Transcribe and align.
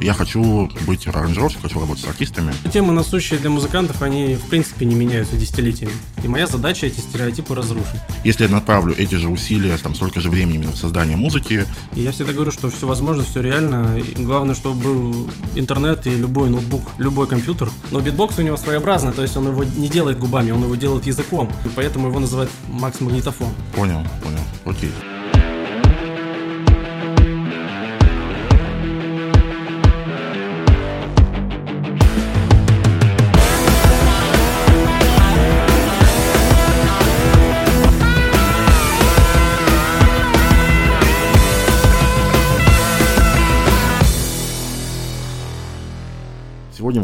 я 0.00 0.14
хочу 0.14 0.70
быть 0.86 1.06
аранжировщиком, 1.06 1.62
хочу 1.68 1.80
работать 1.80 2.04
с 2.04 2.08
артистами. 2.08 2.52
Темы, 2.72 2.92
насущные 2.92 3.38
для 3.38 3.50
музыкантов, 3.50 4.02
они, 4.02 4.34
в 4.34 4.48
принципе, 4.48 4.86
не 4.86 4.94
меняются 4.94 5.36
десятилетиями. 5.36 5.92
И 6.22 6.28
моя 6.28 6.46
задача 6.46 6.86
эти 6.86 7.00
стереотипы 7.00 7.54
разрушить. 7.54 8.00
Если 8.24 8.44
я 8.44 8.50
направлю 8.50 8.94
эти 8.96 9.14
же 9.14 9.28
усилия, 9.28 9.76
там, 9.78 9.94
столько 9.94 10.20
же 10.20 10.30
времени 10.30 10.56
именно 10.56 10.72
в 10.72 10.76
создание 10.76 11.16
музыки. 11.16 11.66
И 11.94 12.00
я 12.00 12.12
всегда 12.12 12.32
говорю, 12.32 12.50
что 12.50 12.70
все 12.70 12.86
возможно, 12.86 13.24
все 13.24 13.40
реально. 13.40 13.98
И 13.98 14.22
главное, 14.22 14.54
чтобы 14.54 14.82
был 14.82 15.30
интернет 15.54 16.06
и 16.06 16.10
любой 16.10 16.50
ноутбук, 16.50 16.82
любой 16.98 17.26
компьютер. 17.26 17.70
Но 17.90 18.00
битбокс 18.00 18.38
у 18.38 18.42
него 18.42 18.56
своеобразный, 18.56 19.12
то 19.12 19.22
есть 19.22 19.36
он 19.36 19.48
его 19.48 19.64
не 19.64 19.88
делает 19.88 20.18
губами, 20.18 20.50
он 20.50 20.62
его 20.62 20.74
делает 20.74 21.06
языком. 21.06 21.50
И 21.64 21.68
поэтому 21.74 22.08
его 22.08 22.18
называют 22.18 22.50
Макс 22.68 23.00
Магнитофон. 23.00 23.48
Понял, 23.74 24.02
понял. 24.22 24.40
Окей. 24.64 24.92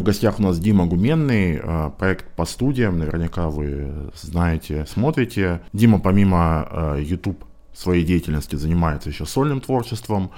Гостях 0.07 0.39
у 0.39 0.41
нас 0.41 0.57
Дима 0.57 0.85
Гуменный, 0.85 1.59
а, 1.61 1.89
проект 1.89 2.33
по 2.35 2.45
студиям, 2.45 2.97
наверняка 2.97 3.49
вы 3.49 4.09
знаете, 4.15 4.85
смотрите. 4.87 5.61
Дима 5.73 5.99
помимо 5.99 6.37
а, 6.39 6.95
YouTube 6.97 7.43
своей 7.73 8.05
деятельности 8.05 8.55
занимается 8.55 9.09
еще 9.09 9.25
сольным 9.25 9.59
творчеством. 9.59 10.31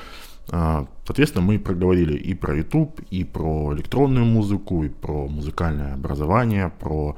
А, 0.51 0.87
соответственно, 1.05 1.45
мы 1.45 1.59
проговорили 1.59 2.17
и 2.17 2.33
про 2.33 2.57
YouTube, 2.57 2.99
и 3.11 3.23
про 3.23 3.71
электронную 3.75 4.25
музыку, 4.25 4.83
и 4.83 4.89
про 4.89 5.27
музыкальное 5.27 5.93
образование, 5.93 6.71
про 6.79 7.15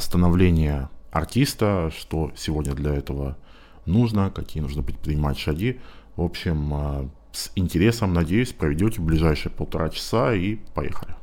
становление 0.00 0.88
артиста, 1.12 1.92
что 1.96 2.32
сегодня 2.36 2.74
для 2.74 2.94
этого 2.94 3.36
нужно, 3.86 4.30
какие 4.30 4.62
нужно 4.62 4.82
предпринимать 4.82 5.38
шаги. 5.38 5.80
В 6.16 6.22
общем, 6.22 7.10
с 7.32 7.52
интересом, 7.54 8.14
надеюсь, 8.14 8.52
проведете 8.52 9.00
ближайшие 9.00 9.52
полтора 9.52 9.90
часа 9.90 10.34
и 10.34 10.56
поехали. 10.74 11.14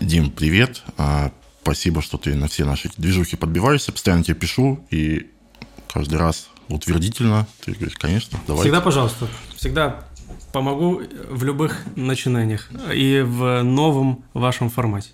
Дим, 0.00 0.30
привет. 0.30 0.82
А, 0.96 1.30
спасибо, 1.62 2.02
что 2.02 2.18
ты 2.18 2.34
на 2.34 2.48
все 2.48 2.64
наши 2.64 2.90
движухи 2.96 3.36
подбиваешься. 3.36 3.92
Постоянно 3.92 4.24
тебе 4.24 4.34
пишу 4.34 4.84
и 4.90 5.30
каждый 5.92 6.18
раз 6.18 6.48
утвердительно. 6.68 7.46
Ты 7.64 7.72
говоришь, 7.72 7.96
конечно, 7.96 8.38
давай. 8.46 8.62
Всегда, 8.62 8.80
пожалуйста. 8.80 9.28
Всегда 9.56 10.04
помогу 10.52 11.02
в 11.28 11.44
любых 11.44 11.84
начинаниях 11.96 12.70
и 12.92 13.22
в 13.24 13.62
новом 13.62 14.24
вашем 14.34 14.70
формате. 14.70 15.10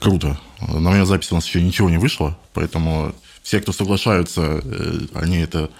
Круто. 0.00 0.38
На 0.60 0.90
моей 0.90 1.04
записи 1.04 1.32
у 1.32 1.36
нас 1.36 1.46
еще 1.46 1.60
ничего 1.60 1.90
не 1.90 1.98
вышло, 1.98 2.38
поэтому 2.54 3.14
все, 3.42 3.60
кто 3.60 3.72
соглашаются, 3.72 4.60
э, 4.62 5.00
они 5.14 5.38
это 5.38 5.70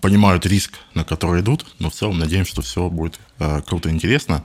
понимают 0.00 0.46
риск, 0.46 0.78
на 0.94 1.04
который 1.04 1.42
идут, 1.42 1.66
но 1.78 1.90
в 1.90 1.94
целом 1.94 2.18
надеемся, 2.18 2.52
что 2.52 2.62
все 2.62 2.88
будет 2.88 3.20
э, 3.38 3.60
круто 3.62 3.88
и 3.88 3.92
интересно. 3.92 4.44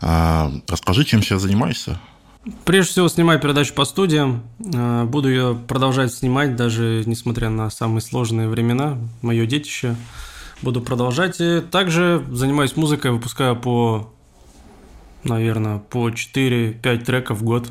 А, 0.00 0.50
расскажи, 0.66 1.04
чем 1.04 1.22
сейчас 1.22 1.42
занимаешься? 1.42 2.00
Прежде 2.64 2.92
всего, 2.92 3.08
снимаю 3.08 3.38
передачу 3.38 3.74
по 3.74 3.84
студиям. 3.84 4.42
Э, 4.74 5.04
буду 5.04 5.28
ее 5.28 5.58
продолжать 5.68 6.12
снимать, 6.12 6.56
даже 6.56 7.02
несмотря 7.06 7.50
на 7.50 7.70
самые 7.70 8.00
сложные 8.00 8.48
времена. 8.48 8.98
Мое 9.22 9.46
детище. 9.46 9.94
Буду 10.62 10.80
продолжать. 10.80 11.36
И 11.40 11.60
также 11.60 12.24
занимаюсь 12.30 12.76
музыкой, 12.76 13.10
выпускаю 13.12 13.56
по, 13.56 14.12
наверное, 15.22 15.78
по 15.78 16.08
4-5 16.08 17.04
треков 17.04 17.38
в 17.38 17.44
год 17.44 17.70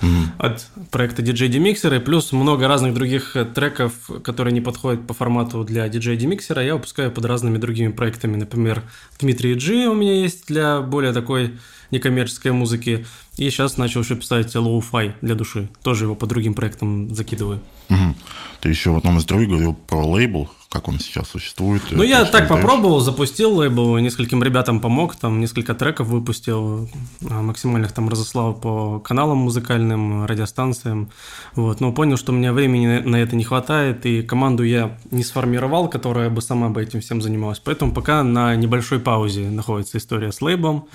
mm-hmm. 0.00 0.24
от 0.38 0.66
проекта 0.90 1.22
DJ 1.22 1.48
Demixer, 1.48 1.96
и 1.96 2.00
плюс 2.00 2.32
много 2.32 2.68
разных 2.68 2.94
других 2.94 3.36
э, 3.36 3.44
треков, 3.44 3.92
которые 4.22 4.52
не 4.52 4.60
подходят 4.60 5.06
по 5.06 5.14
формату 5.14 5.64
для 5.64 5.86
DJ 5.86 6.16
Demixer, 6.16 6.64
я 6.64 6.74
выпускаю 6.74 7.10
под 7.10 7.24
разными 7.24 7.58
другими 7.58 7.92
проектами. 7.92 8.36
Например, 8.36 8.82
Дмитрий 9.18 9.54
G 9.54 9.88
у 9.88 9.94
меня 9.94 10.14
есть 10.14 10.46
для 10.46 10.80
более 10.80 11.12
такой 11.12 11.58
некоммерческой 11.90 12.52
музыки. 12.52 13.06
И 13.36 13.50
сейчас 13.50 13.76
начал 13.76 14.02
еще 14.02 14.16
писать 14.16 14.54
lo-fi 14.54 15.14
для 15.22 15.34
души. 15.34 15.68
Тоже 15.82 16.04
его 16.04 16.14
по 16.14 16.26
другим 16.26 16.54
проектам 16.54 17.14
закидываю. 17.14 17.60
Угу. 17.88 18.14
Ты 18.60 18.68
еще 18.68 18.90
в 18.90 18.98
одном 18.98 19.18
из 19.18 19.24
интервью 19.24 19.48
говорил 19.48 19.74
про 19.74 20.04
лейбл 20.04 20.50
как 20.70 20.86
он 20.86 21.00
сейчас 21.00 21.28
существует. 21.28 21.82
Ну, 21.90 22.04
я 22.04 22.24
так 22.24 22.46
попробовал, 22.46 23.00
запустил 23.00 23.56
лейбл, 23.56 23.98
нескольким 23.98 24.40
ребятам 24.40 24.78
помог, 24.78 25.16
там 25.16 25.40
несколько 25.40 25.74
треков 25.74 26.06
выпустил, 26.06 26.88
а, 27.28 27.42
максимально 27.42 27.80
их 27.80 27.90
там 27.90 28.08
разослал 28.08 28.54
по 28.54 29.00
каналам 29.00 29.38
музыкальным, 29.38 30.26
радиостанциям, 30.26 31.10
вот, 31.56 31.80
но 31.80 31.92
понял, 31.92 32.16
что 32.16 32.30
у 32.30 32.36
меня 32.36 32.52
времени 32.52 33.00
на 33.00 33.16
это 33.16 33.34
не 33.34 33.42
хватает, 33.42 34.06
и 34.06 34.22
команду 34.22 34.62
я 34.62 34.96
не 35.10 35.24
сформировал, 35.24 35.88
которая 35.88 36.30
бы 36.30 36.40
сама 36.40 36.68
бы 36.68 36.80
этим 36.80 37.00
всем 37.00 37.20
занималась, 37.20 37.58
поэтому 37.58 37.92
пока 37.92 38.22
на 38.22 38.54
небольшой 38.54 39.00
паузе 39.00 39.50
находится 39.50 39.98
история 39.98 40.30
с 40.30 40.40
лейблом, 40.40 40.86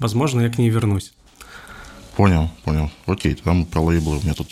возможно, 0.00 0.40
я 0.40 0.48
к 0.50 0.58
ней 0.58 0.70
вернусь. 0.70 1.12
Понял, 2.16 2.50
понял. 2.64 2.90
Окей, 3.06 3.34
там 3.36 3.64
про 3.64 3.80
лейблы 3.80 4.18
у 4.18 4.22
меня 4.22 4.34
тут 4.34 4.48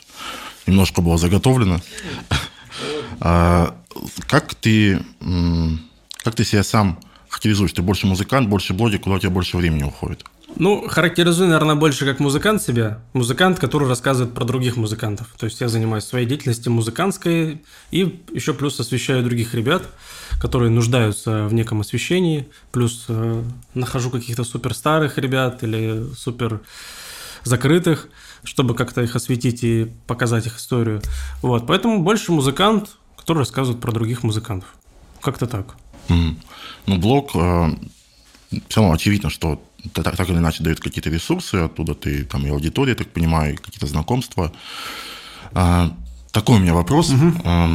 немножко 0.68 1.02
было 1.02 1.18
заготовлено. 1.18 1.80
А, 3.20 3.74
как 4.26 4.54
ты, 4.54 5.03
как 6.25 6.34
ты 6.34 6.44
себя 6.44 6.62
сам 6.62 7.00
характеризуешь? 7.28 7.72
Ты 7.72 7.82
больше 7.82 8.06
музыкант, 8.06 8.48
больше 8.48 8.75
блогер, 8.75 8.98
куда 8.98 9.16
у 9.16 9.19
тебя 9.19 9.31
больше 9.31 9.56
времени 9.56 9.84
уходит? 9.84 10.25
Ну, 10.56 10.88
характеризую, 10.88 11.48
наверное, 11.50 11.75
больше 11.75 12.04
как 12.04 12.20
музыкант 12.20 12.62
себя. 12.62 13.00
Музыкант, 13.12 13.58
который 13.58 13.87
рассказывает 13.87 14.34
про 14.34 14.44
других 14.44 14.76
музыкантов. 14.76 15.28
То 15.38 15.44
есть 15.44 15.60
я 15.60 15.69
занимаюсь 15.69 16.04
своей 16.04 16.26
деятельностью 16.26 16.72
музыкантской 16.72 17.62
и 17.91 18.22
еще 18.32 18.54
плюс 18.54 18.81
освещаю 18.81 19.22
других 19.22 19.54
ребят, 19.54 19.82
которые 20.41 20.70
нуждаются 20.70 21.47
в 21.47 21.54
неком 21.54 21.81
освещении. 21.81 22.48
Плюс 22.72 23.04
э, 23.08 23.42
нахожу 23.75 24.10
каких-то 24.10 24.42
супер 24.42 24.75
старых 24.75 25.19
ребят 25.19 25.62
или 25.62 26.06
супер 26.16 26.60
закрытых, 27.44 28.08
чтобы 28.42 28.75
как-то 28.75 29.03
их 29.03 29.14
осветить 29.16 29.62
и 29.62 29.92
показать 30.06 30.47
их 30.47 30.56
историю. 30.56 31.03
Вот, 31.42 31.66
поэтому 31.66 32.03
больше 32.03 32.32
музыкант, 32.32 32.97
который 33.28 33.40
рассказывает 33.40 33.78
про 33.82 33.92
других 33.92 34.22
музыкантов. 34.22 34.74
Как-то 35.20 35.46
так. 35.46 35.76
Mm. 36.08 36.36
Ну, 36.86 36.96
блог, 36.96 37.32
э, 37.34 37.74
все 38.68 38.80
равно 38.80 38.94
очевидно, 38.94 39.28
что 39.28 39.62
так, 39.92 40.16
так 40.16 40.30
или 40.30 40.38
иначе 40.38 40.64
дает 40.64 40.80
какие-то 40.80 41.10
ресурсы, 41.10 41.56
оттуда 41.56 41.94
ты 41.94 42.24
там 42.24 42.46
и 42.46 42.48
аудитория, 42.48 42.94
так 42.94 43.08
понимаю, 43.08 43.58
какие-то 43.58 43.86
знакомства. 43.86 44.50
А, 45.52 45.94
такой 46.32 46.56
у 46.56 46.58
меня 46.60 46.72
вопрос. 46.72 47.10
Угу. 47.10 47.42
А, 47.44 47.68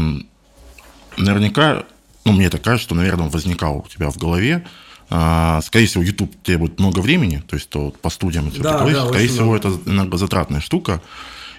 наверняка, 1.18 1.84
ну, 2.26 2.32
мне 2.32 2.50
так 2.50 2.64
кажется, 2.64 2.86
что, 2.86 2.96
наверное, 2.96 3.30
возникал 3.30 3.78
у 3.86 3.88
тебя 3.88 4.10
в 4.10 4.18
голове. 4.18 4.66
А, 5.12 5.62
скорее 5.62 5.86
всего, 5.86 6.02
YouTube 6.02 6.36
требует 6.42 6.80
много 6.80 7.00
времени, 7.00 7.44
то 7.48 7.56
есть 7.56 7.70
то 7.70 7.92
по 8.02 8.10
студиям, 8.10 8.50
да, 8.58 8.84
да, 8.84 9.06
скорее 9.06 9.28
всего, 9.28 9.52
много. 9.52 9.58
это 9.70 9.90
энергозатратная 9.92 10.62
штука. 10.62 11.00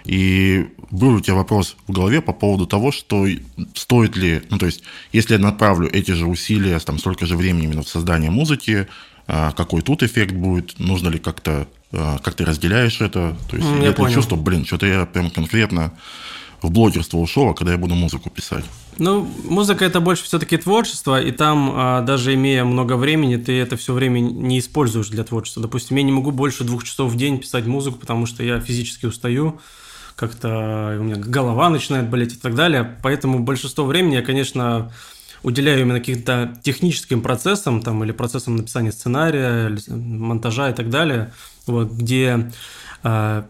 И 0.05 0.69
был 0.91 1.15
у 1.15 1.21
тебя 1.21 1.35
вопрос 1.35 1.77
в 1.87 1.93
голове 1.93 2.21
по 2.21 2.33
поводу 2.33 2.67
того, 2.67 2.93
что 2.93 3.27
стоит 3.75 4.17
ли, 4.17 4.43
ну 4.51 4.59
то 4.59 4.67
есть, 4.67 4.83
если 5.13 5.35
я 5.35 5.41
направлю 5.41 5.89
эти 5.91 6.11
же 6.11 6.27
усилия, 6.27 6.79
там 6.79 6.99
столько 6.99 7.27
же 7.27 7.37
времени 7.37 7.65
именно 7.65 7.83
в 7.83 7.89
создание 7.89 8.31
музыки, 8.31 8.87
а, 9.27 9.53
какой 9.53 9.81
тут 9.81 10.03
эффект 10.03 10.35
будет, 10.35 10.79
нужно 10.79 11.09
ли 11.09 11.19
как-то, 11.19 11.67
а, 11.93 12.19
как 12.19 12.35
ты 12.35 12.45
разделяешь 12.45 13.01
это, 13.01 13.37
то 13.51 13.57
есть, 13.57 13.69
я 13.83 13.93
понял. 13.93 14.15
чувство, 14.15 14.37
блин, 14.37 14.67
что-то 14.67 14.87
я 14.87 15.07
прям 15.07 15.31
конкретно 15.31 15.93
в 16.61 16.71
блогерство 16.71 17.19
ушел, 17.19 17.51
а 17.51 17.55
когда 17.55 17.73
я 17.73 17.79
буду 17.79 17.95
музыку 17.95 18.31
писать? 18.31 18.65
Ну, 18.99 19.29
музыка 19.45 19.85
это 19.85 20.01
больше 20.01 20.25
все-таки 20.25 20.57
творчество, 20.57 21.21
и 21.21 21.31
там, 21.31 21.73
а, 21.75 22.01
даже 22.03 22.35
имея 22.35 22.65
много 22.65 22.97
времени, 22.97 23.37
ты 23.37 23.59
это 23.59 23.77
все 23.77 23.95
время 23.95 24.21
не 24.21 24.59
используешь 24.59 25.09
для 25.09 25.25
творчества. 25.25 25.63
Допустим, 25.63 25.97
я 25.97 26.03
не 26.03 26.13
могу 26.13 26.31
больше 26.31 26.65
двух 26.65 26.85
часов 26.85 27.11
в 27.11 27.17
день 27.17 27.39
писать 27.39 27.67
музыку, 27.67 27.99
потому 27.99 28.27
что 28.27 28.43
я 28.43 28.61
физически 28.61 29.07
устаю, 29.07 29.61
как-то 30.17 30.97
у 30.99 31.03
меня 31.03 31.17
голова 31.17 31.71
начинает 31.71 32.09
болеть 32.09 32.35
и 32.35 32.37
так 32.37 32.55
далее. 32.55 32.97
Поэтому 33.03 33.41
большинство 33.41 33.85
времени 33.85 34.15
я, 34.15 34.23
конечно, 34.23 34.93
уделяю 35.43 35.83
именно 35.83 35.99
каким-то 35.99 36.59
техническим 36.63 37.21
процессам 37.21 37.83
там, 37.83 38.03
или 38.03 38.13
процессам 38.13 38.57
написания 38.57 38.93
сценария, 38.93 39.77
монтажа 39.89 40.71
и 40.71 40.73
так 40.73 40.89
далее, 40.89 41.33
вот, 41.67 41.93
где 41.93 42.51
э, 43.03 43.43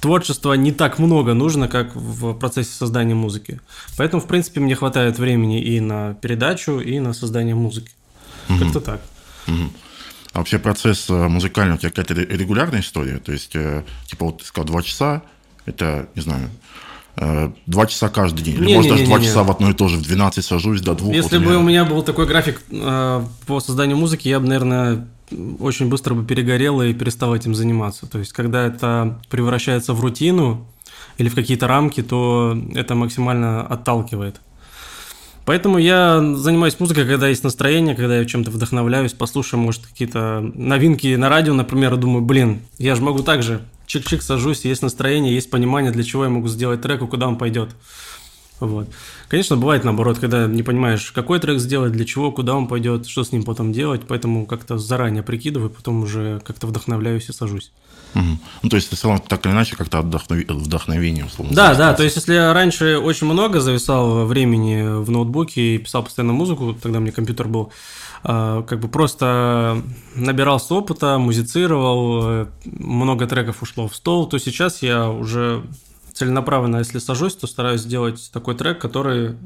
творчества 0.00 0.52
не 0.54 0.72
так 0.72 0.98
много 0.98 1.34
нужно, 1.34 1.68
как 1.68 1.96
в 1.96 2.34
процессе 2.34 2.72
создания 2.72 3.14
музыки. 3.14 3.60
Поэтому, 3.96 4.22
в 4.22 4.26
принципе, 4.26 4.60
мне 4.60 4.76
хватает 4.76 5.18
времени 5.18 5.62
и 5.62 5.80
на 5.80 6.14
передачу, 6.14 6.78
и 6.78 7.00
на 7.00 7.12
создание 7.12 7.54
музыки. 7.54 7.90
Угу. 8.48 8.58
Как-то 8.58 8.80
так. 8.80 9.00
Угу. 9.48 9.72
А 10.32 10.38
вообще 10.38 10.58
процесс 10.58 11.10
э, 11.10 11.28
музыкальный 11.28 11.74
у 11.74 11.78
тебя 11.78 11.90
какая-то 11.90 12.14
регулярная 12.14 12.80
история? 12.80 13.18
То 13.18 13.32
есть, 13.32 13.54
э, 13.54 13.84
типа, 14.06 14.26
вот 14.26 14.38
ты 14.38 14.44
сказал 14.44 14.66
два 14.66 14.82
часа, 14.82 15.22
это, 15.66 16.08
не 16.14 16.22
знаю, 16.22 16.48
э, 17.16 17.50
два 17.66 17.86
часа 17.86 18.08
каждый 18.08 18.42
день. 18.42 18.54
Или, 18.56 18.66
Не, 18.66 18.74
может, 18.76 18.90
не, 18.90 18.96
даже 18.98 19.06
два 19.08 19.20
часа 19.20 19.42
в 19.42 19.50
одно 19.50 19.70
и 19.70 19.74
то 19.74 19.88
же, 19.88 19.96
в 19.96 20.02
12 20.02 20.44
сажусь 20.44 20.80
до 20.80 20.94
двух. 20.94 21.14
Если 21.14 21.36
вот 21.38 21.44
бы 21.44 21.50
меня- 21.52 21.58
у 21.60 21.62
меня 21.62 21.84
был 21.84 22.02
такой 22.02 22.26
график 22.26 22.62
э, 22.70 23.24
по 23.46 23.60
созданию 23.60 23.96
музыки, 23.96 24.28
я 24.28 24.40
бы, 24.40 24.46
наверное, 24.46 25.06
очень 25.60 25.88
быстро 25.88 26.14
бы 26.14 26.24
перегорел 26.24 26.82
и 26.82 26.92
перестал 26.92 27.34
этим 27.34 27.54
заниматься. 27.54 28.06
То 28.06 28.18
есть, 28.18 28.32
когда 28.32 28.66
это 28.66 29.20
превращается 29.30 29.94
в 29.94 30.00
рутину 30.00 30.66
или 31.18 31.28
в 31.28 31.34
какие-то 31.34 31.66
рамки, 31.68 32.02
то 32.02 32.58
это 32.74 32.94
максимально 32.94 33.66
отталкивает. 33.66 34.40
Поэтому 35.44 35.78
я 35.78 36.20
занимаюсь 36.36 36.78
музыкой, 36.78 37.04
когда 37.04 37.28
есть 37.28 37.42
настроение, 37.42 37.96
когда 37.96 38.18
я 38.18 38.24
чем-то 38.24 38.50
вдохновляюсь, 38.50 39.12
послушаю, 39.12 39.60
может, 39.60 39.86
какие-то 39.86 40.40
новинки 40.54 41.14
на 41.16 41.28
радио, 41.28 41.52
например, 41.52 41.94
и 41.94 41.96
думаю, 41.96 42.24
блин, 42.24 42.60
я 42.78 42.94
же 42.94 43.02
могу 43.02 43.20
так 43.20 43.42
же 43.42 43.60
чик-чик 43.86 44.20
сажусь, 44.20 44.64
есть 44.64 44.82
настроение, 44.82 45.34
есть 45.34 45.50
понимание, 45.50 45.90
для 45.90 46.04
чего 46.04 46.24
я 46.24 46.30
могу 46.30 46.48
сделать 46.48 46.80
трек 46.80 47.02
и 47.02 47.06
куда 47.06 47.28
он 47.28 47.36
пойдет. 47.36 47.70
Вот. 48.66 48.88
Конечно, 49.28 49.56
бывает 49.56 49.84
наоборот, 49.84 50.18
когда 50.18 50.46
не 50.46 50.62
понимаешь, 50.62 51.10
какой 51.12 51.40
трек 51.40 51.58
сделать, 51.58 51.92
для 51.92 52.04
чего, 52.04 52.30
куда 52.30 52.54
он 52.54 52.68
пойдет, 52.68 53.06
что 53.06 53.24
с 53.24 53.32
ним 53.32 53.42
потом 53.42 53.72
делать, 53.72 54.02
поэтому 54.06 54.46
как-то 54.46 54.78
заранее 54.78 55.22
прикидываю, 55.22 55.70
потом 55.70 56.02
уже 56.04 56.40
как-то 56.44 56.66
вдохновляюсь 56.66 57.28
и 57.28 57.32
сажусь. 57.32 57.72
Мгм. 58.14 58.38
Ну, 58.62 58.68
то 58.68 58.76
есть, 58.76 58.90
ты 58.90 58.96
целом, 58.96 59.20
так 59.20 59.44
или 59.46 59.52
иначе, 59.52 59.74
как-то 59.74 59.98
отдохнови- 59.98 60.52
вдохновение, 60.52 61.24
условно. 61.24 61.54
Да, 61.54 61.74
да, 61.74 61.94
то 61.94 62.02
есть 62.02 62.16
если 62.16 62.34
я 62.34 62.52
раньше 62.52 62.98
очень 62.98 63.26
много 63.26 63.60
зависал 63.60 64.26
времени 64.26 65.02
в 65.02 65.10
ноутбуке 65.10 65.76
и 65.76 65.78
писал 65.78 66.02
постоянно 66.02 66.34
музыку, 66.34 66.74
тогда 66.74 67.00
мне 67.00 67.10
компьютер 67.10 67.48
был, 67.48 67.72
а, 68.22 68.62
как 68.62 68.80
бы 68.80 68.88
просто 68.88 69.82
набирался 70.14 70.74
опыта, 70.74 71.18
музицировал, 71.18 72.20
э, 72.24 72.46
много 72.64 73.26
треков 73.26 73.62
ушло 73.62 73.88
в 73.88 73.96
стол, 73.96 74.28
то 74.28 74.38
сейчас 74.38 74.82
я 74.82 75.08
уже 75.08 75.62
целенаправленно, 76.12 76.76
если 76.78 76.98
сажусь, 76.98 77.34
то 77.34 77.46
стараюсь 77.46 77.80
сделать 77.82 78.30
такой 78.32 78.54
трек, 78.54 78.80
который, 78.80 79.36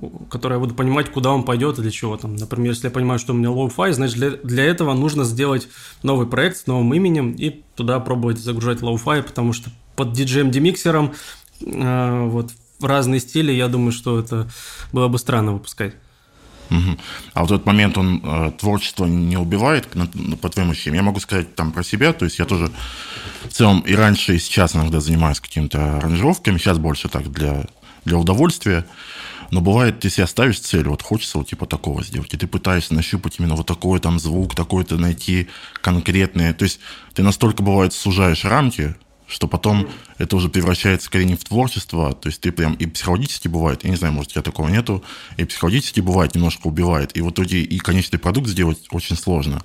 у- 0.00 0.24
который 0.30 0.54
я 0.54 0.58
буду 0.58 0.74
понимать, 0.74 1.10
куда 1.10 1.30
он 1.30 1.44
пойдет 1.44 1.78
и 1.78 1.82
для 1.82 1.90
чего 1.90 2.16
там. 2.16 2.36
Например, 2.36 2.70
если 2.70 2.86
я 2.88 2.90
понимаю, 2.90 3.18
что 3.18 3.32
у 3.32 3.36
меня 3.36 3.50
lo-fi, 3.50 3.92
значит 3.92 4.16
для, 4.16 4.30
для 4.30 4.64
этого 4.64 4.94
нужно 4.94 5.24
сделать 5.24 5.68
новый 6.02 6.26
проект 6.26 6.56
с 6.58 6.66
новым 6.66 6.92
именем 6.94 7.32
и 7.32 7.62
туда 7.76 8.00
пробовать 8.00 8.38
загружать 8.38 8.82
lo-fi, 8.82 9.22
потому 9.22 9.52
что 9.52 9.70
под 9.96 10.12
диджеем 10.12 10.59
DIMIXER 10.59 11.00
ом 11.00 11.12
а, 11.66 12.26
вот 12.26 12.50
в 12.78 12.84
разные 12.84 13.20
стили, 13.20 13.52
я 13.52 13.68
думаю, 13.68 13.92
что 13.92 14.18
это 14.18 14.48
было 14.92 15.08
бы 15.08 15.18
странно 15.18 15.52
выпускать. 15.52 15.94
Мгм. 16.72 16.98
А 17.34 17.42
вот 17.42 17.50
этот 17.50 17.66
момент, 17.66 17.98
он 17.98 18.22
э, 18.24 18.52
творчество 18.58 19.04
не 19.04 19.36
убивает, 19.36 19.88
по 20.40 20.48
твоим 20.48 20.70
ощущениям? 20.70 21.04
Я 21.04 21.06
могу 21.06 21.20
сказать 21.20 21.54
там 21.54 21.70
про 21.70 21.82
себя, 21.82 22.14
то 22.14 22.24
есть 22.24 22.38
я 22.38 22.46
тоже 22.46 22.70
в 23.44 23.52
целом 23.52 23.80
и 23.80 23.94
раньше, 23.94 24.36
и 24.36 24.38
сейчас 24.38 24.74
иногда 24.74 25.00
занимаюсь 25.00 25.38
какими-то 25.38 25.98
аранжировками, 25.98 26.56
сейчас 26.56 26.78
больше 26.78 27.10
так 27.10 27.30
для, 27.30 27.66
для 28.06 28.16
удовольствия, 28.16 28.86
но 29.50 29.60
бывает, 29.60 30.00
ты 30.00 30.08
себе 30.08 30.26
ставишь 30.26 30.60
цель, 30.60 30.88
вот 30.88 31.02
хочется 31.02 31.36
вот 31.36 31.48
типа 31.48 31.66
такого 31.66 32.02
сделать, 32.02 32.32
и 32.32 32.38
ты 32.38 32.46
пытаешься 32.46 32.94
нащупать 32.94 33.38
именно 33.38 33.54
вот 33.54 33.66
такой 33.66 34.00
там 34.00 34.18
звук, 34.18 34.54
такой-то 34.54 34.96
найти 34.96 35.48
конкретный, 35.82 36.54
то 36.54 36.62
есть 36.62 36.80
ты 37.12 37.22
настолько, 37.22 37.62
бывает, 37.62 37.92
сужаешь 37.92 38.46
рамки, 38.46 38.94
что 39.26 39.46
потом 39.46 39.88
это 40.22 40.36
уже 40.36 40.48
превращается 40.48 41.06
скорее 41.06 41.24
не 41.24 41.34
в 41.34 41.44
творчество, 41.44 42.12
то 42.12 42.28
есть 42.28 42.40
ты 42.40 42.52
прям 42.52 42.74
и 42.74 42.86
психологически 42.86 43.48
бывает, 43.48 43.82
я 43.82 43.90
не 43.90 43.96
знаю, 43.96 44.14
может, 44.14 44.30
у 44.30 44.34
тебя 44.34 44.42
такого 44.42 44.68
нету, 44.68 45.02
и 45.36 45.44
психологически 45.44 46.00
бывает, 46.00 46.34
немножко 46.36 46.68
убивает, 46.68 47.16
и 47.16 47.20
в 47.22 47.30
итоге 47.30 47.60
и 47.62 47.78
конечный 47.78 48.18
продукт 48.20 48.48
сделать 48.48 48.78
очень 48.92 49.16
сложно. 49.16 49.62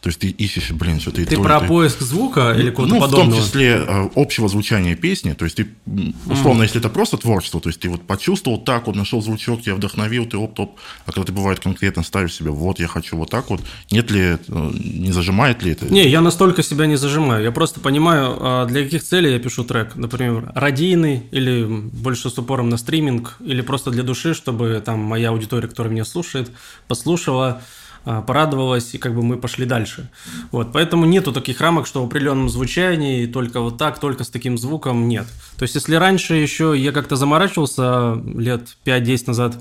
То 0.00 0.08
есть 0.08 0.18
ты 0.18 0.28
ищешь, 0.28 0.70
блин, 0.70 0.98
что-то 0.98 1.20
и 1.20 1.26
Ты 1.26 1.34
и 1.34 1.38
про 1.38 1.60
то. 1.60 1.66
поиск 1.66 2.00
звука 2.00 2.54
или 2.58 2.70
какого-то 2.70 2.94
Ну, 2.94 3.00
в 3.00 3.02
подобного? 3.04 3.32
том 3.36 3.44
числе 3.44 3.84
э, 3.86 4.08
общего 4.16 4.48
звучания 4.48 4.96
песни. 4.96 5.34
То 5.34 5.44
есть 5.44 5.56
ты, 5.56 5.68
условно, 6.24 6.62
если 6.62 6.80
это 6.80 6.88
просто 6.88 7.18
творчество, 7.18 7.60
то 7.60 7.68
есть 7.68 7.80
ты 7.80 7.90
вот 7.90 8.06
почувствовал 8.06 8.58
так, 8.58 8.86
вот 8.86 8.96
нашел 8.96 9.20
звучок, 9.20 9.60
тебя 9.60 9.74
вдохновил, 9.74 10.24
ты 10.24 10.38
оп-топ. 10.38 10.76
А 11.04 11.12
когда 11.12 11.26
ты, 11.26 11.32
бывает, 11.32 11.60
конкретно 11.60 12.02
ставишь 12.02 12.32
себе, 12.34 12.50
вот 12.50 12.80
я 12.80 12.86
хочу 12.88 13.14
вот 13.18 13.28
так 13.28 13.50
вот, 13.50 13.60
нет 13.90 14.10
ли, 14.10 14.20
э, 14.20 14.38
не 14.48 15.12
зажимает 15.12 15.62
ли 15.62 15.72
это? 15.72 15.84
Не, 15.92 16.08
я 16.08 16.22
настолько 16.22 16.62
себя 16.62 16.86
не 16.86 16.96
зажимаю. 16.96 17.44
Я 17.44 17.52
просто 17.52 17.80
понимаю, 17.80 18.38
а, 18.40 18.64
для 18.66 18.84
каких 18.84 19.02
целей 19.02 19.32
я 19.32 19.38
пишу 19.38 19.64
трек. 19.64 19.96
Например, 20.00 20.50
радийный 20.54 21.26
или 21.30 21.62
больше 21.64 22.30
с 22.30 22.38
упором 22.38 22.70
на 22.70 22.78
стриминг, 22.78 23.36
или 23.40 23.60
просто 23.60 23.90
для 23.90 24.02
души, 24.02 24.32
чтобы 24.32 24.82
там 24.82 24.98
моя 24.98 25.28
аудитория, 25.28 25.68
которая 25.68 25.92
меня 25.92 26.06
слушает, 26.06 26.50
послушала, 26.88 27.60
а, 28.06 28.22
порадовалась, 28.22 28.94
и 28.94 28.98
как 28.98 29.14
бы 29.14 29.22
мы 29.22 29.36
пошли 29.36 29.66
дальше. 29.66 30.08
Вот, 30.52 30.72
поэтому 30.72 31.04
нету 31.04 31.32
таких 31.32 31.60
рамок, 31.60 31.86
что 31.86 32.02
в 32.02 32.06
определенном 32.06 32.48
звучании 32.48 33.26
только 33.26 33.60
вот 33.60 33.76
так, 33.76 33.98
только 33.98 34.24
с 34.24 34.30
таким 34.30 34.56
звуком 34.56 35.06
нет. 35.06 35.26
То 35.58 35.64
есть, 35.64 35.74
если 35.74 35.96
раньше 35.96 36.34
еще 36.34 36.74
я 36.74 36.92
как-то 36.92 37.16
заморачивался 37.16 38.14
лет 38.24 38.78
5-10 38.86 39.24
назад, 39.26 39.58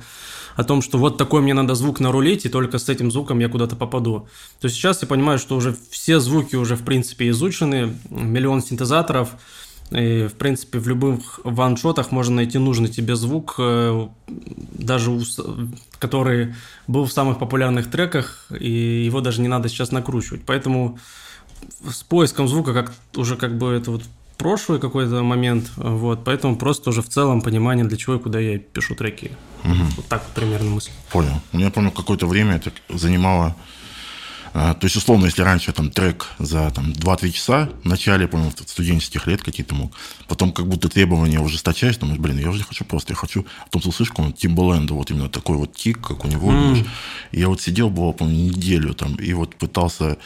о 0.56 0.63
том, 0.65 0.81
что 0.81 0.97
вот 0.97 1.18
такой 1.18 1.41
мне 1.41 1.53
надо 1.53 1.74
звук 1.74 2.01
нарулить, 2.01 2.45
и 2.45 2.50
только 2.50 2.80
с 2.80 2.89
этим 2.89 3.12
звуком 3.12 3.39
я 3.39 3.47
куда-то 3.47 3.77
попаду. 3.77 4.27
То 4.59 4.68
сейчас 4.68 5.01
я 5.01 5.07
понимаю, 5.07 5.39
что 5.39 5.56
уже 5.56 5.74
все 5.89 6.19
звуки 6.19 6.57
уже 6.57 6.75
в 6.75 6.83
принципе 6.83 7.30
изучены, 7.30 7.95
миллион 8.09 8.62
синтезаторов, 8.62 9.30
и, 9.91 10.27
в 10.27 10.33
принципе, 10.33 10.80
в 10.80 10.88
любых 10.88 11.39
ваншотах 11.44 12.12
можно 12.12 12.36
найти 12.36 12.57
нужный 12.59 12.89
тебе 12.89 13.15
звук, 13.15 13.56
э, 13.57 14.07
даже 14.27 15.12
у 15.12 15.21
который 15.97 16.56
был 16.88 17.06
в 17.06 17.12
самых 17.12 17.39
популярных 17.39 17.89
треках, 17.89 18.47
и 18.57 19.03
его 19.06 19.21
даже 19.21 19.41
не 19.41 19.47
надо 19.47 19.68
сейчас 19.68 19.91
накручивать. 19.91 20.41
Поэтому 20.45 21.00
с 21.89 22.03
поиском 22.03 22.47
звука 22.47 22.74
как 22.74 22.94
уже 23.15 23.36
как 23.36 23.57
бы 23.57 23.71
это 23.71 23.91
вот 23.91 24.03
прошлый 24.38 24.80
какой-то 24.80 25.21
момент, 25.21 25.71
вот, 25.75 26.24
поэтому 26.24 26.56
просто 26.56 26.91
уже 26.91 27.01
в 27.01 27.09
целом 27.09 27.41
понимание, 27.41 27.86
для 27.86 27.97
чего 27.97 28.15
и 28.15 28.19
куда 28.19 28.39
я 28.39 28.57
пишу 28.57 28.95
треки. 28.95 29.31
Вот 29.63 30.06
так 30.07 30.24
вот 30.24 30.33
примерно 30.33 30.69
мысль. 30.69 30.91
Понял. 31.12 31.41
У 31.51 31.57
меня, 31.57 31.69
помню, 31.71 31.91
какое-то 31.91 32.27
время 32.27 32.56
это 32.56 32.71
занимало... 32.89 33.56
а, 34.54 34.74
То 34.74 34.86
есть, 34.86 34.96
условно, 34.96 35.25
если 35.25 35.42
раньше 35.42 35.72
там 35.72 35.90
трек 35.90 36.28
за 36.40 36.72
там, 36.72 36.92
2-3 36.92 37.31
часа, 37.31 37.69
в 37.84 37.88
начале, 37.88 38.24
я 38.24 38.28
помню, 38.28 38.51
студенческих 38.51 39.28
лет 39.28 39.42
какие-то 39.42 39.75
мог, 39.75 39.92
потом 40.28 40.51
как 40.51 40.68
будто 40.68 40.90
требования 40.90 41.40
ужесточаешь, 41.40 41.98
думаешь, 41.98 42.19
блин, 42.19 42.40
я 42.40 42.50
уже 42.50 42.60
не 42.60 42.63
хочу 42.63 42.86
просто, 42.86 43.13
я 43.13 43.16
хочу... 43.16 43.46
А 43.62 43.66
Потом 43.66 43.81
слышишь 43.94 44.10
какого-нибудь 44.10 44.40
Тимбаленда, 44.40 44.94
вот 44.94 45.12
именно 45.12 45.30
такой 45.30 45.57
вот 45.57 45.74
тик, 45.74 46.01
как 46.01 46.25
у 46.25 46.28
него. 46.28 46.51
думаешь. 46.51 46.86
И 47.31 47.40
я 47.40 47.48
вот 47.48 47.62
сидел, 47.62 47.90
было, 47.90 48.12
помню, 48.12 48.36
неделю 48.36 48.94
там, 48.94 49.16
и 49.16 49.34
вот 49.34 49.56
пытался... 49.56 50.18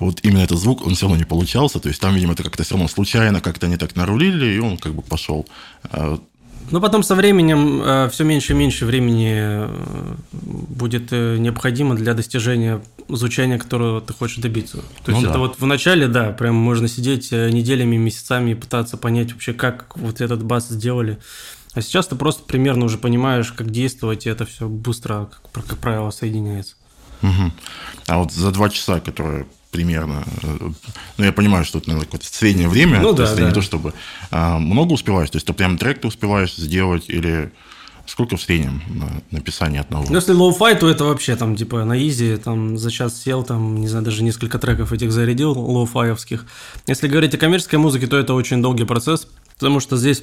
Вот 0.00 0.20
именно 0.24 0.40
этот 0.40 0.58
звук, 0.58 0.84
он 0.84 0.94
все 0.94 1.06
равно 1.06 1.16
не 1.16 1.24
получался, 1.24 1.78
то 1.78 1.88
есть 1.88 2.00
там, 2.00 2.14
видимо, 2.14 2.32
это 2.32 2.42
как-то 2.42 2.64
все 2.64 2.74
равно 2.74 2.88
случайно 2.88 3.40
как-то 3.40 3.66
они 3.66 3.76
так 3.76 3.94
нарулили, 3.94 4.54
и 4.54 4.58
он 4.58 4.76
как 4.76 4.94
бы 4.94 5.02
пошел. 5.02 5.46
Но 6.72 6.80
потом 6.80 7.02
со 7.02 7.14
временем 7.14 8.08
все 8.10 8.24
меньше 8.24 8.54
и 8.54 8.56
меньше 8.56 8.86
времени 8.86 9.34
э, 9.36 10.14
будет 10.32 11.12
э, 11.12 11.36
необходимо 11.36 11.94
для 11.94 12.14
достижения 12.14 12.82
звучания, 13.08 13.58
которого 13.58 14.00
ты 14.00 14.14
хочешь 14.14 14.38
добиться. 14.38 14.78
То 15.04 15.10
Ну 15.10 15.12
есть 15.12 15.24
да. 15.24 15.30
это 15.30 15.38
вот 15.38 15.60
в 15.60 15.66
начале, 15.66 16.08
да, 16.08 16.30
прям 16.30 16.54
можно 16.54 16.88
сидеть 16.88 17.28
э, 17.30 17.50
неделями, 17.50 17.96
месяцами 17.96 18.52
и 18.52 18.54
пытаться 18.54 18.96
понять 18.96 19.32
вообще, 19.32 19.52
как 19.52 19.96
вот 19.96 20.20
этот 20.20 20.42
бас 20.42 20.68
сделали. 20.68 21.18
А 21.74 21.82
сейчас 21.82 22.06
ты 22.06 22.16
просто 22.16 22.42
примерно 22.44 22.86
уже 22.86 22.98
понимаешь, 22.98 23.52
как 23.52 23.70
действовать, 23.70 24.26
и 24.26 24.30
это 24.30 24.46
все 24.46 24.68
быстро, 24.68 25.30
как, 25.52 25.66
как 25.66 25.78
правило, 25.78 26.10
соединяется. 26.10 26.76
Мгм. 27.22 27.52
А 28.06 28.18
вот 28.18 28.32
за 28.32 28.50
два 28.50 28.68
часа, 28.68 29.00
которые 29.00 29.46
примерно, 29.72 30.22
э, 30.42 30.70
ну 31.16 31.24
я 31.24 31.32
понимаю, 31.32 31.64
что 31.64 31.78
это 31.78 31.88
наверное, 31.88 32.06
какое-то 32.06 32.26
среднее 32.26 32.68
время, 32.68 33.00
Ну 33.00 33.10
то 33.10 33.16
да, 33.16 33.22
есть 33.24 33.32
это 33.32 33.42
да. 33.42 33.48
не 33.48 33.54
то 33.54 33.62
чтобы 33.62 33.94
а, 34.30 34.58
много 34.58 34.92
успеваешь, 34.92 35.30
то 35.30 35.36
есть 35.36 35.46
ты 35.46 35.52
прям 35.52 35.78
трек 35.78 36.00
ты 36.00 36.06
успеваешь 36.06 36.54
сделать 36.54 37.08
или 37.08 37.50
сколько 38.06 38.36
в 38.36 38.42
среднем 38.42 38.82
на 38.88 39.22
написание 39.30 39.80
одного? 39.80 40.06
Ну, 40.08 40.14
если 40.14 40.32
lo-fi, 40.32 40.78
то 40.78 40.88
это 40.88 41.04
вообще 41.04 41.36
там, 41.36 41.56
типа, 41.56 41.84
на 41.84 41.96
easy, 41.98 42.36
там, 42.36 42.76
за 42.76 42.90
час 42.90 43.20
сел, 43.20 43.42
там, 43.42 43.76
не 43.76 43.88
знаю, 43.88 44.04
даже 44.04 44.22
несколько 44.22 44.58
треков 44.58 44.92
этих 44.92 45.12
зарядил, 45.12 45.52
лоу-фаевских. 45.52 46.40
Если 46.86 47.08
говорить 47.08 47.34
о 47.34 47.38
коммерческой 47.38 47.76
музыке, 47.76 48.06
то 48.06 48.18
это 48.18 48.34
очень 48.34 48.60
долгий 48.60 48.84
процесс, 48.84 49.28
потому 49.54 49.80
что 49.80 49.96
здесь 49.96 50.22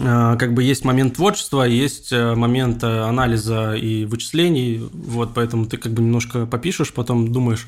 э, 0.00 0.36
как 0.38 0.54
бы 0.54 0.62
есть 0.62 0.84
момент 0.84 1.14
творчества, 1.14 1.62
есть 1.62 2.12
э, 2.12 2.34
момент 2.34 2.82
э, 2.82 3.02
анализа 3.02 3.74
и 3.74 4.04
вычислений, 4.06 4.78
вот, 4.92 5.34
поэтому 5.34 5.66
ты 5.66 5.76
как 5.76 5.92
бы 5.92 6.02
немножко 6.02 6.46
попишешь, 6.46 6.92
потом 6.92 7.32
думаешь, 7.32 7.66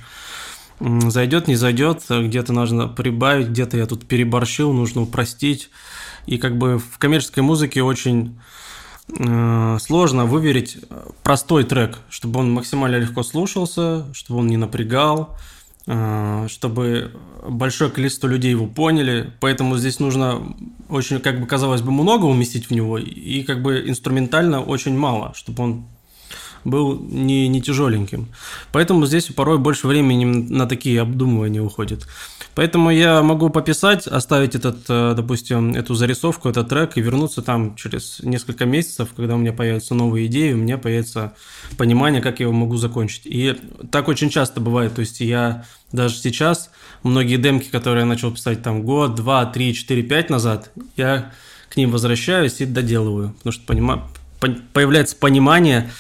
зайдет, 0.81 1.49
не 1.49 1.57
зайдет, 1.57 2.03
э, 2.09 2.23
где-то 2.23 2.53
нужно 2.53 2.89
прибавить, 2.89 3.49
где-то 3.49 3.77
я 3.77 3.87
тут 3.87 4.07
переборщил, 4.07 4.73
нужно 4.73 5.03
упростить. 5.03 5.71
И 6.27 6.39
как 6.39 6.59
бы 6.59 6.79
в 6.79 6.99
коммерческой 6.99 7.41
музыке 7.41 7.83
очень 7.83 8.39
э, 9.19 9.79
сложно 9.81 10.27
выверить 10.27 10.79
простой 11.23 11.65
трек, 11.65 11.99
чтобы 12.11 12.41
он 12.41 12.53
максимально 12.53 12.97
легко 12.97 13.23
слушался, 13.23 14.07
чтобы 14.15 14.41
он 14.41 14.47
не 14.47 14.57
напрягал, 14.57 15.37
э, 15.87 16.47
чтобы 16.49 17.13
большое 17.49 17.91
количество 17.91 18.29
людей 18.29 18.51
его 18.51 18.67
поняли. 18.67 19.33
Поэтому 19.41 19.77
здесь 19.79 20.01
нужно 20.01 20.55
очень, 20.89 21.19
как 21.21 21.41
бы 21.41 21.47
казалось 21.47 21.83
бы, 21.83 21.91
много 21.91 22.27
уместить 22.27 22.67
в 22.67 22.71
него 22.71 22.99
и 22.99 23.43
как 23.43 23.63
бы 23.63 23.89
инструментально 23.89 24.63
очень 24.63 24.97
мало, 24.97 25.33
чтобы 25.35 25.65
он 25.65 25.85
был 26.71 26.99
не, 27.01 27.49
не 27.49 27.61
тяжеленьким. 27.61 28.29
Поэтому 28.73 29.07
здесь 29.07 29.27
порой 29.27 29.59
больше 29.59 29.87
времени 29.87 30.25
на 30.25 30.67
такие 30.67 31.01
обдумывания 31.01 31.63
уходит. 31.63 32.07
Поэтому 32.55 32.91
я 32.91 33.23
могу 33.23 33.51
пописать, 33.51 34.09
оставить 34.09 34.57
этот, 34.57 34.79
э, 34.89 35.15
допустим, 35.17 35.75
эту 35.75 35.95
зарисовку, 35.95 36.49
этот 36.49 36.69
трек 36.69 36.97
и 36.97 37.01
вернуться 37.01 37.41
там 37.41 37.77
через 37.77 38.19
несколько 38.23 38.67
месяцев, 38.67 39.11
когда 39.15 39.37
у 39.37 39.39
меня 39.39 39.53
появятся 39.53 39.95
новые 39.95 40.27
идеи, 40.27 40.55
у 40.55 40.57
меня 40.57 40.77
появится 40.77 41.35
понимание, 41.77 42.21
как 42.21 42.41
я 42.41 42.47
его 42.47 42.53
могу 42.53 42.77
закончить. 42.77 43.23
И 43.27 43.55
так 43.93 44.09
очень 44.09 44.29
часто 44.29 44.61
бывает. 44.61 44.95
То 44.95 45.03
есть 45.03 45.21
я 45.21 45.67
даже 45.93 46.17
сейчас, 46.17 46.71
многие 47.05 47.37
демки, 47.37 47.69
которые 47.69 48.01
я 48.01 48.07
начал 48.07 48.33
писать 48.33 48.63
там 48.63 48.83
год, 48.83 49.15
два, 49.15 49.47
три, 49.47 49.73
четыре, 49.73 50.03
пять 50.03 50.29
назад, 50.29 50.73
я 50.97 51.33
к 51.69 51.77
ним 51.77 51.93
возвращаюсь 51.93 52.61
и 52.61 52.67
доделываю. 52.67 53.35
Потому 53.35 53.53
что 53.53 53.67
понима... 53.67 54.09
появляется 54.73 55.15
понимание, 55.15 55.91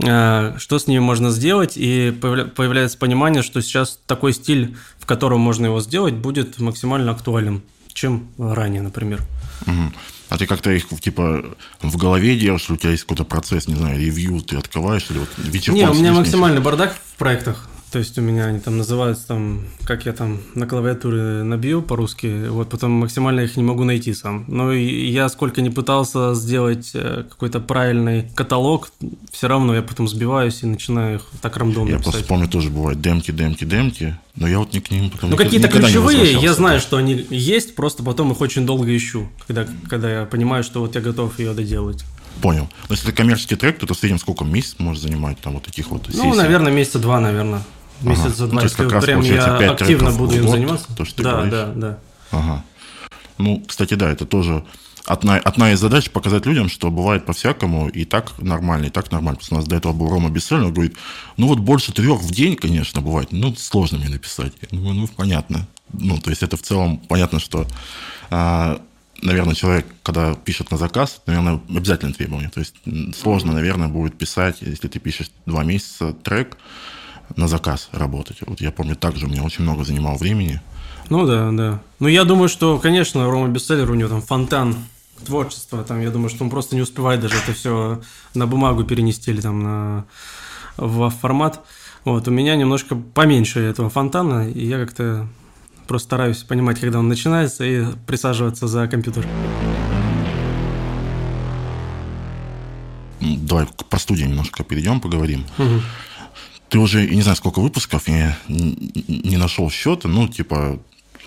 что 0.00 0.78
с 0.78 0.86
ними 0.86 1.00
можно 1.00 1.30
сделать, 1.30 1.72
и 1.76 2.12
появляется 2.20 2.98
понимание, 2.98 3.42
что 3.42 3.60
сейчас 3.62 3.98
такой 4.06 4.32
стиль 4.32 4.76
котором 5.08 5.40
можно 5.40 5.66
его 5.66 5.80
сделать, 5.80 6.14
будет 6.14 6.60
максимально 6.60 7.10
актуален, 7.12 7.62
чем 7.92 8.28
ранее, 8.38 8.82
например. 8.82 9.22
Угу. 9.66 9.92
А 10.28 10.38
ты 10.38 10.46
как-то 10.46 10.70
их 10.70 10.88
типа 11.00 11.56
в 11.80 11.96
голове 11.96 12.38
делаешь, 12.38 12.68
у 12.68 12.76
тебя 12.76 12.90
есть 12.90 13.04
какой-то 13.04 13.24
процесс, 13.24 13.66
не 13.66 13.74
знаю, 13.74 13.98
ревью, 13.98 14.40
ты 14.42 14.56
открываешь 14.56 15.06
или 15.10 15.18
вот 15.18 15.30
вечерком 15.38 15.80
Не, 15.80 15.88
у 15.88 15.94
меня 15.94 16.12
максимальный 16.12 16.60
бардак 16.60 16.94
в 16.94 17.16
проектах. 17.16 17.68
То 17.90 17.98
есть 17.98 18.18
у 18.18 18.20
меня 18.20 18.46
они 18.46 18.60
там 18.60 18.76
называются 18.76 19.28
там, 19.28 19.64
как 19.84 20.04
я 20.04 20.12
там 20.12 20.40
на 20.54 20.66
клавиатуре 20.66 21.42
набью 21.42 21.80
по-русски, 21.80 22.48
вот 22.48 22.68
потом 22.68 22.90
максимально 22.92 23.40
их 23.40 23.56
не 23.56 23.62
могу 23.62 23.84
найти 23.84 24.12
сам. 24.12 24.44
Но 24.46 24.72
я 24.72 25.28
сколько 25.30 25.62
не 25.62 25.70
пытался 25.70 26.34
сделать 26.34 26.90
э, 26.92 27.24
какой-то 27.28 27.60
правильный 27.60 28.28
каталог, 28.34 28.90
все 29.32 29.48
равно 29.48 29.74
я 29.74 29.80
потом 29.82 30.06
сбиваюсь 30.06 30.62
и 30.62 30.66
начинаю 30.66 31.16
их 31.16 31.22
так 31.40 31.56
рандомно 31.56 31.92
Я 31.92 31.98
писать. 31.98 32.12
просто 32.12 32.28
помню, 32.28 32.48
тоже 32.48 32.68
бывает 32.68 33.00
демки, 33.00 33.30
демки, 33.30 33.64
демки, 33.64 34.18
но 34.36 34.46
я 34.46 34.58
вот 34.58 34.74
не 34.74 34.80
к 34.80 34.90
ним 34.90 35.08
потом 35.08 35.30
Ну 35.30 35.36
какие-то 35.36 35.68
ключевые, 35.68 36.34
я 36.34 36.52
знаю, 36.52 36.80
что 36.80 36.98
они 36.98 37.26
есть, 37.30 37.74
просто 37.74 38.02
потом 38.02 38.32
их 38.32 38.40
очень 38.42 38.66
долго 38.66 38.94
ищу, 38.94 39.28
когда, 39.46 39.66
когда 39.88 40.20
я 40.20 40.24
понимаю, 40.26 40.62
что 40.62 40.80
вот 40.80 40.94
я 40.94 41.00
готов 41.00 41.38
ее 41.38 41.54
доделать. 41.54 42.04
Понял. 42.42 42.68
Но 42.88 42.94
если 42.94 43.08
это 43.08 43.16
коммерческий 43.16 43.56
трек, 43.56 43.78
то 43.78 43.86
это 43.86 43.94
в 43.94 43.98
среднем 43.98 44.20
сколько 44.20 44.44
месяц 44.44 44.76
может 44.78 45.02
занимать 45.02 45.38
там 45.40 45.54
вот 45.54 45.64
таких 45.64 45.90
вот 45.90 46.08
Ну, 46.14 46.34
наверное, 46.34 46.70
месяца 46.70 46.98
два, 46.98 47.18
наверное 47.18 47.62
месяца 48.00 48.44
ага. 48.44 48.46
два, 48.46 48.62
если 48.62 48.88
прям 49.00 49.20
я 49.22 49.70
активно 49.72 50.10
буду 50.10 50.36
им 50.36 50.48
заниматься. 50.48 50.86
То, 50.96 51.04
что 51.04 51.16
ты 51.16 51.22
да, 51.22 51.32
говоришь. 51.32 51.52
да, 51.52 51.66
да. 51.74 51.98
Ага. 52.30 52.64
Ну, 53.38 53.64
кстати, 53.66 53.94
да, 53.94 54.10
это 54.10 54.26
тоже 54.26 54.64
одна, 55.08 55.36
одна 55.36 55.72
из 55.72 55.80
задач 55.80 56.10
показать 56.10 56.46
людям, 56.46 56.68
что 56.68 56.90
бывает 56.90 57.24
по-всякому, 57.24 57.88
и 57.88 58.04
так 58.04 58.38
нормально, 58.38 58.86
и 58.86 58.90
так 58.90 59.10
нормально. 59.10 59.38
Потому 59.38 59.46
что 59.46 59.54
у 59.54 59.58
нас 59.58 59.68
до 59.68 59.76
этого 59.76 59.92
был 59.92 60.08
Рома 60.10 60.28
Бессельный, 60.28 60.66
он 60.66 60.74
говорит, 60.74 60.96
ну 61.36 61.46
вот 61.46 61.58
больше 61.58 61.92
трех 61.92 62.20
в 62.20 62.30
день, 62.30 62.56
конечно, 62.56 63.00
бывает, 63.00 63.28
ну 63.32 63.54
сложно 63.56 63.98
мне 63.98 64.08
написать. 64.08 64.52
Я 64.60 64.78
думаю, 64.78 64.94
ну 64.94 65.08
понятно. 65.08 65.66
Ну, 65.92 66.18
то 66.18 66.30
есть 66.30 66.42
это 66.42 66.56
в 66.56 66.62
целом 66.62 66.98
понятно, 66.98 67.40
что, 67.40 67.66
а, 68.30 68.80
наверное, 69.22 69.54
человек, 69.54 69.86
когда 70.02 70.34
пишет 70.34 70.70
на 70.70 70.76
заказ, 70.76 71.22
наверное, 71.26 71.60
обязательно 71.70 72.12
требование. 72.12 72.50
То 72.50 72.60
есть 72.60 72.74
сложно, 73.16 73.52
наверное, 73.52 73.88
будет 73.88 74.18
писать, 74.18 74.58
если 74.60 74.88
ты 74.88 74.98
пишешь 74.98 75.30
два 75.46 75.64
месяца 75.64 76.12
трек, 76.12 76.58
на 77.36 77.48
заказ 77.48 77.88
работать. 77.92 78.38
Вот 78.46 78.60
я 78.60 78.70
помню, 78.70 78.96
также 78.96 79.26
у 79.26 79.28
меня 79.28 79.42
очень 79.42 79.64
много 79.64 79.84
занимало 79.84 80.16
времени. 80.16 80.60
Ну 81.10 81.26
да, 81.26 81.50
да. 81.52 81.80
Ну 82.00 82.08
я 82.08 82.24
думаю, 82.24 82.48
что, 82.48 82.78
конечно, 82.78 83.30
Рома 83.30 83.48
Бестселлер, 83.48 83.90
у 83.90 83.94
него 83.94 84.08
там 84.08 84.22
фонтан 84.22 84.76
творчества, 85.24 85.82
там, 85.82 86.00
я 86.00 86.10
думаю, 86.10 86.28
что 86.28 86.44
он 86.44 86.50
просто 86.50 86.76
не 86.76 86.82
успевает 86.82 87.20
даже 87.20 87.36
это 87.36 87.52
все 87.52 88.00
на 88.34 88.46
бумагу 88.46 88.84
перенести 88.84 89.30
или 89.30 89.40
там 89.40 89.62
на, 89.62 90.04
в 90.76 91.10
формат. 91.10 91.60
Вот, 92.04 92.28
у 92.28 92.30
меня 92.30 92.56
немножко 92.56 92.94
поменьше 92.94 93.60
этого 93.60 93.90
фонтана, 93.90 94.48
и 94.48 94.64
я 94.64 94.78
как-то 94.78 95.26
просто 95.86 96.06
стараюсь 96.06 96.42
понимать, 96.42 96.78
когда 96.78 97.00
он 97.00 97.08
начинается, 97.08 97.64
и 97.64 97.84
присаживаться 98.06 98.68
за 98.68 98.86
компьютер. 98.86 99.26
Давай 103.20 103.66
про 103.90 103.98
студию 103.98 104.28
немножко 104.28 104.62
перейдем, 104.62 105.00
поговорим. 105.00 105.44
Угу 105.58 105.80
ты 106.68 106.78
уже, 106.78 107.04
я 107.04 107.14
не 107.14 107.22
знаю, 107.22 107.36
сколько 107.36 107.60
выпусков, 107.60 108.08
я 108.08 108.36
не 108.48 109.36
нашел 109.36 109.70
счета, 109.70 110.08
ну, 110.08 110.28
типа, 110.28 110.78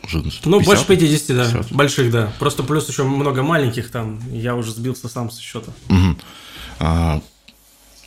уже 0.04 0.22
50, 0.22 0.46
Ну, 0.46 0.60
больше 0.62 0.86
50, 0.86 1.36
да, 1.36 1.46
50. 1.46 1.72
больших, 1.72 2.12
да. 2.12 2.34
Просто 2.40 2.64
плюс 2.64 2.88
еще 2.90 3.04
много 3.04 3.44
маленьких 3.44 3.90
там, 3.90 4.20
я 4.32 4.56
уже 4.56 4.72
сбился 4.72 5.08
сам 5.08 5.30
со 5.30 5.42
счета. 5.42 5.72
Угу. 5.90 6.18
А, 6.80 7.22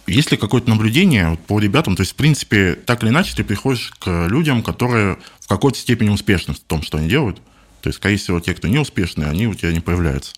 есть 0.07 0.31
ли 0.31 0.37
какое-то 0.37 0.69
наблюдение 0.69 1.39
по 1.47 1.59
ребятам? 1.59 1.97
То 1.97 2.03
есть, 2.03 2.13
в 2.13 2.17
принципе, 2.17 2.75
так 2.75 3.03
или 3.03 3.11
иначе, 3.11 3.35
ты 3.35 3.45
приходишь 3.45 3.93
к 3.99 4.27
людям, 4.27 4.63
которые 4.63 5.19
в 5.41 5.49
какой-то 5.49 5.79
степени 5.79 6.11
успешны 6.11 6.55
в 6.55 6.61
том, 6.61 6.83
что 6.83 6.99
они 6.99 7.09
делают. 7.09 7.39
То 7.81 7.89
есть, 7.89 7.99
скорее 7.99 8.17
всего, 8.17 8.41
те, 8.41 8.55
кто 8.55 8.69
не 8.69 8.79
успешны, 8.79 9.25
они 9.25 9.47
у 9.47 9.55
тебя 9.55 9.73
не 9.73 9.81
появляются. 9.81 10.33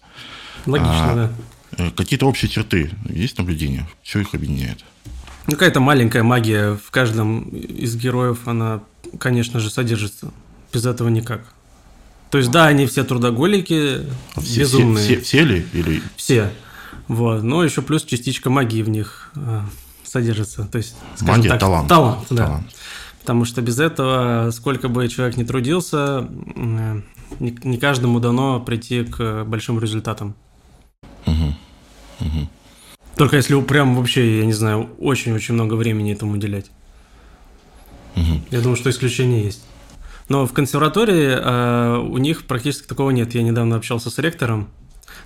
Логично, 0.67 1.13
а, 1.13 1.15
да. 1.15 1.33
Э, 1.79 1.91
какие-то 1.91 2.27
общие 2.27 2.51
черты 2.51 2.91
есть 3.09 3.39
наблюдения? 3.39 3.89
Что 4.03 4.21
их 4.21 4.35
объединяет? 4.35 4.85
Ну, 5.47 5.53
какая-то 5.53 5.81
маленькая 5.81 6.23
магия 6.23 6.75
в 6.75 6.91
каждом 6.91 7.45
из 7.51 7.97
героев, 7.97 8.47
она, 8.47 8.81
конечно 9.19 9.61
же, 9.61 9.71
содержится. 9.71 10.33
Без 10.73 10.85
этого 10.87 11.09
никак. 11.09 11.43
То 12.31 12.39
есть, 12.39 12.51
да, 12.51 12.67
они 12.67 12.87
все 12.87 13.05
трудоголики, 13.05 14.01
а 14.35 14.41
все, 14.41 14.61
безумные. 14.61 15.05
Все, 15.05 15.15
все, 15.15 15.23
все 15.23 15.45
ли? 15.45 15.67
Или... 15.73 16.03
Все. 16.17 16.51
Вот. 17.09 17.43
Но 17.43 17.63
еще 17.63 17.83
плюс 17.83 18.05
частичка 18.05 18.51
магии 18.51 18.83
в 18.83 18.89
них 18.89 19.31
э, 19.37 19.61
содержится. 20.03 20.65
То 20.65 20.79
есть, 20.79 20.97
Магия, 21.21 21.51
так, 21.51 21.61
талант. 21.61 21.89
Талант, 21.89 22.27
да. 22.31 22.47
Талант. 22.47 22.67
Потому 23.21 23.45
что 23.45 23.63
без 23.63 23.79
этого, 23.79 24.51
сколько 24.53 24.89
бы 24.89 25.09
человек 25.09 25.37
ни 25.37 25.45
трудился, 25.45 26.29
э, 26.57 27.01
не, 27.39 27.57
не 27.63 27.79
каждому 27.79 28.19
дано 28.19 28.61
прийти 28.61 29.05
к 29.05 29.45
большим 29.45 29.79
результатам. 29.79 30.35
Угу. 31.27 31.55
Угу. 32.21 32.49
Только 33.17 33.37
если 33.37 33.61
прям 33.63 33.97
вообще, 33.97 34.39
я 34.39 34.47
не 34.47 34.53
знаю, 34.53 34.91
очень-очень 34.99 35.55
много 35.55 35.75
времени 35.75 36.13
этому 36.13 36.33
уделять. 36.33 36.71
Угу. 38.15 38.43
Я 38.51 38.61
думаю, 38.61 38.77
что 38.77 38.91
исключения 38.91 39.45
есть. 39.45 39.65
Но 40.29 40.47
в 40.47 40.53
консерватории 40.53 41.37
э, 41.39 41.99
у 41.99 42.19
них 42.19 42.47
практически 42.47 42.87
такого 42.87 43.11
нет. 43.11 43.35
Я 43.35 43.43
недавно 43.43 43.77
общался 43.77 44.11
с 44.11 44.19
ректором 44.19 44.69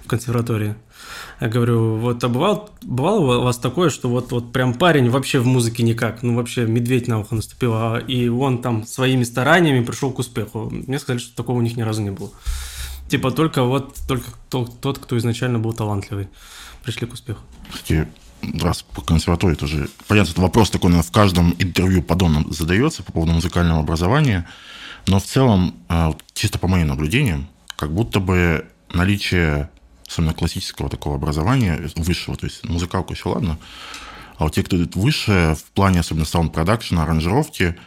в 0.04 0.08
консерватории. 0.08 0.76
Я 1.40 1.48
говорю, 1.48 1.96
вот 1.96 2.22
а 2.22 2.28
бывало, 2.28 2.68
бывало 2.82 3.38
у 3.38 3.42
вас 3.42 3.56
такое, 3.56 3.88
что 3.88 4.10
вот, 4.10 4.30
вот 4.30 4.52
прям 4.52 4.74
парень 4.74 5.08
вообще 5.08 5.38
в 5.38 5.46
музыке 5.46 5.82
никак, 5.82 6.22
ну 6.22 6.34
вообще 6.36 6.66
медведь 6.66 7.08
на 7.08 7.20
ухо 7.20 7.34
наступил, 7.34 7.72
а, 7.74 7.98
и 7.98 8.28
он 8.28 8.60
там 8.60 8.86
своими 8.86 9.24
стараниями 9.24 9.82
пришел 9.82 10.12
к 10.12 10.18
успеху. 10.18 10.68
Мне 10.70 10.98
сказали, 10.98 11.18
что 11.18 11.34
такого 11.34 11.58
у 11.58 11.62
них 11.62 11.76
ни 11.76 11.82
разу 11.82 12.02
не 12.02 12.10
было. 12.10 12.30
Типа 13.08 13.30
только 13.30 13.62
вот 13.64 13.96
только 14.06 14.26
тот, 14.50 14.80
тот 14.80 14.98
кто 14.98 15.16
изначально 15.16 15.58
был 15.58 15.72
талантливый, 15.72 16.28
пришли 16.90 17.06
к 17.06 17.12
успеху. 17.12 17.42
Кстати, 17.72 18.08
раз 18.60 18.82
по 18.82 19.00
консерватории 19.00 19.54
тоже, 19.54 19.88
понятно, 20.08 20.32
это 20.32 20.40
вопрос 20.40 20.70
такой, 20.70 20.90
наверное, 20.90 21.08
в 21.08 21.12
каждом 21.12 21.54
интервью 21.58 22.02
подобном 22.02 22.52
задается 22.52 23.04
по 23.04 23.12
поводу 23.12 23.32
музыкального 23.32 23.80
образования, 23.80 24.48
но 25.06 25.20
в 25.20 25.24
целом, 25.24 25.76
а, 25.88 26.16
чисто 26.34 26.58
по 26.58 26.66
моим 26.66 26.88
наблюдениям, 26.88 27.48
как 27.76 27.92
будто 27.92 28.18
бы 28.18 28.66
наличие 28.92 29.70
особенно 30.08 30.34
классического 30.34 30.90
такого 30.90 31.14
образования, 31.14 31.80
высшего, 31.94 32.36
то 32.36 32.46
есть 32.46 32.64
музыкалку 32.64 33.12
еще 33.12 33.28
ладно, 33.28 33.56
а 34.36 34.44
вот 34.44 34.54
те, 34.54 34.64
кто 34.64 34.76
идет 34.76 34.96
выше, 34.96 35.54
в 35.56 35.70
плане 35.72 36.00
особенно 36.00 36.24
саунд-продакшена, 36.24 37.04
аранжировки– 37.04 37.76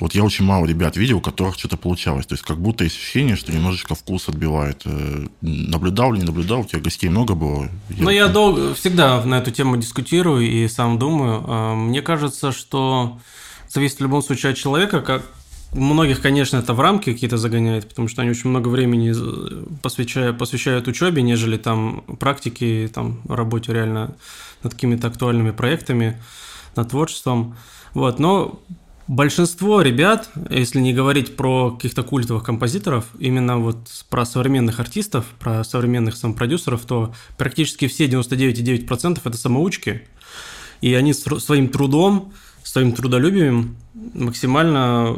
вот 0.00 0.14
я 0.14 0.24
очень 0.24 0.44
мало 0.44 0.66
ребят 0.66 0.96
видел, 0.96 1.18
у 1.18 1.20
которых 1.20 1.58
что-то 1.58 1.76
получалось. 1.76 2.26
То 2.26 2.34
есть 2.34 2.44
как 2.44 2.58
будто 2.58 2.84
есть 2.84 2.96
ощущение, 2.96 3.36
что 3.36 3.52
немножечко 3.52 3.94
вкус 3.94 4.28
отбивает. 4.28 4.82
Э, 4.86 5.26
наблюдал 5.42 6.12
ли, 6.12 6.20
не 6.20 6.26
наблюдал, 6.26 6.60
у 6.60 6.64
тебя 6.64 6.80
гостей 6.80 7.08
много 7.08 7.34
было? 7.34 7.68
Я... 7.90 8.04
Ну, 8.04 8.10
я 8.10 8.28
долго, 8.28 8.74
всегда 8.74 9.22
на 9.24 9.38
эту 9.38 9.50
тему 9.50 9.76
дискутирую 9.76 10.46
и 10.46 10.66
сам 10.68 10.98
думаю. 10.98 11.44
А, 11.46 11.74
мне 11.74 12.02
кажется, 12.02 12.50
что 12.52 13.18
зависит 13.68 13.98
в 13.98 14.02
любом 14.02 14.22
случае 14.22 14.52
от 14.52 14.58
человека, 14.58 15.00
как 15.00 15.22
Многих, 15.72 16.20
конечно, 16.20 16.56
это 16.56 16.74
в 16.74 16.80
рамки 16.80 17.12
какие-то 17.12 17.36
загоняет, 17.36 17.88
потому 17.88 18.08
что 18.08 18.22
они 18.22 18.32
очень 18.32 18.50
много 18.50 18.68
времени 18.68 19.14
посвящают, 19.82 20.36
посвящают 20.36 20.88
учебе, 20.88 21.22
нежели 21.22 21.58
там 21.58 22.00
практике, 22.18 22.88
там 22.88 23.20
работе 23.28 23.72
реально 23.72 24.16
над 24.64 24.74
какими-то 24.74 25.06
актуальными 25.06 25.52
проектами, 25.52 26.20
над 26.74 26.88
творчеством. 26.88 27.56
Вот. 27.94 28.18
Но 28.18 28.60
Большинство 29.10 29.82
ребят, 29.82 30.30
если 30.50 30.78
не 30.78 30.92
говорить 30.92 31.34
про 31.34 31.72
каких-то 31.72 32.04
культовых 32.04 32.44
композиторов, 32.44 33.06
именно 33.18 33.58
вот 33.58 33.88
про 34.08 34.24
современных 34.24 34.78
артистов, 34.78 35.24
про 35.40 35.64
современных 35.64 36.14
самопродюсеров, 36.16 36.82
то 36.86 37.12
практически 37.36 37.88
все 37.88 38.06
99,9% 38.06 39.20
это 39.24 39.36
самоучки, 39.36 40.06
и 40.80 40.94
они 40.94 41.12
своим 41.12 41.70
трудом, 41.70 42.32
своим 42.62 42.92
трудолюбием 42.92 43.76
максимально 43.94 45.16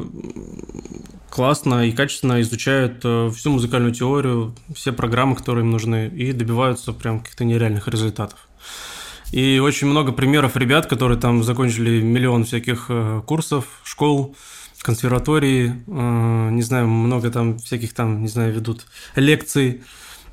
классно 1.29 1.87
и 1.87 1.93
качественно 1.93 2.41
изучают 2.41 3.03
э, 3.05 3.31
всю 3.37 3.51
музыкальную 3.51 3.93
теорию, 3.93 4.55
все 4.75 4.93
программы, 4.93 5.37
которые 5.37 5.67
им 5.67 5.71
нужны, 5.71 6.09
и 6.09 6.33
добиваются 6.33 6.95
прям 6.95 7.21
каких-то 7.21 7.45
нереальных 7.45 7.89
результатов. 7.89 8.49
И 9.33 9.59
очень 9.59 9.87
много 9.87 10.13
примеров 10.13 10.57
ребят, 10.57 10.87
которые 10.87 11.19
там 11.19 11.43
закончили 11.43 12.03
миллион 12.03 12.45
всяких 12.45 12.87
э, 12.91 13.23
курсов, 13.27 13.65
школ, 13.83 14.37
консерватории, 14.83 15.83
э, 15.87 16.49
не 16.51 16.61
знаю, 16.63 16.87
много 16.87 17.31
там 17.31 17.59
всяких 17.59 17.95
там, 17.95 18.21
не 18.21 18.29
знаю, 18.29 18.53
ведут 18.53 18.87
лекций, 19.17 19.83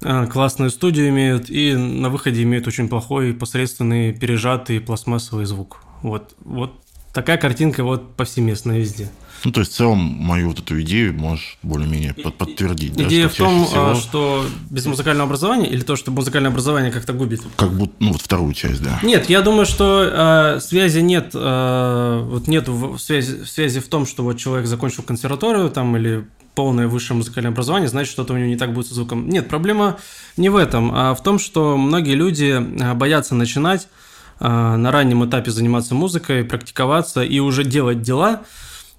э, 0.01 0.27
классную 0.27 0.69
студию 0.69 1.09
имеют, 1.09 1.49
и 1.49 1.73
на 1.75 2.09
выходе 2.09 2.43
имеют 2.43 2.67
очень 2.67 2.89
плохой, 2.89 3.33
посредственный, 3.33 4.11
пережатый 4.11 4.81
пластмассовый 4.81 5.45
звук. 5.45 5.81
Вот, 6.01 6.35
вот 6.43 6.83
такая 7.19 7.37
картинка 7.37 7.83
вот 7.83 8.15
повсеместная 8.15 8.77
везде. 8.77 9.09
Ну, 9.43 9.51
то 9.51 9.59
есть, 9.59 9.73
в 9.73 9.75
целом, 9.75 9.97
мою 9.97 10.47
вот 10.49 10.59
эту 10.59 10.81
идею 10.81 11.13
можешь 11.13 11.57
более-менее 11.63 12.13
под 12.13 12.35
подтвердить. 12.35 12.93
Идея 12.97 13.23
да, 13.23 13.29
в 13.29 13.35
том, 13.35 13.65
всего... 13.65 13.95
что 13.95 14.45
без 14.69 14.85
музыкального 14.85 15.25
образования 15.25 15.67
или 15.67 15.81
то, 15.81 15.97
что 15.97 16.11
музыкальное 16.11 16.49
образование 16.49 16.93
как-то 16.93 17.11
губит? 17.11 17.41
Как 17.57 17.73
будто, 17.73 17.93
ну, 17.99 18.13
вот 18.13 18.21
вторую 18.21 18.53
часть, 18.53 18.81
да. 18.81 18.99
Нет, 19.03 19.29
я 19.29 19.41
думаю, 19.41 19.65
что 19.65 20.55
э, 20.57 20.59
связи 20.61 20.99
нет, 20.99 21.31
э, 21.33 22.21
вот 22.23 22.47
нет 22.47 22.69
связи, 22.99 23.43
связи 23.43 23.81
в 23.81 23.89
том, 23.89 24.05
что 24.05 24.23
вот 24.23 24.37
человек 24.37 24.65
закончил 24.65 25.03
консерваторию 25.03 25.69
там 25.69 25.97
или 25.97 26.25
полное 26.55 26.87
высшее 26.87 27.17
музыкальное 27.17 27.51
образование, 27.51 27.89
значит, 27.89 28.11
что-то 28.11 28.33
у 28.33 28.37
него 28.37 28.47
не 28.47 28.57
так 28.57 28.73
будет 28.73 28.87
со 28.87 28.93
звуком. 28.93 29.27
Нет, 29.27 29.49
проблема 29.49 29.97
не 30.37 30.49
в 30.49 30.55
этом, 30.55 30.91
а 30.93 31.15
в 31.15 31.23
том, 31.23 31.37
что 31.37 31.77
многие 31.77 32.15
люди 32.15 32.59
боятся 32.93 33.35
начинать 33.35 33.89
на 34.39 34.91
раннем 34.91 35.25
этапе 35.25 35.51
заниматься 35.51 35.95
музыкой, 35.95 36.43
практиковаться 36.43 37.23
и 37.23 37.39
уже 37.39 37.63
делать 37.63 38.01
дела, 38.01 38.43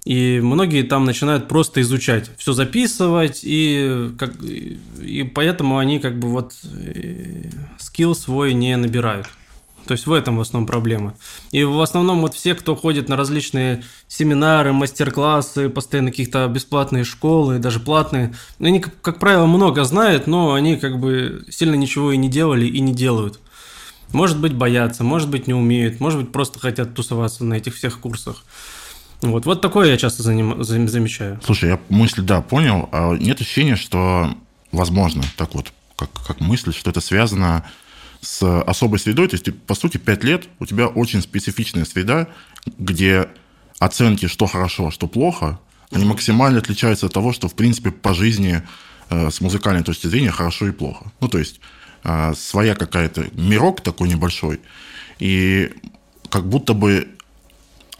и 0.03 0.39
многие 0.41 0.81
там 0.81 1.05
начинают 1.05 1.47
просто 1.47 1.81
изучать, 1.81 2.31
все 2.37 2.53
записывать, 2.53 3.41
и, 3.43 4.11
как, 4.17 4.33
и 4.43 5.23
поэтому 5.23 5.77
они 5.77 5.99
как 5.99 6.17
бы 6.17 6.29
вот 6.29 6.53
э, 6.63 7.49
скилл 7.77 8.15
свой 8.15 8.53
не 8.53 8.75
набирают. 8.77 9.27
То 9.85 9.93
есть 9.93 10.07
в 10.07 10.13
этом 10.13 10.37
в 10.37 10.41
основном 10.41 10.67
проблема. 10.67 11.15
И 11.51 11.63
в 11.63 11.81
основном 11.81 12.21
вот 12.21 12.33
все, 12.33 12.55
кто 12.55 12.75
ходит 12.75 13.09
на 13.09 13.17
различные 13.17 13.83
семинары, 14.07 14.73
мастер-классы, 14.73 15.69
постоянно 15.69 16.11
каких-то 16.11 16.47
бесплатные 16.47 17.03
школы, 17.03 17.59
даже 17.59 17.79
платные, 17.79 18.33
они, 18.59 18.79
как, 18.79 18.99
как 19.01 19.19
правило, 19.19 19.45
много 19.45 19.83
знают, 19.83 20.27
но 20.27 20.53
они 20.53 20.77
как 20.77 20.99
бы 20.99 21.45
сильно 21.49 21.75
ничего 21.75 22.11
и 22.11 22.17
не 22.17 22.29
делали, 22.29 22.65
и 22.65 22.79
не 22.79 22.93
делают. 22.93 23.39
Может 24.13 24.39
быть, 24.39 24.53
боятся, 24.53 25.03
может 25.03 25.29
быть, 25.29 25.47
не 25.47 25.53
умеют, 25.53 25.99
может 25.99 26.19
быть, 26.19 26.31
просто 26.31 26.59
хотят 26.59 26.93
тусоваться 26.93 27.43
на 27.43 27.55
этих 27.55 27.75
всех 27.75 27.99
курсах. 27.99 28.43
Вот, 29.21 29.45
вот 29.45 29.61
такое 29.61 29.89
я 29.89 29.97
часто 29.97 30.23
заним, 30.23 30.63
замечаю. 30.63 31.39
Слушай, 31.43 31.69
я 31.69 31.79
мысль, 31.89 32.21
да, 32.21 32.41
понял. 32.41 32.89
А 32.91 33.13
нет 33.13 33.39
ощущения, 33.39 33.75
что, 33.75 34.35
возможно, 34.71 35.23
так 35.37 35.53
вот, 35.53 35.71
как, 35.95 36.09
как 36.25 36.39
мысль, 36.39 36.73
что 36.73 36.89
это 36.89 37.01
связано 37.01 37.63
с 38.21 38.61
особой 38.63 38.99
средой. 38.99 39.27
То 39.27 39.35
есть, 39.35 39.45
ты, 39.45 39.51
по 39.51 39.75
сути, 39.75 39.97
пять 39.97 40.23
лет 40.23 40.47
у 40.59 40.65
тебя 40.65 40.87
очень 40.87 41.21
специфичная 41.21 41.85
среда, 41.85 42.27
где 42.77 43.29
оценки, 43.79 44.27
что 44.27 44.47
хорошо, 44.47 44.91
что 44.91 45.07
плохо, 45.07 45.59
они 45.91 46.05
максимально 46.05 46.59
отличаются 46.59 47.07
от 47.07 47.13
того, 47.13 47.33
что, 47.33 47.47
в 47.47 47.55
принципе, 47.55 47.91
по 47.91 48.13
жизни 48.13 48.63
э, 49.09 49.29
с 49.29 49.41
музыкальной 49.41 49.83
точки 49.83 50.07
зрения 50.07 50.31
хорошо 50.31 50.67
и 50.67 50.71
плохо. 50.71 51.11
Ну, 51.19 51.27
то 51.27 51.37
есть, 51.37 51.59
э, 52.03 52.33
своя 52.35 52.75
какая-то 52.75 53.27
мирок 53.33 53.81
такой 53.81 54.09
небольшой, 54.09 54.61
и 55.19 55.71
как 56.29 56.47
будто 56.47 56.73
бы 56.73 57.07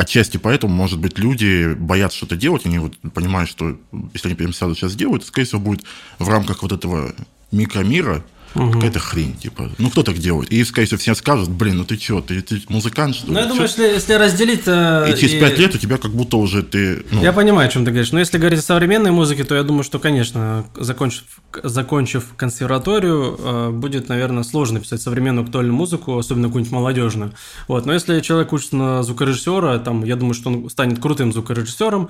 Отчасти 0.02 0.38
поэтому, 0.38 0.74
может 0.74 0.98
быть, 0.98 1.20
люди 1.20 1.76
боятся 1.76 2.18
что-то 2.18 2.36
делать, 2.36 2.66
они 2.66 2.80
вот 2.80 2.98
понимают, 3.14 3.48
что 3.48 3.78
если 4.14 4.30
они 4.30 4.36
прямо 4.36 4.52
сядут 4.52 4.80
сейчас 4.80 4.96
делают, 4.96 5.22
то, 5.22 5.28
скорее 5.28 5.46
всего, 5.46 5.62
будет 5.62 5.84
в 6.18 6.28
рамках 6.28 6.64
вот 6.64 6.72
этого 6.72 7.14
микромира, 7.52 8.24
Угу. 8.54 8.72
Какая-то 8.72 9.00
хрень, 9.00 9.36
типа. 9.36 9.72
Ну, 9.78 9.90
кто 9.90 10.04
так 10.04 10.18
делает? 10.18 10.52
И, 10.52 10.64
скорее 10.66 10.86
всего, 10.86 11.00
все 11.00 11.16
скажут, 11.16 11.50
блин, 11.50 11.78
ну 11.78 11.86
ты 11.86 11.98
что, 11.98 12.22
ты, 12.22 12.42
ты 12.42 12.62
музыкант, 12.68 13.16
что 13.16 13.28
ли? 13.28 13.34
Ну, 13.34 13.40
я 13.40 13.46
думаю, 13.46 13.64
если, 13.64 13.84
если 13.84 14.14
разделить... 14.14 14.64
Э, 14.66 15.10
и 15.10 15.18
через 15.18 15.40
пять 15.40 15.58
лет 15.58 15.74
у 15.74 15.78
тебя 15.78 15.98
как 15.98 16.12
будто 16.12 16.38
уже 16.38 16.62
ты... 16.62 17.06
Ну... 17.12 17.22
Я 17.22 17.32
понимаю, 17.32 17.70
о 17.70 17.72
чем 17.72 17.86
ты 17.86 17.92
говоришь. 17.92 18.12
Но 18.12 18.20
если 18.20 18.38
говорить 18.38 18.60
о 18.60 18.64
современной 18.64 19.12
музыке, 19.12 19.46
то 19.46 19.56
я 19.56 19.64
думаю, 19.64 19.84
что, 19.84 20.00
конечно, 20.00 20.66
закончив, 20.76 21.24
закончив 21.64 22.26
консерваторию, 22.36 23.38
э, 23.40 23.70
будет, 23.72 24.10
наверное, 24.10 24.44
сложно 24.44 24.82
писать 24.82 25.02
современную 25.02 25.46
актуальную 25.46 25.76
музыку, 25.76 26.18
особенно 26.18 26.48
какую-нибудь 26.48 26.74
молодежную. 26.74 27.34
Вот. 27.70 27.86
Но 27.86 27.94
если 27.94 28.20
человек 28.20 28.52
учится 28.52 28.76
на 28.76 29.04
звукорежиссера, 29.04 29.80
там, 29.80 30.04
я 30.04 30.18
думаю, 30.18 30.34
что 30.34 30.50
он 30.50 30.70
станет 30.70 31.00
крутым 31.00 31.32
звукорежиссером, 31.32 32.10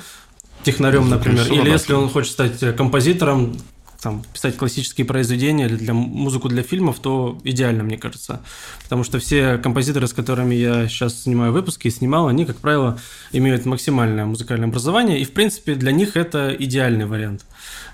технарем, 0.63 1.09
например, 1.09 1.51
или 1.51 1.69
если 1.69 1.93
он 1.93 2.09
хочет 2.09 2.31
стать 2.31 2.75
композитором, 2.75 3.57
там, 4.01 4.23
писать 4.33 4.57
классические 4.57 5.05
произведения 5.05 5.65
или 5.65 5.75
для 5.75 5.93
музыку 5.93 6.49
для 6.49 6.63
фильмов, 6.63 6.99
то 6.99 7.39
идеально, 7.43 7.83
мне 7.83 7.97
кажется. 7.97 8.41
Потому 8.83 9.03
что 9.03 9.19
все 9.19 9.57
композиторы, 9.57 10.07
с 10.07 10.13
которыми 10.13 10.55
я 10.55 10.87
сейчас 10.87 11.21
снимаю 11.21 11.53
выпуски 11.53 11.87
и 11.87 11.91
снимал, 11.91 12.27
они, 12.27 12.45
как 12.45 12.57
правило, 12.57 12.99
имеют 13.31 13.65
максимальное 13.65 14.25
музыкальное 14.25 14.67
образование, 14.67 15.21
и, 15.21 15.25
в 15.25 15.31
принципе, 15.31 15.75
для 15.75 15.91
них 15.91 16.17
это 16.17 16.55
идеальный 16.57 17.05
вариант. 17.05 17.45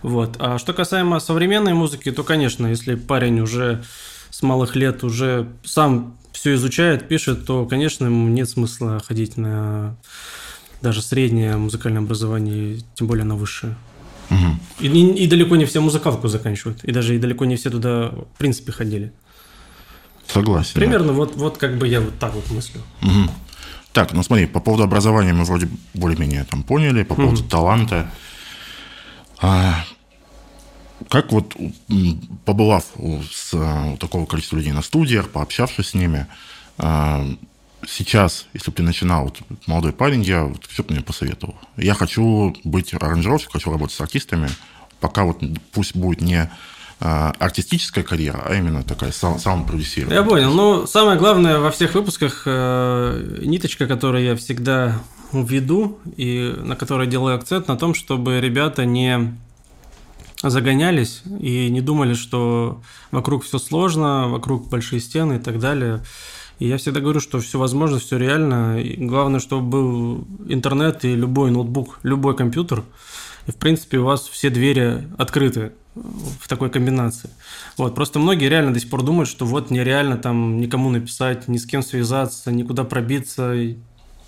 Вот. 0.01 0.37
А 0.39 0.57
что 0.57 0.73
касаемо 0.73 1.19
современной 1.19 1.73
музыки, 1.73 2.11
то, 2.11 2.23
конечно, 2.23 2.67
если 2.67 2.95
парень 2.95 3.41
уже 3.41 3.83
с 4.29 4.41
малых 4.41 4.75
лет 4.75 5.03
уже 5.03 5.47
сам 5.65 6.17
все 6.31 6.53
изучает, 6.53 7.07
пишет, 7.07 7.45
то, 7.45 7.65
конечно, 7.65 8.05
ему 8.05 8.27
нет 8.29 8.49
смысла 8.49 9.01
ходить 9.05 9.37
на 9.37 9.97
даже 10.81 11.01
среднее 11.01 11.57
музыкальное 11.57 12.01
образование, 12.01 12.79
тем 12.93 13.07
более 13.07 13.25
на 13.25 13.35
высшее. 13.35 13.75
Угу. 14.29 14.59
И, 14.79 14.87
и, 14.87 15.23
и 15.23 15.27
далеко 15.27 15.55
не 15.55 15.65
все 15.65 15.81
музыкалку 15.81 16.27
заканчивают. 16.27 16.83
И 16.83 16.91
даже 16.91 17.15
и 17.15 17.19
далеко 17.19 17.45
не 17.45 17.55
все 17.55 17.69
туда, 17.69 18.09
в 18.09 18.37
принципе, 18.37 18.71
ходили. 18.71 19.11
Согласен. 20.27 20.73
Примерно 20.73 21.07
да. 21.07 21.13
вот, 21.13 21.35
вот 21.35 21.57
как 21.57 21.77
бы 21.77 21.87
я 21.87 22.01
вот 22.01 22.17
так 22.19 22.33
вот 22.33 22.49
мыслю. 22.51 22.81
Угу. 23.01 23.31
Так, 23.93 24.13
ну 24.13 24.21
смотри, 24.23 24.45
по 24.45 24.59
поводу 24.59 24.83
образования 24.83 25.33
мы 25.33 25.43
вроде 25.43 25.69
более-менее 25.93 26.43
там 26.43 26.63
поняли, 26.63 27.03
по 27.03 27.15
поводу 27.15 27.41
угу. 27.41 27.49
таланта. 27.49 28.11
А, 29.39 29.83
как 31.09 31.31
вот, 31.31 31.55
побывав 32.45 32.85
с, 33.31 33.53
у 33.53 33.97
такого 33.97 34.25
количества 34.25 34.57
людей 34.57 34.73
на 34.73 34.81
студиях, 34.81 35.29
пообщавшись 35.29 35.89
с 35.89 35.93
ними, 35.93 36.27
а, 36.77 37.25
сейчас, 37.88 38.47
если 38.54 38.71
бы 38.71 38.78
ты 38.78 38.84
начинал, 38.84 39.26
вот, 39.26 39.39
молодой 39.65 39.93
парень, 39.93 40.21
я 40.21 40.43
вот, 40.43 40.65
все 40.65 40.84
бы 40.84 40.93
мне 40.93 41.02
посоветовал. 41.02 41.56
Я 41.78 41.93
хочу 41.93 42.56
быть 42.63 42.93
аранжировщиком, 42.93 43.54
хочу 43.54 43.71
работать 43.71 43.95
с 43.95 44.02
артистами, 44.02 44.50
пока 45.00 45.23
вот 45.23 45.41
пусть 45.71 45.95
будет 45.95 46.21
не 46.21 46.50
а, 47.00 47.34
артистическая 47.39 48.04
карьера, 48.04 48.41
а 48.45 48.56
именно 48.56 48.84
такая 48.84 49.12
саунд-продюсирование. 49.12 50.19
Я 50.19 50.26
понял. 50.26 50.54
Ну, 50.54 50.88
самое 50.88 51.17
главное 51.17 51.60
во 51.60 51.71
всех 51.71 51.93
выпусках 51.93 52.43
э, 52.45 53.39
ниточка, 53.41 53.88
которую 53.88 54.23
я 54.23 54.36
всегда 54.36 55.00
веду 55.32 56.00
и 56.15 56.56
на 56.58 56.76
которой 56.76 57.08
делаю 57.08 57.36
акцент 57.36 57.67
на 57.67 57.78
том, 57.78 57.93
чтобы 57.93 58.39
ребята 58.41 58.86
не 58.86 59.38
загонялись 60.41 61.21
и 61.39 61.69
не 61.69 61.82
думали, 61.82 62.13
что 62.13 62.82
вокруг 63.12 63.43
все 63.43 63.60
сложно, 63.60 64.28
вокруг 64.28 64.69
большие 64.69 65.00
стены 65.00 65.36
и 65.36 65.39
так 65.39 65.60
далее. 65.60 66.04
И 66.59 66.67
я 66.67 66.77
всегда 66.77 67.01
говорю, 67.01 67.19
что 67.19 67.39
все 67.39 67.59
возможно, 67.59 67.99
все 67.99 68.17
реально. 68.17 68.81
И 68.81 68.95
главное, 69.05 69.39
чтобы 69.39 69.67
был 69.67 70.27
интернет 70.47 71.05
и 71.05 71.15
любой 71.15 71.51
ноутбук, 71.51 71.99
любой 72.03 72.35
компьютер. 72.35 72.83
И, 73.45 73.51
в 73.51 73.55
принципе, 73.55 73.99
у 73.99 74.05
вас 74.05 74.27
все 74.27 74.49
двери 74.49 75.07
открыты 75.17 75.71
в 75.95 76.47
такой 76.47 76.69
комбинации. 76.69 77.29
Вот. 77.77 77.95
Просто 77.95 78.19
многие 78.19 78.49
реально 78.49 78.73
до 78.73 78.79
сих 78.79 78.89
пор 78.89 79.03
думают, 79.03 79.29
что 79.29 79.45
вот 79.45 79.71
нереально 79.71 80.17
там 80.17 80.59
никому 80.59 80.89
написать, 80.89 81.47
ни 81.47 81.57
с 81.57 81.65
кем 81.65 81.83
связаться, 81.83 82.51
никуда 82.51 82.83
пробиться. 82.83 83.55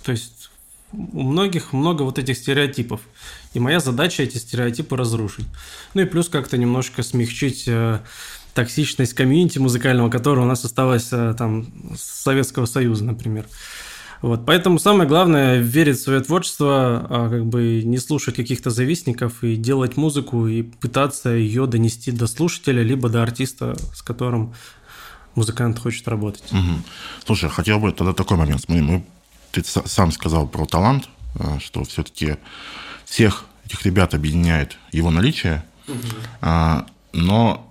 То 0.03 0.11
есть 0.11 0.49
у 0.91 1.21
многих 1.21 1.73
много 1.73 2.03
вот 2.03 2.17
этих 2.17 2.37
стереотипов. 2.37 3.01
И 3.53 3.59
моя 3.59 3.79
задача 3.79 4.23
эти 4.23 4.37
стереотипы 4.37 4.95
разрушить. 4.95 5.45
Ну 5.93 6.01
и 6.01 6.05
плюс 6.05 6.29
как-то 6.29 6.57
немножко 6.57 7.03
смягчить 7.03 7.65
э, 7.67 7.99
токсичность 8.59 9.13
комьюнити 9.13 9.57
музыкального, 9.57 10.09
которое 10.09 10.41
у 10.41 10.45
нас 10.45 10.65
осталось 10.65 11.07
э, 11.13 11.33
там 11.37 11.67
с 11.95 12.23
Советского 12.23 12.65
Союза, 12.65 13.05
например. 13.05 13.45
Вот, 14.21 14.45
поэтому 14.45 14.79
самое 14.79 15.07
главное 15.07 15.59
верить 15.59 15.97
в 15.97 16.01
свое 16.01 16.19
творчество, 16.19 17.07
а 17.09 17.29
как 17.29 17.45
бы 17.45 17.83
не 17.85 17.97
слушать 17.99 18.35
каких-то 18.35 18.69
завистников 18.69 19.45
и 19.45 19.55
делать 19.55 19.95
музыку 19.95 20.45
и 20.45 20.63
пытаться 20.63 21.29
ее 21.29 21.67
донести 21.67 22.11
до 22.11 22.27
слушателя, 22.27 22.83
либо 22.83 23.07
до 23.07 23.23
артиста, 23.23 23.77
с 23.95 24.01
которым 24.01 24.53
музыкант 25.35 25.79
хочет 25.79 26.05
работать. 26.09 26.51
Угу. 26.51 26.81
Слушай, 27.25 27.49
хотел 27.49 27.79
бы 27.79 27.93
тогда 27.93 28.11
такой 28.11 28.35
момент. 28.35 28.65
Мы, 28.67 28.81
мы, 28.81 29.05
ты 29.51 29.63
сам 29.63 30.11
сказал 30.11 30.49
про 30.49 30.65
талант, 30.65 31.07
э, 31.35 31.59
что 31.61 31.85
все-таки 31.85 32.35
всех 33.05 33.45
этих 33.65 33.85
ребят 33.85 34.13
объединяет 34.13 34.77
его 34.91 35.11
наличие, 35.11 35.63
угу. 35.87 36.83
но 37.13 37.68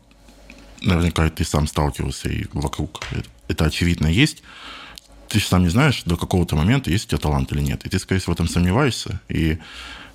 наверняка 0.80 1.28
ты 1.30 1.44
сам 1.44 1.66
сталкивался, 1.66 2.28
и 2.28 2.46
вокруг 2.52 3.00
это 3.48 3.64
очевидно 3.64 4.06
есть. 4.06 4.42
Ты 5.28 5.40
же 5.40 5.46
сам 5.46 5.62
не 5.62 5.68
знаешь 5.68 6.02
до 6.04 6.16
какого-то 6.16 6.56
момента, 6.56 6.90
есть 6.90 7.06
у 7.06 7.08
тебя 7.08 7.18
талант 7.18 7.52
или 7.52 7.60
нет. 7.60 7.84
И 7.84 7.88
ты, 7.90 7.98
скорее 7.98 8.20
всего, 8.20 8.32
в 8.32 8.36
этом 8.36 8.48
сомневаешься. 8.48 9.20
И 9.28 9.58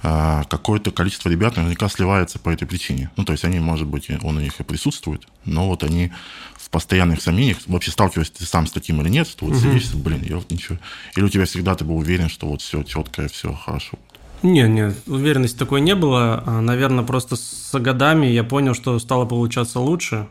а, 0.05 0.43
какое-то 0.49 0.91
количество 0.91 1.29
ребят 1.29 1.55
наверняка 1.55 1.87
сливается 1.87 2.37
по 2.37 2.49
этой 2.49 2.67
причине. 2.67 3.09
Ну, 3.15 3.23
то 3.23 3.31
есть 3.31 3.45
они, 3.45 3.59
может 3.59 3.87
быть, 3.87 4.09
он 4.21 4.37
у 4.37 4.41
них 4.41 4.59
и 4.59 4.63
присутствует, 4.63 5.27
но 5.45 5.69
вот 5.69 5.83
они 5.83 6.11
в 6.57 6.69
постоянных 6.69 7.21
сомнениях, 7.21 7.59
вообще 7.67 7.91
сталкиваешься 7.91 8.33
ты 8.39 8.45
сам 8.45 8.67
с 8.67 8.71
таким 8.71 9.01
или 9.01 9.09
нет, 9.09 9.27
что 9.27 9.45
вот 9.45 9.55
угу. 9.55 9.61
сидишь, 9.61 9.93
блин, 9.93 10.21
я 10.23 10.35
вот 10.35 10.51
ничего. 10.51 10.77
Или 11.15 11.23
у 11.23 11.29
тебя 11.29 11.45
всегда 11.45 11.75
ты 11.75 11.85
был 11.85 11.97
уверен, 11.97 12.27
что 12.27 12.47
вот 12.47 12.61
все 12.61 12.83
четко, 12.83 13.29
все 13.29 13.53
хорошо. 13.53 13.97
Нет, 14.41 14.69
нет, 14.69 14.97
уверенности 15.07 15.57
такой 15.57 15.79
не 15.79 15.95
было. 15.95 16.43
А, 16.45 16.59
Наверное, 16.59 17.05
просто 17.05 17.37
с 17.37 17.71
годами 17.79 18.25
я 18.25 18.43
понял, 18.43 18.73
что 18.73 18.99
стало 18.99 19.25
получаться 19.25 19.79
лучше. 19.79 20.27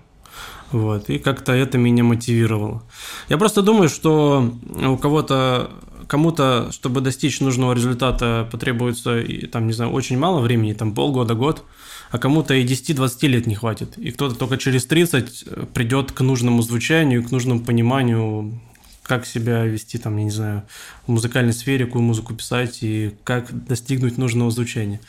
Вот, 0.73 1.11
и 1.11 1.19
как-то 1.19 1.53
это 1.53 1.79
меня 1.79 2.03
мотивировало. 2.03 2.83
Я 3.29 3.39
просто 3.39 3.63
думаю, 3.63 3.89
что 3.89 4.53
у 4.67 4.97
кого-то 4.97 5.71
кому-то, 6.07 6.71
чтобы 6.73 7.01
достичь 7.01 7.41
нужного 7.41 7.73
результата, 7.73 8.47
потребуется, 8.51 9.23
там, 9.51 9.67
не 9.67 9.73
знаю, 9.73 9.93
очень 9.93 10.19
мало 10.19 10.41
времени, 10.41 10.75
там 10.75 10.95
полгода, 10.95 11.35
год, 11.35 11.65
а 12.11 12.19
кому-то 12.19 12.53
и 12.53 12.67
10-20 12.67 13.27
лет 13.29 13.47
не 13.47 13.55
хватит. 13.55 13.97
И 13.97 14.11
кто-то 14.11 14.35
только 14.35 14.59
через 14.59 14.85
30 14.85 15.45
э, 15.47 15.67
придет 15.73 16.13
к 16.13 16.21
нужному 16.21 16.61
звучанию, 16.61 17.25
к 17.25 17.31
нужному 17.31 17.61
пониманию, 17.61 18.61
как 19.03 19.27
себя 19.27 19.65
вести, 19.65 19.99
там, 19.99 20.17
я 20.17 20.25
не 20.25 20.31
знаю, 20.31 20.63
в 21.07 21.11
музыкальной 21.11 21.53
сфере, 21.53 21.87
какую 21.87 22.03
музыку 22.03 22.35
писать 22.35 22.79
и 22.83 23.15
как 23.25 23.67
достигнуть 23.67 24.17
нужного 24.17 24.51
звучания. 24.51 25.01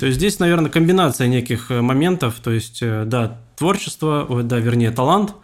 То 0.00 0.06
есть 0.06 0.18
здесь, 0.18 0.38
наверное, 0.38 0.70
комбинация 0.70 1.28
неких 1.28 1.70
э, 1.70 1.80
моментов, 1.80 2.40
то 2.42 2.50
есть, 2.50 2.78
э, 2.82 3.04
да, 3.06 3.38
творчество, 3.56 4.42
да, 4.42 4.58
вернее, 4.58 4.90
талант. 4.90 5.34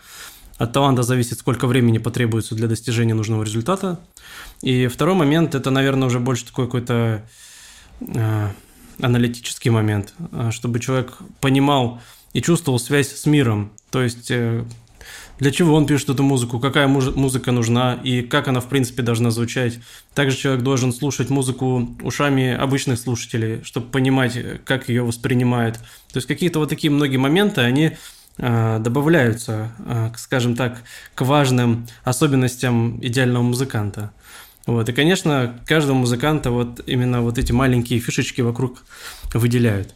От 0.57 0.72
таланта 0.72 1.02
зависит, 1.02 1.38
сколько 1.38 1.66
времени 1.66 1.98
потребуется 1.98 2.54
для 2.54 2.68
достижения 2.68 3.14
нужного 3.14 3.42
результата. 3.42 3.98
И 4.62 4.87
второй 4.87 5.14
момент– 5.14 5.54
это, 5.57 5.70
наверное, 5.70 6.07
уже 6.07 6.20
больше 6.20 6.46
такой 6.46 6.66
какой-то 6.66 7.24
э, 8.00 8.48
аналитический 9.00 9.70
момент, 9.70 10.14
э, 10.33 10.50
чтобы 10.52 10.78
человек 10.78 11.18
понимал 11.40 12.00
и 12.33 12.40
чувствовал 12.40 12.78
связь 12.78 13.12
с 13.12 13.26
миром. 13.26 13.72
То 13.90 14.02
есть, 14.02 14.30
э, 14.30 14.64
для 15.38 15.51
чего 15.51 15.75
он 15.75 15.87
пишет 15.87 16.11
эту 16.11 16.23
музыку, 16.23 16.61
какая 16.61 16.87
музыка 16.87 17.53
нужна 17.53 17.94
и 17.94 18.23
как 18.23 18.49
она, 18.49 18.61
в 18.61 18.68
принципе, 18.68 19.03
должна 19.03 19.31
звучать. 19.31 19.81
Также 20.14 20.37
человек 20.37 20.62
должен 20.62 20.92
слушать 20.92 21.31
музыку 21.31 21.97
ушами 22.03 22.55
обычных 22.55 22.99
слушателей, 22.99 23.62
чтобы 23.64 23.88
понимать, 23.88 24.38
как 24.64 24.88
ее 24.88 25.03
воспринимают. 25.03 25.77
То 26.12 26.16
есть, 26.16 26.29
какие-то 26.29 26.61
вот 26.61 26.68
такие 26.68 26.90
многие 26.90 27.16
моменты, 27.16 27.62
они 27.62 27.97
э, 28.38 28.79
добавляются, 28.79 29.73
э, 29.79 30.11
скажем 30.16 30.55
так, 30.55 30.83
к 31.14 31.23
важным 31.23 31.87
особенностям 32.05 32.99
идеального 33.05 33.42
музыканта. 33.42 34.12
Вот. 34.66 34.88
И, 34.88 34.92
конечно, 34.92 35.59
каждого 35.66 35.97
музыканта 35.97 36.51
вот 36.51 36.81
именно 36.87 37.23
вот 37.23 37.38
эти 37.38 37.53
маленькие 37.53 38.01
фишечки 38.01 38.40
вокруг 38.40 38.85
выделяют. 39.35 39.94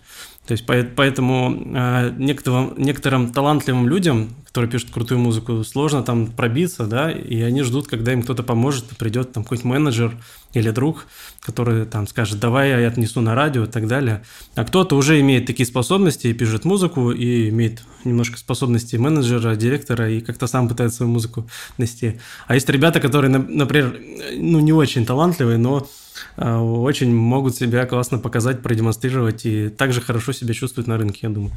То 0.49 0.53
есть 0.53 0.65
поэтому 0.65 1.63
э, 1.75 2.15
некоторым, 2.17 2.73
некоторым 2.79 3.31
талантливым 3.35 3.87
людям, 3.87 4.31
которые 4.47 4.71
пишут 4.71 4.91
крутую 4.91 5.21
музыку, 5.21 5.63
сложно 5.63 6.03
там 6.03 6.27
пробиться, 6.27 6.87
да, 6.87 7.11
и 7.11 7.43
они 7.43 7.63
ждут, 7.63 7.87
когда 7.87 8.15
им 8.15 8.23
кто-то 8.23 8.43
поможет, 8.43 8.85
придет 8.97 9.31
там 9.31 9.43
какой-нибудь 9.43 9.71
менеджер 9.71 10.17
или 10.55 10.71
друг, 10.71 11.05
который 11.41 11.85
там 11.85 12.07
скажет, 12.07 12.41
давай 12.41 12.71
я 12.71 12.89
отнесу 12.89 13.21
на 13.21 13.35
радио 13.35 13.65
и 13.65 13.67
так 13.67 13.87
далее. 13.87 14.23
А 14.55 14.65
кто-то 14.65 14.97
уже 14.97 15.21
имеет 15.21 15.45
такие 15.45 15.67
способности 15.67 16.29
и 16.29 16.33
пишет 16.33 16.65
музыку, 16.65 17.11
и 17.11 17.51
имеет 17.51 17.83
немножко 18.05 18.39
способности 18.39 18.97
менеджера, 18.97 19.55
директора, 19.55 20.11
и 20.11 20.23
как-то 20.23 20.47
сам 20.47 20.67
пытается 20.67 20.97
свою 20.97 21.13
музыку 21.13 21.47
нести. 21.77 22.19
А 22.47 22.55
есть 22.55 22.71
ребята, 22.71 23.01
которые, 23.01 23.29
например, 23.31 24.01
ну 24.39 24.61
не 24.61 24.73
очень 24.73 25.05
талантливые, 25.05 25.59
но 25.59 25.87
очень 26.37 27.15
могут 27.15 27.57
себя 27.57 27.87
классно 27.87 28.19
показать, 28.19 28.63
продемонстрировать 28.63 29.47
и 29.47 29.69
также 29.69 30.01
хорошо 30.01 30.33
себя 30.33 30.55
чувствуют 30.55 30.87
на 30.87 30.97
рынке, 30.97 31.21
я 31.23 31.29
думаю. 31.29 31.53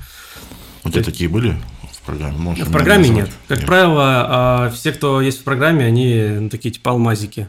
У 0.83 0.89
тебя 0.89 1.03
такие 1.03 1.29
были 1.29 1.55
в 1.91 2.05
программе? 2.05 2.37
Можешь 2.37 2.67
в 2.67 2.71
программе 2.71 3.09
нет. 3.09 3.29
Как 3.47 3.59
нет. 3.59 3.67
правило, 3.67 4.25
а, 4.27 4.69
все, 4.71 4.91
кто 4.91 5.21
есть 5.21 5.41
в 5.41 5.43
программе, 5.43 5.85
они 5.85 6.27
ну, 6.39 6.49
такие 6.49 6.71
типа 6.71 6.91
алмазики. 6.91 7.47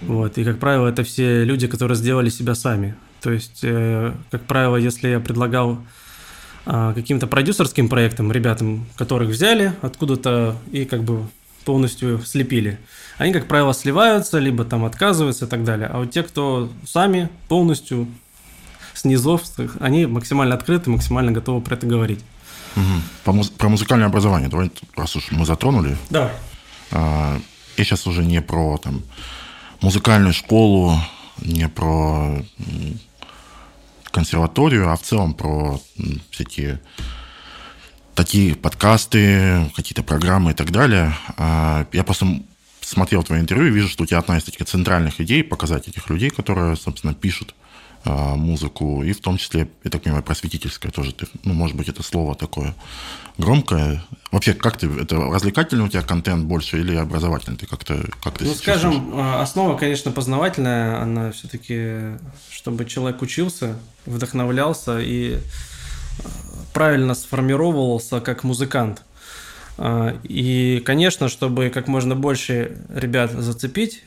Вот. 0.00 0.38
И, 0.38 0.44
как 0.44 0.58
правило, 0.58 0.86
это 0.86 1.02
все 1.02 1.44
люди, 1.44 1.66
которые 1.66 1.96
сделали 1.96 2.28
себя 2.28 2.54
сами. 2.54 2.94
То 3.20 3.32
есть, 3.32 3.60
э, 3.62 4.12
как 4.30 4.42
правило, 4.42 4.76
если 4.76 5.08
я 5.08 5.18
предлагал 5.18 5.80
а, 6.66 6.92
каким-то 6.92 7.26
продюсерским 7.26 7.88
проектам, 7.88 8.30
ребятам, 8.30 8.86
которых 8.96 9.30
взяли 9.30 9.72
откуда-то 9.82 10.56
и 10.70 10.84
как 10.84 11.02
бы 11.02 11.26
полностью 11.64 12.20
слепили. 12.24 12.78
Они, 13.18 13.32
как 13.32 13.46
правило, 13.46 13.72
сливаются, 13.72 14.38
либо 14.38 14.64
там 14.64 14.84
отказываются 14.84 15.46
и 15.46 15.48
так 15.48 15.64
далее. 15.64 15.88
А 15.88 15.98
вот 15.98 16.10
те, 16.10 16.22
кто 16.22 16.70
сами 16.86 17.28
полностью 17.48 18.06
с 18.94 19.04
низов, 19.04 19.42
они 19.80 20.06
максимально 20.06 20.54
открыты, 20.54 20.90
максимально 20.90 21.32
готовы 21.32 21.60
про 21.60 21.74
это 21.74 21.86
говорить. 21.86 22.20
Угу. 22.76 22.84
По 23.24 23.32
муз- 23.32 23.50
про 23.50 23.68
музыкальное 23.68 24.06
образование, 24.06 24.48
давай, 24.48 24.70
раз 24.96 25.16
уж 25.16 25.30
мы 25.30 25.44
затронули. 25.44 25.96
Да. 26.10 26.30
А, 26.90 27.38
я 27.76 27.84
сейчас 27.84 28.06
уже 28.06 28.24
не 28.24 28.40
про 28.40 28.78
там, 28.78 29.02
музыкальную 29.80 30.32
школу, 30.32 30.96
не 31.42 31.68
про 31.68 32.42
консерваторию, 34.10 34.90
а 34.90 34.96
в 34.96 35.02
целом 35.02 35.34
про 35.34 35.80
всякие 36.30 36.80
такие 38.18 38.56
подкасты, 38.56 39.70
какие-то 39.76 40.02
программы 40.02 40.50
и 40.50 40.54
так 40.54 40.72
далее. 40.72 41.14
А, 41.36 41.86
я 41.92 42.02
просто 42.02 42.26
смотрел 42.80 43.22
твое 43.22 43.40
интервью 43.40 43.68
и 43.68 43.70
вижу, 43.70 43.88
что 43.88 44.02
у 44.02 44.06
тебя 44.06 44.18
одна 44.18 44.38
из 44.38 44.42
таких 44.42 44.66
центральных 44.66 45.20
идей 45.20 45.44
показать 45.44 45.86
этих 45.86 46.10
людей, 46.10 46.30
которые, 46.30 46.74
собственно, 46.74 47.14
пишут 47.14 47.54
а, 48.04 48.34
музыку, 48.34 49.04
и 49.04 49.12
в 49.12 49.20
том 49.20 49.38
числе, 49.38 49.68
я 49.84 49.90
так 49.92 50.02
понимаю, 50.02 50.24
просветительская 50.24 50.90
тоже. 50.90 51.12
Ты, 51.12 51.28
ну, 51.44 51.54
может 51.54 51.76
быть, 51.76 51.88
это 51.88 52.02
слово 52.02 52.34
такое 52.34 52.74
громкое. 53.38 54.02
Вообще, 54.32 54.52
как 54.52 54.78
ты, 54.78 54.88
это 54.88 55.14
развлекательный 55.16 55.84
у 55.84 55.88
тебя 55.88 56.02
контент 56.02 56.44
больше 56.44 56.80
или 56.80 56.96
образовательный? 56.96 57.56
Ты 57.56 57.66
как-то, 57.66 58.04
как 58.20 58.38
ты 58.38 58.46
Ну, 58.46 58.54
скажем, 58.54 58.94
чувствуешь? 58.94 59.14
А, 59.16 59.42
основа, 59.42 59.78
конечно, 59.78 60.10
познавательная, 60.10 61.00
она 61.00 61.30
все-таки, 61.30 62.18
чтобы 62.50 62.84
человек 62.84 63.22
учился, 63.22 63.78
вдохновлялся 64.06 64.98
и 64.98 65.38
правильно 66.78 67.14
сформировался 67.14 68.20
как 68.20 68.44
музыкант. 68.44 69.02
А, 69.78 70.16
и, 70.22 70.80
конечно, 70.86 71.28
чтобы 71.28 71.70
как 71.70 71.88
можно 71.88 72.14
больше 72.14 72.78
ребят 72.88 73.32
зацепить, 73.32 74.04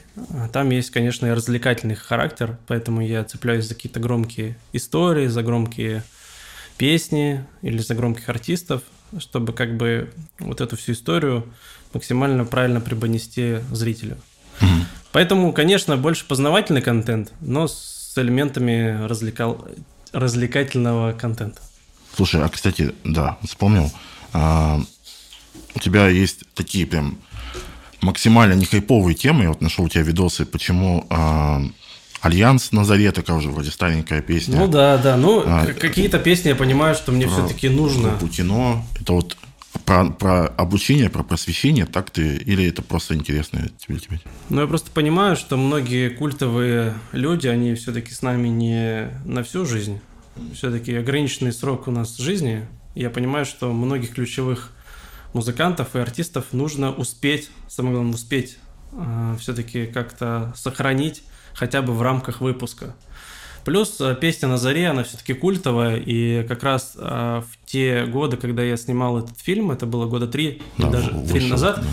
там 0.54 0.70
есть, 0.70 0.90
конечно, 0.90 1.26
и 1.26 1.32
развлекательный 1.32 1.96
характер, 1.96 2.58
поэтому 2.68 3.02
я 3.02 3.26
цепляюсь 3.26 3.66
за 3.66 3.76
какие-то 3.76 4.00
громкие 4.00 4.56
истории, 4.72 5.28
за 5.28 5.44
громкие 5.44 6.04
песни 6.78 7.44
или 7.62 7.80
за 7.80 7.94
громких 7.94 8.30
артистов, 8.30 8.84
чтобы 9.20 9.52
как 9.52 9.76
бы 9.76 10.10
вот 10.40 10.62
эту 10.62 10.78
всю 10.78 10.94
историю 10.94 11.44
максимально 11.94 12.46
правильно 12.46 12.80
преподнести 12.80 13.58
зрителю. 13.74 14.16
Mm-hmm. 14.62 14.84
Поэтому, 15.12 15.52
конечно, 15.52 15.98
больше 15.98 16.26
познавательный 16.26 16.82
контент, 16.82 17.34
но 17.42 17.68
с 17.68 18.14
элементами 18.16 19.06
развлекал... 19.06 19.68
развлекательного 20.14 21.12
контента. 21.12 21.60
Слушай, 22.16 22.44
а 22.44 22.50
кстати, 22.50 22.94
да, 23.04 23.38
вспомнил. 23.44 23.92
А, 24.34 24.82
у 25.76 25.80
тебя 25.80 26.08
есть 26.08 26.44
такие 26.54 26.86
прям 26.86 27.18
максимально 28.02 28.54
не 28.54 28.66
хайповые 28.66 29.16
темы. 29.16 29.44
Я 29.44 29.50
вот 29.50 29.62
нашел 29.62 29.86
у 29.86 29.90
тебя 29.90 30.04
видосы, 30.04 30.46
почему 30.46 31.06
а, 31.10 31.62
Альянс 32.22 32.72
на 32.72 32.86
заре, 32.86 33.12
такая 33.12 33.38
уже 33.38 33.50
вроде 33.50 33.72
старенькая 33.72 34.22
песня. 34.22 34.58
Ну 34.58 34.68
да, 34.68 34.98
да. 34.98 35.18
Ну, 35.18 35.44
а, 35.46 35.66
какие-то 35.68 36.20
песни 36.20 36.50
я 36.50 36.56
понимаю, 36.56 36.96
что 36.96 37.12
мне 37.12 37.28
все-таки 37.28 37.70
нужно. 37.70 38.12
Путино. 38.20 38.84
Это 39.00 39.14
вот 39.14 39.38
про, 39.86 40.10
про 40.10 40.48
обучение, 40.48 41.10
про 41.10 41.24
просвещение, 41.24 41.86
так 41.86 42.12
ты, 42.12 42.36
или 42.36 42.68
это 42.68 42.82
просто 42.82 43.16
интересно 43.16 43.70
тебе, 43.78 44.00
тебе? 44.00 44.20
Ну, 44.50 44.62
я 44.62 44.68
просто 44.68 44.92
понимаю, 44.92 45.36
что 45.36 45.58
многие 45.58 46.10
культовые 46.10 46.94
люди, 47.12 47.48
они 47.48 47.74
все-таки 47.76 48.14
с 48.14 48.22
нами 48.22 48.50
не 48.50 49.10
на 49.26 49.44
всю 49.44 49.66
жизнь 49.66 50.00
все-таки 50.54 50.96
ограниченный 50.96 51.54
срок 51.54 51.88
у 51.88 51.92
нас 51.92 52.18
жизни. 52.18 52.68
Я 52.96 53.10
понимаю, 53.10 53.46
что 53.46 53.72
многих 53.72 54.14
ключевых 54.14 54.72
музыкантов 55.34 55.96
и 55.96 56.00
артистов 56.00 56.46
нужно 56.52 56.92
успеть, 56.92 57.50
самое 57.68 57.96
главное, 57.96 58.16
успеть 58.16 58.58
э, 58.92 59.36
все-таки 59.40 59.86
как-то 59.86 60.54
сохранить 60.56 61.24
хотя 61.54 61.82
бы 61.82 61.94
в 61.94 62.02
рамках 62.02 62.42
выпуска. 62.42 62.96
Плюс 63.64 64.00
э, 64.02 64.16
песня 64.20 64.50
на 64.50 64.58
заре, 64.58 64.90
она 64.90 65.04
все-таки 65.04 65.34
культовая, 65.34 65.98
и 65.98 66.46
как 66.48 66.64
раз 66.64 66.94
э, 66.98 67.42
в 67.42 67.66
те 67.66 68.06
годы, 68.06 68.38
когда 68.38 68.64
я 68.64 68.76
снимал 68.76 69.20
этот 69.20 69.40
фильм, 69.40 69.72
это 69.72 69.86
было 69.86 70.06
года 70.06 70.28
три, 70.28 70.62
да, 70.78 70.90
даже 70.90 71.12
три 71.28 71.48
назад, 71.48 71.82
да 71.82 71.88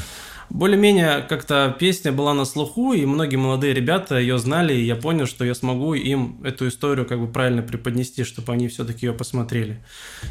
более-менее 0.51 1.27
как-то 1.29 1.77
песня 1.79 2.13
была 2.13 2.35
на 2.35 2.45
слуху, 2.45 2.93
и 2.93 3.05
многие 3.05 3.37
молодые 3.37 3.75
ребята 3.75 4.19
ее 4.19 4.39
знали, 4.39 4.75
и 4.75 4.85
я 4.85 4.97
понял, 4.97 5.27
что 5.27 5.45
я 5.45 5.55
смогу 5.55 5.95
им 5.95 6.41
эту 6.45 6.69
историю 6.69 7.07
как 7.07 7.21
бы 7.21 7.29
правильно 7.29 7.63
преподнести, 7.63 8.25
чтобы 8.25 8.53
они 8.53 8.69
все-таки 8.69 9.07
ее 9.07 9.13
посмотрели. 9.13 9.83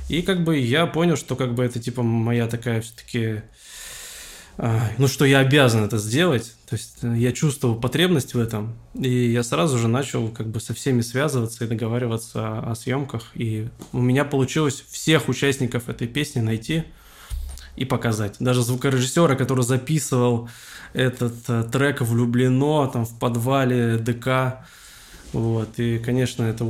И 0.10 0.21
как 0.21 0.43
бы 0.43 0.58
я 0.58 0.88
понял, 0.88 1.17
что 1.17 1.36
как 1.36 1.53
бы 1.53 1.63
это 1.63 1.80
типа 1.80 2.03
моя 2.03 2.47
такая 2.47 2.82
все-таки 2.82 3.41
а, 4.60 4.89
ну, 4.97 5.08
что 5.08 5.23
я 5.23 5.39
обязан 5.39 5.84
это 5.84 5.99
сделать. 5.99 6.56
То 6.67 6.75
есть 6.75 6.97
э, 7.03 7.15
я 7.15 7.32
чувствовал 7.32 7.75
потребность 7.75 8.34
в 8.34 8.39
этом, 8.39 8.75
и 8.95 9.10
я 9.10 9.43
сразу 9.43 9.77
же 9.77 9.88
начал 9.88 10.30
как 10.30 10.47
бы 10.47 10.60
со 10.60 10.73
всеми 10.73 11.01
связываться 11.01 11.63
и 11.63 11.67
договариваться 11.67 12.60
о, 12.60 12.73
съемках. 12.73 13.32
И 13.36 13.69
у 13.93 14.01
меня 14.01 14.25
получилось 14.25 14.84
всех 14.89 15.30
участников 15.30 15.89
этой 15.89 16.08
песни 16.08 16.39
найти 16.39 16.86
и 17.78 17.86
показать. 17.86 18.36
Даже 18.40 18.63
звукорежиссера, 18.63 19.36
который 19.36 19.63
записывал 19.63 20.50
этот 20.94 21.36
э, 21.48 21.63
трек 21.72 22.02
«Влюблено» 22.02 22.88
там 22.88 23.06
в 23.06 23.18
подвале 23.18 23.98
ДК. 23.98 24.66
Вот. 25.32 25.70
И, 25.78 26.00
конечно, 26.00 26.44
это 26.44 26.66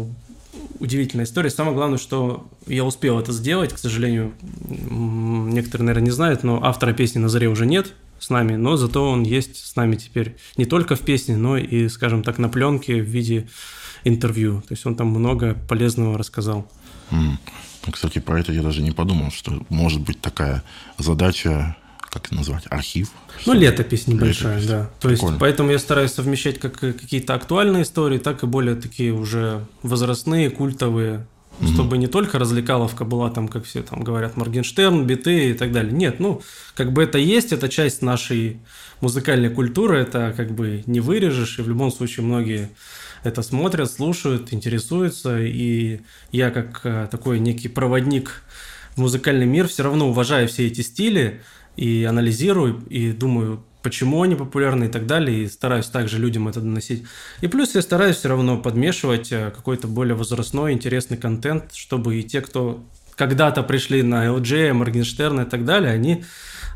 удивительная 0.80 1.26
история. 1.26 1.50
Самое 1.50 1.76
главное, 1.76 1.98
что 1.98 2.48
я 2.65 2.84
успел 2.84 3.20
это 3.20 3.32
сделать, 3.32 3.74
к 3.74 3.78
сожалению, 3.78 4.34
некоторые, 4.41 5.86
наверное, 5.86 6.06
не 6.06 6.12
знают, 6.12 6.43
но 6.43 6.63
автора 6.63 6.93
песни 6.93 7.20
на 7.20 7.30
заре 7.30 7.48
уже 7.48 7.65
нет 7.65 7.93
с 8.20 8.30
нами, 8.30 8.56
но 8.56 8.78
зато 8.78 9.10
он 9.10 9.24
есть 9.24 9.65
с 9.65 9.76
нами 9.76 9.96
теперь 9.96 10.36
не 10.58 10.65
только 10.65 10.96
в 10.96 11.02
песне, 11.02 11.38
но 11.38 11.58
и, 11.58 11.88
скажем 11.88 12.24
так, 12.24 12.38
на 12.38 12.50
пленке 12.50 13.02
в 13.02 13.06
виде 13.06 13.48
интервью. 14.04 14.62
То 14.62 14.74
есть 14.74 14.86
он 14.86 14.96
там 14.96 15.08
много 15.08 15.56
полезного 15.67 16.17
рассказал. 16.17 16.70
Mm. 17.12 17.38
Кстати, 17.91 18.19
про 18.19 18.39
это 18.39 18.52
я 18.52 18.62
даже 18.62 18.82
не 18.82 18.91
подумал, 18.91 19.32
что 19.32 19.65
может 19.69 20.02
быть 20.02 20.19
такая 20.21 20.63
задача 20.97 21.76
как 22.10 22.32
назвать, 22.32 22.63
архив. 22.69 23.12
Ну, 23.45 23.54
летопись 23.54 24.08
небольшая, 24.08 24.60
летопись. 24.60 24.69
да. 24.69 24.89
То 25.00 25.10
Прикольно. 25.10 25.34
есть, 25.34 25.39
поэтому 25.39 25.71
я 25.71 25.80
стараюсь 25.80 26.12
совмещать 26.12 26.60
как 26.60 26.80
какие-то 26.80 27.34
актуальные 27.34 27.84
истории, 27.84 28.17
так 28.17 28.43
и 28.43 28.47
более 28.47 28.76
такие 28.76 29.13
уже 29.13 29.65
возрастные, 29.84 30.50
культовые, 30.50 31.28
угу. 31.60 31.67
чтобы 31.67 31.97
не 31.97 32.08
только 32.08 32.39
развлекаловка 32.39 33.06
была 33.06 33.30
там, 33.30 33.47
как 33.47 33.65
все 33.65 33.84
там 33.84 34.04
говорят, 34.04 34.38
Моргенштерн, 34.38 35.06
биты 35.06 35.52
и 35.52 35.54
так 35.54 35.71
далее. 35.71 35.91
Нет, 35.91 36.19
ну, 36.19 36.41
как 36.76 36.93
бы 36.93 37.04
это 37.04 37.17
есть, 37.17 37.52
это 37.52 37.69
часть 37.69 38.02
нашей 38.02 38.60
музыкальной 39.02 39.50
культуры, 39.50 40.00
это 40.00 40.34
как 40.36 40.52
бы 40.52 40.84
не 40.86 41.00
вырежешь, 41.00 41.60
и 41.60 41.62
в 41.62 41.67
любом 41.67 41.91
случае 41.91 42.26
многие 42.26 42.69
это 43.23 43.41
смотрят, 43.41 43.91
слушают, 43.91 44.53
интересуются, 44.53 45.39
и 45.39 46.01
я 46.32 46.51
как 46.51 46.82
э, 46.84 47.08
такой 47.10 47.39
некий 47.39 47.67
проводник 47.67 48.43
в 48.95 49.01
музыкальный 49.01 49.45
мир 49.45 49.67
все 49.67 49.84
равно 49.84 50.10
уважаю 50.10 50.47
все 50.47 50.67
эти 50.67 50.82
стили, 50.82 51.41
и 51.75 52.03
анализирую, 52.06 52.84
и 52.89 53.12
думаю, 53.12 53.63
почему 53.84 54.23
они 54.23 54.36
популярны 54.36 54.86
и 54.86 54.88
так 54.89 55.06
далее, 55.06 55.43
и 55.43 55.47
стараюсь 55.47 55.86
также 55.86 56.17
людям 56.17 56.47
это 56.47 56.60
доносить. 56.60 57.03
И 57.41 57.47
плюс 57.47 57.75
я 57.75 57.82
стараюсь 57.82 58.17
все 58.17 58.30
равно 58.30 58.58
подмешивать 58.58 59.32
э, 59.32 59.51
какой-то 59.56 59.88
более 59.88 60.15
возрастной, 60.15 60.73
интересный 60.73 61.17
контент, 61.17 61.73
чтобы 61.73 62.19
и 62.19 62.23
те, 62.23 62.41
кто 62.41 62.84
когда-то 63.15 63.63
пришли 63.63 64.03
на 64.03 64.25
LG, 64.27 64.73
Моргенштерна 64.73 65.41
и 65.41 65.45
так 65.45 65.65
далее, 65.65 65.91
они 65.91 66.23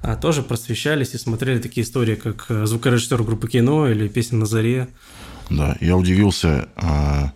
а, 0.02 0.16
тоже 0.16 0.42
просвещались 0.42 1.14
и 1.14 1.18
смотрели 1.18 1.60
такие 1.60 1.86
истории, 1.86 2.16
как 2.16 2.46
э, 2.50 2.66
звукорежиссер 2.66 3.22
группы 3.24 3.48
кино 3.48 3.88
или 3.88 4.08
песня 4.08 4.40
на 4.40 4.46
заре. 4.46 4.88
Да, 5.52 5.76
я 5.82 5.98
удивился, 5.98 6.70
а, 6.78 7.32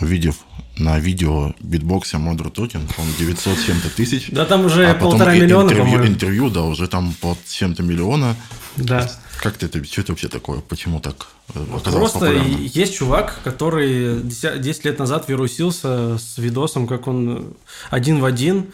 увидев 0.00 0.36
на 0.76 0.98
видео 0.98 1.54
битбоксе 1.60 2.18
Modern 2.18 2.50
Talking, 2.50 2.82
он 2.98 3.06
900 3.18 3.58
чем-то 3.64 3.88
тысяч. 3.90 4.28
Да, 4.30 4.44
там 4.44 4.66
уже 4.66 4.90
а 4.90 4.94
полтора 4.94 5.34
миллиона, 5.34 5.70
интервью. 5.70 6.06
Интервью, 6.06 6.50
да, 6.50 6.62
уже 6.64 6.88
там 6.88 7.14
под 7.20 7.38
чем-то 7.48 7.82
миллиона. 7.82 8.36
Да. 8.76 9.10
Как 9.40 9.56
ты 9.56 9.66
это, 9.66 9.82
что 9.84 10.02
это 10.02 10.12
вообще 10.12 10.28
такое? 10.28 10.60
Почему 10.60 11.00
так 11.00 11.28
э, 11.54 11.64
оказалось 11.74 12.12
Просто 12.12 12.18
популярным? 12.20 12.64
есть 12.64 12.94
чувак, 12.94 13.40
который 13.44 14.22
10 14.22 14.84
лет 14.84 14.98
назад 14.98 15.28
вирусился 15.28 16.18
с 16.18 16.38
видосом, 16.38 16.86
как 16.86 17.06
он 17.06 17.54
один 17.90 18.20
в 18.20 18.24
один 18.24 18.72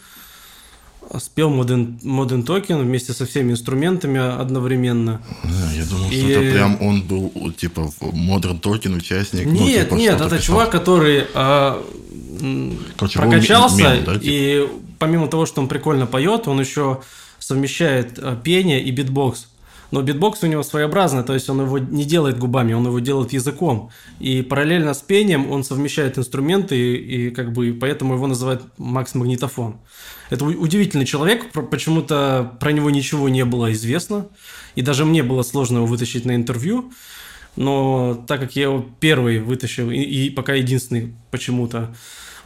спел 1.18 1.51
Modern, 1.51 2.01
Modern 2.03 2.44
Token 2.44 2.83
вместе 2.83 3.12
со 3.12 3.27
всеми 3.27 3.53
инструментами 3.53 4.21
одновременно. 4.21 5.21
Да, 5.44 5.73
я 5.73 5.85
думал, 5.87 6.11
и... 6.11 6.21
что 6.21 6.29
это 6.31 6.53
прям 6.53 6.83
он 6.83 7.03
был, 7.03 7.53
типа, 7.57 7.90
Modern 8.01 8.61
Token 8.61 8.97
участник. 8.97 9.47
Нет, 9.47 9.59
ну, 9.59 9.66
типа, 9.66 9.94
нет, 9.94 10.14
это 10.16 10.25
писал. 10.25 10.40
чувак, 10.40 10.71
который 10.71 11.27
а, 11.35 11.83
Короче, 12.97 13.18
прокачался, 13.18 13.94
мем, 13.94 14.05
да, 14.05 14.14
типа? 14.14 14.23
и 14.23 14.68
помимо 14.99 15.29
того, 15.29 15.47
что 15.47 15.61
он 15.61 15.68
прикольно 15.68 16.07
поет, 16.07 16.47
он 16.49 16.61
еще 16.61 17.01
совмещает 17.38 18.18
а, 18.18 18.37
пение 18.37 18.83
и 18.83 18.90
битбокс. 18.90 19.49
Но 19.90 20.03
битбокс 20.03 20.42
у 20.42 20.46
него 20.46 20.62
своеобразный, 20.62 21.24
то 21.24 21.33
есть 21.33 21.48
он 21.48 21.62
его 21.62 21.79
не 21.79 22.05
делает 22.05 22.38
губами, 22.38 22.74
он 22.74 22.87
его 22.87 22.98
делает 22.98 23.33
языком. 23.33 23.90
И 24.20 24.42
параллельно 24.42 24.92
с 24.92 24.98
пением 24.98 25.51
он 25.51 25.64
совмещает 25.64 26.18
инструменты, 26.18 26.77
и, 26.77 27.29
и 27.29 27.31
как 27.31 27.53
бы 27.53 27.72
поэтому 27.81 28.14
его 28.14 28.27
называют 28.27 28.62
Макс 28.77 29.14
Магнитофон. 29.14 29.77
Это 30.29 30.44
удивительный 30.44 31.07
человек, 31.07 31.51
почему-то 31.53 32.53
про 32.61 32.72
него 32.72 32.90
ничего 32.90 33.31
не 33.31 33.46
было 33.46 33.72
известно, 33.72 34.27
и 34.74 34.83
даже 34.83 35.07
мне 35.07 35.22
было 35.22 35.42
сложно 35.42 35.79
его 35.79 35.87
вытащить 35.87 36.27
на 36.27 36.35
интервью. 36.35 36.92
Но 37.57 38.24
так 38.29 38.40
как 38.40 38.57
я 38.57 38.64
его 38.64 38.87
первый 39.01 39.40
вытащил, 39.40 39.90
и, 39.90 39.96
и 39.96 40.31
пока 40.31 40.53
единственный 40.55 41.14
почему-то, 41.31 41.94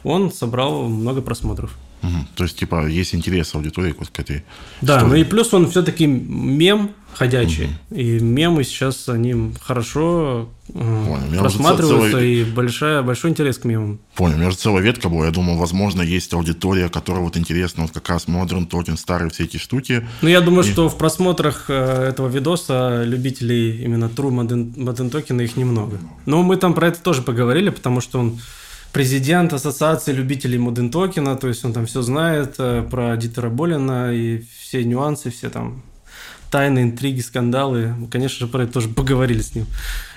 он 0.03 0.31
собрал 0.31 0.87
много 0.87 1.21
просмотров. 1.21 1.77
Угу. 2.01 2.27
То 2.35 2.43
есть, 2.43 2.57
типа, 2.57 2.87
есть 2.87 3.13
интерес 3.15 3.53
аудитории 3.55 3.95
вот 3.97 4.09
к 4.09 4.19
этой 4.19 4.43
Да, 4.81 4.97
истории. 4.97 5.09
ну 5.09 5.15
и 5.15 5.23
плюс 5.23 5.53
он 5.53 5.69
все-таки 5.69 6.05
мем 6.05 6.91
ходячий. 7.15 7.65
Угу. 7.65 7.99
И 7.99 8.19
мемы 8.19 8.63
сейчас, 8.63 9.09
они 9.09 9.53
хорошо 9.61 10.49
э, 10.69 10.73
Понял. 10.73 11.39
просматриваются, 11.39 12.11
целый... 12.11 12.41
и 12.41 12.43
большая, 12.43 13.01
большой 13.01 13.31
интерес 13.31 13.57
к 13.57 13.65
мемам. 13.65 13.99
Понял, 14.15 14.35
у 14.35 14.39
меня 14.39 14.51
же 14.51 14.57
целая 14.57 14.83
ветка 14.83 15.09
была, 15.09 15.25
я 15.25 15.31
думал, 15.31 15.57
возможно, 15.57 16.01
есть 16.01 16.33
аудитория, 16.33 16.89
которая 16.89 17.23
вот 17.23 17.37
интересна, 17.37 17.83
вот 17.83 17.91
как 17.91 18.09
раз 18.09 18.27
Modern 18.27 18.67
Talking, 18.69 18.97
старые 18.97 19.29
все 19.29 19.43
эти 19.43 19.57
штуки. 19.57 20.07
Ну, 20.21 20.29
я 20.29 20.41
думаю, 20.41 20.67
и... 20.67 20.71
что 20.71 20.89
в 20.89 20.97
просмотрах 20.97 21.65
э, 21.69 22.09
этого 22.09 22.27
видоса 22.27 23.03
любителей 23.03 23.83
именно 23.83 24.05
True 24.05 24.31
Modern, 24.31 24.75
Modern 24.75 25.11
Talking 25.11 25.43
их 25.43 25.55
немного. 25.57 25.97
Но 26.25 26.43
мы 26.43 26.57
там 26.57 26.73
про 26.73 26.87
это 26.87 26.99
тоже 27.01 27.21
поговорили, 27.21 27.69
потому 27.69 28.01
что 28.01 28.19
он 28.19 28.39
президент 28.93 29.51
Ассоциации 29.51 30.13
любителей 30.13 30.57
Моден 30.57 30.91
Токена, 30.91 31.35
то 31.35 31.47
есть 31.47 31.65
он 31.65 31.73
там 31.73 31.85
все 31.87 32.01
знает 32.01 32.55
э, 32.59 32.83
про 32.89 33.17
Дитера 33.17 33.49
Болина 33.49 34.13
и 34.13 34.43
все 34.61 34.83
нюансы, 34.83 35.31
все 35.31 35.49
там 35.49 35.83
тайны, 36.53 36.83
интриги, 36.83 37.19
скандалы. 37.19 37.95
Мы, 37.97 38.07
конечно 38.07 38.45
же, 38.45 38.47
про 38.47 38.63
это 38.63 38.73
тоже 38.73 38.87
поговорили 38.87 39.41
с 39.41 39.55
ним. 39.55 39.65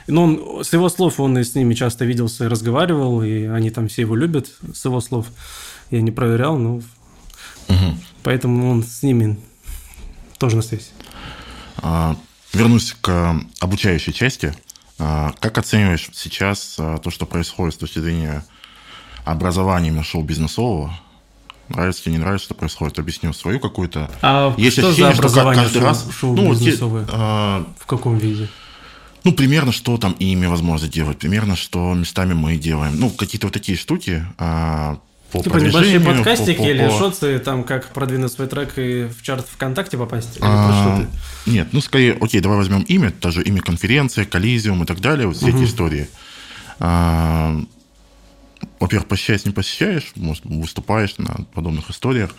Но 0.07 0.25
он, 0.25 0.65
с 0.65 0.71
его 0.71 0.91
слов 0.91 1.19
он 1.19 1.39
и 1.39 1.43
с 1.43 1.55
ними 1.55 1.73
часто 1.73 2.05
виделся 2.05 2.45
и 2.45 2.49
разговаривал, 2.49 3.23
и 3.23 3.45
они 3.45 3.71
там 3.71 3.89
все 3.89 4.03
его 4.03 4.15
любят, 4.15 4.51
с 4.75 4.85
его 4.85 5.01
слов. 5.01 5.29
Я 5.91 6.03
не 6.03 6.11
проверял, 6.11 6.59
но... 6.59 6.75
Угу. 7.69 7.97
Поэтому 8.23 8.71
он 8.71 8.83
с 8.83 9.03
ними 9.03 9.41
тоже 10.37 10.57
на 10.57 10.63
связи. 10.63 10.91
А, 11.79 12.15
вернусь 12.53 12.95
к 13.01 13.41
обучающей 13.61 14.13
части. 14.13 14.55
А, 14.99 15.33
как 15.41 15.57
оцениваешь 15.57 16.11
сейчас 16.13 16.77
а, 16.79 16.99
то, 16.99 17.11
что 17.11 17.25
происходит 17.25 17.77
с 17.77 17.79
точки 17.79 17.99
зрения 17.99 18.45
образования 19.25 20.03
шоу-бизнесового, 20.03 20.93
нравится 21.69 22.03
тебе, 22.03 22.13
не 22.13 22.19
нравится, 22.19 22.47
что 22.47 22.55
происходит, 22.55 22.99
объясню 22.99 23.33
свою 23.33 23.61
какую-то. 23.61 24.11
А 24.23 24.55
Есть 24.57 24.79
что 24.79 24.89
ощущение, 24.89 25.13
за 25.13 25.19
образование 25.19 25.65
что 25.65 25.81
каждый 25.81 25.81
шоу, 25.81 25.89
раз... 25.89 26.17
шоу-бизнесовое? 26.19 27.03
Ну, 27.03 27.07
вот, 27.07 27.15
а, 27.19 27.67
в 27.79 27.87
каком 27.87 28.19
виде? 28.19 28.49
Ну, 29.25 29.33
примерно, 29.33 29.73
что 29.73 29.97
там 29.99 30.13
ими 30.19 30.47
возможно 30.47 30.89
делать, 30.89 31.19
примерно, 31.19 31.57
что 31.57 31.95
местами 31.95 32.33
мы 32.33 32.57
делаем. 32.57 32.99
Ну, 32.99 33.11
какие-то 33.11 33.49
вот 33.49 33.55
такие 33.55 33.77
штуки, 33.77 34.25
а, 34.39 34.99
по 35.33 35.43
типа 35.43 35.57
небольшие 35.57 36.01
подкастики 36.01 36.57
по, 36.57 36.63
по, 36.63 36.69
или 36.69 36.89
по... 36.89 36.99
шоцы, 36.99 37.39
там 37.41 37.65
как 37.65 37.89
продвинуть 37.89 38.33
свой 38.33 38.47
трек 38.47 38.79
и 38.79 39.07
в 39.07 39.23
чарт 39.23 39.47
ВКонтакте 39.49 39.99
попасть? 39.99 40.39
А, 40.41 41.05
нет, 41.47 41.69
ну 41.73 41.81
скорее, 41.81 42.17
окей, 42.21 42.41
давай 42.41 42.59
возьмем 42.59 42.83
имя, 42.83 43.11
тоже 43.11 43.43
имя 43.43 43.61
конференция, 43.61 44.25
коллизиум 44.25 44.85
и 44.85 44.87
так 44.87 45.01
далее, 45.01 45.27
вот 45.27 45.37
все 45.37 45.49
угу. 45.49 45.57
эти 45.57 45.65
истории. 45.65 46.09
А, 46.79 47.61
во-первых, 48.81 49.09
посещаешь, 49.09 49.45
не 49.45 49.53
посещаешь, 49.53 50.13
может, 50.17 50.45
выступаешь 50.45 51.17
на 51.19 51.47
подобных 51.55 51.91
историях. 51.91 52.35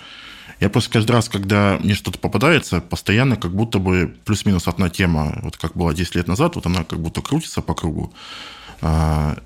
Я 0.60 0.70
просто 0.70 0.90
каждый 0.92 1.12
раз, 1.12 1.30
когда 1.30 1.78
мне 1.82 1.94
что-то 1.94 2.18
попадается, 2.18 2.82
постоянно 2.82 3.36
как 3.36 3.54
будто 3.54 3.80
бы 3.80 4.16
плюс-минус 4.26 4.68
одна 4.68 4.90
тема, 4.90 5.40
вот 5.44 5.58
как 5.58 5.76
была 5.76 5.94
10 5.94 6.16
лет 6.16 6.28
назад, 6.28 6.56
вот 6.56 6.66
она 6.66 6.84
как 6.84 7.00
будто 7.00 7.22
крутится 7.22 7.62
по 7.62 7.76
кругу, 7.76 8.12
а, 8.82 9.38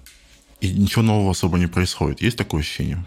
и 0.61 0.69
ничего 0.69 1.01
нового 1.01 1.31
особо 1.31 1.57
не 1.57 1.67
происходит. 1.67 2.21
Есть 2.21 2.37
такое 2.37 2.61
ощущение? 2.61 3.03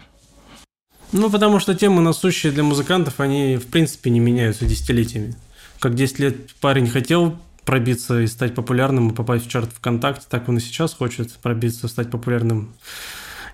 Ну, 1.11 1.29
потому 1.29 1.59
что 1.59 1.73
темы 1.73 2.01
насущие 2.01 2.51
для 2.51 2.63
музыкантов, 2.63 3.19
они 3.19 3.57
в 3.57 3.67
принципе 3.67 4.09
не 4.09 4.19
меняются 4.19 4.65
десятилетиями. 4.65 5.35
Как 5.79 5.95
10 5.95 6.19
лет 6.19 6.53
парень 6.55 6.87
хотел 6.87 7.39
пробиться 7.63 8.21
и 8.21 8.27
стать 8.27 8.53
популярным 8.53 9.09
и 9.09 9.15
попасть 9.15 9.45
в 9.45 9.49
чарт 9.49 9.71
ВКонтакте, 9.73 10.25
так 10.29 10.47
он 10.47 10.57
и 10.57 10.61
сейчас 10.61 10.93
хочет 10.93 11.33
пробиться, 11.37 11.87
стать 11.87 12.11
популярным 12.11 12.75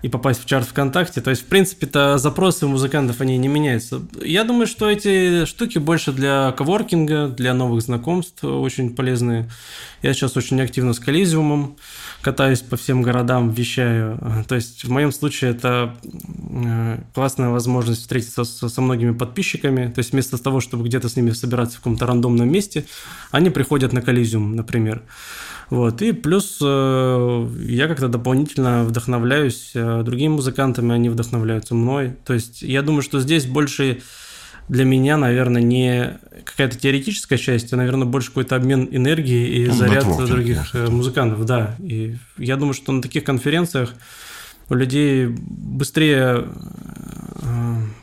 и 0.02 0.08
попасть 0.08 0.42
в 0.42 0.46
чарт 0.46 0.66
ВКонтакте. 0.66 1.20
То 1.20 1.30
есть, 1.30 1.42
в 1.42 1.46
принципе-то, 1.46 2.18
запросы 2.18 2.66
музыкантов, 2.66 3.20
они 3.20 3.38
не 3.38 3.48
меняются. 3.48 4.02
Я 4.20 4.44
думаю, 4.44 4.66
что 4.66 4.90
эти 4.90 5.44
штуки 5.44 5.78
больше 5.78 6.12
для 6.12 6.52
коворкинга, 6.52 7.28
для 7.28 7.54
новых 7.54 7.82
знакомств 7.82 8.42
очень 8.42 8.94
полезные. 8.94 9.48
Я 10.02 10.12
сейчас 10.12 10.36
очень 10.36 10.60
активно 10.60 10.92
с 10.92 10.98
Коллизиумом 10.98 11.76
катаюсь 12.20 12.60
по 12.60 12.76
всем 12.76 13.02
городам, 13.02 13.50
вещаю. 13.50 14.44
То 14.48 14.56
есть, 14.56 14.84
в 14.84 14.90
моем 14.90 15.12
случае 15.12 15.52
это 15.52 15.94
э, 16.04 16.98
классная 17.14 17.50
возможность 17.50 18.00
встретиться 18.00 18.44
со, 18.44 18.80
многими 18.80 19.12
подписчиками. 19.12 19.90
То 19.92 20.00
есть, 20.00 20.12
вместо 20.12 20.36
того, 20.38 20.60
чтобы 20.60 20.84
где-то 20.84 21.08
с 21.08 21.16
ними 21.16 21.30
собираться 21.30 21.76
в 21.76 21.80
каком-то 21.80 22.06
рандомном 22.06 22.50
месте, 22.50 22.86
они 23.30 23.50
приходят 23.50 23.92
на 23.92 24.02
Коллизиум, 24.02 24.56
например. 24.56 25.02
Вот. 25.72 26.02
И 26.02 26.12
плюс 26.12 26.58
э, 26.62 27.48
я 27.60 27.88
как-то 27.88 28.08
дополнительно 28.08 28.84
вдохновляюсь 28.84 29.70
э, 29.72 30.02
другими 30.04 30.34
музыкантами, 30.34 30.94
они 30.94 31.08
вдохновляются 31.08 31.74
мной. 31.74 32.14
То 32.26 32.34
есть 32.34 32.60
я 32.60 32.82
думаю, 32.82 33.00
что 33.00 33.20
здесь 33.20 33.46
больше 33.46 34.02
для 34.68 34.84
меня, 34.84 35.16
наверное, 35.16 35.62
не 35.62 36.18
какая-то 36.44 36.78
теоретическая 36.78 37.38
часть, 37.38 37.72
а, 37.72 37.76
наверное, 37.76 38.04
больше 38.06 38.28
какой-то 38.28 38.54
обмен 38.54 38.86
энергией 38.92 39.64
и 39.64 39.68
ну, 39.68 39.72
заряд 39.72 40.04
других 40.26 40.58
может. 40.58 40.74
Э, 40.74 40.90
музыкантов, 40.90 41.46
да. 41.46 41.74
И 41.78 42.16
я 42.36 42.56
думаю, 42.56 42.74
что 42.74 42.92
на 42.92 43.00
таких 43.00 43.24
конференциях 43.24 43.94
у 44.68 44.74
людей 44.74 45.26
быстрее 45.26 46.48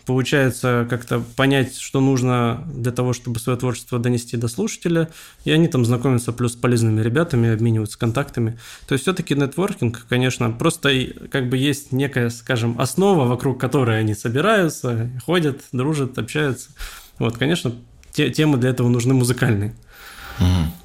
получается 0.05 0.85
как-то 0.89 1.21
понять, 1.35 1.77
что 1.77 2.01
нужно 2.01 2.63
для 2.73 2.91
того, 2.91 3.13
чтобы 3.13 3.39
свое 3.39 3.57
творчество 3.57 3.99
донести 3.99 4.37
до 4.37 4.47
слушателя, 4.47 5.09
и 5.45 5.51
они 5.51 5.67
там 5.67 5.85
знакомятся 5.85 6.33
плюс 6.33 6.53
с 6.53 6.55
полезными 6.55 7.01
ребятами, 7.01 7.49
обмениваются 7.49 7.97
контактами. 7.97 8.57
То 8.87 8.93
есть 8.93 9.03
все-таки 9.03 9.35
нетворкинг, 9.35 10.05
конечно, 10.09 10.51
просто 10.51 10.91
как 11.31 11.49
бы 11.49 11.57
есть 11.57 11.91
некая, 11.91 12.29
скажем, 12.29 12.79
основа, 12.79 13.25
вокруг 13.25 13.59
которой 13.59 13.99
они 13.99 14.13
собираются, 14.13 15.09
ходят, 15.25 15.61
дружат, 15.71 16.17
общаются. 16.17 16.69
Вот, 17.17 17.37
конечно, 17.37 17.73
те, 18.11 18.29
темы 18.29 18.57
для 18.57 18.71
этого 18.71 18.89
нужны 18.89 19.13
музыкальные. 19.13 19.75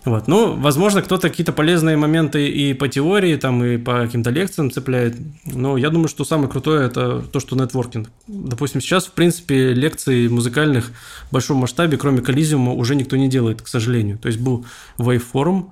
Вот. 0.04 0.28
Ну, 0.28 0.54
возможно, 0.54 1.00
кто-то 1.00 1.30
какие-то 1.30 1.52
полезные 1.52 1.96
моменты 1.96 2.48
и 2.48 2.74
по 2.74 2.88
теории, 2.88 3.36
там, 3.36 3.64
и 3.64 3.78
по 3.78 4.02
каким-то 4.02 4.30
лекциям 4.30 4.70
цепляет. 4.70 5.16
Но 5.46 5.76
я 5.76 5.90
думаю, 5.90 6.08
что 6.08 6.24
самое 6.24 6.50
крутое– 6.50 6.86
это 6.86 7.20
то, 7.22 7.40
что 7.40 7.56
нетворкинг. 7.56 8.10
Допустим, 8.26 8.80
сейчас, 8.80 9.06
в 9.06 9.12
принципе, 9.12 9.72
лекций 9.72 10.28
музыкальных 10.28 10.90
в 11.30 11.32
большом 11.32 11.58
масштабе, 11.58 11.96
кроме 11.96 12.20
коллизиума, 12.20 12.72
уже 12.72 12.96
никто 12.96 13.16
не 13.16 13.28
делает, 13.28 13.62
к 13.62 13.68
сожалению. 13.68 14.18
То 14.18 14.28
есть 14.28 14.40
был 14.40 14.66
Waveform, 14.98 15.70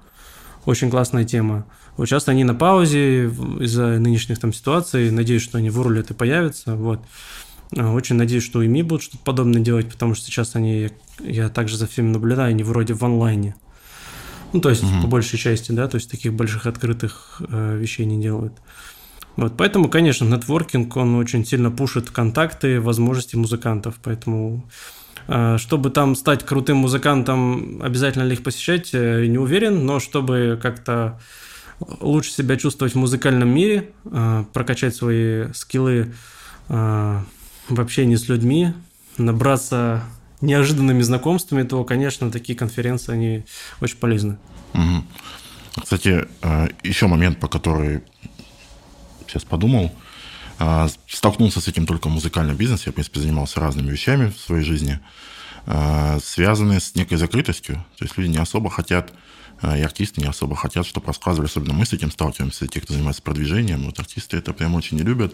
очень 0.65 0.91
классная 0.91 1.25
тема. 1.25 1.67
Вот 1.97 2.07
сейчас 2.07 2.29
они 2.29 2.45
на 2.45 2.55
паузе 2.55 3.27
из-за 3.27 3.99
нынешних 3.99 4.39
там 4.39 4.53
ситуаций. 4.53 5.11
Надеюсь, 5.11 5.43
что 5.43 5.59
они 5.59 5.69
вырулят 5.69 6.11
и 6.11 6.15
появятся. 6.15 6.75
Вот. 6.75 7.01
Очень 7.77 8.17
надеюсь, 8.17 8.45
что 8.45 8.63
и 8.63 8.67
ими 8.67 8.83
будут 8.83 9.03
что-то 9.03 9.25
подобное 9.25 9.61
делать, 9.61 9.91
потому 9.91 10.15
что 10.15 10.27
сейчас 10.27 10.57
они, 10.57 10.91
я 11.21 11.49
также 11.49 11.77
за 11.77 11.87
всеми 11.87 12.09
наблюдаю, 12.09 12.51
они 12.51 12.63
вроде 12.63 12.95
в 12.95 13.03
онлайне. 13.03 13.55
Ну, 14.53 14.61
то 14.61 14.71
есть, 14.71 14.83
угу. 14.83 15.03
по 15.03 15.09
большей 15.09 15.39
части, 15.39 15.73
да, 15.73 15.89
то 15.89 15.97
есть 15.97 16.11
таких 16.11 16.35
больших 16.35 16.67
открытых 16.67 17.41
э, 17.49 17.77
вещей 17.79 18.05
не 18.05 18.21
делают. 18.21 18.53
Вот, 19.37 19.57
поэтому, 19.57 19.89
конечно, 19.89 20.25
нетворкинг, 20.25 20.95
он 20.97 21.15
очень 21.15 21.45
сильно 21.45 21.71
пушит 21.71 22.11
контакты, 22.11 22.81
возможности 22.81 23.35
музыкантов, 23.37 23.95
поэтому 24.03 24.69
э, 25.27 25.57
чтобы 25.59 25.91
там 25.91 26.15
стать 26.15 26.45
крутым 26.45 26.79
музыкантом, 26.79 27.81
обязательно 27.83 28.25
ли 28.25 28.35
их 28.35 28.43
посещать, 28.43 28.91
э, 28.93 29.27
не 29.27 29.39
уверен, 29.39 29.87
но 29.87 30.01
чтобы 30.01 30.59
как-то 30.61 31.19
лучше 32.01 32.31
себя 32.31 32.57
чувствовать 32.57 32.95
в 32.95 32.99
музыкальном 32.99 33.49
мире, 33.49 33.91
э, 34.05 34.45
прокачать 34.53 34.95
свои 34.95 35.53
скиллы 35.53 36.13
в 36.69 37.81
общении 37.81 38.15
с 38.15 38.29
людьми, 38.29 38.73
набраться 39.19 40.05
неожиданными 40.43 41.03
знакомствами, 41.03 41.63
то, 41.63 41.83
конечно, 41.85 42.31
такие 42.31 42.59
конференции, 42.59 43.13
они 43.13 43.45
очень 43.81 43.97
полезны. 43.97 44.39
Угу. 44.75 45.83
Кстати, 45.83 46.27
э, 46.43 46.69
еще 46.83 47.07
момент, 47.07 47.41
по 47.41 47.49
который 47.49 48.03
сейчас 49.27 49.45
подумал, 49.45 49.93
э, 50.59 50.89
столкнулся 51.09 51.61
с 51.61 51.69
этим 51.69 51.87
только 51.87 52.09
в 52.09 52.13
музыкальном 52.13 52.57
бизнесе, 52.57 52.85
я, 52.87 52.93
в 52.93 52.95
принципе, 52.95 53.21
занимался 53.21 53.61
разными 53.61 53.91
вещами 53.91 54.31
в 54.31 54.39
своей 54.39 54.65
жизни, 54.65 55.01
э, 55.67 56.19
связанные 56.23 56.81
с 56.81 56.95
некой 56.95 57.17
закрытостью. 57.17 57.77
То 57.97 58.05
есть 58.05 58.19
люди 58.19 58.31
не 58.31 58.39
особо 58.39 58.69
хотят 58.69 59.11
а, 59.11 59.17
и 59.63 59.81
артисты 59.81 60.21
не 60.21 60.27
особо 60.27 60.57
хотят, 60.57 60.87
чтобы 60.87 61.07
рассказывали, 61.07 61.49
особенно 61.49 61.73
мы 61.73 61.87
с 61.87 61.93
этим 61.93 62.11
сталкиваемся, 62.11 62.67
те, 62.67 62.81
кто 62.81 62.95
занимается 62.95 63.23
продвижением, 63.23 63.85
вот 63.85 63.99
артисты 63.99 64.37
это 64.37 64.53
прям 64.53 64.75
очень 64.75 64.97
не 64.97 65.03
любят, 65.03 65.33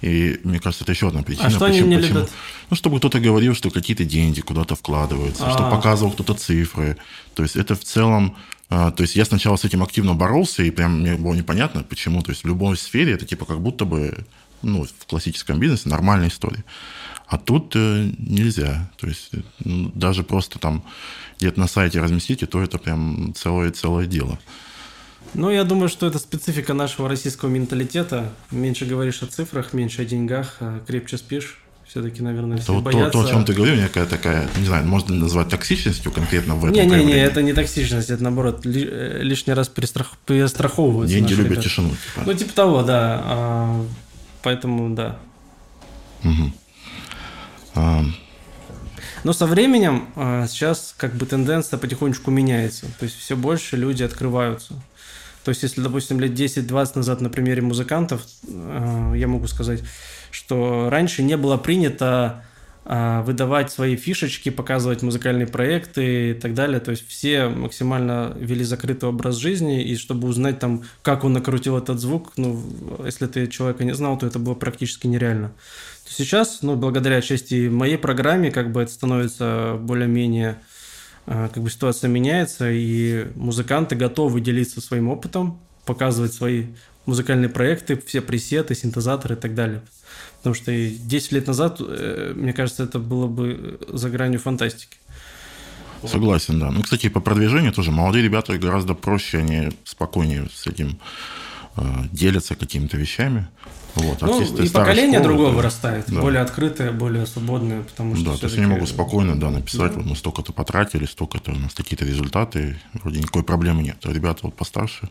и 0.00 0.40
мне 0.44 0.58
кажется, 0.58 0.84
это 0.84 0.92
еще 0.92 1.08
одна 1.08 1.22
причина. 1.22 1.46
А 1.46 1.50
что 1.50 1.60
почему, 1.60 1.86
они 1.86 1.96
не 1.96 1.96
почему? 1.96 2.18
любят? 2.18 2.30
Ну, 2.70 2.76
чтобы 2.76 2.98
кто-то 2.98 3.20
говорил, 3.20 3.54
что 3.54 3.70
какие-то 3.70 4.04
деньги 4.04 4.40
куда-то 4.40 4.74
вкладываются, 4.74 5.44
А-а-а. 5.44 5.52
чтобы 5.54 5.70
показывал 5.70 6.12
кто-то 6.12 6.34
цифры, 6.34 6.96
то 7.34 7.42
есть 7.42 7.56
это 7.56 7.74
в 7.74 7.84
целом 7.84 8.36
а, 8.70 8.90
то 8.90 9.02
есть 9.02 9.16
я 9.16 9.24
сначала 9.24 9.56
с 9.56 9.64
этим 9.64 9.82
активно 9.82 10.14
боролся, 10.14 10.62
и 10.62 10.70
прям 10.70 11.00
мне 11.00 11.14
было 11.14 11.34
непонятно, 11.34 11.82
почему. 11.82 12.22
То 12.22 12.32
есть 12.32 12.44
в 12.44 12.46
любой 12.46 12.76
сфере 12.76 13.14
это 13.14 13.24
типа 13.24 13.46
как 13.46 13.60
будто 13.60 13.84
бы 13.86 14.26
ну, 14.62 14.84
в 14.84 15.06
классическом 15.06 15.58
бизнесе 15.58 15.88
нормальная 15.88 16.28
история. 16.28 16.64
А 17.26 17.38
тут 17.38 17.72
э, 17.76 18.10
нельзя. 18.18 18.90
То 18.98 19.06
есть 19.06 19.30
ну, 19.60 19.90
даже 19.94 20.22
просто 20.22 20.58
там 20.58 20.82
где-то 21.38 21.60
на 21.60 21.68
сайте 21.68 22.00
разместите, 22.00 22.46
то 22.46 22.62
это 22.62 22.78
прям 22.78 23.32
целое-целое 23.34 24.06
дело. 24.06 24.38
Ну, 25.34 25.50
я 25.50 25.64
думаю, 25.64 25.88
что 25.88 26.06
это 26.06 26.18
специфика 26.18 26.74
нашего 26.74 27.08
российского 27.08 27.48
менталитета. 27.48 28.32
Меньше 28.50 28.86
говоришь 28.86 29.22
о 29.22 29.26
цифрах, 29.26 29.72
меньше 29.72 30.02
о 30.02 30.04
деньгах, 30.04 30.56
а 30.60 30.80
крепче 30.86 31.18
спишь. 31.18 31.58
Все-таки, 31.86 32.20
наверное, 32.20 32.58
все 32.58 32.66
то, 32.66 32.80
боятся. 32.80 33.12
То, 33.12 33.22
то, 33.22 33.28
о 33.28 33.32
чем 33.32 33.44
ты 33.46 33.54
говорил, 33.54 33.76
некая 33.76 34.04
такая, 34.04 34.46
не 34.58 34.66
знаю, 34.66 34.86
можно 34.86 35.14
назвать 35.14 35.48
токсичностью 35.48 36.12
конкретно 36.12 36.54
в 36.54 36.64
этом 36.66 36.74
Не-не-не, 36.74 37.14
это 37.14 37.40
не 37.40 37.54
токсичность, 37.54 38.10
это 38.10 38.22
наоборот, 38.22 38.66
э, 38.66 39.20
лишний 39.22 39.54
раз 39.54 39.68
перестрах... 39.68 40.12
перестраховываются. 40.26 41.14
Деньги 41.16 41.32
любят 41.32 41.52
ребята. 41.52 41.62
тишину. 41.62 41.88
Типа. 41.88 42.26
Ну, 42.26 42.34
типа 42.34 42.52
того, 42.52 42.82
да. 42.82 43.22
А, 43.24 43.86
поэтому, 44.42 44.94
да. 44.94 45.18
Угу. 46.24 46.52
Но 49.24 49.32
со 49.32 49.46
временем 49.46 50.08
а, 50.16 50.46
сейчас 50.46 50.94
как 50.96 51.14
бы 51.14 51.26
тенденция 51.26 51.78
потихонечку 51.78 52.30
меняется. 52.30 52.86
То 52.98 53.04
есть 53.04 53.18
все 53.18 53.36
больше 53.36 53.76
люди 53.76 54.02
открываются. 54.02 54.74
То 55.44 55.50
есть 55.50 55.62
если, 55.62 55.80
допустим, 55.80 56.20
лет 56.20 56.32
10-20 56.32 56.92
назад 56.96 57.20
на 57.20 57.30
примере 57.30 57.62
музыкантов, 57.62 58.22
а, 58.48 59.12
я 59.14 59.28
могу 59.28 59.46
сказать, 59.46 59.82
что 60.30 60.88
раньше 60.90 61.22
не 61.22 61.36
было 61.36 61.56
принято 61.56 62.44
выдавать 62.88 63.70
свои 63.70 63.96
фишечки, 63.96 64.48
показывать 64.48 65.02
музыкальные 65.02 65.46
проекты 65.46 66.30
и 66.30 66.34
так 66.34 66.54
далее. 66.54 66.80
То 66.80 66.92
есть 66.92 67.06
все 67.06 67.48
максимально 67.48 68.34
вели 68.40 68.64
закрытый 68.64 69.10
образ 69.10 69.36
жизни, 69.36 69.82
и 69.84 69.94
чтобы 69.96 70.26
узнать 70.26 70.58
там, 70.58 70.84
как 71.02 71.22
он 71.22 71.34
накрутил 71.34 71.76
этот 71.76 72.00
звук, 72.00 72.32
ну, 72.38 72.58
если 73.04 73.26
ты 73.26 73.46
человека 73.48 73.84
не 73.84 73.94
знал, 73.94 74.16
то 74.16 74.26
это 74.26 74.38
было 74.38 74.54
практически 74.54 75.06
нереально. 75.06 75.52
Сейчас, 76.08 76.62
ну, 76.62 76.76
благодаря 76.76 77.20
части 77.20 77.68
моей 77.68 77.98
программе, 77.98 78.50
как 78.50 78.72
бы 78.72 78.80
это 78.80 78.90
становится 78.90 79.76
более-менее, 79.78 80.58
а, 81.26 81.50
как 81.50 81.62
бы 81.62 81.68
ситуация 81.68 82.08
меняется, 82.08 82.70
и 82.70 83.26
музыканты 83.34 83.96
готовы 83.96 84.40
делиться 84.40 84.80
своим 84.80 85.08
опытом, 85.08 85.60
показывать 85.84 86.32
свои 86.32 86.68
музыкальные 87.08 87.48
проекты, 87.48 88.00
все 88.06 88.20
пресеты, 88.20 88.74
синтезаторы 88.74 89.34
и 89.34 89.38
так 89.38 89.54
далее. 89.54 89.80
Потому 90.38 90.54
что 90.54 90.70
10 90.70 91.32
лет 91.32 91.46
назад, 91.46 91.80
э, 91.80 92.34
мне 92.36 92.52
кажется, 92.52 92.84
это 92.84 92.98
было 92.98 93.26
бы 93.26 93.80
за 93.88 94.10
гранью 94.10 94.38
фантастики. 94.38 94.98
Согласен, 96.06 96.60
да. 96.60 96.70
Ну, 96.70 96.82
кстати, 96.82 97.08
по 97.08 97.20
продвижению 97.20 97.72
тоже 97.72 97.90
молодые 97.90 98.22
ребята 98.22 98.56
гораздо 98.58 98.94
проще, 98.94 99.38
они 99.38 99.70
спокойнее 99.84 100.48
с 100.54 100.66
этим 100.66 100.98
э, 101.76 101.82
делятся 102.12 102.54
какими-то 102.54 102.98
вещами. 102.98 103.48
Вот, 103.98 104.20
ну, 104.22 104.40
и 104.40 104.68
поколение 104.68 105.18
школы, 105.18 105.34
другое 105.34 105.52
вырастает, 105.52 106.04
да. 106.08 106.20
более 106.20 106.40
открытое, 106.42 106.92
более 106.92 107.26
свободное, 107.26 107.82
потому 107.82 108.14
что... 108.16 108.24
Да, 108.24 108.36
то 108.36 108.46
есть 108.46 108.56
они 108.56 108.66
могут 108.66 108.88
спокойно 108.88 109.38
да, 109.38 109.50
написать, 109.50 109.92
да. 109.92 109.98
вот 109.98 110.06
мы 110.06 110.16
столько-то 110.16 110.52
потратили, 110.52 111.04
столько-то 111.04 111.50
у 111.50 111.56
нас 111.56 111.74
какие-то 111.74 112.04
результаты, 112.04 112.78
вроде 112.94 113.20
никакой 113.20 113.42
проблемы 113.42 113.82
нет. 113.82 113.96
А 114.04 114.12
ребята 114.12 114.40
вот 114.42 114.54
постарше... 114.54 115.08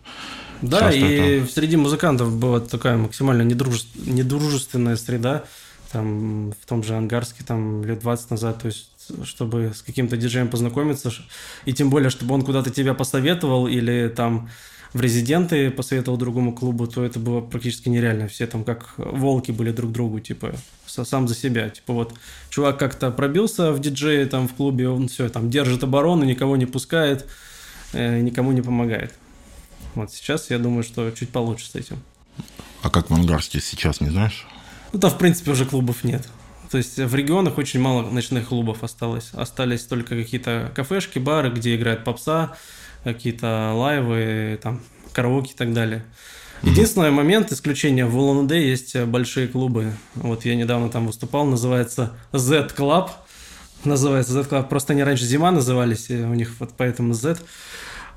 Да, 0.62 0.91
и 0.91 1.02
это... 1.02 1.52
среди 1.52 1.78
музыкантов 1.78 2.36
была 2.36 2.60
такая 2.60 2.97
максимально 2.97 3.43
недружеств... 3.43 3.89
недружественная 3.95 4.95
среда, 4.95 5.43
там 5.91 6.52
в 6.52 6.65
том 6.65 6.84
же 6.84 6.95
Ангарске, 6.95 7.43
там 7.43 7.84
лет 7.84 8.00
20 8.00 8.32
назад, 8.32 8.62
то 8.62 8.67
есть 8.67 8.89
чтобы 9.23 9.71
с 9.73 9.82
каким-то 9.82 10.17
диджеем 10.17 10.50
познакомиться, 10.50 11.12
и 11.65 11.73
тем 11.73 11.89
более, 11.89 12.10
чтобы 12.10 12.36
он 12.36 12.41
куда-то 12.41 12.69
тебя 12.71 12.93
посоветовал 12.93 13.67
или 13.67 14.12
там 14.13 14.50
в 14.93 15.02
резиденты 15.02 15.69
посоветовал 15.69 16.17
другому 16.17 16.54
клубу, 16.54 16.88
то 16.88 17.04
это 17.04 17.19
было 17.19 17.41
практически 17.41 17.89
нереально. 17.89 18.28
Все 18.28 18.47
там 18.47 18.63
как 18.63 18.93
волки 18.97 19.52
были 19.52 19.71
друг 19.71 19.91
другу, 19.91 20.19
типа, 20.19 20.54
сам 20.86 21.28
за 21.28 21.36
себя. 21.36 21.69
Типа 21.69 21.93
вот 21.93 22.13
чувак 22.50 22.80
как-то 22.80 23.12
пробился 23.12 23.71
в 23.71 23.80
диджее 23.80 24.26
там 24.26 24.47
в 24.47 24.54
клубе, 24.54 24.89
он 24.89 25.08
все 25.08 25.30
там 25.30 25.50
держит 25.50 25.84
оборону, 25.84 26.23
никого 26.23 26.58
не 26.58 26.65
пускает, 26.65 27.28
э, 27.93 28.19
никому 28.21 28.52
не 28.52 28.62
помогает. 28.62 29.13
Вот 29.95 30.12
сейчас 30.12 30.50
я 30.50 30.60
думаю, 30.60 30.84
что 30.84 31.10
чуть 31.12 31.30
получше 31.30 31.69
с 31.69 31.76
этим. 31.76 32.02
А 32.82 32.89
как 32.89 33.10
в 33.10 33.13
Ангарске 33.13 33.60
сейчас, 33.60 34.00
не 34.02 34.10
знаешь? 34.10 34.47
Ну, 34.93 35.00
там, 35.00 35.12
в 35.12 35.17
принципе, 35.17 35.52
уже 35.52 35.65
клубов 35.65 36.04
нет. 36.04 36.28
То 36.69 36.78
есть 36.78 36.97
в 36.97 37.15
регионах 37.15 37.58
очень 37.58 37.80
мало 37.80 38.10
ночных 38.10 38.50
клубов 38.50 38.84
осталось. 38.84 39.30
Остались 39.34 39.84
только 39.84 40.15
какие-то 40.15 40.71
кафешки, 40.76 41.17
бары, 41.19 41.50
где 41.50 41.76
играет 41.76 42.04
попса, 42.04 42.58
какие-то 43.14 43.74
лайвы, 43.74 44.60
там, 44.62 44.82
караоке 45.14 45.53
и 45.53 45.55
так 45.55 45.74
далее. 45.74 46.03
Единственный 46.64 47.12
момент 47.12 47.51
исключения 47.51 48.05
в 48.05 48.18
улан 48.18 48.47
есть 48.51 48.99
большие 49.03 49.47
клубы. 49.47 49.93
Вот 50.16 50.43
я 50.45 50.55
недавно 50.55 50.89
там 50.89 51.08
выступал, 51.08 51.45
называется 51.45 52.14
Z 52.34 52.72
Club. 52.76 53.10
Называется 53.84 54.34
Z 54.34 54.41
Club. 54.41 54.68
Просто 54.68 54.93
они 54.93 55.03
раньше 55.03 55.26
зима 55.26 55.51
назывались, 55.51 56.10
у 56.10 56.34
них 56.34 56.55
вот 56.60 56.72
поэтому 56.76 57.14
Z. 57.14 57.38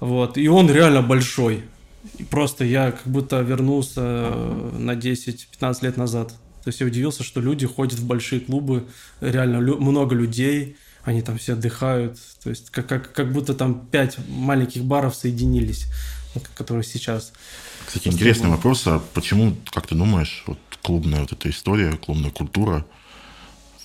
Вот. 0.01 0.39
И 0.39 0.49
он 0.49 0.71
реально 0.71 1.03
большой. 1.03 1.65
И 2.19 2.25
просто 2.25 2.65
я 2.65 2.93
как 2.93 3.07
будто 3.07 3.41
вернулся 3.41 4.01
на 4.73 4.93
10-15 4.93 5.77
лет 5.83 5.97
назад. 5.99 6.29
То 6.65 6.69
есть 6.69 6.81
я 6.81 6.87
удивился, 6.87 7.23
что 7.23 7.41
люди 7.41 7.67
ходят 7.67 7.99
в 7.99 8.07
большие 8.07 8.41
клубы, 8.41 8.85
реально 9.21 9.59
лю- 9.59 9.79
много 9.79 10.15
людей, 10.15 10.77
они 11.05 11.23
там 11.23 11.39
все 11.39 11.55
отдыхают. 11.55 12.19
То 12.43 12.51
есть 12.51 12.71
как, 12.71 12.87
как, 12.87 13.13
как 13.13 13.33
будто 13.33 13.55
там 13.55 13.87
пять 13.87 14.17
маленьких 14.29 14.85
баров 14.85 15.15
соединились, 15.15 15.87
которые 16.55 16.85
сейчас. 16.85 17.33
Кстати, 17.87 18.09
интересный 18.09 18.51
вопрос, 18.51 18.87
а 18.87 19.03
почему, 19.15 19.57
как 19.71 19.87
ты 19.87 19.95
думаешь, 19.95 20.45
вот 20.47 20.59
клубная 20.83 21.21
вот 21.21 21.33
эта 21.33 21.51
история, 21.51 21.93
клубная 21.93 22.31
культура 22.31 22.85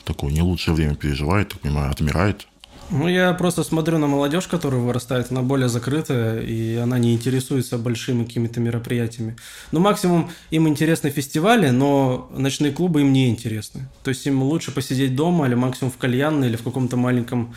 такое 0.04 0.32
не 0.32 0.42
лучшее 0.42 0.76
время 0.76 0.96
переживает, 0.96 1.50
так 1.50 1.62
понимаю, 1.62 1.92
отмирает? 1.92 2.48
Ну, 2.92 3.08
я 3.08 3.34
просто 3.34 3.64
смотрю 3.64 3.98
на 3.98 4.08
молодежь, 4.08 4.48
которая 4.48 4.80
вырастает, 4.80 5.32
она 5.32 5.42
более 5.42 5.70
закрытая, 5.70 6.42
и 6.42 6.76
она 6.76 7.00
не 7.00 7.14
интересуется 7.14 7.78
большими 7.78 8.26
какими-то 8.26 8.60
мероприятиями. 8.60 9.36
Ну, 9.72 9.80
максимум 9.80 10.30
им 10.52 10.68
интересны 10.68 11.10
фестивали, 11.10 11.70
но 11.70 12.30
ночные 12.36 12.72
клубы 12.72 13.02
им 13.02 13.12
не 13.12 13.30
интересны. 13.30 13.90
То 14.04 14.10
есть 14.10 14.26
им 14.28 14.44
лучше 14.44 14.72
посидеть 14.72 15.16
дома, 15.16 15.48
или 15.48 15.56
максимум 15.56 15.92
в 15.92 15.98
кальянной, 15.98 16.48
или 16.48 16.58
в 16.58 16.64
каком-то 16.64 16.96
маленьком 16.96 17.56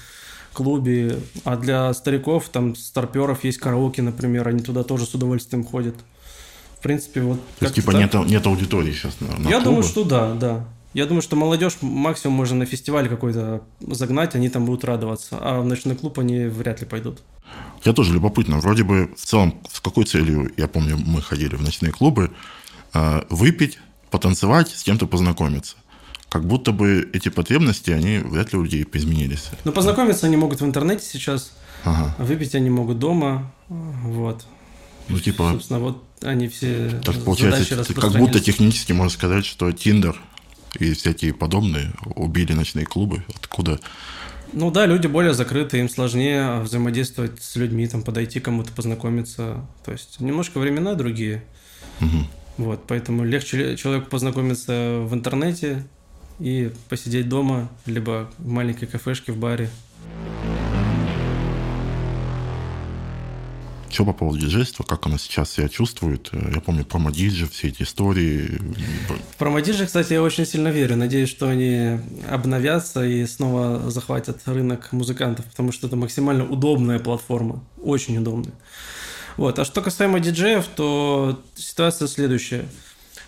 клубе. 0.55 1.19
А 1.45 1.57
для 1.57 1.93
стариков, 1.93 2.49
там, 2.49 2.75
старперов 2.75 3.45
есть 3.45 3.59
караоке, 3.59 4.03
например, 4.03 4.49
они 4.49 4.61
туда 4.61 4.83
тоже 4.83 5.05
с 5.05 5.15
удовольствием 5.15 5.63
ходят. 5.63 5.95
В 6.79 6.83
принципе, 6.83 7.21
вот... 7.21 7.41
То 7.59 7.67
есть, 7.67 7.75
типа, 7.75 7.91
нет, 7.91 8.15
нет 8.15 8.47
аудитории 8.47 8.93
сейчас 8.93 9.21
на, 9.21 9.37
на 9.37 9.49
Я 9.49 9.57
клубы? 9.57 9.65
думаю, 9.65 9.83
что 9.83 10.05
да, 10.05 10.35
да. 10.35 10.65
Я 10.99 11.07
думаю, 11.07 11.23
что 11.23 11.37
молодежь 11.37 11.75
максимум 11.81 12.37
можно 12.39 12.57
на 12.57 12.67
фестиваль 12.67 13.09
какой-то 13.09 13.63
загнать, 13.81 14.35
они 14.35 14.49
там 14.49 14.65
будут 14.65 14.83
радоваться, 14.83 15.39
а 15.41 15.61
в 15.61 15.65
ночной 15.65 15.95
клуб 15.95 16.19
они 16.19 16.47
вряд 16.47 16.81
ли 16.81 16.89
пойдут. 16.89 17.23
Я 17.85 17.93
тоже 17.93 18.13
любопытно. 18.13 18.59
Вроде 18.59 18.83
бы 18.83 19.09
в 19.17 19.25
целом, 19.25 19.61
с 19.71 19.79
какой 19.79 20.07
целью, 20.07 20.51
я 20.57 20.67
помню, 20.67 20.97
мы 20.97 21.23
ходили 21.23 21.55
в 21.55 21.63
ночные 21.63 21.93
клубы, 21.93 22.33
э, 22.95 23.23
выпить, 23.31 23.79
потанцевать, 24.11 24.71
с 24.71 24.83
кем-то 24.83 25.07
познакомиться. 25.07 25.77
Как 26.29 26.45
будто 26.45 26.73
бы 26.73 27.09
эти 27.13 27.29
потребности, 27.29 27.93
они 27.93 28.19
вряд 28.19 28.53
ли 28.53 28.59
у 28.59 28.65
людей 28.65 28.85
изменились. 28.93 29.51
Но 29.63 29.71
познакомиться 29.71 30.27
они 30.27 30.37
могут 30.37 30.61
в 30.61 30.65
интернете 30.65 31.05
сейчас, 31.05 31.53
Ага. 31.85 32.13
выпить 32.19 32.57
они 32.57 32.71
могут 32.71 32.99
дома, 32.99 33.53
вот. 33.69 34.45
Ну, 35.07 35.21
типа, 35.21 35.51
Собственно, 35.53 35.79
вот 35.79 36.03
они 36.23 36.49
все 36.49 37.01
так 37.05 37.23
получается, 37.23 37.95
как 37.95 38.19
будто 38.19 38.41
технически 38.41 38.91
можно 38.91 39.17
сказать, 39.17 39.47
что 39.47 39.71
Тиндер 39.71 40.21
и 40.79 40.93
всякие 40.95 41.35
подобные 41.35 41.93
убили 42.17 42.53
ночные 42.53 42.87
клубы. 42.87 43.25
Откуда? 43.35 43.81
Ну 44.53 44.71
да, 44.71 44.87
люди 44.87 45.07
более 45.07 45.35
закрыты, 45.35 45.79
им 45.79 45.89
сложнее 45.89 46.61
взаимодействовать 46.61 47.43
с 47.43 47.57
людьми, 47.57 47.87
там 47.87 48.03
подойти 48.03 48.41
кому-то 48.41 48.73
познакомиться. 48.73 49.67
То 49.85 49.93
есть 49.93 50.21
немножко 50.21 50.59
времена 50.59 50.95
другие. 50.95 51.45
Мгм. 52.01 52.27
Вот, 52.57 52.85
поэтому 52.87 53.25
легче 53.25 53.77
человеку 53.77 54.09
познакомиться 54.09 55.01
в 55.03 55.15
интернете 55.15 55.87
и 56.41 56.73
посидеть 56.89 57.29
дома, 57.29 57.69
либо 57.87 58.31
в 58.39 58.49
маленькой 58.49 58.87
кафешке, 58.87 59.33
в 59.33 59.39
баре. 59.39 59.71
Что 63.91 64.05
по 64.05 64.13
поводу 64.13 64.39
диджейства, 64.39 64.85
как 64.85 65.07
оно 65.07 65.19
сейчас 65.19 65.53
себя 65.53 65.69
чувствует? 65.69 66.29
Э, 66.33 66.51
Я 66.55 66.61
помню 66.61 66.85
про 66.85 66.99
Мадиджи, 66.99 67.49
все 67.49 67.69
эти 67.69 67.83
истории. 67.83 68.61
В 69.33 69.37
промодиджи, 69.39 69.87
кстати, 69.87 70.13
я 70.13 70.23
очень 70.23 70.45
сильно 70.47 70.69
верю. 70.69 70.97
Надеюсь, 70.97 71.29
что 71.31 71.49
они 71.49 71.99
обновятся 72.29 73.05
и 73.05 73.27
снова 73.27 73.91
захватят 73.91 74.41
рынок 74.47 74.93
музыкантов, 74.93 75.47
потому 75.47 75.73
что 75.73 75.87
это 75.87 75.97
максимально 75.97 76.45
удобная 76.49 76.99
платформа. 76.99 77.63
Очень 77.83 78.19
удобная. 78.19 78.55
Вот. 79.37 79.59
А 79.59 79.65
что 79.65 79.81
касаемо 79.81 80.21
диджеев, 80.21 80.67
то 80.77 81.43
ситуация 81.55 82.09
следующая. 82.09 82.67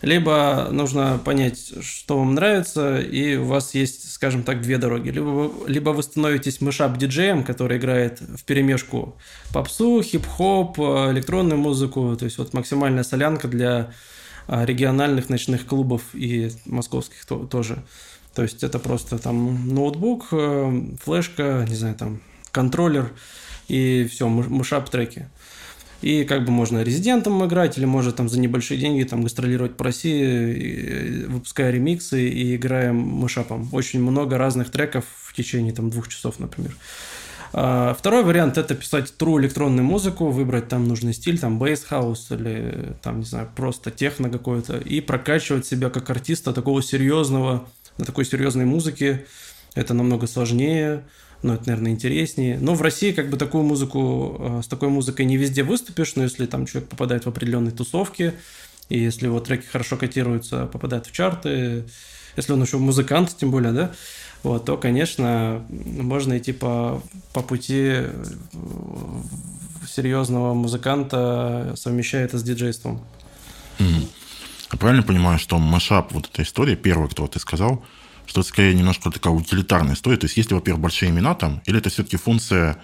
Либо 0.03 0.69
нужно 0.71 1.21
понять, 1.23 1.75
что 1.83 2.19
вам 2.19 2.35
нравится, 2.35 2.99
и 2.99 3.37
у 3.37 3.45
вас 3.45 3.75
есть, 3.75 4.11
скажем 4.13 4.45
так, 4.45 4.63
две 4.63 4.79
дороги. 4.79 5.11
Либо 5.11 5.51
либо 5.67 5.91
вы 5.91 6.03
становитесь 6.03 6.61
мышап-диджеем, 6.61 7.45
который 7.45 7.77
играет 7.77 8.21
в 8.21 8.43
перемешку 8.45 9.17
попсу, 9.53 10.03
хип-хоп, 10.03 10.79
э, 10.79 11.13
электронную 11.13 11.59
музыку, 11.59 12.17
то 12.19 12.25
есть 12.25 12.39
вот 12.39 12.55
максимальная 12.55 13.05
солянка 13.05 13.47
для 13.47 13.93
а, 14.49 14.65
региональных 14.65 15.29
ночных 15.29 15.67
клубов 15.67 16.03
и 16.15 16.51
московских 16.65 17.25
то- 17.27 17.47
тоже. 17.47 17.85
То 18.35 18.43
есть 18.43 18.65
это 18.65 18.79
просто 18.79 19.19
там 19.19 19.69
ноутбук, 19.75 20.29
э, 20.33 20.83
флешка, 21.03 21.65
не 21.69 21.75
знаю, 21.75 21.95
там 21.95 22.21
контроллер 22.51 23.13
и 23.69 24.09
все, 24.11 24.29
мышап 24.29 24.89
треки. 24.91 25.29
И 26.03 26.25
как 26.25 26.45
бы 26.45 26.51
можно 26.51 26.83
резидентом 26.83 27.45
играть, 27.45 27.77
или 27.77 27.85
может 27.85 28.17
там 28.17 28.29
за 28.29 28.41
небольшие 28.41 28.81
деньги 28.81 29.03
там 29.05 29.23
гастролировать 29.23 29.77
по 29.77 29.85
России, 29.85 30.55
и, 30.55 31.25
выпуская 31.27 31.71
ремиксы 31.71 32.29
и 32.29 32.57
играя 32.57 32.93
мышапом. 32.93 33.69
Очень 33.73 34.01
много 34.01 34.39
разных 34.39 34.71
треков 34.71 35.05
в 35.23 35.35
течение 35.35 35.73
там 35.73 35.91
двух 35.91 36.09
часов, 36.09 36.39
например. 36.39 36.75
А, 37.53 37.95
Второй 37.95 38.23
вариант 38.23 38.59
это 38.59 38.75
писать 38.75 39.13
true 39.19 39.41
электронную 39.41 39.85
музыку, 39.85 40.31
выбрать 40.31 40.69
там 40.69 40.87
нужный 40.87 41.13
стиль, 41.13 41.39
там 41.39 41.59
бейс 41.59 41.85
хаус 41.85 42.31
или 42.31 42.95
там, 43.03 43.21
не 43.21 43.27
знаю, 43.27 43.49
просто 43.55 43.91
техно 43.91 44.31
какое-то, 44.31 44.79
и 44.79 45.01
прокачивать 45.01 45.67
себя 45.67 45.91
как 45.91 46.09
артиста 46.11 46.53
такого 46.53 46.83
серьезного, 46.83 47.69
на 47.99 48.05
такой 48.05 48.25
серьезной 48.25 48.65
музыке. 48.65 49.27
Это 49.75 49.95
намного 49.95 50.27
сложнее, 50.27 51.05
но 51.43 51.55
это, 51.55 51.68
наверное, 51.68 51.93
интереснее. 51.93 52.59
Но 52.61 52.74
в 52.74 52.82
России 52.82 53.12
как 53.12 53.30
бы 53.30 53.36
такую 53.36 53.64
музыку, 53.64 54.36
э, 54.38 54.61
с 54.64 54.66
такой 54.66 54.88
музыкой 54.88 55.26
не 55.26 55.36
везде 55.36 55.62
выступишь, 55.62 56.16
но 56.16 56.24
если 56.24 56.47
там 56.47 56.66
человек 56.66 56.88
попадает 56.91 57.24
в 57.24 57.28
определенные 57.28 57.72
тусовки, 57.72 58.34
и 58.88 58.99
если 58.99 59.26
его 59.26 59.41
треки 59.41 59.66
хорошо 59.66 59.97
котируются, 59.97 60.66
попадают 60.66 61.07
в 61.07 61.12
чарты, 61.12 61.84
если 62.36 62.53
он 62.53 62.62
еще 62.62 62.78
музыкант, 62.78 63.36
тем 63.38 63.51
более, 63.51 63.72
да, 63.72 63.93
вот, 64.43 64.64
то, 64.64 64.76
конечно, 64.76 65.64
можно 65.68 66.38
идти 66.38 66.53
по, 66.53 67.03
по 67.32 67.43
пути 67.43 67.93
э, 67.93 68.24
серьезного 69.88 70.55
музыканта, 70.55 71.74
совмещая 71.76 72.24
это 72.24 72.38
с 72.38 72.43
диджейством. 72.43 73.05
Мгм. 73.78 74.09
Я 74.72 74.78
правильно 74.78 75.03
понимаю, 75.03 75.38
что 75.38 75.59
машап, 75.59 76.12
вот 76.12 76.28
эта 76.32 76.43
история, 76.43 76.76
первая, 76.76 77.09
кто 77.09 77.26
ты 77.26 77.38
сказал, 77.38 77.84
что 78.31 78.43
это 78.43 78.49
скорее 78.49 78.74
немножко 78.74 79.11
такая 79.11 79.33
утилитарная 79.33 79.95
история. 79.95 80.16
То 80.16 80.26
есть, 80.26 80.37
есть 80.37 80.51
ли, 80.51 80.55
во-первых, 80.55 80.83
большие 80.83 81.11
имена 81.11 81.35
там, 81.35 81.62
или 81.66 81.78
это 81.78 81.91
все-таки 81.91 82.16
функция 82.16 82.76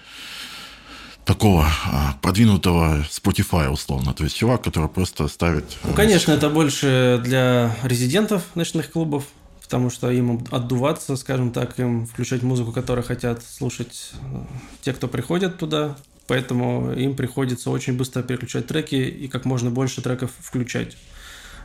такого 1.23 1.65
а, 1.85 2.17
продвинутого 2.21 3.05
Spotify, 3.09 3.69
условно. 3.69 4.13
То 4.13 4.25
есть, 4.25 4.35
чувак, 4.35 4.61
который 4.61 4.89
просто 4.89 5.29
ставит... 5.29 5.63
Ну, 5.85 5.91
э, 5.91 5.95
конечно, 5.95 6.33
это 6.33 6.49
больше 6.49 7.21
для 7.23 7.73
резидентов 7.83 8.43
ночных 8.55 8.91
клубов, 8.91 9.23
потому 9.61 9.89
что 9.89 10.11
им 10.11 10.45
отдуваться, 10.51 11.15
скажем 11.15 11.53
так, 11.53 11.79
им 11.79 12.05
включать 12.05 12.43
музыку, 12.43 12.73
которую 12.73 13.05
хотят 13.05 13.41
слушать 13.41 14.11
э, 14.21 14.43
те, 14.81 14.91
кто 14.91 15.07
приходят 15.07 15.57
туда. 15.57 15.95
Поэтому 16.27 16.91
им 16.91 17.15
приходится 17.15 17.69
очень 17.69 17.93
быстро 17.93 18.21
переключать 18.21 18.67
треки 18.67 18.95
и 18.95 19.29
как 19.29 19.45
можно 19.45 19.69
больше 19.69 20.01
треков 20.01 20.31
включать. 20.41 20.97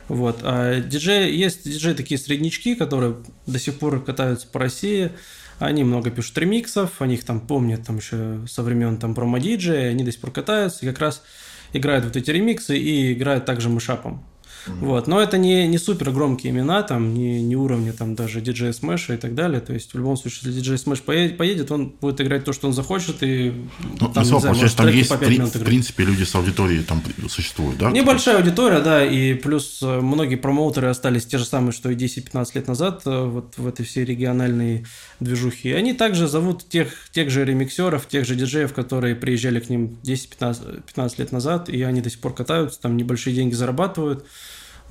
Вот. 0.07 0.39
А 0.43 0.79
диджеи, 0.79 1.33
есть 1.33 1.63
диджеи 1.63 1.93
такие 1.93 2.17
среднячки, 2.19 2.75
которые 2.75 3.15
до 3.45 3.59
сих 3.59 3.79
пор 3.79 4.03
катаются 4.03 4.47
по 4.47 4.59
России. 4.59 5.11
Они 5.59 5.83
много 5.83 6.11
пишут 6.11 6.37
ремиксов, 6.37 7.01
они 7.01 7.15
их 7.15 7.23
там 7.23 7.39
помнят 7.39 7.85
там 7.85 7.97
еще 7.97 8.39
со 8.47 8.63
времен 8.63 8.97
там 8.97 9.15
PromoDJ, 9.15 9.91
они 9.91 10.03
до 10.03 10.11
сих 10.11 10.19
пор 10.19 10.31
катаются 10.31 10.85
и 10.85 10.89
как 10.89 10.99
раз 10.99 11.23
играют 11.71 12.05
вот 12.05 12.15
эти 12.15 12.31
ремиксы 12.31 12.77
и 12.77 13.13
играют 13.13 13.45
также 13.45 13.69
mashup 13.69 14.06
ом. 14.06 14.25
Вот. 14.67 15.07
Но 15.07 15.21
это 15.21 15.37
не, 15.37 15.67
не 15.67 15.77
супер 15.77 16.11
громкие 16.11 16.51
имена, 16.51 16.83
там, 16.83 17.13
не, 17.13 17.41
не 17.41 17.55
уровня 17.55 17.93
там 17.93 18.15
даже 18.15 18.41
диджея 18.41 18.73
Смэша 18.73 19.15
и 19.15 19.17
так 19.17 19.35
далее. 19.35 19.61
То 19.61 19.73
есть, 19.73 19.93
в 19.93 19.97
любом 19.97 20.17
случае, 20.17 20.39
если 20.43 20.59
диджей 20.59 20.77
Смэш 20.77 21.01
поедет, 21.01 21.37
поедет, 21.37 21.71
он 21.71 21.89
будет 21.89 22.21
играть 22.21 22.43
то, 22.43 22.53
что 22.53 22.67
он 22.67 22.73
захочет, 22.73 23.23
и 23.23 23.53
Ну, 23.99 24.09
там, 24.09 24.25
самом 24.25 24.41
знаю, 24.41 24.55
может, 24.55 24.75
там 24.75 24.87
есть, 24.87 25.09
по 25.09 25.17
в, 25.17 25.63
принципе, 25.63 26.03
люди 26.03 26.23
с 26.23 26.35
аудиторией 26.35 26.83
там 26.83 27.01
существуют, 27.29 27.77
да? 27.77 27.91
Небольшая 27.91 28.37
аудитория, 28.37 28.79
да, 28.79 29.05
и 29.05 29.33
плюс 29.33 29.79
э, 29.81 29.99
многие 30.01 30.35
промоутеры 30.35 30.87
остались 30.87 31.25
те 31.25 31.37
же 31.37 31.45
самые, 31.45 31.71
что 31.71 31.89
и 31.89 31.95
10-15 31.95 32.47
лет 32.55 32.67
назад, 32.67 33.01
э, 33.05 33.25
вот 33.25 33.57
в 33.57 33.67
этой 33.67 33.85
всей 33.85 34.05
региональной 34.05 34.85
движухе. 35.19 35.69
И 35.69 35.73
они 35.73 35.93
также 35.93 36.27
зовут 36.27 36.67
тех, 36.69 36.93
тех 37.11 37.29
же 37.29 37.45
ремиксеров, 37.45 38.07
тех 38.07 38.25
же 38.25 38.35
диджеев, 38.35 38.73
которые 38.73 39.15
приезжали 39.15 39.59
к 39.59 39.69
ним 39.69 39.97
10-15 40.03 40.83
15 40.85 41.19
лет 41.19 41.31
назад, 41.31 41.69
и 41.69 41.81
они 41.83 42.01
до 42.01 42.09
сих 42.09 42.19
пор 42.19 42.33
катаются, 42.33 42.79
там 42.79 42.97
небольшие 42.97 43.35
деньги 43.35 43.53
зарабатывают. 43.53 44.25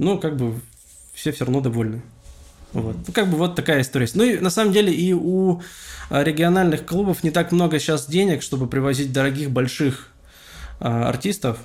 Но 0.02 0.18
как 0.18 0.36
бы 0.36 0.60
все 1.14 1.32
все 1.32 1.44
равно 1.44 1.60
довольны. 1.60 2.02
Вот. 2.72 2.96
Ну, 3.06 3.12
как 3.12 3.28
бы 3.28 3.36
вот 3.36 3.54
такая 3.54 3.82
история. 3.82 4.08
Ну 4.14 4.24
и 4.24 4.38
на 4.38 4.50
самом 4.50 4.72
деле 4.72 4.92
и 4.92 5.12
у 5.12 5.60
а, 6.10 6.24
региональных 6.24 6.84
клубов 6.86 7.22
не 7.22 7.30
так 7.30 7.52
много 7.52 7.78
сейчас 7.78 8.06
денег, 8.06 8.42
чтобы 8.42 8.66
привозить 8.66 9.12
дорогих 9.12 9.50
больших 9.50 10.08
а, 10.80 11.08
артистов. 11.08 11.58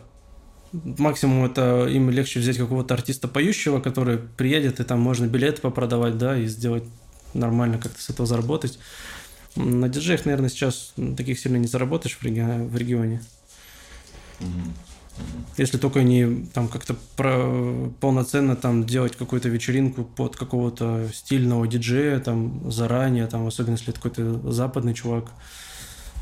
Максимум 0.74 1.46
это 1.46 1.88
им 1.88 2.10
легче 2.10 2.40
взять 2.40 2.58
какого-то 2.58 2.94
артиста 2.94 3.28
поющего, 3.28 3.80
который 3.80 4.18
приедет, 4.18 4.80
и 4.82 4.84
там 4.84 5.00
можно 5.00 5.26
билеты 5.26 5.62
попродавать, 5.62 6.18
да, 6.18 6.38
и 6.38 6.46
сделать 6.46 6.84
нормально 7.34 7.78
как-то 7.78 8.02
с 8.02 8.10
этого 8.10 8.28
заработать. 8.28 8.78
На 9.56 9.88
диджеях, 9.88 10.26
наверное, 10.26 10.50
сейчас 10.50 10.94
таких 11.16 11.40
сильно 11.40 11.58
не 11.58 11.68
заработаешь 11.68 12.18
в, 12.18 12.24
реги- 12.24 12.68
в 12.68 12.78
регионе. 12.78 13.22
Если 15.58 15.78
только 15.78 16.04
не 16.04 16.46
там 16.54 16.68
как-то 16.68 16.96
про, 17.16 17.90
полноценно 18.00 18.56
там 18.56 18.86
делать 18.86 19.16
какую-то 19.16 19.50
вечеринку 19.50 20.04
под 20.04 20.36
какого-то 20.36 21.10
стильного 21.14 21.68
диджея 21.68 22.20
там 22.20 22.72
заранее, 22.72 23.26
там, 23.28 23.48
особенно 23.48 23.74
если 23.74 23.90
это 23.90 24.00
какой-то 24.00 24.52
западный 24.52 24.94
чувак. 24.94 25.32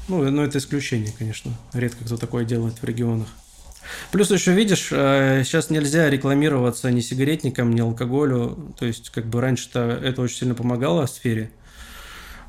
Ну, 0.07 0.29
но 0.29 0.43
это 0.43 0.59
исключение, 0.59 1.13
конечно. 1.17 1.51
Редко 1.73 2.05
кто 2.05 2.15
такое 2.15 2.45
делает 2.45 2.81
в 2.81 2.85
регионах. 2.85 3.27
Плюс 4.11 4.31
еще, 4.31 4.53
видишь, 4.53 4.89
э, 4.91 5.43
сейчас 5.43 5.69
нельзя 5.69 6.09
рекламироваться 6.09 6.89
ни 6.91 7.01
сигаретникам, 7.01 7.73
ни 7.73 7.81
алкоголю. 7.81 8.73
То 8.79 8.85
есть, 8.85 9.09
как 9.09 9.25
бы 9.25 9.41
раньше-то 9.41 9.79
это 9.79 10.21
очень 10.21 10.37
сильно 10.37 10.55
помогало 10.55 11.05
в 11.05 11.09
сфере. 11.09 11.51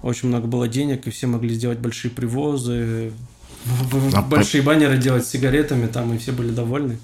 Очень 0.03 0.29
много 0.29 0.47
было 0.47 0.69
денег, 0.69 1.07
и 1.07 1.11
все 1.11 1.27
могли 1.27 1.55
сделать 1.55 1.79
большие 1.79 2.11
привозы, 2.11 3.13
а 4.15 4.23
большие 4.23 4.63
по... 4.63 4.69
баннеры 4.69 4.99
делать 4.99 5.27
с 5.27 5.31
сигаретами, 5.31 5.87
там 5.87 6.13
и 6.15 6.19
все 6.19 6.33
были 6.33 6.51
довольны. 6.51 6.99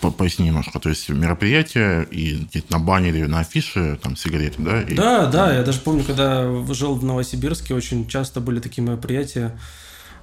По 0.00 0.10
Поясни 0.10 0.46
немножко, 0.46 0.78
то 0.78 0.88
есть 0.90 1.08
мероприятие 1.08 2.06
и 2.10 2.46
на 2.68 2.78
баннере, 2.78 3.26
на 3.26 3.40
афише 3.40 3.98
там 4.02 4.14
сигареты, 4.16 4.62
да? 4.62 4.82
И... 4.82 4.94
Да, 4.94 5.26
да, 5.26 5.54
я 5.54 5.62
даже 5.62 5.80
помню, 5.80 6.04
когда 6.04 6.44
жил 6.74 6.94
в 6.96 7.04
Новосибирске, 7.04 7.74
очень 7.74 8.06
часто 8.06 8.40
были 8.40 8.60
такие 8.60 8.84
мероприятия, 8.84 9.58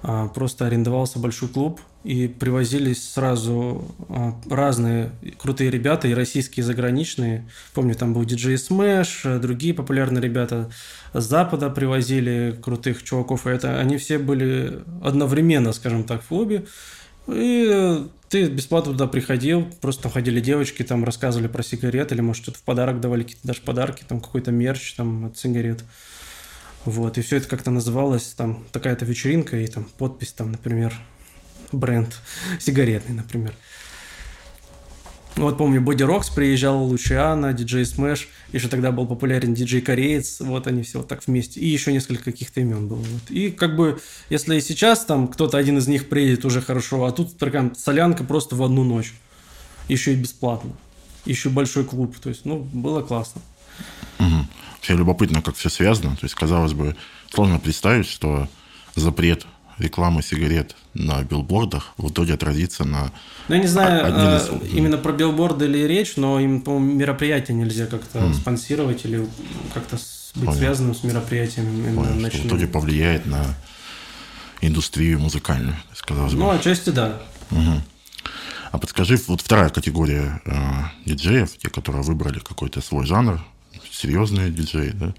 а, 0.03 0.27
просто 0.27 0.67
арендовался 0.67 1.17
большой 1.17 1.49
клуб, 1.49 1.81
и 2.03 2.27
привозились 2.27 3.11
сразу 3.11 3.95
а, 4.09 4.35
разные 4.49 5.11
крутые 5.37 5.71
ребята, 5.71 6.07
и 6.07 6.13
российские, 6.13 6.63
и 6.63 6.65
заграничные. 6.65 7.47
Помню, 7.73 7.95
там 7.95 8.13
был 8.13 8.25
диджей 8.25 8.55
Smash, 8.55 9.39
другие 9.39 9.73
популярные 9.73 10.21
ребята 10.21 10.69
с 11.13 11.23
Запада 11.23 11.69
привозили 11.69 12.57
крутых 12.61 13.03
чуваков, 13.03 13.47
и 13.47 13.51
это 13.51 13.79
они 13.79 13.97
все 13.97 14.17
были 14.17 14.81
одновременно, 15.01 15.71
скажем 15.71 16.03
так, 16.03 16.23
в 16.23 16.27
клубе. 16.27 16.65
И 17.27 18.05
ты 18.27 18.47
бесплатно 18.47 18.91
туда 18.91 19.07
приходил, 19.07 19.69
просто 19.79 20.03
там 20.03 20.11
ходили 20.11 20.41
девочки, 20.41 20.83
там 20.83 21.05
рассказывали 21.05 21.47
про 21.47 21.63
сигареты, 21.63 22.15
или, 22.15 22.21
может, 22.21 22.43
что-то 22.43 22.59
в 22.59 22.63
подарок 22.63 22.99
давали, 22.99 23.23
какие-то 23.23 23.47
даже 23.47 23.61
подарки, 23.61 24.03
там 24.05 24.19
какой-то 24.19 24.51
мерч 24.51 24.95
там 24.95 25.27
от 25.27 25.37
сигарет. 25.37 25.85
Вот, 26.83 27.17
и 27.17 27.21
все 27.21 27.37
это 27.37 27.47
как-то 27.47 27.71
называлось, 27.71 28.33
там, 28.35 28.65
такая-то 28.73 29.05
вечеринка, 29.05 29.55
и 29.55 29.67
там 29.67 29.85
подпись, 29.97 30.33
там, 30.33 30.51
например, 30.51 30.93
бренд 31.73 32.15
сигаретный, 32.59 33.15
например. 33.15 33.53
Вот 35.35 35.57
помню, 35.57 35.81
Bodyrox 35.81 36.29
приезжал, 36.29 36.83
Luciana, 36.83 37.53
диджей 37.53 37.85
Смэш, 37.85 38.27
еще 38.51 38.67
тогда 38.67 38.91
был 38.91 39.07
популярен 39.07 39.55
диджей 39.55 39.81
Кореец, 39.81 40.39
вот 40.41 40.67
они 40.67 40.83
все 40.83 40.99
вот 40.99 41.07
так 41.07 41.25
вместе, 41.25 41.59
и 41.59 41.67
еще 41.67 41.91
несколько 41.91 42.25
каких-то 42.25 42.61
имен 42.61 42.87
было. 42.87 42.99
Вот. 42.99 43.31
И 43.31 43.49
как 43.49 43.75
бы, 43.75 43.99
если 44.29 44.59
сейчас 44.59 45.05
там 45.05 45.27
кто-то 45.27 45.57
один 45.57 45.79
из 45.79 45.87
них 45.87 46.07
приедет 46.07 46.45
уже 46.45 46.61
хорошо, 46.61 47.05
а 47.05 47.11
тут 47.11 47.37
такая 47.37 47.71
солянка 47.75 48.23
просто 48.23 48.55
в 48.55 48.61
одну 48.61 48.83
ночь, 48.83 49.13
еще 49.87 50.13
и 50.13 50.15
бесплатно, 50.15 50.71
еще 51.25 51.49
большой 51.49 51.83
клуб, 51.83 52.15
то 52.19 52.29
есть, 52.29 52.45
ну, 52.45 52.59
было 52.71 53.01
классно. 53.01 53.41
Угу. 54.19 54.47
Все 54.81 54.95
любопытно, 54.95 55.41
как 55.41 55.55
все 55.55 55.69
связано, 55.69 56.11
то 56.11 56.25
есть, 56.25 56.35
казалось 56.35 56.73
бы, 56.73 56.95
сложно 57.33 57.57
представить, 57.57 58.07
что 58.07 58.47
запрет 58.95 59.47
реклама 59.79 60.21
сигарет 60.21 60.75
на 60.93 61.23
билбордах 61.23 61.93
в 61.97 62.09
итоге 62.09 62.33
отразится 62.33 62.85
на 62.85 63.11
Ну, 63.47 63.55
я 63.55 63.61
не 63.61 63.67
знаю, 63.67 64.07
из... 64.07 64.49
А, 64.49 64.59
именно 64.71 64.97
про 64.97 65.11
билборды 65.11 65.65
ли 65.65 65.87
речь, 65.87 66.17
но 66.17 66.39
им, 66.39 66.61
по-моему, 66.61 66.93
мероприятие 66.93 67.57
нельзя 67.57 67.87
как-то 67.87 68.19
mm. 68.19 68.33
спонсировать 68.35 69.05
или 69.05 69.27
как-то 69.73 69.97
быть 70.35 70.45
Понял. 70.45 70.57
связанным 70.57 70.95
с 70.95 71.03
мероприятием. 71.03 71.95
Понял, 71.95 72.29
что 72.29 72.37
в 72.37 72.45
итоге 72.47 72.67
повлияет 72.67 73.25
на 73.25 73.43
индустрию 74.61 75.19
музыкальную, 75.19 75.75
сказалось 75.93 76.33
Ну, 76.33 76.49
отчасти 76.49 76.89
да. 76.89 77.21
Угу. 77.51 77.81
А 78.71 78.77
подскажи, 78.79 79.19
вот 79.27 79.41
вторая 79.41 79.69
категория 79.69 80.41
э, 80.45 80.53
диджеев, 81.05 81.57
те, 81.57 81.69
которые 81.69 82.01
выбрали 82.01 82.39
какой-то 82.39 82.81
свой 82.81 83.05
жанр, 83.05 83.39
серьезные 84.03 84.49
диджеи, 84.51 84.91
да, 84.93 85.13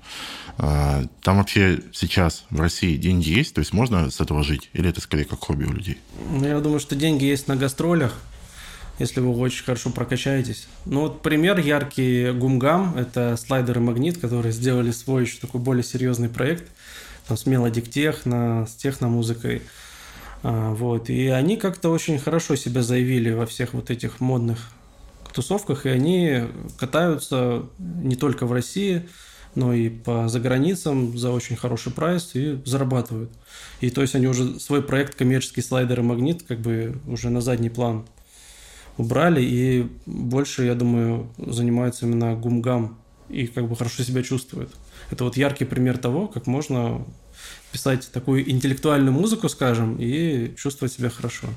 а, 0.59 1.05
там 1.23 1.39
вообще 1.39 1.81
сейчас 1.93 2.45
в 2.51 2.61
России 2.61 2.97
деньги 2.97 3.31
есть, 3.31 3.55
то 3.55 3.61
есть 3.61 3.73
можно 3.73 4.11
с 4.11 4.21
этого 4.21 4.45
жить, 4.45 4.71
или 4.75 4.91
это 4.91 5.01
скорее 5.01 5.25
как 5.25 5.41
хобби 5.41 5.65
у 5.65 5.73
людей? 5.73 5.99
Ну, 6.31 6.47
я 6.47 6.61
думаю, 6.61 6.81
что 6.81 6.95
деньги 6.95 7.25
есть 7.25 7.49
на 7.49 7.57
гастролях, 7.57 8.13
если 8.99 9.21
вы 9.21 9.37
очень 9.37 9.65
хорошо 9.65 9.91
прокачаетесь. 9.91 10.69
Ну 10.85 11.01
вот 11.01 11.23
пример 11.23 11.59
яркий 11.59 12.31
Гумгам, 12.33 12.97
это 12.97 13.37
слайдер 13.37 13.79
и 13.79 13.81
магнит, 13.81 14.19
которые 14.19 14.53
сделали 14.53 14.93
свой 14.93 15.25
еще 15.25 15.39
такой 15.41 15.61
более 15.61 15.83
серьезный 15.83 16.29
проект, 16.29 16.71
там 17.27 17.37
с 17.37 17.47
melodic 17.47 17.91
techno, 17.91 18.67
с 18.69 18.75
техномузыкой. 18.75 19.63
А, 20.43 20.75
вот. 20.75 21.09
И 21.09 21.29
они 21.29 21.57
как-то 21.57 21.89
очень 21.89 22.19
хорошо 22.19 22.55
себя 22.55 22.83
заявили 22.83 23.33
во 23.33 23.47
всех 23.47 23.73
вот 23.73 23.91
этих 23.91 24.21
модных 24.21 24.59
тусовках, 25.35 25.87
и 25.87 25.89
они 25.89 26.45
катаются 26.79 27.67
не 27.79 28.17
только 28.17 28.47
в 28.47 28.53
России, 28.53 29.09
но 29.55 29.73
и 29.73 29.89
по 29.89 30.29
заграницам 30.29 31.17
за 31.17 31.31
очень 31.31 31.57
хороший 31.57 31.93
прайс 31.93 32.31
и 32.35 32.61
зарабатывают. 32.65 33.31
И 33.81 33.91
то 33.91 34.03
есть 34.03 34.15
они 34.15 34.27
уже 34.27 34.59
свой 34.59 34.83
проект 34.83 35.15
коммерческий 35.15 35.63
слайдер 35.63 36.01
и 36.01 36.03
магнит 36.03 36.43
как 36.43 36.61
бы 36.61 36.99
уже 37.07 37.31
на 37.31 37.41
задний 37.41 37.71
план 37.71 38.07
убрали 38.97 39.43
и 39.43 39.89
больше, 40.07 40.65
я 40.65 40.75
думаю, 40.75 41.29
занимаются 41.37 42.07
именно 42.07 42.35
гумгам 42.35 42.99
и 43.29 43.47
как 43.47 43.69
бы 43.69 43.77
хорошо 43.77 44.03
себя 44.03 44.23
чувствуют. 44.23 44.71
Это 45.11 45.25
вот 45.25 45.37
яркий 45.37 45.65
пример 45.65 45.99
того, 45.99 46.29
как 46.29 46.47
можно 46.47 47.05
писать 47.75 48.09
такую 48.13 48.49
интеллектуальную 48.49 49.13
музыку, 49.13 49.49
скажем, 49.49 49.97
и 49.99 50.55
чувствовать 50.57 50.93
себя 50.93 51.11
хорошо. 51.11 51.49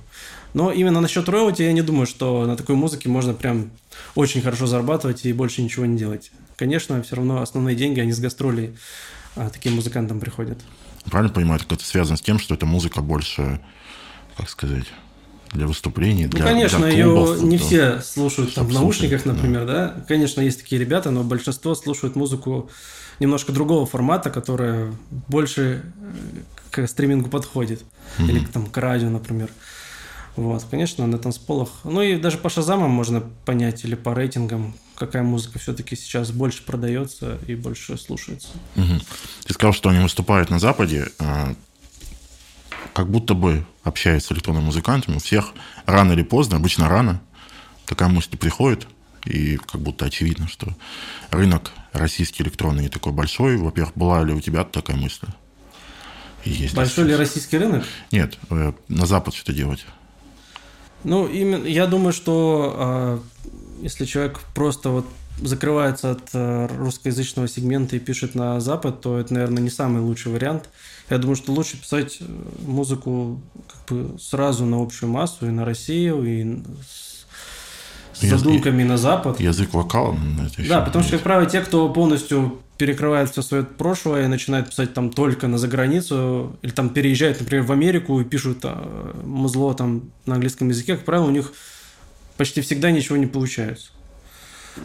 Но 0.55 0.72
именно 0.72 0.99
насчет 0.99 1.30
роялти 1.30 1.61
я 1.61 1.74
не 1.74 1.84
думаю, 1.84 2.07
что 2.07 2.47
на 2.47 2.57
такой 2.57 2.76
музыке 2.76 3.07
можно 3.07 3.36
прям 3.36 3.70
очень 4.15 4.41
хорошо 4.41 4.65
зарабатывать 4.65 5.24
и 5.26 5.32
больше 5.32 5.61
ничего 5.61 5.86
не 5.86 5.95
делать. 5.95 6.32
Конечно, 6.55 7.03
все 7.03 7.18
равно 7.18 7.43
основные 7.43 7.76
деньги, 7.76 7.99
они 7.99 8.13
с 8.13 8.20
гастролей 8.20 8.76
а, 9.36 9.51
таким 9.51 9.76
музыкантам 9.76 10.20
приходят. 10.20 10.57
Правильно 11.05 11.32
понимаю, 11.32 11.61
это 11.70 11.86
связано 11.86 12.18
с 12.18 12.22
тем, 12.22 12.39
что 12.39 12.55
эта 12.55 12.65
музыка 12.65 13.01
больше, 13.01 13.61
как 14.38 14.49
сказать, 14.49 14.88
для 15.51 15.68
выступлений, 15.68 16.26
ну, 16.26 16.32
для 16.32 16.45
Ну, 16.45 16.47
конечно, 16.47 16.80
для 16.80 17.03
клубов, 17.03 17.38
ее 17.38 17.47
не 17.47 17.57
да. 17.59 17.63
все 17.63 18.01
слушают 18.01 18.55
там, 18.55 18.65
в 18.65 18.74
наушниках, 18.74 19.24
например, 19.26 19.68
да. 19.68 19.93
да. 19.95 20.05
Конечно, 20.07 20.41
есть 20.41 20.61
такие 20.63 20.82
ребята, 20.82 21.11
но 21.11 21.24
большинство 21.24 21.76
слушают 21.76 22.15
музыку 22.15 22.72
немножко 23.20 23.51
другого 23.51 23.86
формата, 23.86 24.30
которая 24.30 24.93
больше 25.28 25.84
э, 25.99 26.41
к 26.72 26.88
стримингу 26.88 27.30
подходит. 27.30 27.84
Mm-hmm. 28.18 28.30
Или 28.30 28.45
там, 28.45 28.68
к 28.68 28.78
радио, 28.78 29.09
например. 29.09 29.49
Вот, 30.36 30.63
конечно, 30.70 31.07
на 31.07 31.18
танцполах. 31.18 31.70
Ну 31.84 32.01
и 32.01 32.18
даже 32.18 32.38
по 32.38 32.49
шазамам 32.49 32.91
можно 32.91 33.22
понять, 33.45 33.84
или 33.84 33.95
по 33.95 34.13
рейтингам, 34.13 34.76
какая 34.95 35.24
музыка 35.24 35.57
все-таки 35.57 35.95
сейчас 35.95 36.32
больше 36.32 36.63
продается 36.63 37.39
и 37.47 37.55
больше 37.55 37.97
слушается. 37.97 38.49
Угу. 38.76 39.01
Ты 39.45 39.53
сказал, 39.53 39.74
что 39.74 39.89
они 39.89 39.99
выступают 39.99 40.51
на 40.51 40.59
Западе, 40.59 41.09
а, 41.18 41.55
как 42.93 43.09
будто 43.09 43.34
бы 43.34 43.65
общаясь 43.84 44.26
с 44.26 44.32
электронными 44.32 44.65
музыкантами, 44.65 45.15
у 45.15 45.20
всех 45.20 45.53
рано 45.88 46.11
или 46.11 46.24
поздно, 46.24 46.57
обычно 46.57 46.88
рано, 46.88 47.20
такая 47.86 48.09
мысль 48.09 48.38
приходит, 48.38 48.88
и 49.26 49.57
как 49.57 49.82
будто 49.82 50.05
очевидно, 50.05 50.47
что 50.47 50.76
рынок 51.32 51.72
российский 51.97 52.43
электронный 52.43 52.83
не 52.83 52.89
такой 52.89 53.13
большой. 53.13 53.57
Во-первых, 53.57 53.93
была 53.95 54.23
ли 54.23 54.33
у 54.33 54.41
тебя 54.41 54.63
такая 54.63 54.97
мысль? 54.97 55.27
есть 56.43 56.75
большой 56.75 57.05
ли 57.05 57.15
российский 57.15 57.57
рынок? 57.57 57.83
Нет, 58.11 58.37
э, 58.49 58.73
на 58.87 59.05
Запад 59.05 59.33
что-то 59.33 59.53
делать. 59.53 59.85
Ну, 61.03 61.27
именно, 61.27 61.65
я 61.65 61.87
думаю, 61.87 62.13
что 62.13 62.75
э, 62.77 63.19
если 63.81 64.05
человек 64.05 64.39
просто 64.55 64.89
вот 64.89 65.05
закрывается 65.41 66.11
от 66.11 66.29
э, 66.33 66.67
русскоязычного 66.67 67.47
сегмента 67.47 67.95
и 67.95 67.99
пишет 67.99 68.33
на 68.35 68.59
Запад, 68.59 69.01
то 69.01 69.19
это, 69.19 69.33
наверное, 69.33 69.61
не 69.61 69.69
самый 69.69 70.01
лучший 70.01 70.31
вариант. 70.31 70.69
Я 71.09 71.19
думаю, 71.19 71.35
что 71.35 71.53
лучше 71.53 71.79
писать 71.79 72.19
музыку 72.59 73.41
как 73.67 73.95
бы 73.97 74.19
сразу 74.19 74.65
на 74.65 74.81
общую 74.81 75.11
массу 75.11 75.47
и 75.47 75.51
на 75.51 75.63
Россию, 75.63 76.23
и 76.23 76.63
с 78.20 78.22
задумками 78.22 78.84
на 78.84 78.97
Запад. 78.97 79.39
Язык 79.39 79.74
вокала. 79.74 80.18
Да, 80.68 80.82
потому 80.82 81.03
что, 81.03 81.13
как 81.13 81.22
правило, 81.22 81.49
те, 81.49 81.61
кто 81.61 81.89
полностью 81.89 82.59
перекрывает 82.78 83.30
все 83.30 83.41
свое 83.41 83.63
прошлое 83.63 84.26
и 84.26 84.28
начинает 84.28 84.70
писать 84.70 84.93
там 84.93 85.09
только 85.09 85.47
на 85.47 85.57
заграницу, 85.57 86.55
или 86.61 86.72
там 86.72 86.89
переезжают, 86.89 87.39
например, 87.39 87.63
в 87.65 87.72
Америку 87.72 88.20
и 88.22 88.24
пишут 88.24 88.59
а, 88.63 89.15
музло 89.24 89.74
там 89.74 90.11
на 90.26 90.36
английском 90.36 90.70
языке, 90.70 90.95
как 90.95 91.05
правило, 91.05 91.26
у 91.26 91.32
них 91.32 91.53
почти 92.38 92.61
всегда 92.61 92.91
ничего 92.91 93.18
не 93.18 93.26
получается. 93.26 93.89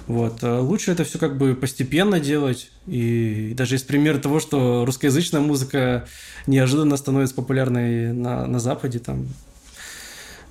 Вот. 0.06 0.38
А 0.42 0.60
лучше 0.60 0.90
это 0.90 1.04
все 1.04 1.18
как 1.18 1.36
бы 1.36 1.54
постепенно 1.54 2.18
делать. 2.18 2.70
И 2.86 3.52
даже 3.54 3.74
есть 3.74 3.86
пример 3.86 4.18
того, 4.18 4.40
что 4.40 4.84
русскоязычная 4.86 5.40
музыка 5.40 6.06
неожиданно 6.46 6.96
становится 6.96 7.34
популярной 7.34 8.12
на, 8.14 8.46
на 8.46 8.58
Западе. 8.58 9.00
Там 9.00 9.26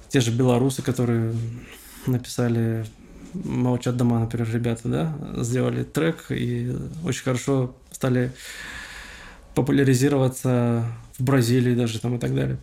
те 0.10 0.20
же 0.20 0.32
белорусы, 0.32 0.84
которые 0.84 1.34
написали 2.08 2.86
«Молчат 3.34 3.98
дома», 3.98 4.20
например, 4.20 4.50
ребята, 4.52 4.88
да, 4.88 5.18
сделали 5.44 5.84
трек 5.84 6.26
и 6.30 6.76
очень 7.04 7.24
хорошо 7.24 7.76
стали 7.92 8.32
популяризироваться 9.56 10.86
в 11.18 11.24
Бразилии 11.24 11.76
даже 11.76 12.00
там 12.00 12.16
и 12.16 12.20
так 12.20 12.34
далее. 12.34 12.58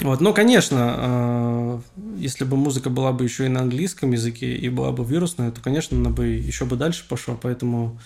Вот, 0.00 0.20
но, 0.20 0.32
конечно, 0.32 0.94
а, 0.96 1.80
если 2.16 2.44
бы 2.44 2.56
музыка 2.56 2.90
была 2.90 3.12
бы 3.12 3.24
еще 3.24 3.46
и 3.46 3.48
на 3.48 3.60
английском 3.60 4.10
языке 4.10 4.56
и 4.56 4.68
была 4.68 4.90
бы 4.90 5.04
вирусная, 5.04 5.52
то, 5.52 5.60
конечно, 5.60 5.96
она 5.96 6.10
бы 6.10 6.26
еще 6.26 6.64
бы 6.64 6.76
дальше 6.76 7.04
пошла. 7.08 7.36
Поэтому 7.40 7.98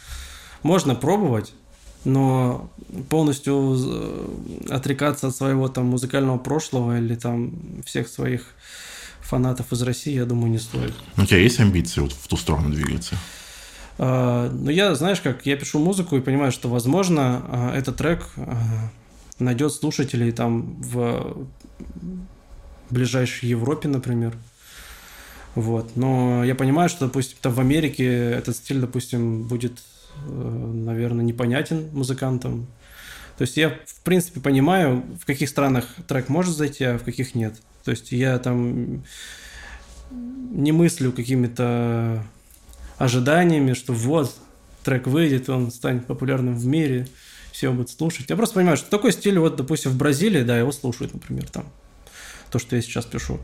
можно 0.63 0.95
пробовать, 0.95 1.55
но 2.05 2.71
полностью 3.09 3.79
отрекаться 4.69 5.29
от 5.29 5.37
своего 5.37 5.69
там 5.69 5.87
музыкального 5.87 6.39
прошлого 6.39 6.99
или 6.99 7.15
там 7.15 7.83
всех 7.87 8.09
своих 8.09 8.55
фанатов 9.29 9.73
из 9.73 9.83
России, 9.83 10.15
я 10.15 10.25
думаю, 10.25 10.51
не 10.51 10.59
стоит. 10.59 10.95
У 11.17 11.25
тебя 11.27 11.39
есть 11.39 11.61
амбиции 11.61 12.01
вот 12.01 12.13
в 12.13 12.27
ту 12.29 12.37
сторону 12.37 12.71
двигаться? 12.71 13.15
Uh, 13.99 14.49
ну, 14.51 14.71
я, 14.71 14.95
знаешь, 14.95 15.21
как 15.21 15.45
я 15.45 15.57
пишу 15.57 15.81
музыку 15.81 16.17
и 16.17 16.21
понимаю, 16.21 16.53
что, 16.53 16.69
возможно, 16.69 17.43
uh, 17.47 17.73
этот 17.73 17.97
трек 17.97 18.29
uh, 18.37 18.57
найдет 19.39 19.73
слушателей 19.73 20.31
там 20.33 20.81
в 20.81 21.49
ближайшей 22.91 23.49
Европе, 23.49 23.89
например. 23.89 24.35
Вот. 25.55 25.97
Но 25.97 26.45
я 26.45 26.55
понимаю, 26.55 26.89
что, 26.89 27.07
допустим, 27.07 27.39
там 27.41 27.53
в 27.53 27.61
Америке 27.61 28.07
этот 28.07 28.57
стиль, 28.57 28.81
допустим, 28.81 29.49
будет, 29.49 29.83
э, 30.27 30.31
наверное, 30.31 31.25
непонятен 31.25 31.89
музыкантам. 31.93 32.67
То 33.37 33.43
есть 33.43 33.57
я, 33.57 33.71
в 33.85 34.01
принципе, 34.05 34.41
понимаю, 34.41 35.05
в 35.21 35.27
каких 35.27 35.49
странах 35.49 35.87
трек 36.07 36.29
может 36.29 36.57
зайти, 36.57 36.85
а 36.85 36.99
в 36.99 37.03
каких 37.03 37.35
нет. 37.35 37.57
То 37.89 37.93
есть 37.93 38.13
я 38.13 38.39
там 38.39 39.03
не 40.11 40.73
мыслю 40.73 41.11
какими-то 41.11 42.23
ожиданиями, 42.99 43.73
что 43.73 43.95
вот, 43.95 44.37
трек 44.85 45.07
выйдет, 45.07 45.49
он 45.49 45.71
станет 45.71 46.07
популярным 46.07 46.55
в 46.55 46.67
мире– 46.67 47.09
все 47.59 47.73
будут 47.73 47.91
слушать. 47.91 48.27
Я 48.31 48.37
просто 48.37 48.55
понимаю, 48.55 48.77
что 48.77 48.89
такой 48.89 49.11
стиль, 49.11 49.37
вот, 49.41 49.57
допустим, 49.57 49.91
в 49.91 49.97
Бразилии, 49.97 50.43
да, 50.45 50.57
его 50.57 50.71
слушают, 50.71 51.13
например, 51.13 51.51
там, 51.51 51.65
то, 52.53 52.61
что 52.61 52.77
я 52.77 52.83
сейчас 52.83 53.05
пишу. 53.05 53.41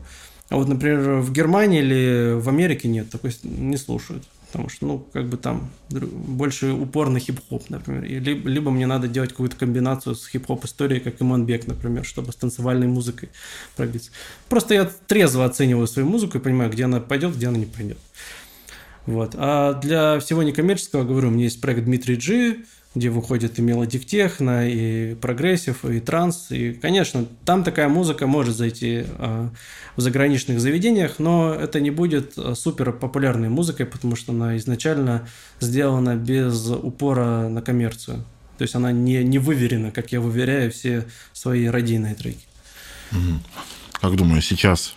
А 0.47 0.55
вот, 0.55 0.69
например, 0.69 1.19
в 1.19 1.33
Германии 1.33 1.81
или 1.81 2.39
в 2.39 2.47
Америке 2.47 2.87
нет, 2.87 3.09
такой 3.09 3.35
не 3.43 3.75
слушают. 3.75 4.23
Потому 4.47 4.69
что, 4.69 4.85
ну, 4.85 4.99
как 5.11 5.27
бы 5.27 5.37
там 5.37 5.69
больше 5.89 6.71
упор 6.71 7.09
на 7.09 7.19
хип-хоп, 7.19 7.69
например. 7.69 8.05
И 8.05 8.19
либо, 8.19 8.49
либо 8.49 8.71
мне 8.71 8.85
надо 8.85 9.07
делать 9.07 9.31
какую-то 9.31 9.57
комбинацию 9.57 10.15
с 10.15 10.27
хип-хоп 10.27 10.63
историей, 10.65 11.01
как 11.01 11.21
Иманбек, 11.21 11.67
например, 11.67 12.05
чтобы 12.05 12.31
с 12.31 12.35
танцевальной 12.35 12.87
музыкой 12.87 13.29
пробиться. 13.75 14.11
Просто 14.47 14.73
я 14.73 14.85
трезво 15.07 15.45
оцениваю 15.45 15.87
свою 15.87 16.07
музыку 16.07 16.37
и 16.37 16.41
понимаю, 16.41 16.71
где 16.71 16.85
она 16.85 17.01
пойдет, 17.01 17.35
где 17.35 17.47
она 17.47 17.57
не 17.57 17.65
пойдет. 17.65 17.97
Вот. 19.05 19.35
А 19.35 19.73
для 19.73 20.19
всего 20.19 20.41
некоммерческого, 20.41 21.03
говорю, 21.03 21.27
у 21.27 21.31
меня 21.31 21.43
есть 21.43 21.61
проект 21.61 21.83
Дмитрий 21.83 22.15
Джи, 22.15 22.65
где 22.95 23.09
выходит 23.09 23.59
и 23.59 23.61
melodic 23.61 24.05
techno, 24.05 24.67
и 24.67 25.15
progressive, 25.15 25.83
и 25.83 25.99
транс. 25.99 26.47
И, 26.49 26.73
конечно, 26.73 27.25
там 27.43 27.63
такая 27.63 27.89
музыка 27.89 28.25
может 28.25 28.55
зайти 28.55 29.05
э, 29.05 29.49
в 29.97 30.01
заграничных 30.01 30.59
заведениях, 30.61 31.19
но 31.19 31.53
это 31.53 31.81
не 31.81 31.91
будет 31.91 32.33
а, 32.37 32.55
супер 32.55 32.93
популярной 32.93 33.49
музыкой, 33.49 33.85
потому 33.85 34.15
что 34.15 34.31
она 34.31 34.55
изначально 34.57 35.27
сделана 35.59 36.15
без 36.15 36.69
упора 36.69 37.49
на 37.49 37.61
коммерцию. 37.61 38.23
То 38.57 38.61
есть 38.61 38.75
она 38.75 38.93
не, 38.93 39.23
не 39.23 39.39
выверена, 39.39 39.91
как 39.91 40.13
я 40.13 40.21
выверяю 40.21 40.71
все 40.71 41.05
свои 41.33 41.67
радийные 41.67 42.15
треки. 42.15 42.45
Как 43.99 44.15
думаю, 44.15 44.41
сейчас 44.41 44.95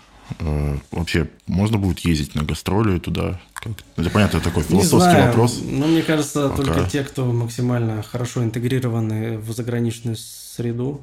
вообще 0.90 1.28
можно 1.46 1.78
будет 1.78 2.00
ездить 2.00 2.34
на 2.34 2.42
гастроли 2.42 2.98
туда? 2.98 3.40
Как? 3.54 3.72
Ну, 3.96 4.02
это 4.02 4.10
понятно, 4.10 4.40
такой 4.40 4.62
философский 4.62 5.10
знаю, 5.10 5.26
вопрос. 5.28 5.60
Но 5.62 5.86
мне 5.86 6.02
кажется, 6.02 6.48
Пока. 6.48 6.62
только 6.62 6.90
те, 6.90 7.02
кто 7.02 7.24
максимально 7.32 8.02
хорошо 8.02 8.44
интегрированы 8.44 9.38
в 9.38 9.52
заграничную 9.52 10.16
среду. 10.16 11.00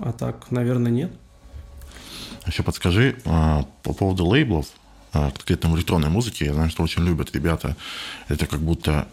А 0.00 0.12
так, 0.12 0.50
наверное, 0.50 0.92
нет. 0.92 1.12
Еще 2.46 2.62
подскажи 2.62 3.16
а, 3.24 3.66
по 3.82 3.92
поводу 3.92 4.26
лейблов, 4.26 4.66
а, 5.12 5.30
конкретно 5.30 5.74
электронной 5.74 6.10
музыки. 6.10 6.44
Я 6.44 6.54
знаю, 6.54 6.70
что 6.70 6.82
очень 6.82 7.04
любят 7.04 7.34
ребята. 7.34 7.76
Это 8.28 8.46
как 8.46 8.60
будто 8.60 9.08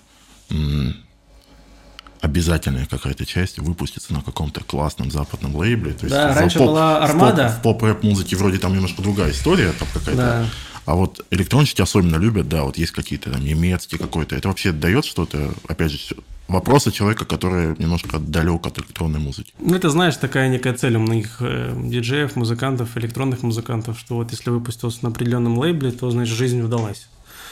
обязательная 2.21 2.85
какая-то 2.85 3.25
часть 3.25 3.59
выпустится 3.59 4.13
на 4.13 4.21
каком-то 4.21 4.63
классном 4.63 5.11
западном 5.11 5.55
лейбле. 5.55 5.93
То 5.93 6.05
есть 6.05 6.15
да, 6.15 6.33
раньше 6.33 6.59
поп, 6.59 6.67
была 6.67 7.03
Армада. 7.03 7.49
В 7.49 7.61
поп-рэп 7.63 8.03
музыке 8.03 8.35
вроде 8.35 8.59
там 8.59 8.73
немножко 8.73 9.01
другая 9.01 9.31
история, 9.31 9.71
там 9.77 9.87
какая-то. 9.93 10.17
Да. 10.17 10.45
А 10.85 10.95
вот 10.95 11.25
электронщики 11.31 11.81
особенно 11.81 12.15
любят, 12.17 12.49
да, 12.49 12.63
вот 12.63 12.77
есть 12.77 12.91
какие-то 12.91 13.31
там 13.31 13.43
немецкие 13.43 13.99
какой-то. 13.99 14.35
Это 14.35 14.47
вообще 14.47 14.71
дает 14.71 15.05
что-то, 15.05 15.53
опять 15.67 15.91
же, 15.91 16.15
вопросы 16.47 16.91
человека, 16.91 17.25
который 17.25 17.75
немножко 17.77 18.19
далек 18.19 18.65
от 18.65 18.79
электронной 18.79 19.19
музыки. 19.19 19.53
Ну, 19.59 19.75
это, 19.75 19.89
знаешь, 19.89 20.17
такая 20.17 20.49
некая 20.49 20.73
цель 20.73 20.95
у 20.95 20.99
многих 20.99 21.37
э, 21.39 21.73
диджеев, 21.75 22.35
музыкантов, 22.35 22.97
электронных 22.97 23.43
музыкантов, 23.43 23.99
что 23.99 24.15
вот 24.15 24.31
если 24.31 24.49
выпустился 24.49 24.99
на 25.03 25.09
определенном 25.09 25.57
лейбле, 25.57 25.91
то, 25.91 26.09
значит, 26.11 26.35
жизнь 26.35 26.61
удалась. 26.61 27.07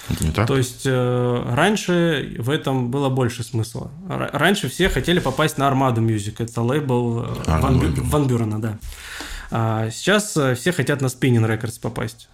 Это 0.10 0.26
не 0.26 0.32
так? 0.32 0.48
То 0.48 0.58
есть 0.58 0.84
э, 0.86 1.44
раньше 1.54 2.36
в 2.40 2.50
этом 2.50 2.90
было 2.92 3.10
больше 3.10 3.44
смысла. 3.44 3.92
Раньше 4.08 4.70
все 4.70 4.90
хотели 4.90 5.20
попасть 5.20 5.58
на 5.58 5.68
Армаду 5.68 6.02
Music. 6.02 6.36
Это 6.40 6.62
лейбл 6.62 7.24
э, 7.24 7.28
а, 7.48 7.62
Ван, 7.62 7.80
Бю- 7.80 8.02
Ван 8.04 8.28
Бюрена, 8.28 8.62
да. 8.62 8.78
А 9.52 9.90
сейчас 9.92 10.36
э, 10.38 10.56
все 10.56 10.72
хотят 10.72 11.02
на 11.02 11.08
Spinning 11.08 11.46
Records 11.46 11.80
попасть. 11.82 12.28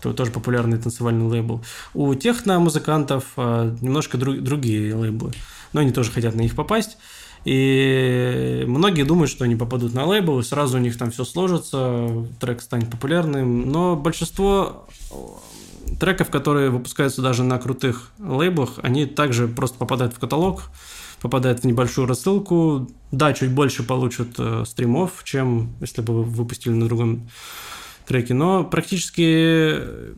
Это 0.00 0.14
тоже 0.14 0.30
популярный 0.30 0.78
танцевальный 0.78 1.26
лейбл. 1.26 1.62
У 1.94 2.14
техно-музыкантов 2.14 3.24
э, 3.36 3.76
немножко 3.80 4.18
друг, 4.18 4.40
другие 4.40 4.94
лейблы. 4.94 5.32
Но 5.72 5.80
они 5.80 5.92
тоже 5.92 6.10
хотят 6.10 6.34
на 6.34 6.40
них 6.40 6.54
попасть. 6.54 6.98
И 7.44 8.64
многие 8.66 9.02
думают, 9.02 9.30
что 9.30 9.44
они 9.44 9.56
попадут 9.56 9.94
на 9.94 10.04
лейбл, 10.06 10.38
и 10.38 10.42
сразу 10.42 10.76
у 10.76 10.80
них 10.80 10.96
там 10.96 11.10
все 11.10 11.24
сложится, 11.24 12.08
трек 12.40 12.62
станет 12.62 12.90
популярным. 12.90 13.70
Но 13.70 13.96
большинство 13.96 14.86
треков, 15.98 16.30
которые 16.30 16.70
выпускаются 16.70 17.22
даже 17.22 17.44
на 17.44 17.58
крутых 17.58 18.10
лейблах, 18.18 18.78
они 18.82 19.06
также 19.06 19.48
просто 19.48 19.78
попадают 19.78 20.14
в 20.14 20.18
каталог, 20.18 20.64
попадают 21.20 21.60
в 21.60 21.64
небольшую 21.64 22.06
рассылку. 22.06 22.90
Да, 23.10 23.32
чуть 23.32 23.50
больше 23.50 23.82
получат 23.82 24.28
э, 24.38 24.64
стримов, 24.66 25.22
чем 25.24 25.74
если 25.80 26.02
бы 26.02 26.14
вы 26.14 26.22
выпустили 26.24 26.72
на 26.72 26.86
другом 26.86 27.28
треке, 28.06 28.34
но 28.34 28.64
практически 28.64 29.22
э, 29.22 30.14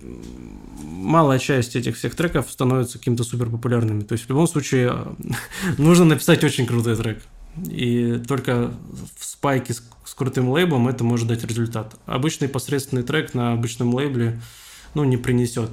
малая 0.82 1.38
часть 1.38 1.76
этих 1.76 1.96
всех 1.96 2.14
треков 2.14 2.50
становится 2.50 2.98
каким-то 2.98 3.24
супер 3.24 3.50
популярными. 3.50 4.02
То 4.02 4.12
есть 4.12 4.24
в 4.24 4.30
любом 4.30 4.48
случае 4.48 4.92
э, 4.94 5.32
нужно 5.78 6.06
написать 6.06 6.42
очень 6.44 6.66
крутой 6.66 6.96
трек. 6.96 7.22
И 7.70 8.20
только 8.26 8.72
в 9.18 9.24
спайке 9.24 9.74
с, 9.74 9.82
с 10.04 10.14
крутым 10.14 10.48
лейблом 10.48 10.88
это 10.88 11.04
может 11.04 11.28
дать 11.28 11.44
результат. 11.44 11.94
Обычный 12.06 12.48
посредственный 12.48 13.02
трек 13.02 13.34
на 13.34 13.52
обычном 13.52 13.94
лейбле– 13.94 14.40
ну, 14.94 15.04
не 15.04 15.16
принесет 15.16 15.70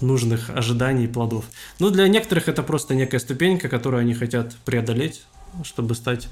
нужных 0.00 0.50
ожиданий 0.50 1.04
и 1.04 1.08
плодов. 1.08 1.44
Но 1.78 1.90
для 1.90 2.06
некоторых 2.08 2.48
это 2.48 2.62
просто 2.62 2.94
некая 2.94 3.18
ступенька, 3.18 3.68
которую 3.68 4.00
они 4.00 4.14
хотят 4.14 4.54
преодолеть, 4.64 5.22
чтобы 5.64 5.94
стать 5.94 6.28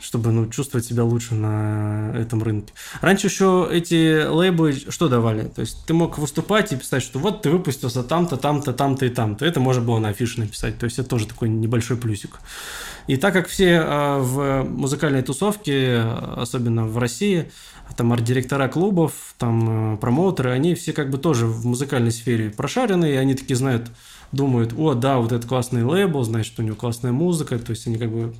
чтобы 0.00 0.32
ну, 0.32 0.48
чувствовать 0.48 0.86
себя 0.86 1.04
лучше 1.04 1.34
на 1.34 2.12
этом 2.16 2.42
рынке. 2.42 2.72
Раньше 3.00 3.26
еще 3.28 3.68
эти 3.70 4.26
лейблы 4.26 4.72
что 4.88 5.08
давали? 5.08 5.44
То 5.44 5.60
есть 5.60 5.86
ты 5.86 5.94
мог 5.94 6.18
выступать 6.18 6.72
и 6.72 6.76
писать, 6.76 7.02
что 7.02 7.18
вот 7.18 7.42
ты 7.42 7.50
выпустился 7.50 8.02
там-то, 8.02 8.36
там-то, 8.36 8.72
там-то 8.72 9.06
и 9.06 9.10
там-то. 9.10 9.44
Это 9.44 9.60
можно 9.60 9.82
было 9.82 9.98
на 9.98 10.08
афише 10.08 10.40
написать. 10.40 10.78
То 10.78 10.84
есть 10.84 10.98
это 10.98 11.08
тоже 11.08 11.26
такой 11.26 11.48
небольшой 11.48 11.96
плюсик. 11.96 12.40
И 13.06 13.16
так 13.16 13.32
как 13.32 13.48
все 13.48 13.80
а, 13.80 14.18
в 14.18 14.64
музыкальной 14.64 15.22
тусовке, 15.22 15.98
особенно 16.36 16.86
в 16.86 16.98
России, 16.98 17.50
там 17.96 18.12
арт-директора 18.12 18.68
клубов, 18.68 19.12
там 19.38 19.94
э, 19.94 19.96
промоутеры, 19.96 20.50
они 20.50 20.74
все 20.74 20.92
как 20.92 21.10
бы 21.10 21.18
тоже 21.18 21.46
в 21.46 21.66
музыкальной 21.66 22.12
сфере 22.12 22.50
прошарены, 22.50 23.10
и 23.10 23.16
они 23.16 23.34
такие 23.34 23.56
знают, 23.56 23.90
думают, 24.32 24.72
о, 24.76 24.94
да, 24.94 25.18
вот 25.18 25.32
этот 25.32 25.48
классный 25.48 25.84
лейбл, 25.84 26.22
значит, 26.22 26.58
у 26.58 26.62
него 26.62 26.76
классная 26.76 27.12
музыка, 27.12 27.58
то 27.58 27.70
есть 27.70 27.86
они 27.86 27.96
как 27.96 28.10
бы, 28.10 28.34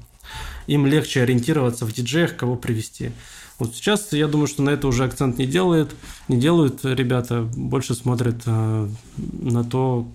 им 0.67 0.87
легче 0.87 1.23
ориентироваться 1.23 1.87
в 1.87 1.93
диджеях, 1.93 2.37
кого 2.37 2.57
привести. 2.57 3.11
Вот 3.59 3.75
сейчас 3.75 4.13
я 4.13 4.29
думаю, 4.29 4.47
что 4.47 4.63
на 4.63 4.71
это 4.71 4.87
уже 4.87 5.05
акцент 5.05 5.39
не 5.39 5.47
делают, 5.47 5.95
не 6.29 6.37
делают 6.37 6.85
ребята, 6.85 7.43
больше 7.57 7.95
смотрят 7.95 8.43
э, 8.47 8.89
на 9.17 9.65
то, 9.65 10.07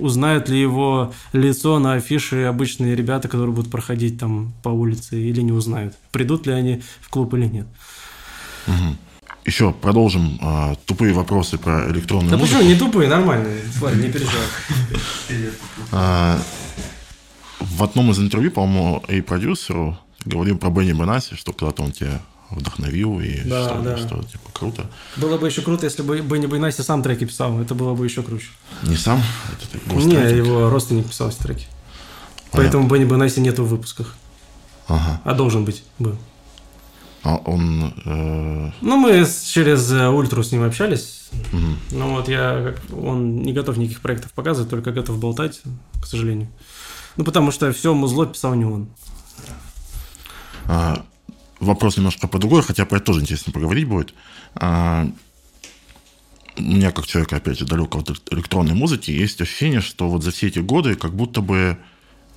узнают 0.00 0.48
ли 0.48 0.60
его 0.60 1.12
лицо 1.32 1.78
на 1.78 1.94
афише 1.94 2.44
обычные 2.44 2.96
ребята, 2.96 3.28
которые 3.28 3.54
будут 3.54 3.70
проходить 3.70 4.18
там 4.18 4.52
по 4.62 4.70
улице, 4.70 5.20
или 5.20 5.40
не 5.40 5.52
узнают, 5.52 5.94
придут 6.10 6.46
ли 6.46 6.52
они 6.52 6.82
в 7.00 7.08
клуб 7.08 7.34
или 7.34 7.46
нет. 7.46 7.66
Угу. 8.68 8.96
еще 9.46 9.72
продолжим 9.72 10.38
а, 10.42 10.74
тупые 10.86 11.12
вопросы 11.14 11.58
про 11.58 11.90
электронную 11.90 12.30
да 12.30 12.36
музыку. 12.36 12.56
почему? 12.58 12.70
Не 12.70 12.78
тупые, 12.78 13.08
нормальные. 13.08 13.62
Тварь, 13.78 13.96
не 13.96 14.08
переживай. 14.08 14.46
А, 15.92 16.38
в 17.60 17.82
одном 17.82 18.10
из 18.10 18.18
интервью, 18.18 18.50
по-моему, 18.50 19.02
и 19.08 19.20
продюсеру 19.20 19.98
говорил 20.24 20.58
про 20.58 20.70
Бенни 20.70 20.92
Бенаси, 20.92 21.34
что 21.34 21.52
когда-то 21.52 21.82
он 21.82 21.92
тебя 21.92 22.20
вдохновил 22.50 23.20
и 23.20 23.40
Да, 23.44 23.68
что, 23.68 23.80
да. 23.82 23.96
что 23.98 24.22
типа 24.22 24.50
круто. 24.52 24.86
Было 25.16 25.36
бы 25.38 25.46
еще 25.48 25.62
круто, 25.62 25.84
если 25.84 26.02
бы 26.02 26.20
Бенни 26.20 26.46
Бейнаси 26.46 26.80
сам 26.82 27.02
треки 27.02 27.24
писал. 27.24 27.60
Это 27.60 27.74
было 27.74 27.94
бы 27.94 28.04
еще 28.06 28.22
круче. 28.22 28.48
Не 28.82 28.96
сам, 28.96 29.22
это 29.52 29.94
Не, 30.04 30.36
его 30.36 30.70
родственник 30.70 31.06
писал 31.08 31.28
эти 31.28 31.36
треки. 31.36 31.66
Поэтому 32.52 32.88
Бенни 32.88 33.04
Бейнаси 33.04 33.40
нету 33.40 33.64
в 33.64 33.68
выпусках. 33.68 34.14
Ага. 34.86 35.20
А 35.24 35.34
должен 35.34 35.64
быть, 35.66 35.82
был. 35.98 36.16
А 37.22 37.36
он... 37.36 37.92
э, 38.04 38.70
Ну, 38.80 38.96
мы 38.96 39.26
через 39.52 39.90
э, 39.92 40.08
Ультру 40.08 40.42
с 40.42 40.52
ним 40.52 40.62
общались. 40.62 41.28
мгм. 41.52 41.78
Ну 41.90 42.10
вот 42.14 42.28
я, 42.28 42.74
он 42.92 43.42
не 43.42 43.52
готов 43.52 43.76
никаких 43.76 44.00
проектов 44.00 44.32
показывать, 44.32 44.70
только 44.70 44.92
готов 44.92 45.18
болтать, 45.18 45.60
к 46.00 46.06
сожалению. 46.06 46.48
Ну, 47.16 47.24
потому 47.24 47.50
что 47.50 47.72
все 47.72 47.92
музло 47.94 48.26
писал 48.26 48.54
не 48.54 48.64
он. 48.64 48.88
А, 50.66 51.04
вопрос 51.60 51.96
немножко 51.96 52.28
по 52.28 52.38
другой, 52.38 52.62
хотя 52.62 52.84
про 52.86 52.96
это 52.98 53.06
тоже 53.06 53.20
интересно 53.20 53.52
поговорить 53.52 53.88
будет. 53.88 54.14
А, 54.54 55.08
у 56.56 56.62
меня, 56.62 56.92
как 56.92 57.06
человека, 57.06 57.36
опять 57.36 57.58
же, 57.58 57.66
далекого 57.66 58.02
от 58.02 58.32
электронной 58.32 58.74
музыки, 58.74 59.10
есть 59.10 59.40
ощущение, 59.40 59.80
что 59.80 60.08
вот 60.08 60.22
за 60.22 60.30
все 60.30 60.48
эти 60.48 60.58
годы 60.60 60.94
как 60.94 61.14
будто 61.14 61.40
бы 61.40 61.78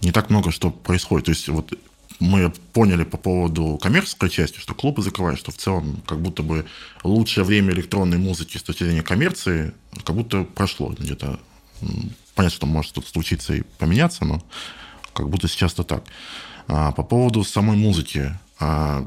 не 0.01 0.11
так 0.11 0.29
много 0.29 0.51
что 0.51 0.71
происходит. 0.71 1.25
То 1.25 1.31
есть 1.31 1.47
вот 1.49 1.73
мы 2.21 2.51
поняли 2.71 3.03
по 3.03 3.17
поводу 3.17 3.79
коммерческой 3.81 4.29
части, 4.29 4.59
что 4.59 4.75
клубы 4.75 5.01
закрывают, 5.01 5.39
что 5.39 5.51
в 5.51 5.57
целом 5.57 6.01
как 6.05 6.21
будто 6.21 6.43
бы 6.43 6.65
лучшее 7.03 7.43
время 7.43 7.73
электронной 7.73 8.19
музыки 8.19 8.57
с 8.57 8.63
точки 8.63 8.83
зрения 8.83 9.01
коммерции 9.01 9.73
как 10.05 10.15
будто 10.15 10.43
прошло 10.43 10.93
где-то. 10.97 11.39
Понятно, 12.35 12.55
что 12.55 12.67
может 12.67 12.93
тут 12.93 13.07
случиться 13.07 13.55
и 13.55 13.63
поменяться, 13.79 14.23
но 14.23 14.41
как 15.13 15.29
будто 15.29 15.47
сейчас-то 15.47 15.83
так. 15.83 16.03
А, 16.67 16.91
по 16.91 17.03
поводу 17.03 17.43
самой 17.43 17.75
музыки. 17.75 18.37
а, 18.59 19.05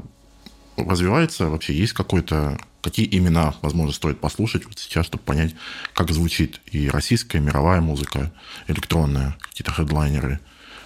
развивается 0.77 1.49
вообще? 1.49 1.73
Есть 1.73 1.93
какой-то... 1.93 2.59
Какие 2.81 3.07
имена, 3.17 3.55
возможно, 3.63 3.93
стоит 3.93 4.19
послушать 4.19 4.65
вот 4.65 4.77
сейчас, 4.77 5.07
чтобы 5.07 5.23
понять, 5.23 5.55
как 5.95 6.11
звучит 6.11 6.61
и 6.71 6.87
российская, 6.87 7.39
и 7.39 7.41
мировая 7.41 7.81
музыка, 7.81 8.31
электронная, 8.67 9.35
какие-то 9.39 9.71
хедлайнеры? 9.71 10.39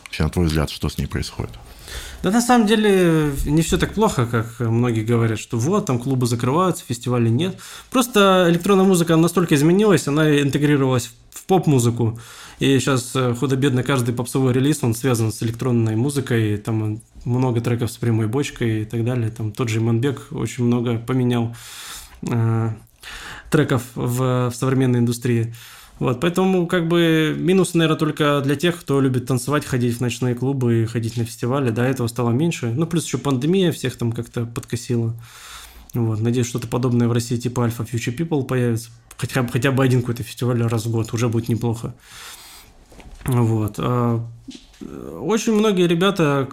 Вообще, 0.06 0.24
на 0.24 0.30
твой 0.30 0.46
взгляд, 0.46 0.70
что 0.70 0.88
с 0.88 0.98
ней 0.98 1.08
происходит? 1.08 1.52
Да 2.22 2.32
на 2.32 2.42
самом 2.42 2.68
деле 2.68 3.32
не 3.46 3.62
все 3.62 3.78
так 3.78 3.94
плохо, 3.94 4.26
как 4.26 4.60
многие 4.60 5.06
говорят, 5.06 5.40
что 5.40 5.58
вот, 5.58 5.86
там 5.86 6.00
клубы 6.00 6.28
закрываются, 6.28 6.84
фестивалей 6.86 7.32
нет. 7.32 7.58
Просто 7.90 8.48
электронная 8.50 8.86
музыка 8.86 9.16
настолько 9.16 9.56
изменилась, 9.56 10.08
она 10.08 10.42
интегрировалась 10.42 11.12
в 11.32 11.46
поп-музыку. 11.46 12.20
И 12.60 12.78
сейчас 12.80 13.16
э, 13.16 13.34
худо-бедно 13.34 13.84
каждый 13.84 14.14
попсовый 14.14 14.54
релиз, 14.54 14.84
он 14.84 14.94
связан 14.94 15.32
с 15.32 15.42
электронной 15.42 15.96
музыкой, 15.96 16.58
там 16.58 17.02
много 17.24 17.62
треков 17.62 17.90
с 17.90 17.98
прямой 17.98 18.28
бочкой 18.28 18.82
и 18.82 18.86
так 18.86 19.06
далее. 19.06 19.30
Там 19.30 19.54
тот 19.54 19.70
же 19.70 19.80
Иманбек 19.80 20.28
очень 20.32 20.66
много 20.66 20.98
поменял 20.98 21.56
э, 22.30 22.70
треков 23.50 23.84
в, 23.96 24.50
в 24.50 24.54
современной 24.54 25.00
индустрии. 25.00 25.54
Вот, 26.00 26.22
поэтому, 26.22 26.66
как 26.66 26.88
бы, 26.88 27.36
минус, 27.38 27.74
наверное, 27.74 27.98
только 27.98 28.42
для 28.42 28.56
тех, 28.56 28.80
кто 28.80 29.02
любит 29.02 29.26
танцевать, 29.26 29.66
ходить 29.66 29.98
в 29.98 30.02
ночные 30.02 30.34
клубы 30.34 30.82
и 30.82 30.86
ходить 30.86 31.18
на 31.18 31.26
фестивали. 31.26 31.72
До 31.72 31.84
этого 31.84 32.08
стало 32.08 32.30
меньше. 32.32 32.72
Ну, 32.72 32.88
плюс 32.88 33.06
еще 33.06 33.18
пандемия 33.18 33.74
всех 33.74 33.98
там 33.98 34.14
как-то 34.14 34.46
подкосила. 34.46 35.14
Вот, 35.94 36.22
надеюсь, 36.22 36.48
что-то 36.48 36.68
подобное 36.68 37.08
в 37.08 37.12
России 37.12 37.36
типа 37.36 37.68
Alpha 37.68 37.86
Future 37.90 38.16
People 38.16 38.44
появится. 38.46 38.92
Хотя, 39.18 39.46
хотя 39.46 39.72
бы 39.72 39.84
один 39.84 40.00
какой-то 40.00 40.24
фестиваль 40.24 40.62
раз 40.62 40.86
в 40.86 40.92
год, 40.92 41.14
уже 41.14 41.28
будет 41.28 41.50
неплохо. 41.50 41.94
Вот. 43.26 43.76
а, 43.78 44.26
Очень 45.20 45.54
многие 45.54 45.86
ребята 45.86 46.48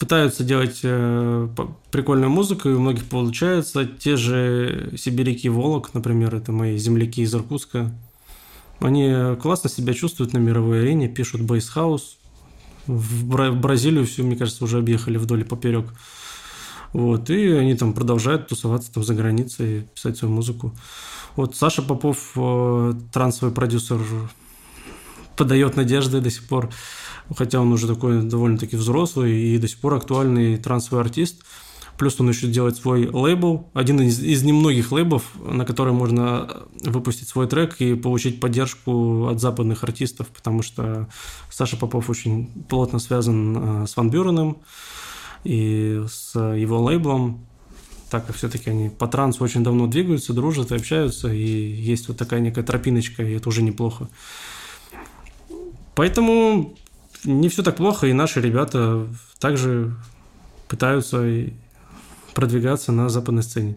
пытаются 0.00 0.42
делать 0.42 0.80
э, 0.82 1.48
прикольную 1.90 2.30
музыку, 2.30 2.68
и 2.68 2.72
у 2.72 2.80
многих 2.80 3.04
получается. 3.04 3.84
Те 3.84 4.16
же 4.16 4.92
Сибиряки 4.96 5.48
Волок, 5.48 5.94
например, 5.94 6.34
это 6.34 6.50
мои 6.50 6.76
земляки 6.76 7.22
из 7.22 7.34
Иркутска. 7.34 7.92
Они 8.80 9.36
классно 9.40 9.68
себя 9.68 9.92
чувствуют 9.92 10.32
на 10.32 10.38
мировой 10.38 10.82
арене, 10.82 11.08
пишут 11.08 11.42
бейсхаус. 11.42 12.18
В 12.86 13.26
Бра- 13.26 13.50
в 13.50 13.60
Бразилию 13.60 14.06
всю, 14.06 14.24
мне 14.24 14.36
кажется, 14.36 14.64
уже 14.64 14.78
объехали 14.78 15.18
вдоль 15.18 15.40
и 15.40 15.44
поперек. 15.44 15.92
Вот, 16.92 17.28
и 17.28 17.50
они 17.50 17.74
там 17.74 17.92
продолжают 17.92 18.48
тусоваться 18.48 18.92
там 18.92 19.04
за 19.04 19.14
границей, 19.14 19.88
писать 19.94 20.16
свою 20.16 20.32
музыку. 20.32 20.74
Вот 21.36 21.54
Саша 21.54 21.82
Попов, 21.82 22.32
э, 22.36 22.94
трансовый 23.12 23.52
продюсер, 23.52 24.00
подает 25.36 25.76
надежды 25.76 26.20
до 26.20 26.30
сих 26.30 26.48
пор, 26.48 26.70
хотя 27.36 27.60
он 27.60 27.72
уже 27.72 27.86
такой 27.86 28.22
довольно-таки 28.22 28.76
взрослый 28.76 29.38
и 29.38 29.58
до 29.58 29.68
сих 29.68 29.78
пор 29.78 29.94
актуальный 29.94 30.56
трансовый 30.56 31.00
артист. 31.00 31.42
Плюс 31.98 32.20
он 32.20 32.28
еще 32.28 32.46
делает 32.46 32.76
свой 32.76 33.08
лейбл, 33.08 33.68
один 33.74 34.00
из, 34.00 34.20
из 34.20 34.44
немногих 34.44 34.92
лейбов, 34.92 35.24
на 35.44 35.64
который 35.64 35.92
можно 35.92 36.48
выпустить 36.82 37.26
свой 37.28 37.48
трек 37.48 37.80
и 37.80 37.94
получить 37.94 38.38
поддержку 38.38 39.26
от 39.26 39.40
западных 39.40 39.82
артистов, 39.82 40.28
потому 40.28 40.62
что 40.62 41.08
Саша 41.50 41.76
Попов 41.76 42.08
очень 42.08 42.46
плотно 42.68 43.00
связан 43.00 43.82
э, 43.82 43.86
с 43.88 43.96
Ван 43.96 44.10
Бюреном 44.10 44.58
и 45.42 46.04
с 46.08 46.38
его 46.38 46.80
лейблом, 46.84 47.44
так 48.10 48.26
как 48.26 48.36
все-таки 48.36 48.70
они 48.70 48.90
по 48.90 49.08
трансу 49.08 49.42
очень 49.42 49.64
давно 49.64 49.88
двигаются, 49.88 50.32
дружат 50.32 50.70
и 50.70 50.76
общаются, 50.76 51.32
и 51.32 51.42
есть 51.42 52.06
вот 52.06 52.16
такая 52.16 52.38
некая 52.38 52.62
тропиночка, 52.62 53.24
и 53.24 53.34
это 53.34 53.48
уже 53.48 53.62
неплохо. 53.62 54.08
Поэтому 55.96 56.76
не 57.24 57.48
все 57.48 57.64
так 57.64 57.74
плохо, 57.74 58.06
и 58.06 58.12
наши 58.12 58.40
ребята 58.40 59.08
также 59.40 59.96
пытаются 60.68 61.26
продвигаться 62.38 62.92
на 62.92 63.08
западной 63.08 63.42
сцене. 63.42 63.74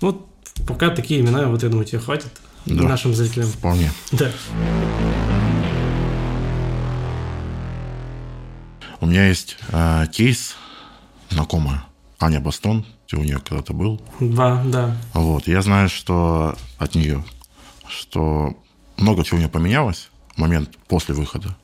Вот 0.00 0.26
пока 0.66 0.90
такие 0.90 1.20
имена, 1.20 1.46
вот 1.46 1.62
я 1.62 1.68
думаю, 1.68 1.86
тебе 1.86 2.00
хватит 2.00 2.32
Да. 2.66 2.82
нашим 2.82 3.14
зрителям. 3.14 3.46
Вполне. 3.46 3.92
Да. 4.10 4.32
У 9.00 9.06
меня 9.06 9.28
есть 9.28 9.58
э, 9.68 10.06
кейс 10.12 10.56
знакомая, 11.30 11.84
Аня 12.18 12.40
Бастон, 12.40 12.84
ты 13.06 13.16
у 13.16 13.22
нее 13.22 13.38
когда-то 13.38 13.72
был. 13.72 14.02
Два, 14.18 14.60
да. 14.64 14.96
Вот, 15.14 15.46
я 15.46 15.62
знаю, 15.62 15.88
что 15.88 16.56
от 16.78 16.96
нее, 16.96 17.24
что 17.86 18.56
много 18.96 19.22
чего 19.22 19.36
у 19.36 19.40
нее 19.40 19.48
поменялось 19.48 20.10
в 20.34 20.38
момент 20.40 20.76
после 20.88 21.14
выхода. 21.14 21.56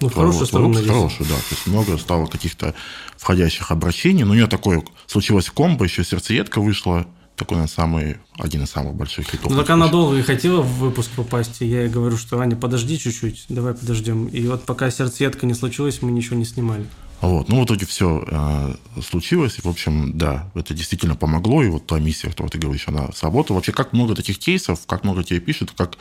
Ну, 0.00 0.08
хорошую 0.10 0.46
сторону, 0.46 0.68
выпуска. 0.68 0.92
надеюсь. 0.92 1.12
Хорошую, 1.12 1.28
да. 1.28 1.36
То 1.36 1.54
есть 1.54 1.66
много 1.66 1.98
стало 1.98 2.26
каких-то 2.26 2.74
входящих 3.16 3.70
обращений. 3.70 4.24
Но 4.24 4.32
у 4.32 4.34
нее 4.34 4.46
такое 4.46 4.82
случилось 5.06 5.50
комбо, 5.50 5.84
еще 5.84 6.04
сердцеедка 6.04 6.60
вышла. 6.60 7.06
Такой, 7.36 7.56
наверное, 7.56 7.72
самый, 7.72 8.16
один 8.36 8.64
из 8.64 8.70
самых 8.70 8.94
больших 8.94 9.28
хитов. 9.28 9.50
Ну, 9.50 9.56
так 9.56 9.70
она 9.70 9.86
долго 9.86 10.16
и 10.16 10.22
хотела 10.22 10.60
в 10.60 10.78
выпуск 10.78 11.10
попасть, 11.14 11.62
и 11.62 11.66
я 11.66 11.82
ей 11.82 11.88
говорю, 11.88 12.16
что, 12.16 12.40
Аня, 12.40 12.56
подожди 12.56 12.98
чуть-чуть, 12.98 13.44
давай 13.48 13.74
подождем. 13.74 14.26
И 14.26 14.44
вот 14.48 14.64
пока 14.64 14.90
сердцеедка 14.90 15.46
не 15.46 15.54
случилась, 15.54 16.02
мы 16.02 16.10
ничего 16.10 16.36
не 16.36 16.44
снимали. 16.44 16.84
Вот. 17.20 17.48
Ну, 17.48 17.60
в 17.60 17.64
итоге 17.64 17.84
все 17.84 18.24
э, 18.26 18.74
случилось. 19.02 19.58
И, 19.58 19.62
в 19.62 19.66
общем, 19.66 20.16
да, 20.16 20.48
это 20.54 20.72
действительно 20.72 21.16
помогло. 21.16 21.62
И 21.62 21.68
вот 21.68 21.86
та 21.86 21.98
миссия, 21.98 22.28
которую 22.28 22.50
ты 22.50 22.58
говоришь, 22.58 22.86
она 22.86 23.10
сработала. 23.12 23.56
Вообще, 23.56 23.72
как 23.72 23.92
много 23.92 24.14
таких 24.14 24.38
кейсов, 24.38 24.86
как 24.86 25.02
много 25.04 25.24
тебе 25.24 25.40
пишут, 25.40 25.72
как, 25.76 25.96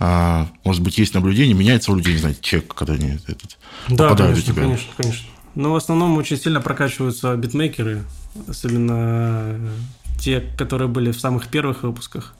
э, 0.00 0.46
может 0.64 0.82
быть, 0.82 0.96
есть 0.98 1.14
наблюдение, 1.14 1.54
меняется 1.54 1.92
у 1.92 1.96
людей, 1.96 2.14
не 2.14 2.20
знаю, 2.20 2.36
чек, 2.40 2.72
когда 2.74 2.94
они 2.94 3.18
этот, 3.26 3.58
Да, 3.88 4.08
попадают 4.08 4.34
конечно, 4.34 4.52
у 4.52 4.54
тебя. 4.54 4.62
конечно, 4.62 4.92
конечно. 4.96 5.26
Но 5.54 5.72
в 5.72 5.76
основном 5.76 6.16
очень 6.16 6.38
сильно 6.38 6.60
прокачиваются 6.60 7.34
битмейкеры, 7.36 8.04
особенно 8.48 8.92
э, 8.94 9.70
те, 10.18 10.40
которые 10.40 10.88
были 10.88 11.12
в 11.12 11.20
самых 11.20 11.48
первых 11.48 11.82
выпусках. 11.82 12.34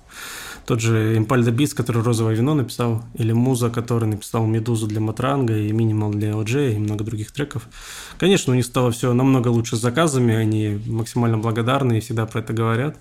Тот 0.66 0.80
же 0.80 1.16
Impalda 1.16 1.54
Beats, 1.54 1.76
который 1.76 2.02
«Розовое 2.02 2.34
вино» 2.34 2.54
написал, 2.54 3.04
или 3.14 3.32
Муза, 3.32 3.70
который 3.70 4.08
написал 4.08 4.46
«Медузу» 4.46 4.88
для 4.88 5.00
Матранга 5.00 5.56
и 5.56 5.70
«Минимал» 5.70 6.10
для 6.10 6.32
OJ 6.32 6.74
и 6.74 6.78
много 6.78 7.04
других 7.04 7.30
треков. 7.30 7.68
Конечно, 8.18 8.52
у 8.52 8.56
них 8.56 8.64
стало 8.64 8.90
все 8.90 9.12
намного 9.12 9.48
лучше 9.48 9.76
с 9.76 9.80
заказами, 9.80 10.34
они 10.34 10.80
максимально 10.86 11.38
благодарны 11.38 11.98
и 11.98 12.00
всегда 12.00 12.26
про 12.26 12.40
это 12.40 12.52
говорят. 12.52 12.98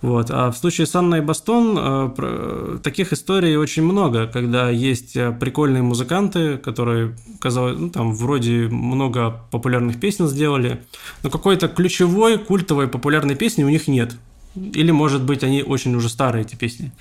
Вот. 0.00 0.32
А 0.32 0.50
в 0.50 0.56
случае 0.56 0.88
с 0.88 0.94
Анной 0.96 1.20
Бастон 1.20 1.78
э, 1.78 2.78
таких 2.82 3.12
историй 3.12 3.54
очень 3.54 3.84
много, 3.84 4.26
когда 4.26 4.68
есть 4.68 5.14
э, 5.16 5.30
прикольные 5.30 5.84
музыканты, 5.84 6.58
которые, 6.58 7.16
казалось, 7.38 7.78
ну, 7.78 7.88
там 7.90 8.12
вроде 8.12 8.66
много 8.68 9.40
популярных 9.52 10.00
песен 10.00 10.26
сделали, 10.26 10.82
но 11.22 11.30
какой-то 11.30 11.68
ключевой, 11.68 12.36
культовой, 12.38 12.88
популярной 12.88 13.36
песни 13.36 13.62
у 13.62 13.68
них 13.68 13.86
нет. 13.86 14.16
Или, 14.54 14.90
может 14.90 15.22
быть, 15.22 15.42
они 15.44 15.62
очень 15.62 15.94
уже 15.94 16.08
старые, 16.08 16.44
эти 16.44 16.56
песни. 16.56 16.92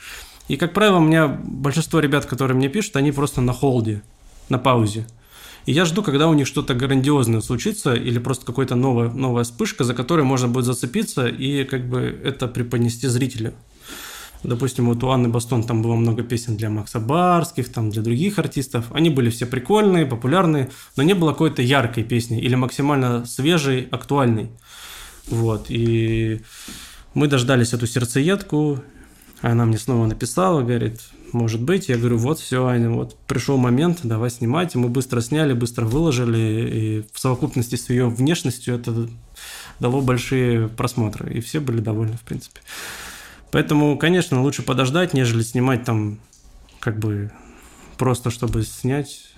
И, 0.48 0.58
как 0.58 0.74
правило, 0.74 0.98
у 0.98 1.02
меня 1.02 1.28
большинство 1.28 2.00
ребят, 2.00 2.26
которые 2.26 2.56
мне 2.58 2.70
пишут, 2.70 2.96
они 2.96 3.12
просто 3.12 3.42
на 3.42 3.54
холде, 3.54 4.02
на 4.50 4.58
паузе. 4.58 5.06
И 5.66 5.74
я 5.74 5.86
жду, 5.86 6.02
когда 6.02 6.28
у 6.28 6.34
них 6.34 6.48
что-то 6.48 6.74
грандиозное 6.74 7.42
случится 7.42 7.94
или 7.94 8.20
просто 8.20 8.46
какая-то 8.46 8.76
новая, 8.76 9.10
новая 9.10 9.44
вспышка, 9.44 9.84
за 9.84 9.94
которой 9.94 10.24
можно 10.24 10.48
будет 10.48 10.66
зацепиться 10.66 11.28
и 11.28 11.66
как 11.66 11.88
бы 11.88 12.20
это 12.24 12.48
преподнести 12.48 13.08
зрителю. 13.08 13.54
Допустим, 14.44 14.88
вот 14.88 15.04
у 15.04 15.10
Анны 15.10 15.30
Бастон 15.30 15.64
там 15.64 15.84
было 15.84 15.94
много 15.94 16.24
песен 16.24 16.58
для 16.58 16.72
Макса 16.72 17.00
Барских, 17.00 17.72
там 17.72 17.92
для 17.92 18.02
других 18.02 18.40
артистов. 18.40 18.86
Они 18.92 19.12
были 19.12 19.30
все 19.30 19.46
прикольные, 19.46 20.08
популярные, 20.08 20.72
но 20.96 21.04
не 21.04 21.14
было 21.14 21.32
какой-то 21.32 21.62
яркой 21.62 22.04
песни 22.04 22.42
или 22.42 22.56
максимально 22.56 23.26
свежей, 23.26 23.88
актуальной. 23.92 24.50
Вот, 25.28 25.68
и 25.70 26.42
мы 27.14 27.28
дождались 27.28 27.74
эту 27.74 27.88
сердцеедку, 27.88 28.82
она 29.42 29.66
мне 29.66 29.78
снова 29.78 30.06
написала, 30.06 30.62
говорит, 30.62 31.02
может 31.34 31.62
быть. 31.62 31.90
Я 31.90 31.98
говорю, 31.98 32.18
вот 32.18 32.40
все, 32.40 32.66
Аня, 32.68 32.90
вот 32.92 33.18
пришел 33.28 33.58
момент, 33.58 34.00
давай 34.04 34.30
снимать. 34.30 34.76
Мы 34.76 34.90
быстро 34.90 35.22
сняли, 35.22 35.54
быстро 35.54 35.86
выложили. 35.86 36.38
И 36.38 37.06
в 37.12 37.20
совокупности 37.20 37.76
с 37.76 37.90
ее 37.90 38.08
внешностью 38.08 38.76
это 38.76 39.10
дало 39.80 40.02
большие 40.02 40.68
просмотры. 40.68 41.34
И 41.34 41.42
все 41.42 41.60
были 41.60 41.80
довольны, 41.80 42.18
в 42.18 42.22
принципе. 42.22 42.62
Поэтому, 43.52 43.98
конечно, 43.98 44.42
лучше 44.42 44.62
подождать, 44.62 45.14
нежели 45.14 45.42
снимать 45.42 45.84
там 45.84 46.20
как 46.80 47.00
бы 47.00 47.32
просто, 47.98 48.30
чтобы 48.30 48.64
снять. 48.64 49.31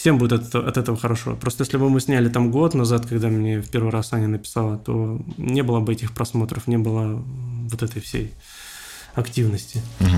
Всем 0.00 0.16
будет 0.16 0.32
от, 0.32 0.54
от 0.54 0.78
этого 0.78 0.96
хорошо. 0.96 1.36
Просто 1.36 1.64
если 1.64 1.76
бы 1.76 1.90
мы 1.90 2.00
сняли 2.00 2.30
там 2.30 2.50
год 2.50 2.72
назад, 2.72 3.04
когда 3.04 3.28
мне 3.28 3.60
в 3.60 3.68
первый 3.68 3.90
раз 3.90 4.14
Аня 4.14 4.28
написала, 4.28 4.78
то 4.78 5.20
не 5.36 5.62
было 5.62 5.80
бы 5.80 5.92
этих 5.92 6.12
просмотров, 6.12 6.66
не 6.66 6.78
было 6.78 7.22
вот 7.70 7.82
этой 7.82 8.00
всей 8.00 8.32
активности. 9.14 9.82
Угу. 10.00 10.08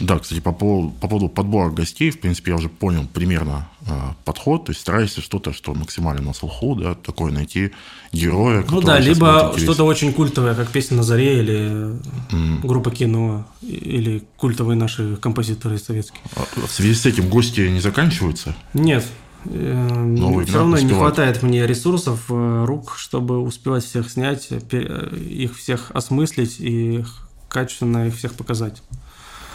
Да, 0.00 0.18
кстати, 0.18 0.40
по 0.40 0.52
поводу, 0.52 0.92
по 1.00 1.08
поводу 1.08 1.28
подбора 1.28 1.70
гостей, 1.70 2.10
в 2.10 2.20
принципе, 2.20 2.52
я 2.52 2.56
уже 2.56 2.68
понял 2.68 3.06
примерно 3.12 3.68
э, 3.86 3.90
подход. 4.24 4.64
То 4.64 4.70
есть 4.70 4.80
стараешься 4.80 5.20
что-то, 5.20 5.52
что 5.52 5.74
максимально 5.74 6.22
на 6.22 6.32
слуху, 6.32 6.74
да, 6.74 6.94
такое 6.94 7.32
найти 7.32 7.72
героя. 8.12 8.64
Ну 8.70 8.80
да, 8.80 8.98
либо 8.98 9.54
что-то 9.56 9.84
очень 9.84 10.12
культовое, 10.12 10.54
как 10.54 10.68
песня 10.70 10.96
на 10.96 11.02
заре 11.02 11.40
или 11.40 11.94
mm. 12.30 12.66
группа 12.66 12.90
кино, 12.90 13.46
или 13.62 14.24
культовые 14.36 14.76
наши 14.76 15.16
композиторы 15.16 15.78
советские. 15.78 16.22
А 16.34 16.66
в 16.66 16.70
связи 16.70 16.94
с 16.94 17.04
этим 17.04 17.28
гости 17.28 17.60
не 17.60 17.80
заканчиваются? 17.80 18.56
Нет. 18.72 19.04
Э, 19.44 19.74
Новый, 19.74 20.44
Все 20.44 20.58
равно 20.58 20.74
успевать. 20.74 20.92
не 20.92 20.98
хватает 20.98 21.42
мне 21.42 21.66
ресурсов, 21.66 22.24
э, 22.28 22.64
рук, 22.66 22.94
чтобы 22.96 23.38
успевать 23.40 23.84
всех 23.84 24.10
снять, 24.10 24.48
э, 24.50 25.16
их 25.16 25.56
всех 25.56 25.90
осмыслить 25.92 26.56
и 26.58 27.04
качественно 27.48 28.06
их 28.06 28.16
всех 28.16 28.34
показать. 28.34 28.82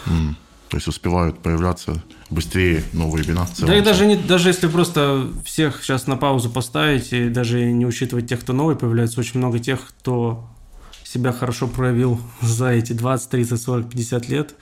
Mm. 0.06 0.34
То 0.68 0.76
есть 0.78 0.88
успевают 0.88 1.38
появляться 1.38 2.02
быстрее 2.28 2.82
новые 2.92 3.24
вина. 3.24 3.46
Да 3.60 3.76
и 3.76 3.80
даже, 3.80 4.04
не, 4.06 4.16
даже 4.16 4.48
если 4.48 4.66
просто 4.66 5.28
всех 5.44 5.82
сейчас 5.82 6.08
на 6.08 6.16
паузу 6.16 6.50
поставить 6.50 7.12
и 7.12 7.28
даже 7.28 7.70
не 7.70 7.86
учитывать 7.86 8.28
тех, 8.28 8.40
кто 8.40 8.52
новый 8.52 8.74
появляется, 8.74 9.20
очень 9.20 9.38
много 9.38 9.60
тех, 9.60 9.80
кто 10.00 10.48
себя 11.04 11.32
хорошо 11.32 11.68
проявил 11.68 12.20
за 12.40 12.70
эти 12.70 12.92
20, 12.92 13.30
30, 13.30 13.62
40, 13.62 13.90
50 13.90 14.28
лет, 14.28 14.54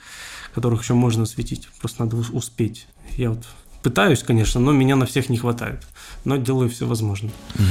которых 0.53 0.83
еще 0.83 0.93
можно 0.93 1.23
осветить. 1.23 1.67
Просто 1.79 2.05
надо 2.05 2.17
успеть. 2.17 2.87
Я 3.17 3.31
вот 3.31 3.43
пытаюсь, 3.81 4.21
конечно, 4.21 4.59
но 4.61 4.71
меня 4.71 4.95
на 4.95 5.07
всех 5.07 5.29
не 5.29 5.37
хватает. 5.37 5.85
Но 6.23 6.37
делаю 6.37 6.69
все 6.69 6.85
возможное. 6.85 7.31
Угу. 7.55 7.63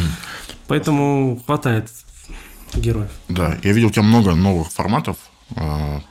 Поэтому 0.66 1.40
хватает 1.46 1.88
героев. 2.74 3.10
Да, 3.28 3.56
я 3.62 3.72
видел 3.72 3.88
у 3.88 3.90
тебя 3.92 4.02
много 4.02 4.34
новых 4.34 4.72
форматов 4.72 5.16
а, 5.54 6.02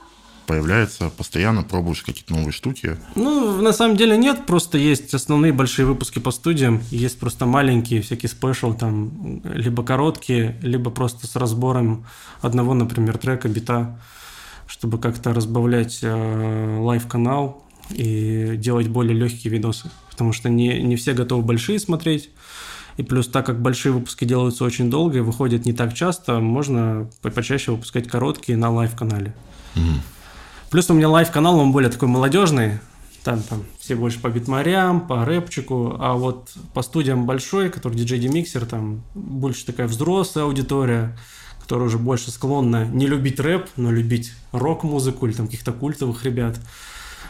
появляется 0.45 1.09
постоянно, 1.09 1.63
пробуешь 1.63 2.03
какие-то 2.03 2.33
новые 2.33 2.51
штуки? 2.51 2.97
Ну, 3.15 3.61
на 3.61 3.73
самом 3.73 3.97
деле 3.97 4.17
нет, 4.17 4.45
просто 4.45 4.77
есть 4.77 5.13
основные 5.13 5.53
большие 5.53 5.85
выпуски 5.85 6.19
по 6.19 6.31
студиям, 6.31 6.81
есть 6.89 7.19
просто 7.19 7.45
маленькие 7.45 8.01
всякие 8.01 8.29
special, 8.29 8.73
там, 8.73 9.41
либо 9.43 9.83
короткие, 9.83 10.57
либо 10.61 10.91
просто 10.91 11.27
с 11.27 11.35
разбором 11.35 12.05
одного, 12.41 12.73
например, 12.73 13.17
трека, 13.17 13.47
бита, 13.47 13.99
чтобы 14.67 14.99
как-то 14.99 15.33
разбавлять 15.33 15.99
э, 16.01 16.77
live-канал 16.79 17.63
и 17.89 18.53
делать 18.57 18.87
более 18.87 19.15
легкие 19.15 19.51
видосы, 19.51 19.91
потому 20.09 20.33
что 20.33 20.49
не, 20.49 20.81
не 20.81 20.95
все 20.95 21.13
готовы 21.13 21.43
большие 21.43 21.79
смотреть, 21.79 22.29
и 22.97 23.03
плюс, 23.03 23.27
так 23.27 23.45
как 23.45 23.61
большие 23.61 23.91
выпуски 23.91 24.25
делаются 24.25 24.63
очень 24.63 24.89
долго 24.89 25.17
и 25.17 25.21
выходят 25.21 25.65
не 25.65 25.73
так 25.73 25.93
часто, 25.93 26.39
можно 26.39 27.09
почаще 27.21 27.71
выпускать 27.71 28.07
короткие 28.07 28.57
на 28.57 28.69
live-канале. 28.69 29.33
Угу. 29.75 29.83
Плюс 30.73 30.89
у 30.89 30.95
меня 30.95 31.07
live-канал, 31.07 31.59
он 31.59 31.71
более 31.71 31.91
такой 31.91 32.07
молодежный. 32.07 32.79
Там, 33.23 33.43
там 33.43 33.63
все 33.77 33.95
больше 33.95 34.19
по 34.19 34.29
битмейкерам, 34.29 35.07
по 35.07 35.23
рэпчику, 35.23 35.97
а 35.99 36.15
вот 36.15 36.51
по 36.73 36.81
студиям 36.81 37.27
большой, 37.27 37.69
который 37.69 37.95
DJ 37.95 38.17
DimixeR, 38.17 38.65
там 38.65 39.03
больше 39.13 39.67
такая 39.67 39.87
взрослая 39.87 40.45
аудитория, 40.45 41.15
которая 41.61 41.89
уже 41.89 41.99
больше 41.99 42.31
склонна 42.31 42.85
не 42.85 43.05
любить 43.05 43.39
рэп, 43.39 43.67
но 43.75 43.91
любить 43.91 44.33
рок-музыку 44.51 45.27
или 45.27 45.33
там 45.33 45.45
каких-то 45.45 45.73
культовых 45.73 46.25
ребят. 46.25 46.59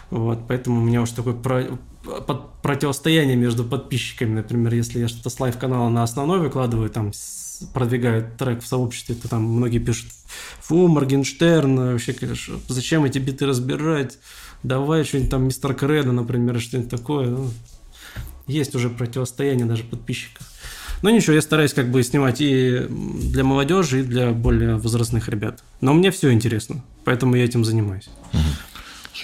Вот, 0.10 0.48
поэтому 0.48 0.80
у 0.80 0.86
меня 0.86 1.02
уже 1.02 1.14
такой 1.14 1.34
про, 1.34 1.66
под, 2.26 2.62
противостояние 2.62 3.36
между 3.36 3.66
подписчиками. 3.66 4.36
Например, 4.36 4.74
если 4.74 5.00
я 5.00 5.10
что-то 5.10 5.30
с 5.30 5.38
live-канала 5.38 5.90
на 5.90 6.04
основной 6.04 6.40
выкладываю, 6.40 6.90
там 6.90 7.12
продвигают 7.74 8.38
трек 8.38 8.62
в 8.62 8.68
сообществе, 8.68 9.16
то 9.16 9.28
там 9.28 9.44
многие 9.44 9.80
пишут, 9.80 10.12
фу, 10.62 10.88
Моргенштерн, 10.88 11.92
вообще, 11.94 12.14
конечно, 12.14 12.56
зачем 12.68 13.04
эти 13.06 13.20
биты 13.20 13.46
разбирать, 13.46 14.18
давай 14.64 15.04
что-нибудь 15.04 15.30
там 15.30 15.44
Мистер 15.44 15.74
Кредо, 15.74 16.12
например, 16.12 16.60
что-нибудь 16.60 16.90
такое. 16.90 17.28
Ну, 17.28 17.52
есть 18.48 18.76
уже 18.76 18.90
противостояние 18.90 19.66
даже 19.66 19.84
подписчиков. 19.84 20.48
Но 21.02 21.10
ничего, 21.10 21.34
я 21.34 21.42
стараюсь 21.42 21.74
как 21.74 21.92
бы 21.92 22.02
снимать 22.02 22.40
и 22.40 22.88
для 22.90 23.44
молодежи, 23.44 24.00
и 24.00 24.04
для 24.04 24.32
более 24.32 24.78
возрастных 24.78 25.28
ребят. 25.28 25.64
Но 25.82 25.94
мне 25.94 26.12
все 26.12 26.32
интересно, 26.32 26.84
поэтому 27.04 27.36
я 27.36 27.44
этим 27.44 27.66
занимаюсь. 27.66 28.10
Угу. 28.32 28.42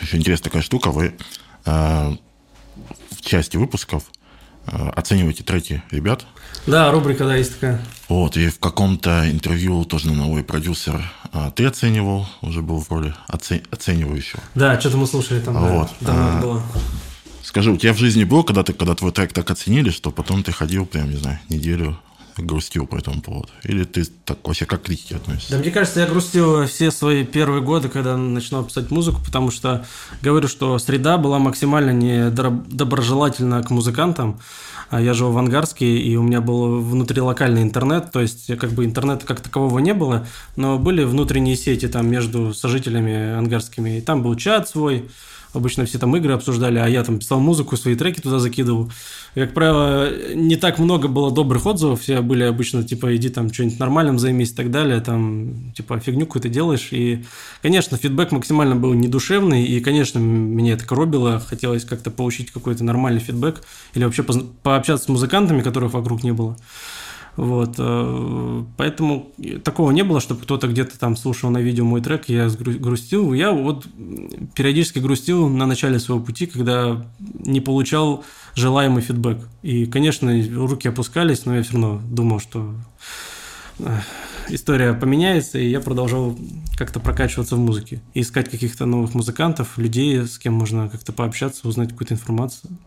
Еще 0.02 0.18
интересная 0.18 0.50
такая 0.50 0.62
штука, 0.62 0.92
вы 0.92 1.14
э, 1.66 2.12
в 3.12 3.22
части 3.22 3.58
выпусков 3.58 4.04
э, 4.04 4.19
оцениваете 4.96 5.44
треки 5.44 5.84
ребят. 5.92 6.26
Да, 6.66 6.92
рубрика, 6.92 7.26
да, 7.26 7.36
есть 7.36 7.56
такая. 7.56 7.82
Вот, 8.08 8.38
и 8.38 8.50
в 8.50 8.60
каком-то 8.60 9.30
интервью 9.30 9.84
тоже 9.86 10.12
новый 10.12 10.44
продюсер 10.44 11.02
э, 11.34 11.52
ты 11.56 11.66
оценивал, 11.66 12.28
уже 12.42 12.62
был 12.62 12.82
в 12.82 12.90
роли 12.90 13.14
оце- 13.28 13.62
оценивающего. 13.72 14.42
Да, 14.56 14.80
что-то 14.80 14.98
мы 14.98 15.08
слушали 15.08 15.40
там, 15.40 15.56
вот. 15.56 15.90
да, 16.02 16.08
давно 16.08 16.38
а, 16.38 16.42
было. 16.42 16.64
Скажи, 17.44 17.72
у 17.72 17.78
тебя 17.78 17.94
в 17.94 17.98
жизни 17.98 18.24
было, 18.24 18.44
когда 18.44 18.64
ты, 18.64 18.74
когда 18.74 18.96
твой 18.96 19.12
трек 19.12 19.34
так 19.34 19.50
оценили, 19.50 19.90
что 19.90 20.12
потом 20.12 20.44
ты 20.44 20.52
ходил 20.52 20.86
прям, 20.86 21.10
не 21.10 21.18
знаю, 21.18 21.40
неделю 21.50 21.98
грустил 22.42 22.88
по 22.88 22.96
этому 22.96 23.22
поводу? 23.22 23.50
Или 23.64 23.84
ты 23.84 24.06
так 24.26 24.40
вообще 24.46 24.66
как 24.66 24.82
к 24.82 24.86
критике 24.86 25.16
относишься? 25.16 25.52
Да 25.52 25.60
мне 25.60 25.72
кажется, 25.72 26.00
я 26.00 26.08
грустил 26.08 26.66
все 26.66 26.92
свои 26.92 27.26
первые 27.26 27.62
годы, 27.62 27.90
когда 27.90 28.18
начинал 28.18 28.64
писать 28.64 28.92
музыку, 28.92 29.22
потому 29.26 29.52
что 29.52 29.86
говорю, 30.22 30.48
что 30.48 30.78
среда 30.80 31.18
была 31.18 31.40
максимально 31.40 31.92
недоброжелательна 31.92 33.64
к 33.64 33.70
музыкантам. 33.70 34.40
А 34.90 35.00
я 35.00 35.14
жил 35.14 35.32
в 35.32 35.38
Ангарске, 35.38 35.86
и 35.86 36.16
у 36.16 36.24
меня 36.24 36.42
был 36.42 36.82
внутрилокальный 36.82 37.62
интернет, 37.62 38.12
то 38.12 38.22
есть 38.22 38.48
как 38.58 38.72
бы 38.72 38.86
интернета 38.86 39.24
как 39.24 39.40
такового 39.40 39.78
не 39.78 39.94
было, 39.94 40.26
но 40.56 40.80
были 40.80 41.04
внутренние 41.04 41.56
сети 41.56 41.88
там 41.88 42.10
между 42.10 42.56
сожителями 42.56 43.34
ангарскими, 43.34 44.00
и 44.00 44.02
там 44.02 44.24
был 44.24 44.36
чат 44.36 44.68
свой, 44.68 45.08
Обычно 45.54 45.86
все 45.86 45.98
там 45.98 46.16
игры 46.16 46.34
обсуждали, 46.34 46.78
а 46.78 46.88
я 46.88 47.04
там 47.04 47.18
писал 47.18 47.40
музыку, 47.40 47.76
свои 47.76 47.96
треки 47.96 48.20
туда 48.22 48.38
закидывал. 48.40 48.92
Как 49.34 49.54
правило, 49.54 50.10
не 50.36 50.58
так 50.58 50.78
много 50.78 51.08
было 51.08 51.32
добрых 51.32 51.66
отзывов. 51.66 52.02
Все 52.02 52.22
были 52.22 52.44
обычно, 52.44 52.84
типа, 52.84 53.16
иди 53.16 53.30
там 53.30 53.52
что-нибудь 53.52 53.80
нормальным 53.80 54.20
займись 54.20 54.52
и 54.52 54.56
так 54.56 54.70
далее. 54.70 55.02
Там, 55.02 55.72
типа, 55.74 56.00
фигню 56.00 56.28
какую-то 56.28 56.50
делаешь. 56.50 56.90
И, 56.92 57.26
конечно, 57.64 57.98
фидбэк 57.98 58.32
максимально 58.32 58.76
был 58.76 58.94
недушевный. 58.94 59.66
И, 59.66 59.80
конечно, 59.80 60.20
меня 60.20 60.74
это 60.74 60.86
коробило. 60.86 61.40
Хотелось 61.40 61.84
как-то 61.84 62.12
получить 62.12 62.52
какой-то 62.52 62.84
нормальный 62.84 63.20
фидбэк. 63.20 63.64
Или 63.96 64.04
вообще 64.04 64.24
пообщаться 64.24 65.06
с 65.06 65.10
музыкантами, 65.10 65.62
которых 65.62 65.94
вокруг 65.94 66.24
не 66.24 66.32
было. 66.32 66.58
Вот, 67.40 67.76
э, 67.78 68.64
поэтому 68.76 69.32
такого 69.64 69.92
не 69.92 70.04
было, 70.04 70.20
чтобы 70.20 70.42
кто-то 70.42 70.68
где-то 70.68 71.00
там 71.00 71.16
слушал 71.16 71.50
на 71.50 71.60
видео 71.60 71.86
мой 71.86 72.02
трек, 72.02 72.30
и 72.30 72.34
я 72.34 72.50
грустил. 72.50 73.32
Я 73.32 73.54
вот 73.54 73.88
периодически 74.56 75.00
грустил 75.00 75.48
на 75.48 75.66
начале 75.66 76.00
своего 76.00 76.22
пути, 76.22 76.48
когда 76.48 77.10
не 77.18 77.62
получал 77.62 78.26
желаемый 78.56 79.02
фидбэк. 79.02 79.38
И, 79.62 79.86
конечно, 79.86 80.34
руки 80.54 80.90
опускались, 80.90 81.46
но 81.46 81.56
я 81.56 81.64
все 81.64 81.76
равно 81.76 82.02
думал, 82.12 82.42
что 82.42 82.76
э, 83.80 84.00
история 84.50 84.94
поменяется, 84.94 85.60
и 85.60 85.70
я 85.70 85.80
продолжал 85.80 86.38
как-то 86.78 87.00
прокачиваться 87.00 87.56
в 87.56 87.60
музыке. 87.60 88.02
И 88.14 88.20
искать 88.20 88.50
каких-то 88.50 88.86
новых 88.86 89.14
музыкантов, 89.14 89.78
людей, 89.78 90.28
с 90.28 90.38
кем 90.38 90.56
можно 90.56 90.90
как-то 90.90 91.14
пообщаться, 91.14 91.70
узнать 91.70 91.92
какую-то 91.92 92.16
информацию. 92.16 92.78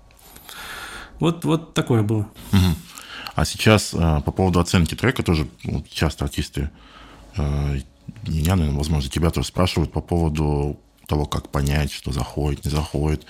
Вот, 1.20 1.46
вот 1.46 1.72
такое 1.72 2.02
было. 2.02 2.28
Угу. 2.52 2.91
А 3.34 3.44
сейчас 3.44 3.94
э, 3.94 4.20
по 4.24 4.30
поводу 4.32 4.60
оценки 4.60 4.94
трека 4.94 5.22
тоже 5.22 5.48
часто 5.90 6.24
артисты, 6.24 6.70
э, 7.36 7.80
меня, 8.26 8.56
наверное, 8.56 8.78
возможно, 8.78 9.10
тебя 9.10 9.30
тоже 9.30 9.46
спрашивают 9.46 9.92
по 9.92 10.00
поводу 10.00 10.78
того, 11.06 11.24
как 11.24 11.48
понять, 11.48 11.92
что 11.92 12.12
заходит, 12.12 12.64
не 12.64 12.70
заходит. 12.70 13.26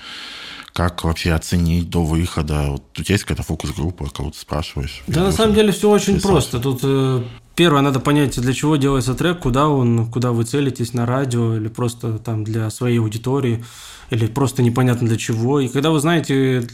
как 0.73 1.05
вообще 1.05 1.33
оценить 1.33 1.91
до 1.91 2.05
выхода? 2.05 2.69
Вот 2.71 2.99
у 2.99 3.03
тебя 3.03 3.15
есть 3.15 3.25
какая-то 3.25 3.43
фокус-группа, 3.43 4.09
кого 4.11 4.31
ты 4.31 4.39
спрашиваешь? 4.39 5.03
Да, 5.07 5.25
на 5.25 5.33
самом 5.33 5.55
деле 5.55 5.73
все 5.73 5.91
очень 5.91 6.21
просто. 6.21 6.61
Тут 6.61 6.81
э, 6.83 7.23
первое 7.55 7.83
надо 7.83 8.01
понять, 8.01 8.41
для 8.41 8.53
чего 8.53 8.77
делается 8.77 9.15
трек, 9.15 9.41
куда 9.41 9.69
он, 9.69 10.11
куда 10.11 10.33
вы 10.33 10.45
целитесь 10.45 10.95
на 10.95 11.07
радио 11.07 11.57
или 11.57 11.69
просто 11.69 12.19
там 12.19 12.45
для 12.45 12.71
своей 12.71 12.99
аудитории, 12.99 13.65
или 14.11 14.27
просто 14.27 14.63
непонятно 14.63 15.09
для 15.09 15.17
чего. 15.17 15.61
И 15.61 15.69
когда 15.69 15.91
вы 15.91 16.01
знаете, 16.01 16.67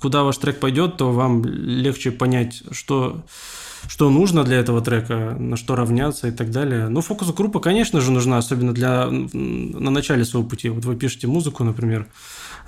куда 0.00 0.22
ваш 0.22 0.38
трек 0.38 0.60
пойдет, 0.60 0.96
то 0.96 1.12
вам 1.12 1.44
легче 1.44 2.10
понять, 2.10 2.62
что 2.72 3.22
что 3.86 4.10
нужно 4.10 4.44
для 4.44 4.56
этого 4.58 4.80
трека, 4.80 5.36
на 5.38 5.56
что 5.56 5.76
равняться 5.76 6.28
и 6.28 6.30
так 6.30 6.50
далее. 6.50 6.88
Ну, 6.88 7.00
фокус-группа, 7.00 7.60
конечно 7.60 8.00
же, 8.00 8.10
нужна, 8.10 8.38
особенно 8.38 8.74
для 8.74 9.06
на 9.08 9.90
начале 9.90 10.24
своего 10.24 10.48
пути. 10.48 10.68
Вот 10.68 10.84
вы 10.84 10.96
пишете 10.96 11.26
музыку, 11.26 11.64
например, 11.64 12.06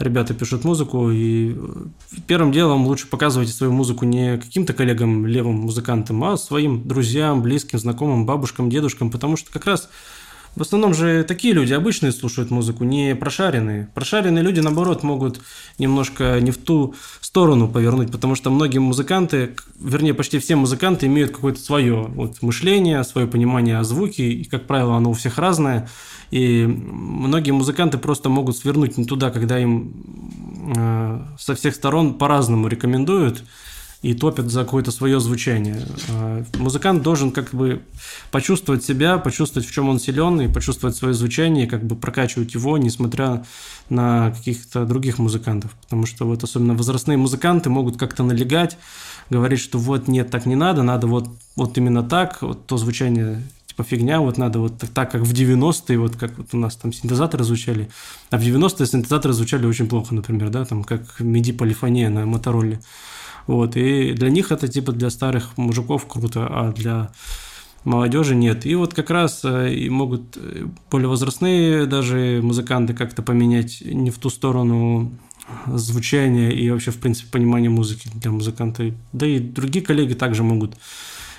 ребята 0.01 0.35
пишут 0.35 0.65
музыку, 0.65 1.11
и 1.11 1.57
первым 2.27 2.53
делом 2.53 2.87
лучше 2.87 3.07
показывайте 3.07 3.53
свою 3.53 3.73
музыку 3.73 4.05
не 4.05 4.39
каким-то 4.39 4.73
коллегам, 4.73 5.27
левым 5.27 5.57
музыкантам, 5.57 6.25
а 6.25 6.37
своим 6.37 6.87
друзьям, 6.89 7.43
близким, 7.43 7.79
знакомым, 7.79 8.27
бабушкам, 8.27 8.71
дедушкам, 8.71 9.11
потому 9.11 9.37
что 9.37 9.53
как 9.53 9.67
раз 9.67 9.91
в 10.57 10.63
основном 10.63 10.95
же 10.95 11.23
такие 11.25 11.55
люди 11.55 11.73
обычные 11.73 12.13
слушают 12.13 12.51
музыку, 12.51 12.85
не 12.85 13.15
прошаренные. 13.15 13.89
Прошаренные 13.95 14.43
люди, 14.43 14.61
наоборот, 14.61 15.03
могут 15.03 15.41
немножко 15.79 16.41
не 16.41 16.51
в 16.51 16.59
ту 16.59 16.95
сторону 17.21 17.69
повернуть, 17.69 18.11
потому 18.11 18.35
что 18.35 18.51
многие 18.51 18.79
музыканты, 18.79 19.55
вернее, 19.79 20.13
почти 20.13 20.39
все 20.39 20.57
музыканты 20.57 21.07
имеют 21.07 21.31
какое-то 21.31 21.61
свое 21.61 22.03
вот, 22.03 22.43
мышление, 22.43 23.05
свое 23.05 23.29
понимание 23.29 23.79
о 23.79 23.85
звуке, 23.85 24.29
и, 24.29 24.45
как 24.45 24.67
правило, 24.67 24.97
оно 24.97 25.11
у 25.11 25.15
всех 25.15 25.39
разное. 25.39 25.89
И 26.31 26.67
многие 26.67 27.53
музыканты 27.53 27.99
просто 27.99 28.29
могут 28.29 28.57
свернуть 28.57 28.99
не 28.99 29.05
туда, 29.05 29.31
когда 29.31 29.59
им 29.59 29.95
э, 30.77 31.21
со 31.39 31.55
всех 31.55 31.75
сторон 31.75 32.15
по-разному 32.15 32.67
рекомендуют 32.67 33.45
и 34.03 34.15
топят 34.15 34.51
за 34.51 34.65
какое-то 34.65 34.91
свое 34.91 35.21
звучание. 35.21 35.83
А, 36.09 36.43
музыкант 36.59 37.03
должен 37.03 37.33
как 37.33 37.55
бы 37.55 37.83
почувствовать 38.31 38.83
себя, 38.83 39.19
почувствовать, 39.19 39.69
в 39.69 39.73
чем 39.73 39.89
он 39.89 40.01
силен, 40.01 40.41
и 40.41 40.49
почувствовать 40.49 40.97
свое 40.97 41.13
звучание, 41.13 41.67
и 41.67 41.69
как 41.69 41.85
бы 41.85 41.97
прокачивать 41.97 42.55
его, 42.55 42.79
несмотря 42.79 43.45
на 43.91 44.31
каких-то 44.31 44.87
других 44.87 45.19
музыкантов. 45.19 45.73
Потому 45.83 46.07
что 46.07 46.27
вот 46.27 46.43
особенно 46.43 46.75
возрастные 46.75 47.19
музыканты 47.19 47.69
могут 47.69 47.99
как-то 47.99 48.23
налегать, 48.23 48.79
говорить, 49.29 49.61
что 49.61 49.79
вот 49.79 50.09
нет, 50.09 50.31
так 50.31 50.47
не 50.47 50.57
надо, 50.57 50.83
надо 50.83 51.07
вот, 51.07 51.29
вот 51.57 51.77
именно 51.77 52.03
так, 52.03 52.41
вот 52.41 52.67
то 52.67 52.79
звучание 52.79 53.43
типа 53.67 53.85
фигня, 53.85 54.21
вот 54.21 54.39
надо 54.39 54.59
вот 54.61 54.79
так, 54.79 54.91
так 54.91 55.13
как 55.13 55.23
в 55.23 55.33
90-е, 55.33 55.99
вот 55.99 56.17
как 56.17 56.37
вот 56.39 56.49
у 56.53 56.57
нас 56.57 56.75
там 56.77 56.93
синтезаторы 56.93 57.45
звучали, 57.45 57.91
а 58.31 58.39
в 58.39 58.41
90-е 58.41 58.87
синтезаторы 58.87 59.35
звучали 59.35 59.67
очень 59.67 59.89
плохо, 59.89 60.15
например, 60.15 60.49
да, 60.49 60.65
там 60.65 60.85
как 60.85 61.21
MIDI-полифония 61.21 62.09
на 62.09 62.27
Мотороле. 62.27 62.81
Вот, 63.51 63.77
и 63.77 64.13
для 64.13 64.31
них 64.31 64.53
это 64.53 64.69
типа 64.69 64.93
для 64.93 65.11
старых 65.11 65.59
мужиков 65.59 66.07
круто, 66.07 66.47
а 66.49 66.71
для 66.71 67.11
молодежи 67.83 68.37
нет. 68.37 68.65
И 68.65 68.77
вот 68.77 68.95
как 68.95 69.11
раз 69.11 69.41
э, 69.43 69.75
и 69.75 69.91
могут 69.91 70.37
э, 70.37 70.67
более 70.89 71.09
возрастные 71.09 71.87
даже 71.87 72.39
музыканты 72.45 72.95
как-то 72.95 73.23
поменять 73.23 73.83
не 73.85 74.13
в 74.13 74.19
ту 74.19 74.31
сторону 74.31 75.11
звучания 75.67 76.51
и 76.51 76.71
вообще, 76.71 76.93
в 76.93 76.99
принципе, 76.99 77.29
понимание 77.33 77.71
музыки 77.71 78.09
для 78.15 78.31
музыканта. 78.31 78.95
Да 79.13 79.27
и 79.27 79.41
другие 79.41 79.85
коллеги 79.85 80.15
также 80.15 80.45
могут 80.45 80.77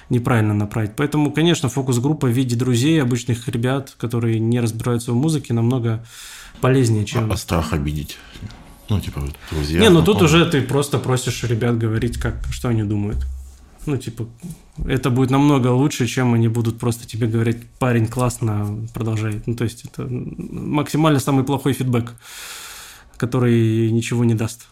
неправильно 0.09 0.53
направить. 0.53 0.97
Поэтому, 0.97 1.31
конечно, 1.31 1.69
фокус-группа 1.69 2.27
в 2.27 2.31
виде 2.31 2.57
друзей, 2.57 3.01
обычных 3.01 3.47
ребят, 3.47 3.95
которые 3.97 4.37
не 4.37 4.59
разбираются 4.59 5.13
в 5.13 5.15
музыке, 5.15 5.53
намного 5.53 6.05
полезнее, 6.59 7.05
чем... 7.05 7.31
А, 7.31 7.35
а 7.35 7.37
страх 7.37 7.71
обидеть? 7.71 8.17
Ну, 8.91 8.99
типа, 8.99 9.21
друзья. 9.51 9.79
Не, 9.79 9.89
ну 9.89 10.03
тут 10.03 10.21
уже 10.21 10.45
ты 10.45 10.61
просто 10.61 10.99
просишь 10.99 11.43
ребят 11.43 11.77
говорить, 11.77 12.17
как, 12.17 12.35
что 12.51 12.67
они 12.67 12.83
думают. 12.83 13.25
Ну, 13.85 13.95
типа, 13.95 14.27
это 14.85 15.09
будет 15.09 15.31
намного 15.31 15.67
лучше, 15.67 16.07
чем 16.07 16.33
они 16.33 16.49
будут 16.49 16.77
просто 16.77 17.07
тебе 17.07 17.27
говорить, 17.27 17.57
парень, 17.79 18.05
классно, 18.07 18.85
продолжай. 18.93 19.41
Ну, 19.45 19.55
то 19.55 19.63
есть, 19.63 19.85
это 19.85 20.05
максимально 20.09 21.21
самый 21.21 21.45
плохой 21.45 21.71
фидбэк, 21.71 22.11
который 23.15 23.91
ничего 23.91 24.25
не 24.25 24.35
даст. 24.35 24.67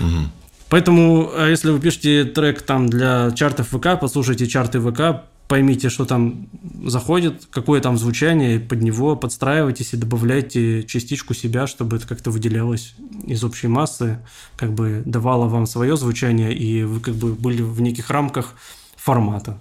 Угу. 0.00 0.28
Поэтому, 0.68 1.30
а 1.34 1.48
если 1.48 1.70
вы 1.70 1.80
пишете 1.80 2.24
трек 2.24 2.60
там 2.60 2.90
для 2.90 3.30
чартов 3.30 3.68
ВК, 3.68 3.98
послушайте 3.98 4.46
чарты 4.46 4.80
ВК, 4.80 5.24
поймите, 5.48 5.88
что 5.88 6.04
там 6.04 6.48
заходит, 6.84 7.46
какое 7.50 7.80
там 7.80 7.96
звучание, 7.96 8.60
под 8.60 8.82
него 8.82 9.16
подстраивайтесь 9.16 9.94
и 9.94 9.96
добавляйте 9.96 10.84
частичку 10.84 11.32
себя, 11.34 11.66
чтобы 11.66 11.96
это 11.96 12.06
как-то 12.06 12.30
выделялось 12.30 12.94
из 13.26 13.42
общей 13.42 13.66
массы, 13.66 14.18
как 14.56 14.74
бы 14.74 15.02
давало 15.06 15.48
вам 15.48 15.66
свое 15.66 15.96
звучание, 15.96 16.54
и 16.54 16.84
вы 16.84 17.00
как 17.00 17.14
бы 17.14 17.34
были 17.34 17.62
в 17.62 17.80
неких 17.80 18.10
рамках 18.10 18.54
формата. 18.96 19.58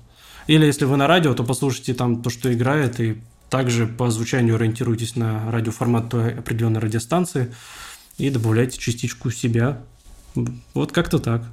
Или 0.48 0.66
если 0.66 0.86
вы 0.86 0.98
на 0.98 1.08
радио, 1.08 1.34
то 1.34 1.44
послушайте 1.44 1.94
там 1.94 2.22
то, 2.22 2.30
что 2.30 2.54
играет, 2.54 3.00
и 3.00 3.18
также 3.50 3.88
по 3.88 4.12
звучанию 4.12 4.56
ориентируйтесь 4.56 5.16
на 5.16 5.50
радиоформат 5.52 6.10
той 6.10 6.34
определенной 6.34 6.82
радиостанции 6.82 7.54
и 8.18 8.30
добавляйте 8.30 8.78
частичку 8.78 9.32
себя. 9.32 9.82
Вот 10.74 10.92
как-то 10.92 11.20
так. 11.20 11.44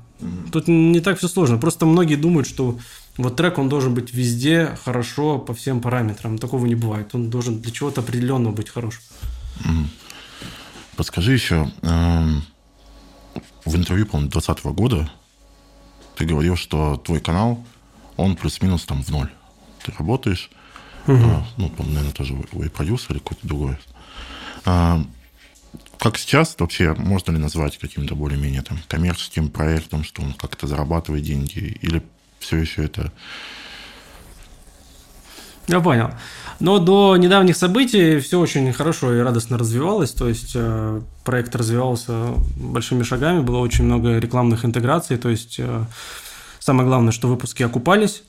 Тут 0.53 0.68
не 0.68 1.01
так 1.01 1.18
все 1.18 1.28
сложно. 1.28 1.59
Просто 1.59 1.87
многие 1.87 2.16
думают, 2.16 2.49
что 2.49 2.78
вот 3.16 3.36
трек, 3.36 3.58
он 3.58 3.68
должен 3.68 3.94
быть 3.94 4.12
везде 4.12 4.76
хорошо 4.84 5.38
по 5.38 5.54
всем 5.54 5.80
параметрам. 5.80 6.38
Такого 6.38 6.66
не 6.66 6.74
бывает. 6.74 7.14
Он 7.14 7.30
должен 7.30 7.60
для 7.60 7.70
чего-то 7.70 8.00
определенного 8.00 8.52
быть 8.52 8.68
хорош. 8.68 9.00
Подскажи 10.96 11.32
еще, 11.32 11.70
эм, 11.82 12.44
в 13.64 13.76
интервью, 13.76 14.06
по-моему, 14.06 14.30
2020 14.30 14.64
года 14.66 15.10
ты 16.16 16.24
говорил, 16.24 16.56
что 16.56 16.96
твой 16.96 17.20
канал, 17.20 17.64
он 18.16 18.36
плюс-минус 18.36 18.84
там 18.84 19.02
в 19.02 19.10
ноль. 19.10 19.30
Ты 19.84 19.92
работаешь, 19.98 20.50
угу. 21.06 21.44
ну, 21.56 21.72
наверное, 21.78 22.12
тоже 22.12 22.34
вы 22.52 22.70
продюсер 22.70 23.12
или 23.12 23.18
какой-то 23.18 23.46
другой. 23.46 23.76
А, 24.64 25.04
как 25.98 26.18
сейчас 26.18 26.54
вообще 26.58 26.94
можно 26.94 27.32
ли 27.32 27.38
назвать 27.38 27.78
каким-то 27.78 28.14
более-менее 28.14 28.62
там 28.62 28.78
коммерческим 28.88 29.50
проектом, 29.50 30.04
что 30.04 30.22
он 30.22 30.32
как-то 30.32 30.66
зарабатывает 30.66 31.24
деньги, 31.24 31.76
или 31.82 32.02
все 32.45 32.59
еще 32.59 32.84
это... 32.84 33.11
Я 35.66 35.80
понял. 35.80 36.11
Но 36.61 36.78
до 36.78 37.16
недавних 37.16 37.57
событий 37.57 38.20
все 38.20 38.38
очень 38.38 38.70
хорошо 38.72 39.14
и 39.14 39.20
радостно 39.20 39.57
развивалось. 39.57 40.12
То 40.12 40.28
есть 40.28 40.53
э, 40.55 41.01
проект 41.24 41.57
развивался 41.57 42.34
большими 42.57 43.03
шагами, 43.03 43.40
было 43.40 43.59
очень 43.59 43.84
много 43.84 44.18
рекламных 44.18 44.64
интеграций. 44.64 45.16
То 45.16 45.30
есть 45.30 45.57
э, 45.59 45.84
самое 46.59 46.86
главное, 46.86 47.12
что 47.12 47.28
выпуски 47.28 47.62
окупались 47.62 48.22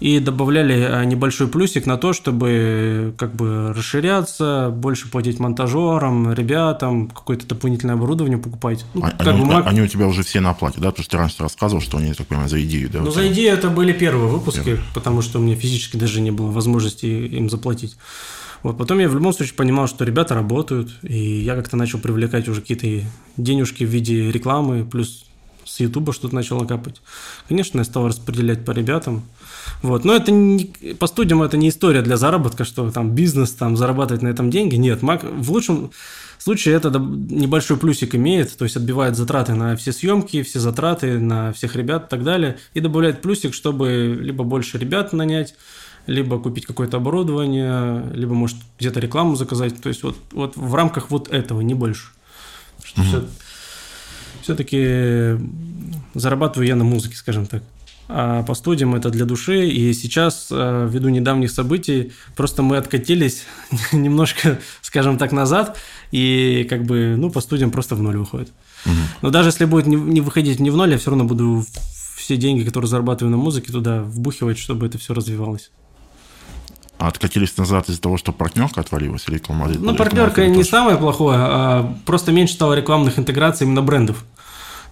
и 0.00 0.18
добавляли 0.18 0.74
э, 0.74 1.04
небольшой 1.04 1.46
плюсик 1.46 1.86
на 1.86 1.98
то, 1.98 2.12
чтобы 2.12 3.14
как 3.18 3.34
бы 3.34 3.72
расширяться, 3.74 4.70
больше 4.74 5.10
платить 5.10 5.38
монтажерам, 5.38 6.32
ребятам, 6.32 7.08
какое-то 7.08 7.46
дополнительное 7.46 7.94
оборудование 7.94 8.38
покупать. 8.38 8.84
Ну, 8.94 9.04
а, 9.04 9.12
они, 9.18 9.44
бы, 9.44 9.56
они 9.58 9.82
у 9.82 9.86
тебя 9.86 10.06
уже 10.06 10.22
все 10.22 10.40
на 10.40 10.50
оплате, 10.50 10.80
да? 10.80 10.90
Потому 10.90 11.04
что 11.04 11.10
ты 11.12 11.18
раньше 11.18 11.42
рассказывал, 11.42 11.82
что 11.82 11.98
они, 11.98 12.14
так 12.14 12.26
понимаю, 12.26 12.48
за 12.48 12.62
идею, 12.62 12.88
да? 12.90 13.00
Ну, 13.00 13.10
за 13.10 13.28
идею 13.28 13.52
это 13.52 13.68
были 13.68 13.92
первые 13.92 14.28
выпуски, 14.28 14.64
Первый. 14.64 14.82
потому 14.94 15.20
что 15.20 15.38
у 15.38 15.42
меня 15.42 15.54
физически 15.54 15.98
даже 15.98 16.20
не 16.20 16.30
было 16.30 16.50
возможности 16.50 17.06
им 17.06 17.50
заплатить. 17.50 17.96
Вот, 18.62 18.76
потом 18.76 18.98
я 18.98 19.08
в 19.08 19.14
любом 19.14 19.32
случае 19.32 19.54
понимал, 19.54 19.86
что 19.86 20.04
ребята 20.04 20.34
работают, 20.34 20.90
и 21.02 21.18
я 21.18 21.56
как-то 21.56 21.76
начал 21.76 21.98
привлекать 21.98 22.48
уже 22.48 22.60
какие-то 22.60 23.06
денежки 23.38 23.84
в 23.84 23.88
виде 23.88 24.30
рекламы, 24.30 24.84
плюс 24.84 25.24
с 25.70 25.80
Ютуба 25.80 26.12
что-то 26.12 26.34
начало 26.34 26.64
капать. 26.64 27.00
Конечно, 27.48 27.78
я 27.78 27.84
стал 27.84 28.08
распределять 28.08 28.64
по 28.64 28.72
ребятам. 28.72 29.22
Вот. 29.82 30.04
Но 30.04 30.14
это 30.14 30.32
не, 30.32 30.64
по 30.98 31.06
студиям 31.06 31.42
это 31.42 31.56
не 31.56 31.68
история 31.68 32.02
для 32.02 32.16
заработка, 32.16 32.64
что 32.64 32.90
там 32.90 33.14
бизнес, 33.14 33.52
там 33.52 33.76
зарабатывать 33.76 34.22
на 34.22 34.28
этом 34.28 34.50
деньги. 34.50 34.74
Нет, 34.74 35.00
в 35.02 35.52
лучшем 35.52 35.92
случае 36.38 36.74
это 36.74 36.90
небольшой 36.90 37.76
плюсик 37.76 38.14
имеет, 38.14 38.56
то 38.56 38.64
есть 38.64 38.76
отбивает 38.76 39.14
затраты 39.14 39.54
на 39.54 39.76
все 39.76 39.92
съемки, 39.92 40.42
все 40.42 40.58
затраты 40.58 41.18
на 41.18 41.52
всех 41.52 41.76
ребят 41.76 42.06
и 42.06 42.08
так 42.08 42.24
далее, 42.24 42.58
и 42.74 42.80
добавляет 42.80 43.22
плюсик, 43.22 43.54
чтобы 43.54 44.18
либо 44.20 44.42
больше 44.42 44.78
ребят 44.78 45.12
нанять, 45.12 45.54
либо 46.06 46.40
купить 46.40 46.66
какое-то 46.66 46.96
оборудование, 46.96 48.10
либо, 48.12 48.34
может, 48.34 48.56
где-то 48.78 49.00
рекламу 49.00 49.36
заказать. 49.36 49.80
То 49.80 49.88
есть 49.88 50.02
вот, 50.02 50.16
вот 50.32 50.56
в 50.56 50.74
рамках 50.74 51.10
вот 51.10 51.28
этого, 51.28 51.60
не 51.60 51.74
больше. 51.74 52.08
Что 52.82 53.02
mm-hmm. 53.02 53.06
все, 53.06 53.24
все-таки 54.42 55.38
зарабатываю 56.14 56.66
я 56.66 56.76
на 56.76 56.84
музыке, 56.84 57.16
скажем 57.16 57.46
так. 57.46 57.62
А 58.12 58.42
по 58.42 58.54
студиям 58.54 58.94
это 58.96 59.10
для 59.10 59.24
души. 59.24 59.68
И 59.68 59.92
сейчас, 59.92 60.48
э, 60.50 60.88
ввиду 60.90 61.08
недавних 61.08 61.50
событий, 61.50 62.12
просто 62.36 62.62
мы 62.62 62.76
откатились 62.76 63.44
немножко, 63.92 64.58
скажем 64.82 65.16
так, 65.16 65.30
назад. 65.30 65.78
И 66.10 66.66
как 66.68 66.84
бы, 66.84 67.14
ну, 67.16 67.30
по 67.30 67.40
студиям 67.40 67.70
просто 67.70 67.94
в 67.94 68.02
ноль 68.02 68.16
выходит. 68.16 68.48
Угу. 68.84 68.94
Но 69.22 69.30
даже 69.30 69.50
если 69.50 69.64
будет 69.64 69.86
не 69.86 70.20
выходить 70.20 70.58
не 70.58 70.70
в 70.70 70.76
ноль, 70.76 70.90
я 70.90 70.98
все 70.98 71.10
равно 71.10 71.24
буду 71.24 71.64
все 72.16 72.36
деньги, 72.36 72.64
которые 72.64 72.88
зарабатываю 72.88 73.30
на 73.30 73.36
музыке, 73.36 73.72
туда 73.72 74.02
вбухивать, 74.02 74.58
чтобы 74.58 74.86
это 74.86 74.98
все 74.98 75.14
развивалось. 75.14 75.70
Откатились 77.08 77.56
назад 77.56 77.88
из-за 77.88 78.00
того, 78.00 78.16
что 78.16 78.32
партнерка 78.32 78.80
отвалилась 78.80 79.26
или 79.28 79.36
реклама? 79.36 79.68
Ну, 79.68 79.94
партнерка 79.94 80.46
не 80.46 80.64
самое 80.64 80.96
плохое, 80.96 81.38
а 81.40 81.96
просто 82.04 82.32
меньше 82.32 82.54
стало 82.54 82.74
рекламных 82.74 83.18
интеграций 83.18 83.66
именно 83.66 83.82
брендов. 83.82 84.24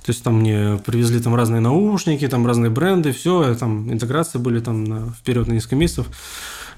То 0.04 0.12
есть 0.12 0.22
там 0.22 0.40
мне 0.40 0.80
привезли 0.86 1.20
там 1.20 1.34
разные 1.34 1.60
наушники, 1.60 2.26
там 2.28 2.46
разные 2.46 2.70
бренды, 2.70 3.12
все, 3.12 3.54
там 3.54 3.92
интеграции 3.92 4.38
были 4.38 4.60
там 4.60 4.84
на, 4.84 5.10
вперед 5.12 5.46
на 5.46 5.52
несколько 5.52 5.76
месяцев. 5.76 6.06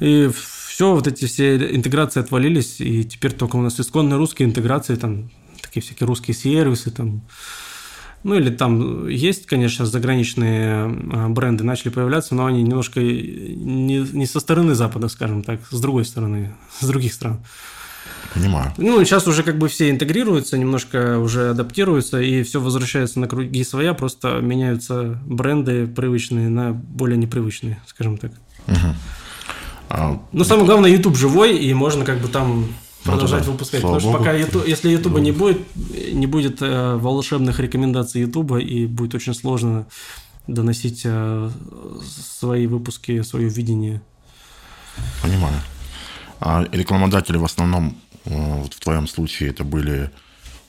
И 0.00 0.28
все, 0.34 0.94
вот 0.94 1.06
эти 1.06 1.26
все 1.26 1.56
интеграции 1.74 2.20
отвалились, 2.20 2.80
и 2.80 3.04
теперь 3.04 3.32
только 3.32 3.56
у 3.56 3.60
нас 3.60 3.78
исконные 3.78 4.16
русские 4.16 4.48
интеграции, 4.48 4.96
там 4.96 5.30
такие 5.62 5.80
всякие 5.80 6.06
русские 6.06 6.34
сервисы, 6.34 6.90
там 6.90 7.20
ну 8.22 8.34
или 8.34 8.50
там 8.50 9.08
есть, 9.08 9.46
конечно, 9.46 9.86
заграничные 9.86 10.84
а, 10.84 11.28
бренды 11.28 11.64
начали 11.64 11.88
появляться, 11.88 12.34
но 12.34 12.46
они 12.46 12.62
немножко 12.62 13.00
не, 13.00 14.06
не 14.12 14.26
со 14.26 14.40
стороны 14.40 14.74
Запада, 14.74 15.08
скажем 15.08 15.42
так, 15.42 15.60
с 15.70 15.80
другой 15.80 16.04
стороны, 16.04 16.54
с 16.80 16.86
других 16.86 17.12
стран. 17.12 17.40
Понимаю. 18.34 18.72
Ну, 18.76 19.04
сейчас 19.04 19.26
уже 19.26 19.42
как 19.42 19.58
бы 19.58 19.68
все 19.68 19.90
интегрируются, 19.90 20.56
немножко 20.56 21.18
уже 21.18 21.50
адаптируются, 21.50 22.20
и 22.20 22.42
все 22.42 22.60
возвращается 22.60 23.18
на 23.18 23.26
круги 23.26 23.64
своя, 23.64 23.92
просто 23.92 24.40
меняются 24.40 25.18
бренды 25.24 25.86
привычные 25.86 26.48
на 26.48 26.72
более 26.72 27.16
непривычные, 27.16 27.80
скажем 27.86 28.18
так. 28.18 28.32
Угу. 28.68 28.94
А, 29.88 30.22
Но 30.32 30.44
самое 30.44 30.66
главное, 30.66 30.90
YouTube 30.90 31.16
живой, 31.16 31.58
и 31.58 31.74
можно 31.74 32.04
как 32.04 32.18
бы 32.18 32.28
там 32.28 32.68
продолжать 33.04 33.46
ну, 33.46 33.52
выпускать. 33.52 33.82
Потому 33.82 34.00
что 34.00 34.12
пока 34.12 34.32
YouTube, 34.32 34.66
если 34.66 34.90
YouTube 34.90 35.18
не 35.18 35.32
будет, 35.32 35.60
не 36.12 36.26
будет 36.26 36.62
э, 36.62 36.96
волшебных 36.96 37.60
рекомендаций 37.60 38.20
YouTube, 38.22 38.52
и 38.58 38.86
будет 38.86 39.14
очень 39.14 39.34
сложно 39.34 39.86
доносить 40.46 41.02
э, 41.04 41.50
свои 42.38 42.66
выпуски, 42.66 43.22
свое 43.22 43.48
видение. 43.48 44.02
Понимаю. 45.22 45.54
А 46.40 46.64
рекламодатели 46.72 47.36
в 47.36 47.44
основном, 47.44 47.96
э, 48.24 48.60
вот 48.62 48.74
в 48.74 48.80
твоем 48.80 49.06
случае, 49.06 49.50
это 49.50 49.64
были 49.64 50.10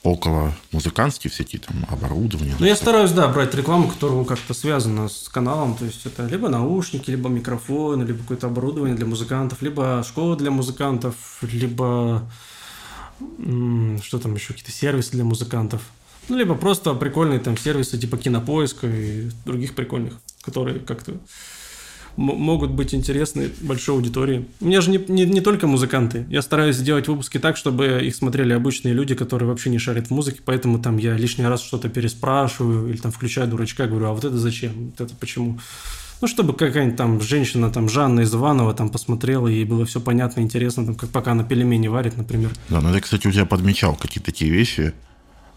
около 0.02 0.52
музыкантские 0.72 1.30
всякие 1.30 1.60
там 1.60 1.86
оборудования. 1.88 2.56
Ну, 2.58 2.66
я 2.66 2.74
стараюсь, 2.74 3.12
да, 3.12 3.28
брать 3.28 3.54
рекламу, 3.54 3.88
которая 3.88 4.24
как-то 4.24 4.52
связана 4.54 5.08
с 5.08 5.28
каналом. 5.28 5.76
То 5.76 5.84
есть 5.84 6.04
это 6.06 6.26
либо 6.26 6.48
наушники, 6.48 7.10
либо 7.10 7.28
микрофоны, 7.28 8.02
либо 8.02 8.18
какое-то 8.20 8.48
оборудование 8.48 8.96
для 8.96 9.06
музыкантов, 9.06 9.62
либо 9.62 10.04
школа 10.06 10.36
для 10.36 10.50
музыкантов, 10.50 11.14
либо 11.42 12.28
что 14.02 14.18
там 14.18 14.34
еще, 14.34 14.48
какие-то 14.48 14.72
сервисы 14.72 15.12
для 15.12 15.24
музыкантов. 15.24 15.82
Ну, 16.28 16.36
либо 16.36 16.54
просто 16.54 16.94
прикольные 16.94 17.38
там 17.38 17.56
сервисы 17.56 17.98
типа 17.98 18.16
Кинопоиска 18.16 18.88
и 18.88 19.30
других 19.44 19.74
прикольных, 19.74 20.14
которые 20.42 20.80
как-то 20.80 21.14
могут 22.16 22.70
быть 22.70 22.94
интересны 22.94 23.50
большой 23.60 23.96
аудитории. 23.96 24.46
У 24.60 24.66
меня 24.66 24.80
же 24.80 24.90
не, 24.90 24.98
не, 25.08 25.24
не 25.24 25.40
только 25.40 25.66
музыканты. 25.66 26.26
Я 26.28 26.42
стараюсь 26.42 26.76
сделать 26.76 27.08
выпуски 27.08 27.38
так, 27.38 27.56
чтобы 27.56 28.00
их 28.02 28.14
смотрели 28.14 28.52
обычные 28.52 28.94
люди, 28.94 29.14
которые 29.14 29.48
вообще 29.48 29.70
не 29.70 29.78
шарят 29.78 30.08
в 30.08 30.10
музыке, 30.10 30.40
поэтому 30.44 30.78
там 30.78 30.98
я 30.98 31.14
лишний 31.16 31.46
раз 31.46 31.62
что-то 31.62 31.88
переспрашиваю 31.88 32.88
или 32.88 32.96
там 32.96 33.12
включаю 33.12 33.48
дурачка, 33.48 33.86
говорю, 33.86 34.06
а 34.06 34.12
вот 34.12 34.24
это 34.24 34.36
зачем, 34.36 34.72
вот 34.90 35.00
это 35.00 35.14
почему. 35.16 35.58
Ну, 36.20 36.28
чтобы 36.28 36.52
какая-нибудь 36.52 36.96
там 36.96 37.20
женщина, 37.20 37.68
там 37.70 37.88
Жанна 37.88 38.20
из 38.20 38.32
Иванова 38.32 38.74
там 38.74 38.90
посмотрела, 38.90 39.48
и 39.48 39.64
было 39.64 39.84
все 39.84 40.00
понятно, 40.00 40.40
интересно, 40.40 40.86
там, 40.86 40.94
как 40.94 41.10
пока 41.10 41.32
она 41.32 41.42
пельмени 41.42 41.88
варит, 41.88 42.16
например. 42.16 42.50
Да, 42.68 42.80
ну 42.80 42.94
я, 42.94 43.00
кстати, 43.00 43.26
у 43.26 43.32
тебя 43.32 43.44
подмечал 43.44 43.96
какие-то 43.96 44.26
такие 44.26 44.48
вещи, 44.48 44.92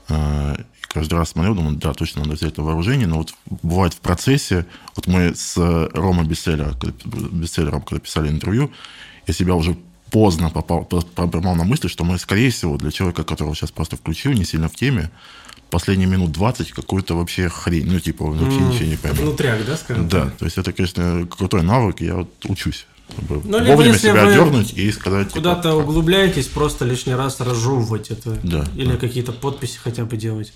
а, 0.09 0.57
каждый 0.95 1.15
раз 1.15 1.31
смотрел, 1.31 1.55
думаю, 1.55 1.75
да, 1.75 1.93
точно 1.93 2.21
надо 2.21 2.35
взять 2.35 2.53
это 2.53 2.61
вооружение, 2.61 3.05
но 3.05 3.17
вот 3.17 3.33
бывает 3.61 3.93
в 3.93 3.99
процессе, 3.99 4.65
вот 4.95 5.07
мы 5.07 5.35
с 5.35 5.57
Ромой 5.93 6.25
Бестселлером, 6.25 6.73
Бестселлером 7.03 7.81
когда 7.81 7.99
писали 7.99 8.29
интервью, 8.29 8.71
я 9.27 9.33
себя 9.33 9.55
уже 9.55 9.75
поздно 10.09 10.49
попал, 10.49 10.85
поймал 10.85 11.55
на 11.55 11.65
мысли, 11.65 11.89
что 11.89 12.05
мы, 12.05 12.17
скорее 12.17 12.49
всего, 12.49 12.77
для 12.77 12.91
человека, 12.91 13.25
которого 13.25 13.53
сейчас 13.53 13.71
просто 13.71 13.97
включил, 13.97 14.31
не 14.31 14.45
сильно 14.45 14.69
в 14.69 14.75
теме, 14.75 15.11
последние 15.69 16.07
минут 16.07 16.31
20 16.31 16.71
какую-то 16.71 17.17
вообще 17.17 17.49
хрень, 17.49 17.91
ну, 17.91 17.99
типа, 17.99 18.23
вообще 18.23 18.59
mm, 18.59 18.73
ничего 18.73 18.89
не 18.89 18.95
пойму. 18.95 19.21
Внутряк, 19.21 19.65
да, 19.65 19.75
скажем 19.75 20.07
Да, 20.07 20.25
так? 20.25 20.37
то 20.37 20.45
есть 20.45 20.57
это, 20.57 20.71
конечно, 20.71 21.27
крутой 21.29 21.63
навык, 21.63 21.99
я 21.99 22.15
вот 22.15 22.29
учусь. 22.45 22.87
Ну, 23.27 23.63
вовремя 23.65 23.97
себя 23.97 24.31
дернуть 24.31 24.73
и 24.73 24.89
сказать... 24.93 25.27
Типа, 25.27 25.39
куда-то 25.39 25.71
типа, 25.71 25.81
углубляетесь, 25.81 26.47
просто 26.47 26.85
лишний 26.85 27.15
раз 27.15 27.41
разжевывать 27.41 28.11
это. 28.11 28.39
Да. 28.43 28.65
Или 28.75 28.91
да. 28.91 28.97
какие-то 28.97 29.33
подписи 29.33 29.77
хотя 29.77 30.05
бы 30.05 30.15
делать. 30.15 30.53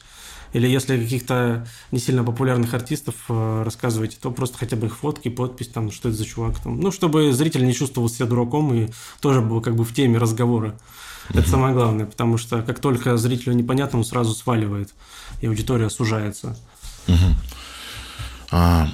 Или 0.54 0.68
если 0.68 1.00
каких-то 1.00 1.68
не 1.92 2.00
сильно 2.00 2.24
популярных 2.24 2.74
артистов 2.74 3.16
э, 3.30 3.64
рассказываете, 3.64 4.18
то 4.22 4.32
просто 4.32 4.58
хотя 4.58 4.76
бы 4.76 4.88
их 4.88 4.98
фотки, 4.98 5.30
подпись, 5.30 5.68
там, 5.68 5.92
что 5.92 6.10
это 6.10 6.18
за 6.18 6.26
чувак. 6.26 6.60
Там. 6.60 6.80
Ну, 6.80 6.92
чтобы 6.92 7.32
зритель 7.34 7.66
не 7.66 7.74
чувствовал 7.74 8.10
себя 8.10 8.26
дураком 8.26 8.74
и 8.74 8.90
тоже 9.22 9.42
был 9.42 9.62
как 9.62 9.76
бы 9.76 9.84
в 9.84 9.94
теме 9.94 10.18
разговора. 10.18 10.76
Это 11.30 11.48
самое 11.48 11.76
главное, 11.76 12.08
потому 12.08 12.38
что 12.38 12.64
как 12.64 12.80
только 12.80 13.16
зрителю 13.18 13.54
непонятно, 13.54 14.00
он 14.00 14.06
сразу 14.06 14.34
сваливает, 14.34 14.94
и 15.42 15.46
аудитория 15.46 15.90
сужается. 15.92 16.58
Угу. 17.08 17.36
А, 18.52 18.90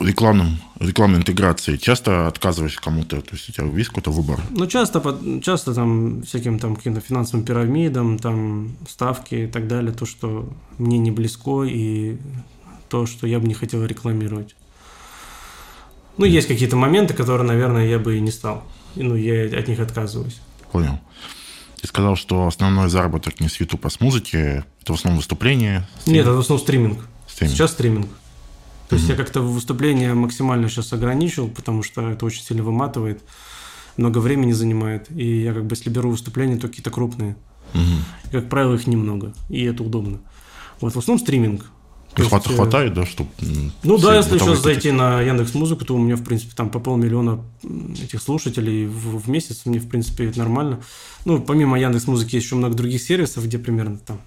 рекламным, 0.00 0.58
рекламной 0.78 1.18
интеграции 1.18 1.76
часто 1.76 2.26
отказываешь 2.26 2.76
кому-то? 2.78 3.20
То 3.20 3.34
есть 3.34 3.48
у 3.48 3.52
тебя 3.52 3.66
есть 3.66 3.88
какой-то 3.88 4.10
выбор? 4.10 4.40
Ну, 4.50 4.66
часто, 4.66 5.02
часто 5.42 5.74
там 5.74 6.22
всяким 6.22 6.58
там 6.58 6.76
каким-то 6.76 7.00
финансовым 7.00 7.44
пирамидам, 7.44 8.18
там 8.18 8.76
ставки 8.88 9.34
и 9.34 9.46
так 9.46 9.68
далее, 9.68 9.92
то, 9.92 10.06
что 10.06 10.48
мне 10.78 10.98
не 10.98 11.10
близко 11.10 11.64
и 11.64 12.16
то, 12.88 13.06
что 13.06 13.26
я 13.26 13.38
бы 13.40 13.46
не 13.46 13.54
хотел 13.54 13.84
рекламировать. 13.84 14.54
Ну, 16.18 16.24
есть 16.24 16.48
какие-то 16.48 16.76
моменты, 16.76 17.14
которые, 17.14 17.46
наверное, 17.46 17.86
я 17.86 17.98
бы 17.98 18.16
и 18.16 18.20
не 18.20 18.30
стал. 18.30 18.64
Ну, 18.94 19.14
я 19.14 19.44
от 19.58 19.68
них 19.68 19.80
отказываюсь. 19.80 20.40
Понял. 20.72 20.98
Ты 21.80 21.88
сказал, 21.88 22.16
что 22.16 22.46
основной 22.46 22.88
заработок 22.88 23.38
не 23.40 23.48
с 23.48 23.60
YouTube, 23.60 23.84
а 23.84 23.90
с 23.90 24.00
музыки. 24.00 24.64
Это 24.82 24.92
в 24.92 24.96
основном 24.96 25.18
выступление? 25.18 25.86
Стриминг? 26.00 26.16
Нет, 26.16 26.26
это 26.26 26.36
в 26.36 26.38
основном 26.40 26.64
стриминг. 26.64 27.06
стриминг. 27.28 27.56
Сейчас 27.56 27.72
стриминг. 27.72 28.08
То 28.88 28.96
есть 28.96 29.08
я 29.08 29.16
как-то 29.16 29.40
выступление 29.40 30.14
максимально 30.14 30.68
сейчас 30.68 30.92
ограничил, 30.92 31.48
потому 31.48 31.82
что 31.82 32.08
это 32.10 32.24
очень 32.24 32.42
сильно 32.42 32.62
выматывает, 32.62 33.22
много 33.96 34.18
времени 34.18 34.52
занимает. 34.52 35.10
И 35.10 35.42
я 35.42 35.52
как 35.52 35.66
бы, 35.66 35.74
если 35.74 35.90
беру 35.90 36.10
выступления, 36.10 36.56
то 36.56 36.68
какие-то 36.68 36.90
крупные. 36.90 37.36
И, 37.74 38.30
как 38.30 38.48
правило, 38.48 38.74
их 38.74 38.86
немного. 38.86 39.32
И 39.48 39.62
это 39.64 39.82
удобно. 39.82 40.20
Вот 40.80 40.94
в 40.94 40.98
основном 40.98 41.24
стриминг. 41.24 41.66
То 42.14 42.22
Хват, 42.22 42.46
есть, 42.46 42.56
хватает, 42.56 42.94
да, 42.94 43.04
чтобы... 43.04 43.28
Ну 43.82 43.98
да, 43.98 44.16
если 44.16 44.38
сейчас 44.38 44.62
зайти 44.62 44.90
на 44.90 45.20
Яндекс 45.20 45.52
Музыку, 45.52 45.84
то 45.84 45.94
у 45.94 45.98
меня, 45.98 46.16
в 46.16 46.24
принципе, 46.24 46.52
там 46.56 46.70
по 46.70 46.80
полмиллиона 46.80 47.44
этих 48.02 48.22
слушателей 48.22 48.86
в, 48.86 49.18
в 49.18 49.28
месяц, 49.28 49.66
мне, 49.66 49.78
в 49.78 49.88
принципе, 49.88 50.24
это 50.24 50.38
нормально. 50.38 50.80
Ну, 51.26 51.42
помимо 51.42 51.78
Яндекс 51.78 52.06
Музыки 52.06 52.36
есть 52.36 52.46
еще 52.46 52.54
много 52.54 52.74
других 52.74 53.02
сервисов, 53.02 53.44
где 53.44 53.58
примерно 53.58 53.98
там 53.98 54.18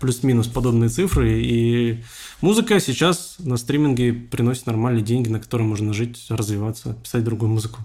плюс-минус 0.00 0.48
подобные 0.48 0.88
цифры, 0.88 1.40
и 1.40 2.02
Музыка 2.40 2.80
сейчас 2.80 3.36
на 3.38 3.56
стриминге 3.56 4.12
приносит 4.12 4.66
нормальные 4.66 5.04
деньги, 5.04 5.28
на 5.28 5.40
которые 5.40 5.68
можно 5.68 5.92
жить, 5.92 6.26
развиваться, 6.30 6.94
писать 6.94 7.22
другую 7.22 7.50
музыку. 7.50 7.80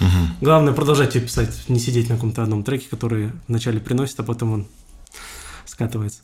Угу. 0.00 0.08
Главное 0.40 0.72
продолжать 0.72 1.14
ее 1.14 1.20
писать, 1.20 1.68
не 1.68 1.78
сидеть 1.78 2.08
на 2.08 2.14
каком-то 2.14 2.42
одном 2.42 2.64
треке, 2.64 2.88
который 2.88 3.32
вначале 3.48 3.80
приносит, 3.80 4.18
а 4.20 4.22
потом 4.22 4.52
он 4.52 4.66
скатывается. 5.66 6.20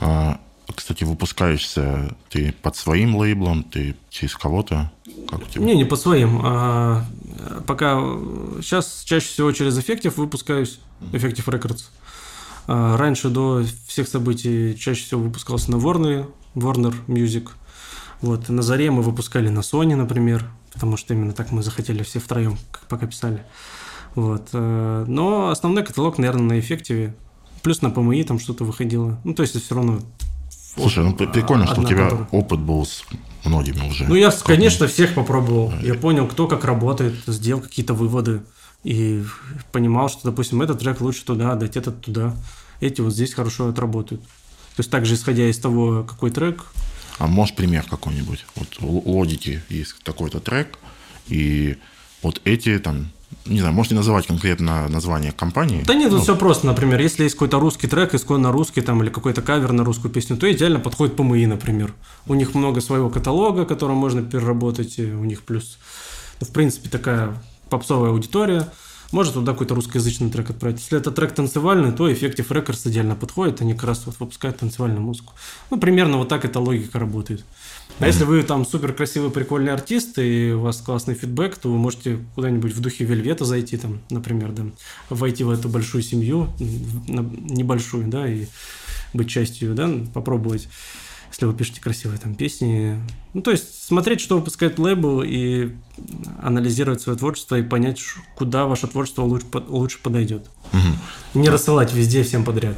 А, 0.00 0.38
кстати, 0.74 1.04
выпускаешься 1.04 2.14
ты 2.28 2.52
под 2.60 2.76
своим 2.76 3.16
лейблом, 3.16 3.62
ты 3.62 3.96
через 4.10 4.36
кого-то? 4.36 4.92
Как 5.28 5.42
у 5.42 5.46
тебя? 5.46 5.64
Не, 5.64 5.76
не 5.76 5.84
под 5.86 5.98
своим. 5.98 6.40
А, 6.44 7.06
пока 7.66 7.98
сейчас 8.60 9.02
чаще 9.04 9.26
всего 9.26 9.50
через 9.52 9.78
Effective 9.78 10.12
выпускаюсь, 10.16 10.78
Effective 11.12 11.46
Records. 11.46 11.84
А, 12.66 12.98
раньше 12.98 13.30
до 13.30 13.64
всех 13.86 14.08
событий 14.08 14.76
чаще 14.78 15.04
всего 15.04 15.22
выпускался 15.22 15.70
на 15.70 15.76
Warner, 15.76 16.30
Warner 16.58 16.94
Music. 17.06 17.48
Вот. 18.20 18.48
На 18.48 18.62
заре 18.62 18.90
мы 18.90 19.02
выпускали 19.02 19.48
на 19.48 19.60
Sony, 19.60 19.94
например, 19.94 20.44
потому 20.72 20.96
что 20.96 21.14
именно 21.14 21.32
так 21.32 21.52
мы 21.52 21.62
захотели 21.62 22.02
все 22.02 22.18
втроем, 22.18 22.58
как 22.70 22.82
пока 22.88 23.06
писали. 23.06 23.44
Вот. 24.14 24.48
Э, 24.52 25.04
но 25.06 25.50
основной 25.50 25.84
каталог, 25.84 26.18
наверное, 26.18 26.56
на 26.56 26.60
эффективе. 26.60 27.14
Плюс 27.62 27.82
на 27.82 27.90
ПМИ 27.90 28.24
там 28.24 28.38
что-то 28.38 28.64
выходило. 28.64 29.18
Ну, 29.24 29.34
то 29.34 29.42
есть, 29.42 29.54
это 29.54 29.64
все 29.64 29.74
равно... 29.74 30.00
Слушай, 30.74 31.04
ну 31.04 31.14
прикольно, 31.14 31.66
что 31.66 31.80
у 31.80 31.84
тебя 31.84 32.08
контора. 32.08 32.28
опыт 32.30 32.60
был 32.60 32.86
с 32.86 33.04
многими 33.44 33.88
уже. 33.88 34.06
Ну, 34.06 34.14
я, 34.14 34.30
конечно, 34.30 34.86
всех 34.86 35.14
попробовал. 35.14 35.72
Я 35.82 35.94
понял, 35.94 36.26
кто 36.28 36.46
как 36.46 36.64
работает, 36.64 37.14
сделал 37.26 37.60
какие-то 37.60 37.94
выводы. 37.94 38.42
И 38.84 39.24
понимал, 39.72 40.08
что, 40.08 40.30
допустим, 40.30 40.62
этот 40.62 40.78
трек 40.78 41.00
лучше 41.00 41.24
туда, 41.24 41.54
дать 41.56 41.76
этот 41.76 42.00
туда. 42.00 42.36
Эти 42.80 43.00
вот 43.00 43.12
здесь 43.12 43.34
хорошо 43.34 43.68
отработают. 43.68 44.22
То 44.78 44.82
есть 44.82 44.92
также 44.92 45.14
исходя 45.16 45.50
из 45.50 45.58
того, 45.58 46.04
какой 46.04 46.30
трек. 46.30 46.64
А 47.18 47.26
можешь 47.26 47.56
пример 47.56 47.84
какой-нибудь? 47.90 48.46
Вот 48.54 48.68
у 48.80 49.10
Логики 49.10 49.60
есть 49.68 49.96
такой-то 50.04 50.38
трек, 50.38 50.78
и 51.26 51.78
вот 52.22 52.40
эти 52.44 52.78
там 52.78 53.10
не 53.44 53.58
знаю, 53.58 53.74
можете 53.74 53.96
называть 53.96 54.28
конкретно 54.28 54.86
название 54.86 55.32
компании? 55.32 55.82
Да 55.84 55.94
нет, 55.94 56.12
ну, 56.12 56.20
все 56.20 56.36
просто, 56.36 56.68
например, 56.68 57.00
если 57.00 57.24
есть 57.24 57.34
какой-то 57.34 57.58
русский 57.58 57.88
трек, 57.88 58.14
исконно 58.14 58.52
русский 58.52 58.80
там, 58.80 59.02
или 59.02 59.10
какой-то 59.10 59.42
кавер 59.42 59.72
на 59.72 59.82
русскую 59.82 60.12
песню, 60.12 60.36
то 60.36 60.48
идеально 60.50 60.78
подходит 60.78 61.16
ПМИ, 61.16 61.46
например. 61.46 61.92
У 62.28 62.34
них 62.34 62.54
много 62.54 62.80
своего 62.80 63.10
каталога, 63.10 63.64
который 63.64 63.96
можно 63.96 64.22
переработать, 64.22 65.00
и 65.00 65.06
у 65.06 65.24
них 65.24 65.42
плюс, 65.42 65.78
ну, 66.40 66.46
в 66.46 66.50
принципе, 66.50 66.88
такая 66.88 67.36
попсовая 67.68 68.10
аудитория, 68.10 68.68
может 69.12 69.34
туда 69.34 69.52
какой-то 69.52 69.74
русскоязычный 69.74 70.30
трек 70.30 70.50
отправить. 70.50 70.80
Если 70.80 70.98
это 70.98 71.10
трек 71.10 71.32
танцевальный, 71.32 71.92
то 71.92 72.10
Effective 72.10 72.48
Records 72.48 72.88
идеально 72.88 73.14
подходит, 73.14 73.60
они 73.60 73.74
как 73.74 73.84
раз 73.84 74.04
вот 74.06 74.18
выпускают 74.18 74.58
танцевальную 74.58 75.00
музыку. 75.00 75.32
Ну, 75.70 75.78
примерно 75.78 76.18
вот 76.18 76.28
так 76.28 76.44
эта 76.44 76.60
логика 76.60 76.98
работает. 76.98 77.44
А 78.00 78.06
если 78.06 78.24
вы 78.24 78.42
там 78.42 78.64
супер 78.64 78.92
красивый, 78.92 79.30
прикольный 79.30 79.72
артист, 79.72 80.18
и 80.18 80.52
у 80.52 80.60
вас 80.60 80.80
классный 80.80 81.14
фидбэк, 81.14 81.56
то 81.56 81.70
вы 81.70 81.78
можете 81.78 82.18
куда-нибудь 82.34 82.72
в 82.72 82.80
духе 82.80 83.04
Вельвета 83.04 83.44
зайти, 83.44 83.76
там, 83.76 84.00
например, 84.10 84.52
да, 84.52 84.64
войти 85.10 85.42
в 85.42 85.50
эту 85.50 85.68
большую 85.68 86.02
семью, 86.02 86.48
небольшую, 86.58 88.06
да, 88.08 88.28
и 88.28 88.46
быть 89.14 89.28
частью, 89.28 89.74
да, 89.74 89.90
попробовать 90.12 90.68
если 91.38 91.46
вы 91.46 91.54
пишете 91.54 91.80
красивые 91.80 92.18
там 92.18 92.34
песни. 92.34 93.00
Ну, 93.32 93.42
то 93.42 93.52
есть 93.52 93.84
смотреть, 93.86 94.20
что 94.20 94.36
выпускает 94.38 94.76
лейбл 94.80 95.22
и 95.22 95.70
анализировать 96.42 97.00
свое 97.00 97.16
творчество 97.16 97.54
и 97.56 97.62
понять, 97.62 98.00
куда 98.34 98.66
ваше 98.66 98.88
творчество 98.88 99.22
лучше, 99.22 99.46
лучше 99.68 100.00
подойдет. 100.02 100.50
Угу. 100.72 101.40
Не 101.40 101.48
рассылать 101.48 101.92
везде 101.92 102.24
всем 102.24 102.44
подряд. 102.44 102.76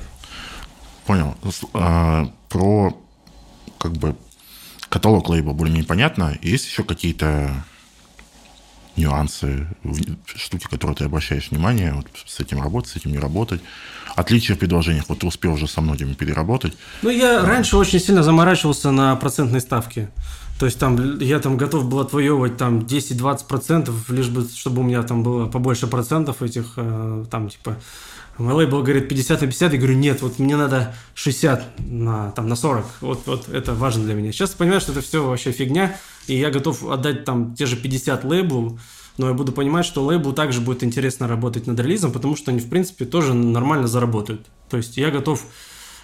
Понял. 1.06 1.34
А, 1.72 2.30
про 2.50 2.94
как 3.78 3.92
бы 3.92 4.14
каталог 4.90 5.30
лейбла 5.30 5.54
более-менее 5.54 5.88
понятно. 5.88 6.36
Есть 6.42 6.66
еще 6.66 6.84
какие-то 6.84 7.64
нюансы, 8.96 9.66
штуки, 10.26 10.66
которые 10.68 10.96
ты 10.96 11.04
обращаешь 11.04 11.50
внимание, 11.50 11.92
вот 11.94 12.06
с 12.26 12.40
этим 12.40 12.62
работать, 12.62 12.90
с 12.90 12.96
этим 12.96 13.12
не 13.12 13.18
работать. 13.18 13.60
Отличия 14.16 14.56
в 14.56 14.58
предложениях. 14.58 15.04
Вот 15.08 15.20
ты 15.20 15.26
успел 15.26 15.52
уже 15.52 15.68
со 15.68 15.80
многими 15.80 16.14
переработать. 16.14 16.76
Ну, 17.02 17.10
я 17.10 17.44
раньше 17.44 17.76
очень 17.76 18.00
сильно 18.00 18.22
заморачивался 18.22 18.90
на 18.90 19.14
процентной 19.16 19.60
ставке. 19.60 20.10
То 20.58 20.66
есть 20.66 20.78
там 20.78 21.18
я 21.20 21.38
там 21.40 21.56
готов 21.56 21.86
был 21.86 22.00
отвоевывать 22.00 22.58
там 22.58 22.80
10-20%, 22.80 23.90
лишь 24.08 24.28
бы, 24.28 24.46
чтобы 24.54 24.82
у 24.82 24.84
меня 24.84 25.02
там 25.02 25.22
было 25.22 25.46
побольше 25.46 25.86
процентов 25.86 26.42
этих, 26.42 26.74
э, 26.76 27.24
там 27.30 27.48
типа, 27.48 27.76
мой 28.36 28.52
лейбл 28.52 28.82
говорит 28.82 29.08
50 29.08 29.40
на 29.40 29.46
50, 29.46 29.72
я 29.72 29.78
говорю, 29.78 29.96
нет, 29.96 30.20
вот 30.22 30.38
мне 30.38 30.56
надо 30.56 30.94
60 31.14 31.78
на, 31.78 32.30
там, 32.32 32.48
на 32.48 32.56
40, 32.56 32.84
вот, 33.00 33.22
вот 33.26 33.48
это 33.48 33.74
важно 33.74 34.04
для 34.04 34.14
меня. 34.14 34.32
Сейчас 34.32 34.50
понимаю, 34.50 34.82
что 34.82 34.92
это 34.92 35.00
все 35.00 35.24
вообще 35.26 35.52
фигня, 35.52 35.96
и 36.30 36.38
я 36.38 36.50
готов 36.50 36.88
отдать 36.88 37.24
там 37.24 37.54
те 37.56 37.66
же 37.66 37.76
50 37.76 38.24
лейблу, 38.24 38.78
но 39.18 39.28
я 39.28 39.34
буду 39.34 39.50
понимать, 39.50 39.84
что 39.84 40.04
лейблу 40.04 40.32
также 40.32 40.60
будет 40.60 40.84
интересно 40.84 41.26
работать 41.26 41.66
над 41.66 41.80
релизом, 41.80 42.12
потому 42.12 42.36
что 42.36 42.52
они, 42.52 42.60
в 42.60 42.68
принципе, 42.70 43.04
тоже 43.04 43.34
нормально 43.34 43.88
заработают. 43.88 44.46
То 44.68 44.76
есть 44.76 44.96
я 44.96 45.10
готов 45.10 45.44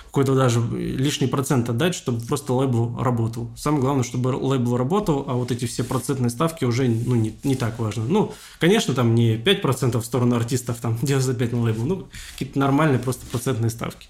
какой-то 0.07 0.35
даже 0.35 0.61
лишний 0.73 1.29
процент 1.29 1.69
отдать, 1.69 1.95
чтобы 1.95 2.27
просто 2.27 2.55
лейбл 2.55 2.99
работал. 2.99 3.51
Самое 3.57 3.83
главное, 3.83 4.03
чтобы 4.03 4.31
лейбл 4.31 4.77
работал, 4.77 5.25
а 5.29 5.35
вот 5.35 5.53
эти 5.53 5.67
все 5.67 5.85
процентные 5.85 6.31
ставки 6.31 6.65
уже 6.65 6.89
ну, 6.89 7.15
не, 7.15 7.37
не 7.45 7.55
так 7.55 7.79
важно. 7.79 8.05
Ну, 8.05 8.33
конечно, 8.59 8.95
там 8.95 9.15
не 9.15 9.37
5% 9.37 10.01
в 10.01 10.05
сторону 10.05 10.35
артистов, 10.35 10.79
там 10.81 10.95
95% 11.03 11.55
на 11.55 11.63
лейбл, 11.63 11.85
ну, 11.85 12.09
какие-то 12.33 12.59
нормальные 12.59 12.99
просто 12.99 13.27
процентные 13.27 13.71
ставки. 13.71 14.09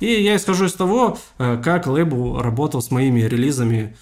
И 0.00 0.06
я 0.06 0.34
исхожу 0.36 0.64
из 0.64 0.72
того, 0.72 1.18
э, 1.38 1.60
как 1.62 1.86
лейбл 1.86 2.40
работал 2.40 2.80
с 2.80 2.90
моими 2.90 3.20
релизами 3.20 3.96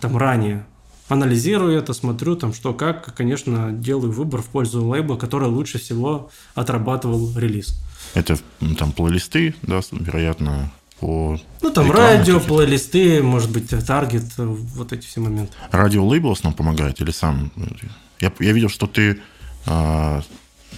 там 0.00 0.16
ранее 0.16 0.64
анализирую 1.08 1.76
это, 1.78 1.92
смотрю 1.92 2.36
там 2.36 2.54
что 2.54 2.72
как, 2.72 3.14
конечно, 3.14 3.72
делаю 3.72 4.12
выбор 4.12 4.42
в 4.42 4.46
пользу 4.46 4.84
лейбла, 4.84 5.16
который 5.16 5.48
лучше 5.48 5.78
всего 5.78 6.30
отрабатывал 6.54 7.36
релиз. 7.36 7.78
Это 8.14 8.38
там 8.78 8.92
плейлисты, 8.92 9.54
да, 9.62 9.80
вероятно, 9.90 10.72
по 11.00 11.38
Ну, 11.62 11.70
там 11.70 11.90
радио, 11.90 12.40
плейлисты, 12.40 13.22
может 13.22 13.50
быть, 13.50 13.70
таргет, 13.86 14.24
вот 14.36 14.92
эти 14.92 15.06
все 15.06 15.20
моменты. 15.20 15.52
Радио 15.70 16.06
лейбл 16.06 16.36
нам 16.42 16.54
помогает 16.54 17.00
или 17.00 17.10
сам? 17.10 17.50
Я, 18.20 18.32
я 18.38 18.52
видел, 18.52 18.68
что 18.68 18.86
ты 18.86 19.20
а, 19.66 20.22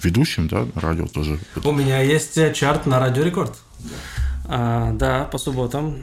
ведущим, 0.01 0.47
да, 0.47 0.65
радио 0.75 1.07
тоже. 1.07 1.39
У 1.63 1.71
меня 1.71 2.01
есть 2.01 2.37
чарт 2.53 2.85
на 2.85 2.99
Радио 2.99 3.23
Рекорд. 3.23 3.55
А, 4.45 4.91
да, 4.93 5.25
по 5.25 5.37
субботам. 5.37 5.95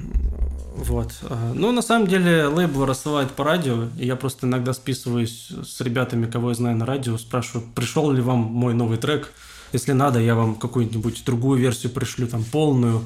Вот. 0.76 1.12
А, 1.22 1.52
ну, 1.55 1.70
на 1.70 1.82
самом 1.82 2.09
деле, 2.09 2.46
лейбл 2.46 2.84
рассылает 2.84 3.30
по 3.30 3.44
радио, 3.44 3.88
и 3.96 4.06
я 4.06 4.16
просто 4.16 4.46
иногда 4.46 4.72
списываюсь 4.72 5.52
с 5.64 5.80
ребятами, 5.80 6.28
кого 6.28 6.48
я 6.48 6.55
знаю 6.55 6.76
на 6.76 6.84
радио, 6.84 7.16
спрашиваю, 7.16 7.66
пришел 7.74 8.10
ли 8.10 8.20
вам 8.20 8.38
мой 8.38 8.74
новый 8.74 8.98
трек. 8.98 9.32
Если 9.72 9.92
надо, 9.92 10.18
я 10.18 10.34
вам 10.34 10.56
какую-нибудь 10.56 11.24
другую 11.24 11.60
версию 11.60 11.92
пришлю, 11.92 12.26
там, 12.26 12.42
полную, 12.44 13.02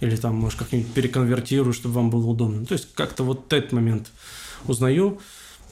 или 0.00 0.14
там, 0.16 0.36
может, 0.36 0.58
как-нибудь 0.58 0.92
переконвертирую, 0.92 1.72
чтобы 1.72 1.94
вам 1.94 2.10
было 2.10 2.26
удобно. 2.26 2.66
То 2.66 2.74
есть, 2.74 2.88
как-то 2.94 3.24
вот 3.24 3.50
этот 3.52 3.72
момент 3.72 4.08
узнаю. 4.66 5.18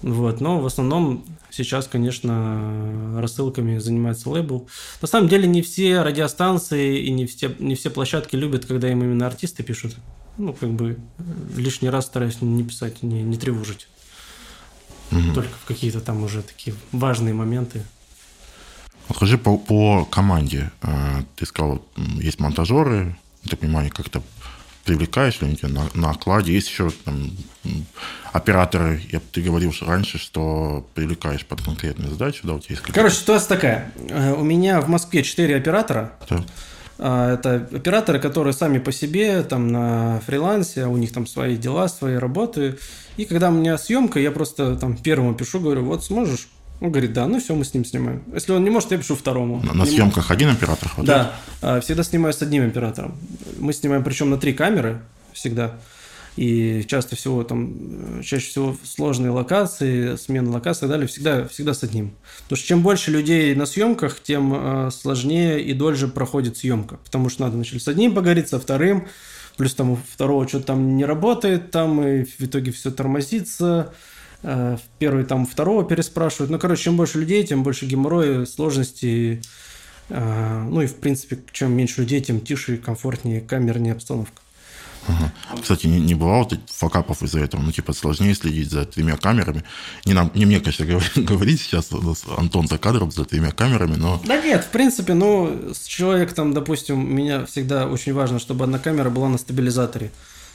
Вот. 0.00 0.40
Но 0.40 0.60
в 0.60 0.66
основном 0.66 1.24
сейчас, 1.50 1.86
конечно, 1.86 3.20
рассылками 3.20 3.78
занимается 3.78 4.30
лейбл. 4.30 4.66
На 5.02 5.08
самом 5.08 5.28
деле 5.28 5.46
не 5.46 5.60
все 5.62 6.02
радиостанции 6.02 7.00
и 7.00 7.10
не 7.10 7.26
все, 7.26 7.54
не 7.58 7.74
все 7.74 7.90
площадки 7.90 8.34
любят, 8.34 8.64
когда 8.64 8.90
им 8.90 9.02
именно 9.02 9.26
артисты 9.26 9.62
пишут 9.62 9.94
ну, 10.36 10.52
как 10.52 10.70
бы 10.70 10.98
лишний 11.56 11.90
раз 11.90 12.06
стараюсь 12.06 12.40
не 12.40 12.64
писать, 12.64 13.02
не, 13.02 13.22
не 13.22 13.36
тревожить. 13.36 13.88
Угу. 15.12 15.34
Только 15.34 15.52
в 15.62 15.64
какие-то 15.66 16.00
там 16.00 16.22
уже 16.22 16.42
такие 16.42 16.74
важные 16.92 17.34
моменты. 17.34 17.82
Скажи 19.14 19.38
по, 19.38 19.58
по 19.58 20.04
команде. 20.04 20.70
А, 20.82 21.22
ты 21.36 21.46
сказал, 21.46 21.84
есть 21.96 22.40
монтажеры, 22.40 23.16
ты 23.48 23.56
понимаю, 23.56 23.90
как-то 23.94 24.22
привлекаешь 24.84 25.40
ли 25.40 25.58
на, 25.62 25.88
на 25.94 26.10
окладе. 26.10 26.52
Есть 26.52 26.68
еще 26.68 26.90
там, 27.04 27.30
операторы. 28.32 29.02
Я, 29.10 29.20
ты 29.32 29.42
говорил 29.42 29.72
раньше, 29.80 30.18
что 30.18 30.86
привлекаешь 30.94 31.44
под 31.44 31.62
конкретную 31.62 32.10
задачу. 32.10 32.46
Да, 32.46 32.54
у 32.54 32.60
тебя 32.60 32.76
есть 32.76 32.92
Короче, 32.92 33.16
ситуация 33.16 33.48
такая. 33.48 33.92
Э, 34.08 34.32
у 34.32 34.44
меня 34.44 34.80
в 34.80 34.88
Москве 34.88 35.22
4 35.22 35.56
оператора. 35.56 36.12
Да. 36.28 36.44
А, 36.98 37.34
это 37.34 37.68
операторы, 37.72 38.20
которые 38.20 38.52
сами 38.52 38.78
по 38.78 38.92
себе 38.92 39.42
там 39.42 39.68
на 39.68 40.20
фрилансе, 40.26 40.86
у 40.86 40.96
них 40.96 41.12
там 41.12 41.26
свои 41.26 41.56
дела, 41.56 41.88
свои 41.88 42.16
работы. 42.16 42.78
И 43.16 43.24
когда 43.24 43.50
у 43.50 43.52
меня 43.52 43.78
съемка, 43.78 44.20
я 44.20 44.30
просто 44.30 44.76
там 44.76 44.96
первому 44.96 45.34
пишу, 45.34 45.60
говорю, 45.60 45.84
вот 45.84 46.04
сможешь? 46.04 46.48
Он 46.80 46.90
говорит, 46.90 47.12
да, 47.12 47.26
ну 47.26 47.40
все, 47.40 47.54
мы 47.54 47.64
с 47.64 47.72
ним 47.72 47.84
снимаем. 47.84 48.22
Если 48.32 48.52
он 48.52 48.64
не 48.64 48.70
может, 48.70 48.90
я 48.90 48.98
пишу 48.98 49.16
второму. 49.16 49.62
На, 49.62 49.74
на 49.74 49.86
съемках 49.86 50.30
один 50.30 50.50
оператор 50.50 50.88
хватает? 50.88 51.06
Да, 51.06 51.32
а, 51.62 51.80
всегда 51.80 52.02
снимаю 52.02 52.32
с 52.32 52.42
одним 52.42 52.66
оператором. 52.66 53.14
Мы 53.58 53.72
снимаем 53.72 54.04
причем 54.04 54.30
на 54.30 54.38
три 54.38 54.52
камеры 54.52 55.00
всегда. 55.32 55.72
И 56.36 56.84
часто 56.88 57.14
всего 57.14 57.44
там, 57.44 58.20
чаще 58.22 58.48
всего 58.48 58.76
сложные 58.82 59.30
локации, 59.30 60.16
смена 60.16 60.50
локации 60.50 60.86
и 60.86 60.88
далее, 60.88 61.06
всегда, 61.06 61.46
всегда 61.46 61.74
с 61.74 61.84
одним. 61.84 62.12
Потому 62.42 62.56
что 62.56 62.66
чем 62.66 62.82
больше 62.82 63.12
людей 63.12 63.54
на 63.54 63.66
съемках, 63.66 64.20
тем 64.20 64.52
э, 64.54 64.90
сложнее 64.90 65.62
и 65.62 65.72
дольше 65.74 66.08
проходит 66.08 66.56
съемка. 66.56 66.96
Потому 67.04 67.28
что 67.28 67.42
надо 67.42 67.54
вначале 67.54 67.80
с 67.80 67.86
одним 67.86 68.14
поговорить, 68.14 68.48
со 68.48 68.58
вторым, 68.58 69.06
плюс 69.56 69.74
там 69.74 69.92
у 69.92 69.96
второго 69.96 70.48
что-то 70.48 70.66
там 70.66 70.96
не 70.96 71.04
работает, 71.04 71.70
там 71.70 72.04
и 72.04 72.24
в 72.24 72.40
итоге 72.40 72.72
все 72.72 72.90
тормозится. 72.90 73.94
Э, 74.42 74.76
первый 74.98 75.24
там 75.24 75.46
второго 75.46 75.84
переспрашивают. 75.84 76.50
Ну, 76.50 76.58
короче, 76.58 76.84
чем 76.84 76.96
больше 76.96 77.20
людей, 77.20 77.44
тем 77.46 77.62
больше 77.62 77.86
геморроя, 77.86 78.44
сложностей. 78.44 79.40
Э, 80.08 80.62
ну 80.68 80.82
и, 80.82 80.86
в 80.86 80.96
принципе, 80.96 81.38
чем 81.52 81.76
меньше 81.76 82.00
людей, 82.00 82.20
тем 82.20 82.40
тише, 82.40 82.76
комфортнее, 82.76 83.40
камернее 83.40 83.92
обстановка. 83.92 84.43
Ага. 85.06 85.32
Кстати, 85.60 85.86
не, 85.86 86.00
не 86.00 86.14
бывало 86.14 86.48
факапов 86.66 87.22
из-за 87.22 87.40
этого? 87.40 87.60
Ну, 87.60 87.72
типа, 87.72 87.92
сложнее 87.92 88.34
следить 88.34 88.70
за 88.70 88.84
тремя 88.84 89.16
камерами. 89.16 89.64
Не, 90.04 90.14
нам, 90.14 90.30
не 90.34 90.46
мне, 90.46 90.60
конечно, 90.60 90.86
говорить 91.22 91.60
сейчас, 91.60 91.90
Антон 92.36 92.68
за 92.68 92.78
кадром 92.78 93.10
за 93.10 93.24
тремя 93.24 93.50
камерами, 93.50 93.96
но... 93.96 94.20
Да 94.24 94.40
нет, 94.40 94.64
в 94.64 94.68
принципе, 94.68 95.14
ну, 95.14 95.72
человек 95.86 96.32
там, 96.32 96.52
допустим, 96.52 97.14
меня 97.14 97.44
всегда 97.46 97.86
очень 97.86 98.14
важно, 98.14 98.38
чтобы 98.38 98.64
одна 98.64 98.78
камера 98.78 99.10
была 99.10 99.28
на 99.28 99.38
стабилизаторе 99.38 100.10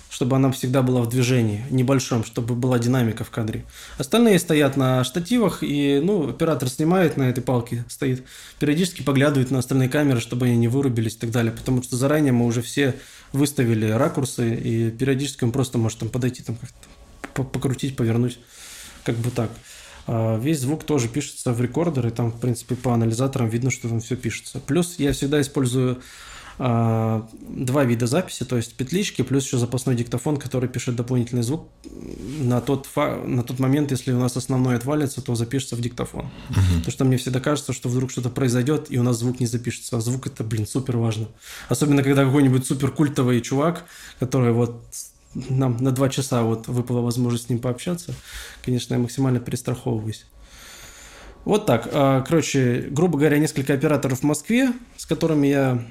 чтобы 0.10 0.36
она 0.36 0.52
всегда 0.52 0.82
была 0.82 1.02
в 1.02 1.10
движении, 1.10 1.64
небольшом, 1.70 2.24
чтобы 2.24 2.56
была 2.56 2.80
динамика 2.80 3.24
в 3.24 3.30
кадре. 3.30 3.64
Остальные 3.98 4.40
стоят 4.40 4.76
на 4.76 5.04
штативах, 5.04 5.60
и 5.62 6.02
ну, 6.04 6.30
оператор 6.30 6.68
снимает 6.68 7.16
на 7.16 7.30
этой 7.30 7.42
палке, 7.42 7.86
стоит, 7.88 8.24
периодически 8.60 9.04
поглядывает 9.04 9.52
на 9.52 9.60
остальные 9.60 9.90
камеры, 9.90 10.20
чтобы 10.20 10.48
они 10.48 10.58
не 10.58 10.68
вырубились 10.68 11.16
и 11.16 11.20
так 11.20 11.32
далее, 11.32 11.52
потому 11.52 11.84
что 11.84 11.96
заранее 11.96 12.32
мы 12.32 12.46
уже 12.46 12.62
все 12.62 12.96
выставили 13.32 13.90
ракурсы, 13.90 14.56
и 14.56 14.92
периодически 14.92 15.44
он 15.44 15.52
просто 15.52 15.78
может 15.78 16.00
там 16.00 16.10
подойти, 16.10 16.44
там 16.44 16.56
как-то 16.56 17.44
покрутить, 17.44 17.96
повернуть, 17.96 18.40
как 19.04 19.16
бы 19.18 19.32
так. 19.32 19.50
А 20.08 20.40
весь 20.40 20.60
звук 20.60 20.84
тоже 20.84 21.08
пишется 21.08 21.54
в 21.54 21.62
рекордер, 21.62 22.08
и 22.08 22.12
там, 22.12 22.32
в 22.32 22.40
принципе, 22.40 22.76
по 22.76 22.94
анализаторам 22.94 23.48
видно, 23.48 23.70
что 23.70 23.88
там 23.88 24.00
все 24.00 24.16
пишется. 24.16 24.60
Плюс 24.60 24.98
я 24.98 25.14
всегда 25.14 25.40
использую 25.40 26.02
а, 26.62 27.26
два 27.48 27.86
вида 27.86 28.06
записи, 28.06 28.44
то 28.44 28.58
есть 28.58 28.76
петлички, 28.76 29.22
плюс 29.22 29.46
еще 29.46 29.58
запасной 29.58 29.96
диктофон, 29.96 30.36
который 30.36 30.68
пишет 30.68 30.98
дополнительный 30.98 31.42
звук. 31.42 31.70
На 32.42 32.60
тот, 32.60 32.86
фа- 32.86 33.16
на 33.16 33.44
тот 33.44 33.60
момент, 33.60 33.92
если 33.92 34.12
у 34.12 34.20
нас 34.20 34.36
основной 34.36 34.76
отвалится, 34.76 35.22
то 35.22 35.36
запишется 35.36 35.78
в 35.78 35.82
диктофон. 35.82 36.30
Потому 36.50 36.92
что 36.92 37.06
мне 37.06 37.16
всегда 37.16 37.40
кажется, 37.40 37.72
что 37.72 37.88
вдруг 37.88 38.12
что-то 38.12 38.30
произойдет, 38.30 38.88
и 38.90 39.00
у 39.00 39.04
нас 39.04 39.20
звук 39.20 39.40
не 39.40 39.46
запишется. 39.46 39.96
А 39.96 40.02
звук 40.02 40.28
это, 40.28 40.44
блин, 40.44 40.68
супер 40.68 40.98
важно. 40.98 41.28
Особенно, 41.70 42.04
когда 42.04 42.26
какой-нибудь 42.26 42.68
супер 42.68 42.92
культовый 42.92 43.40
чувак, 43.40 43.86
который 44.20 44.52
вот 44.52 44.84
нам 45.34 45.78
на 45.78 45.92
два 45.92 46.10
часа 46.10 46.44
вот 46.44 46.68
выпала 46.68 47.00
возможность 47.00 47.46
с 47.46 47.50
ним 47.50 47.60
пообщаться, 47.60 48.14
конечно, 48.66 48.96
я 48.96 49.00
максимально 49.00 49.40
перестраховываюсь. 49.40 50.26
Вот 51.46 51.66
так. 51.66 51.88
А, 51.94 52.22
короче, 52.22 52.88
грубо 52.92 53.18
говоря, 53.18 53.38
несколько 53.38 53.74
операторов 53.74 54.20
в 54.20 54.24
Москве, 54.24 54.74
с 54.98 55.06
которыми 55.06 55.48
я 55.48 55.84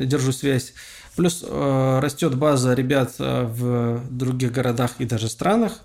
держу 0.00 0.32
связь. 0.32 0.72
Плюс 1.16 1.44
э, 1.46 1.98
растет 2.00 2.36
база 2.36 2.72
ребят 2.72 3.14
э, 3.18 3.44
в 3.44 4.00
других 4.10 4.52
городах 4.52 4.92
и 4.98 5.04
даже 5.04 5.28
странах. 5.28 5.80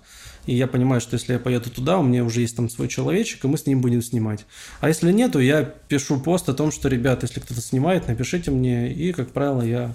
И 0.46 0.54
я 0.54 0.66
понимаю, 0.66 1.02
что 1.02 1.14
если 1.14 1.34
я 1.34 1.38
поеду 1.38 1.68
туда, 1.68 1.98
у 1.98 2.02
меня 2.02 2.24
уже 2.24 2.40
есть 2.40 2.56
там 2.56 2.70
свой 2.70 2.88
человечек, 2.88 3.44
и 3.44 3.48
мы 3.48 3.58
с 3.58 3.66
ним 3.66 3.82
будем 3.82 4.00
снимать. 4.00 4.46
А 4.80 4.88
если 4.88 5.12
нету, 5.12 5.40
я 5.40 5.62
пишу 5.62 6.18
пост 6.18 6.48
о 6.48 6.54
том, 6.54 6.72
что, 6.72 6.88
ребят, 6.88 7.22
если 7.22 7.40
кто-то 7.40 7.60
снимает, 7.60 8.08
напишите 8.08 8.50
мне. 8.50 8.90
И, 8.90 9.12
как 9.12 9.30
правило, 9.32 9.60
я 9.60 9.94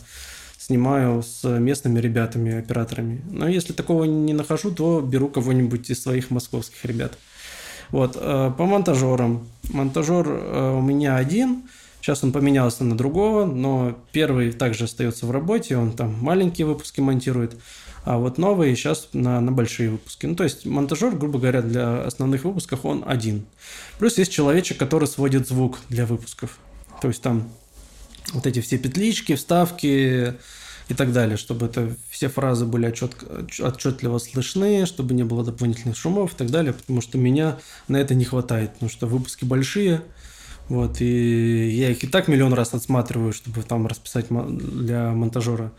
снимаю 0.60 1.24
с 1.24 1.44
местными 1.44 2.00
ребятами, 2.00 2.60
операторами. 2.60 3.24
Но 3.32 3.48
если 3.48 3.74
такого 3.74 4.04
не 4.04 4.34
нахожу, 4.34 4.70
то 4.70 5.02
беру 5.02 5.28
кого-нибудь 5.28 5.90
из 5.90 6.04
своих 6.04 6.30
московских 6.30 6.86
ребят. 6.86 7.18
Вот, 7.90 8.16
э, 8.20 8.52
по 8.56 8.66
монтажерам. 8.66 9.48
Монтажер 9.72 10.28
у 10.28 10.82
меня 10.82 11.16
один– 11.16 11.64
Сейчас 12.04 12.22
он 12.22 12.34
поменялся 12.34 12.84
на 12.84 12.98
другого, 12.98 13.46
но 13.46 13.98
первый 14.12 14.52
также 14.52 14.84
остается 14.84 15.26
в 15.26 15.32
работе, 15.32 15.78
он 15.78 15.94
там 15.94 16.14
маленькие 16.20 16.68
выпуски 16.68 17.00
монтирует, 17.00 17.56
а 18.04 18.18
вот 18.18 18.38
новый 18.38 18.76
сейчас 18.76 19.08
на, 19.14 19.40
на 19.40 19.54
большие 19.54 19.90
выпуски. 19.92 20.26
Ну, 20.26 20.36
то 20.36 20.44
есть 20.44 20.66
монтажер, 20.66 21.16
грубо 21.16 21.40
говоря, 21.40 21.62
для 21.62 22.02
основных 22.02 22.44
выпусков 22.44 22.84
он 22.84 23.06
один. 23.08 23.46
Плюс 24.00 24.18
есть 24.18 24.34
человечек, 24.34 24.78
который 24.78 25.08
сводит 25.08 25.48
звук 25.48 25.80
для 25.88 26.06
выпусков. 26.06 26.58
То 27.02 27.08
есть 27.08 27.22
там 27.22 27.50
вот 28.34 28.46
эти 28.46 28.60
все 28.60 28.78
петлички, 28.78 29.36
вставки 29.36 30.36
и 30.90 30.94
так 30.94 31.14
далее, 31.14 31.38
чтобы 31.38 31.68
это 31.68 31.96
все 32.10 32.28
фразы 32.28 32.66
были 32.66 32.88
отчет, 32.88 33.16
отчетливо 33.62 34.18
слышны, 34.18 34.86
чтобы 34.88 35.14
не 35.14 35.24
было 35.24 35.46
дополнительных 35.46 35.96
шумов 35.96 36.34
и 36.34 36.36
так 36.36 36.50
далее, 36.50 36.74
потому 36.74 37.00
что 37.00 37.18
меня 37.18 37.60
на 37.88 37.96
это 37.96 38.14
не 38.14 38.26
хватает, 38.26 38.74
потому 38.74 38.92
что 38.92 39.08
выпуски 39.08 39.46
большие– 39.46 40.02
вот, 40.70 41.02
и 41.02 41.70
я 41.70 41.90
их 41.92 42.04
и 42.04 42.08
так 42.08 42.28
миллион 42.28 42.54
раз 42.54 42.74
отсматриваю, 42.74 43.34
чтобы 43.34 43.64
там 43.64 43.86
расписать 43.88 44.28
для 44.30 45.12
монтажера. 45.12 45.72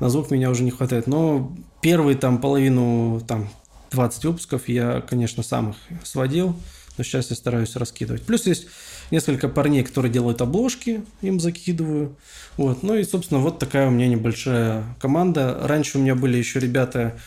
На 0.00 0.10
звук 0.10 0.30
меня 0.30 0.50
уже 0.50 0.62
не 0.62 0.70
хватает. 0.70 1.06
Но 1.06 1.56
первые 1.80 2.16
там 2.16 2.38
половину, 2.38 3.20
там 3.26 3.48
20 3.90 4.24
выпусков 4.26 4.68
я, 4.68 5.00
конечно, 5.00 5.42
сам 5.42 5.70
их 5.70 5.76
сводил, 6.06 6.54
но 6.96 7.04
сейчас 7.04 7.30
я 7.30 7.36
стараюсь 7.36 7.74
раскидывать. 7.76 8.22
Плюс 8.22 8.46
есть 8.46 8.66
несколько 9.10 9.48
парней, 9.48 9.82
которые 9.82 10.12
делают 10.12 10.42
обложки, 10.42 11.02
им 11.22 11.40
закидываю. 11.40 12.16
Вот. 12.56 12.82
Ну 12.82 12.94
и, 12.96 13.04
собственно, 13.04 13.40
вот 13.40 13.58
такая 13.58 13.88
у 13.88 13.90
меня 13.90 14.08
небольшая 14.08 14.84
команда. 15.00 15.58
Раньше 15.62 15.98
у 15.98 16.00
меня 16.00 16.14
были 16.14 16.36
еще 16.36 16.60
ребята, 16.60 17.18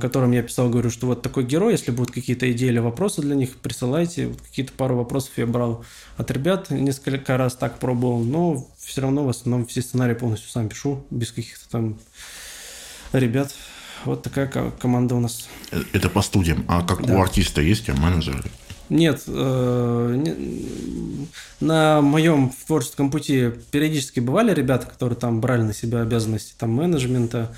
которым 0.00 0.32
я 0.32 0.42
писал, 0.42 0.68
говорю, 0.68 0.90
что 0.90 1.06
вот 1.06 1.22
такой 1.22 1.44
герой, 1.44 1.72
если 1.72 1.90
будут 1.90 2.12
какие-то 2.12 2.50
идеи 2.52 2.68
или 2.68 2.78
вопросы 2.78 3.22
для 3.22 3.34
них, 3.34 3.56
присылайте. 3.56 4.28
Вот 4.28 4.40
какие-то 4.40 4.72
пару 4.72 4.96
вопросов 4.96 5.32
я 5.36 5.46
брал 5.46 5.84
от 6.16 6.30
ребят, 6.30 6.70
несколько 6.70 7.36
раз 7.36 7.54
так 7.54 7.78
пробовал, 7.78 8.22
но 8.22 8.66
все 8.78 9.00
равно 9.00 9.24
в 9.24 9.28
основном 9.28 9.66
все 9.66 9.82
сценарии 9.82 10.14
полностью 10.14 10.50
сам 10.50 10.68
пишу, 10.68 11.04
без 11.10 11.32
каких-то 11.32 11.68
там 11.68 11.98
ребят. 13.12 13.52
Вот 14.04 14.22
такая 14.22 14.46
команда 14.78 15.14
у 15.14 15.20
нас. 15.20 15.48
Э, 15.72 15.82
это 15.92 16.08
по 16.08 16.22
студиям. 16.22 16.64
А 16.68 16.82
как 16.82 17.04
да. 17.04 17.14
у 17.14 17.20
артиста 17.20 17.60
есть 17.60 17.88
менеджеры? 17.88 18.44
Нет, 18.88 19.24
э, 19.26 20.34
на 21.60 22.00
моем 22.00 22.52
творческом 22.66 23.10
пути 23.10 23.50
периодически 23.72 24.20
бывали 24.20 24.54
ребята, 24.54 24.86
которые 24.86 25.18
там 25.18 25.40
брали 25.40 25.62
на 25.62 25.74
себя 25.74 26.02
обязанности 26.02 26.54
там 26.56 26.70
менеджмента, 26.70 27.52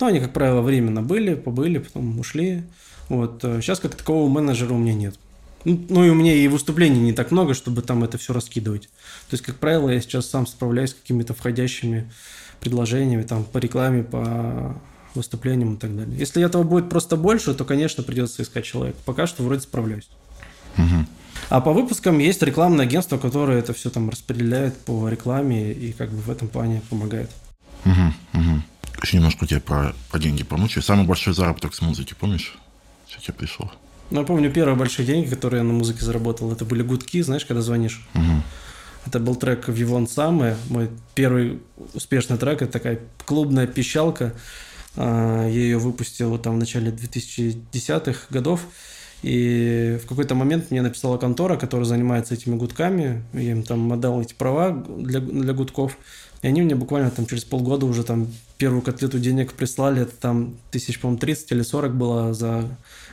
но 0.00 0.06
они, 0.06 0.20
как 0.20 0.32
правило, 0.32 0.60
временно 0.60 1.02
были, 1.02 1.34
побыли, 1.34 1.78
потом 1.78 2.18
ушли. 2.18 2.62
Вот. 3.08 3.40
Сейчас 3.42 3.78
э, 3.78 3.82
как 3.82 3.94
такового 3.94 4.28
менеджера 4.28 4.72
у 4.72 4.78
меня 4.78 4.94
нет. 4.94 5.18
Ну, 5.64 5.84
ну 5.88 6.04
и 6.04 6.08
у 6.08 6.14
меня 6.14 6.34
и 6.34 6.46
выступлений 6.48 7.00
не 7.00 7.12
так 7.12 7.30
много, 7.30 7.54
чтобы 7.54 7.82
там 7.82 8.04
это 8.04 8.18
все 8.18 8.32
раскидывать. 8.32 8.82
То 9.28 9.34
есть, 9.34 9.44
как 9.44 9.56
правило, 9.56 9.90
я 9.90 10.00
сейчас 10.00 10.26
сам 10.26 10.46
справляюсь 10.46 10.90
с 10.90 10.94
какими-то 10.94 11.34
входящими 11.34 12.10
предложениями 12.60 13.22
там 13.22 13.44
по 13.44 13.58
рекламе, 13.58 14.02
по 14.02 14.80
выступлениям 15.14 15.74
и 15.74 15.78
так 15.78 15.96
далее. 15.96 16.16
Если 16.18 16.44
этого 16.44 16.62
будет 16.62 16.88
просто 16.88 17.16
больше, 17.16 17.54
то, 17.54 17.64
конечно, 17.64 18.02
придется 18.02 18.42
искать 18.42 18.64
человека. 18.64 18.98
Пока 19.04 19.26
что 19.26 19.42
вроде 19.42 19.62
справляюсь. 19.62 20.08
Угу. 20.76 21.06
А 21.50 21.60
по 21.60 21.72
выпускам 21.72 22.18
есть 22.18 22.42
рекламное 22.42 22.84
агентство, 22.84 23.18
которое 23.18 23.58
это 23.58 23.72
все 23.72 23.90
там 23.90 24.10
распределяет 24.10 24.76
по 24.78 25.08
рекламе 25.08 25.72
и 25.72 25.92
как 25.92 26.10
бы 26.10 26.18
в 26.18 26.30
этом 26.30 26.48
плане 26.48 26.82
помогает. 26.90 27.30
Угу, 27.84 28.40
угу. 28.40 28.62
Еще 29.02 29.16
немножко 29.16 29.46
тебе 29.46 29.60
про, 29.60 29.94
про 30.10 30.18
деньги 30.18 30.44
помучаю. 30.44 30.82
Самый 30.82 31.06
большой 31.06 31.34
заработок 31.34 31.74
с 31.74 31.80
музыки, 31.80 32.14
помнишь? 32.18 32.56
Что 33.08 33.22
тебе 33.22 33.34
пришло? 33.34 33.70
Ну, 34.10 34.20
я 34.20 34.26
помню, 34.26 34.50
первые 34.50 34.76
большие 34.76 35.06
деньги, 35.06 35.28
которые 35.28 35.58
я 35.58 35.64
на 35.64 35.72
музыке 35.72 36.04
заработал, 36.04 36.50
это 36.50 36.64
были 36.64 36.82
гудки, 36.82 37.20
знаешь, 37.22 37.44
когда 37.44 37.60
звонишь. 37.60 38.06
Угу. 38.14 38.42
Это 39.06 39.20
был 39.20 39.36
трек 39.36 39.68
«Вивон 39.68 40.08
Самое», 40.08 40.56
мой 40.68 40.90
первый 41.14 41.60
успешный 41.94 42.38
трек, 42.38 42.62
это 42.62 42.72
такая 42.72 43.00
клубная 43.24 43.66
пищалка. 43.66 44.34
А, 44.96 45.46
я 45.46 45.60
ее 45.60 45.78
выпустил 45.78 46.36
там 46.38 46.56
в 46.56 46.58
начале 46.58 46.90
2010-х 46.90 48.26
годов. 48.30 48.62
И 49.22 49.98
в 50.02 50.06
какой-то 50.06 50.34
момент 50.34 50.70
мне 50.70 50.80
написала 50.80 51.18
контора, 51.18 51.56
которая 51.56 51.86
занимается 51.86 52.34
этими 52.34 52.56
гудками. 52.56 53.24
Я 53.32 53.52
им 53.52 53.62
там 53.62 53.92
отдал 53.92 54.20
эти 54.20 54.34
права 54.34 54.70
для, 54.70 55.20
для 55.20 55.52
гудков. 55.52 55.96
И 56.42 56.46
они 56.46 56.62
мне 56.62 56.74
буквально 56.74 57.10
там 57.10 57.26
через 57.26 57.44
полгода 57.44 57.86
уже 57.86 58.04
там 58.04 58.28
первую 58.58 58.82
котлету 58.82 59.18
денег 59.18 59.52
прислали, 59.54 60.02
это 60.02 60.16
там 60.16 60.56
тысяч, 60.70 61.00
по-моему, 61.00 61.18
30 61.18 61.52
или 61.52 61.62
40 61.62 61.94
было 61.94 62.34
за 62.34 62.68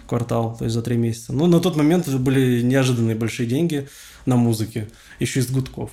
квартал, 0.08 0.56
то 0.58 0.66
есть 0.66 0.76
за 0.76 0.82
три 0.82 0.98
месяца. 0.98 1.34
Ну, 1.34 1.48
на 1.48 1.60
тот 1.60 1.76
момент 1.76 2.08
это 2.08 2.18
были 2.18 2.62
неожиданные 2.62 3.16
большие 3.16 3.48
деньги 3.48 3.88
на 4.26 4.36
музыке, 4.36 4.88
еще 5.20 5.40
из 5.40 5.50
гудков. 5.50 5.92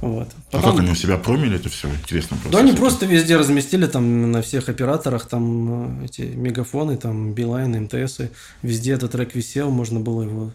Вот. 0.00 0.28
Потом... 0.50 0.70
А 0.70 0.72
как 0.72 0.80
они 0.80 0.90
у 0.92 0.94
себя 0.94 1.18
промили 1.18 1.56
это 1.56 1.68
все? 1.68 1.88
Интересно 1.88 2.36
просто. 2.36 2.52
Да 2.52 2.58
они 2.60 2.72
просто 2.72 3.04
везде 3.04 3.36
разместили 3.36 3.86
там 3.86 4.30
на 4.30 4.40
всех 4.40 4.68
операторах, 4.68 5.26
там 5.26 6.02
э, 6.02 6.06
эти 6.06 6.22
мегафоны, 6.22 6.96
там 6.96 7.34
Билайн, 7.34 7.82
МТС, 7.82 8.20
везде 8.62 8.92
этот 8.92 9.12
трек 9.12 9.34
висел, 9.34 9.70
можно 9.70 10.00
было 10.00 10.22
его 10.22 10.52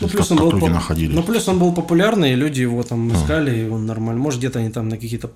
ну, 0.00 0.08
плюс 0.08 0.30
он 0.30 0.38
был, 0.38 0.68
находили. 0.68 1.14
ну, 1.14 1.22
плюс 1.22 1.48
он 1.48 1.58
был 1.58 1.72
популярный, 1.72 2.32
и 2.32 2.36
люди 2.36 2.60
его 2.60 2.82
там 2.82 3.10
а. 3.10 3.14
искали, 3.14 3.50
а. 3.50 3.54
и 3.54 3.68
он 3.68 3.86
нормально. 3.86 4.20
Может, 4.20 4.40
где-то 4.40 4.58
они 4.58 4.70
там 4.70 4.88
на 4.88 4.96
какие-то... 4.96 5.30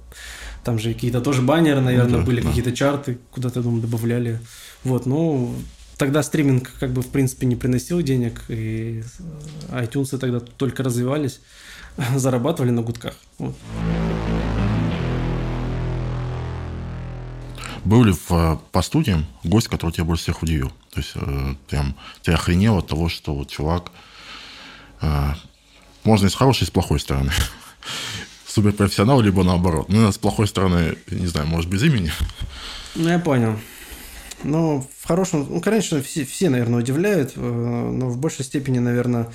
Там 0.63 0.79
же 0.79 0.93
какие-то 0.93 1.23
тоже 1.23 1.41
баннеры, 1.41 1.81
наверное, 1.81 2.11
ну, 2.11 2.19
да, 2.19 2.25
были, 2.25 2.43
да. 2.43 2.49
какие-то 2.49 2.73
чарты 2.73 3.19
куда-то, 3.31 3.63
думаю, 3.63 3.81
добавляли. 3.81 4.41
Вот, 4.85 5.07
ну, 5.07 5.55
тогда 5.97 6.23
стриминг 6.23 6.71
как 6.79 6.93
бы 6.93 7.01
в 7.01 7.09
принципе 7.09 7.47
не 7.47 7.57
приносил 7.57 8.03
денег, 8.03 8.43
и 8.49 9.03
iTunes 9.71 10.19
тогда 10.19 10.41
только 10.41 10.83
развивались, 10.83 11.41
зарабатывали 12.17 12.71
на 12.71 12.83
гудках. 12.83 13.15
Вот. 13.39 13.55
Был 17.85 18.05
ли 18.05 18.13
в, 18.13 18.31
э, 18.33 18.59
по 18.73 18.83
студиям 18.83 19.27
гость, 19.45 19.69
который 19.69 19.93
тебя 19.93 20.05
больше 20.05 20.25
всех 20.25 20.43
удивил? 20.43 20.71
То 20.91 21.01
есть, 21.01 21.13
э, 21.15 21.55
прям, 21.69 21.97
ты 22.23 22.33
охренел 22.33 22.79
от 22.79 22.87
того, 22.87 23.09
что 23.09 23.35
вот 23.35 23.49
чувак 23.49 23.91
можно 26.05 26.27
и 26.27 26.31
с 26.31 26.35
хорошей, 26.35 26.65
и 26.65 26.67
с 26.67 26.71
плохой 26.71 27.01
стороны. 27.01 27.33
Суперпрофессионал, 28.47 29.21
либо 29.21 29.45
наоборот. 29.45 29.89
Ну, 29.89 30.11
с 30.11 30.19
плохой 30.19 30.49
стороны, 30.49 30.97
не 31.11 31.27
знаю, 31.27 31.47
может, 31.47 31.71
без 31.71 31.83
имени. 31.83 32.11
Ну, 32.95 33.09
я 33.09 33.19
понял. 33.19 33.57
Ну, 34.43 34.87
в 34.99 35.07
хорошем... 35.07 35.47
Ну, 35.49 35.61
конечно, 35.61 36.03
все, 36.03 36.25
все, 36.25 36.49
наверное, 36.49 36.81
удивляют, 36.81 37.33
э, 37.37 37.41
но 37.41 38.09
в 38.09 38.19
большей 38.19 38.45
степени, 38.45 38.79
наверное, 38.79 39.29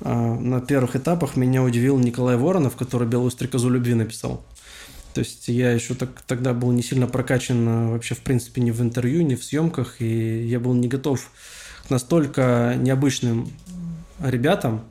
э, 0.00 0.12
на 0.12 0.60
первых 0.60 0.96
этапах 0.96 1.36
меня 1.36 1.62
удивил 1.62 1.98
Николай 1.98 2.36
Воронов, 2.36 2.76
который 2.76 3.06
«Белую 3.06 3.30
стрекозу 3.30 3.68
любви» 3.68 3.94
написал. 3.94 4.44
То 5.14 5.20
есть 5.20 5.48
я 5.48 5.72
еще 5.72 5.94
так, 5.94 6.22
тогда 6.22 6.54
был 6.54 6.72
не 6.72 6.82
сильно 6.82 7.06
прокачан 7.06 7.68
э, 7.68 7.88
вообще, 7.90 8.14
в 8.14 8.20
принципе, 8.20 8.62
ни 8.62 8.70
в 8.70 8.80
интервью, 8.80 9.22
ни 9.22 9.34
в 9.34 9.44
съемках, 9.44 10.00
и 10.00 10.46
я 10.46 10.58
был 10.58 10.72
не 10.74 10.88
готов 10.88 11.30
к 11.86 11.90
настолько 11.90 12.74
необычным 12.78 13.52
ребятам. 14.30 14.84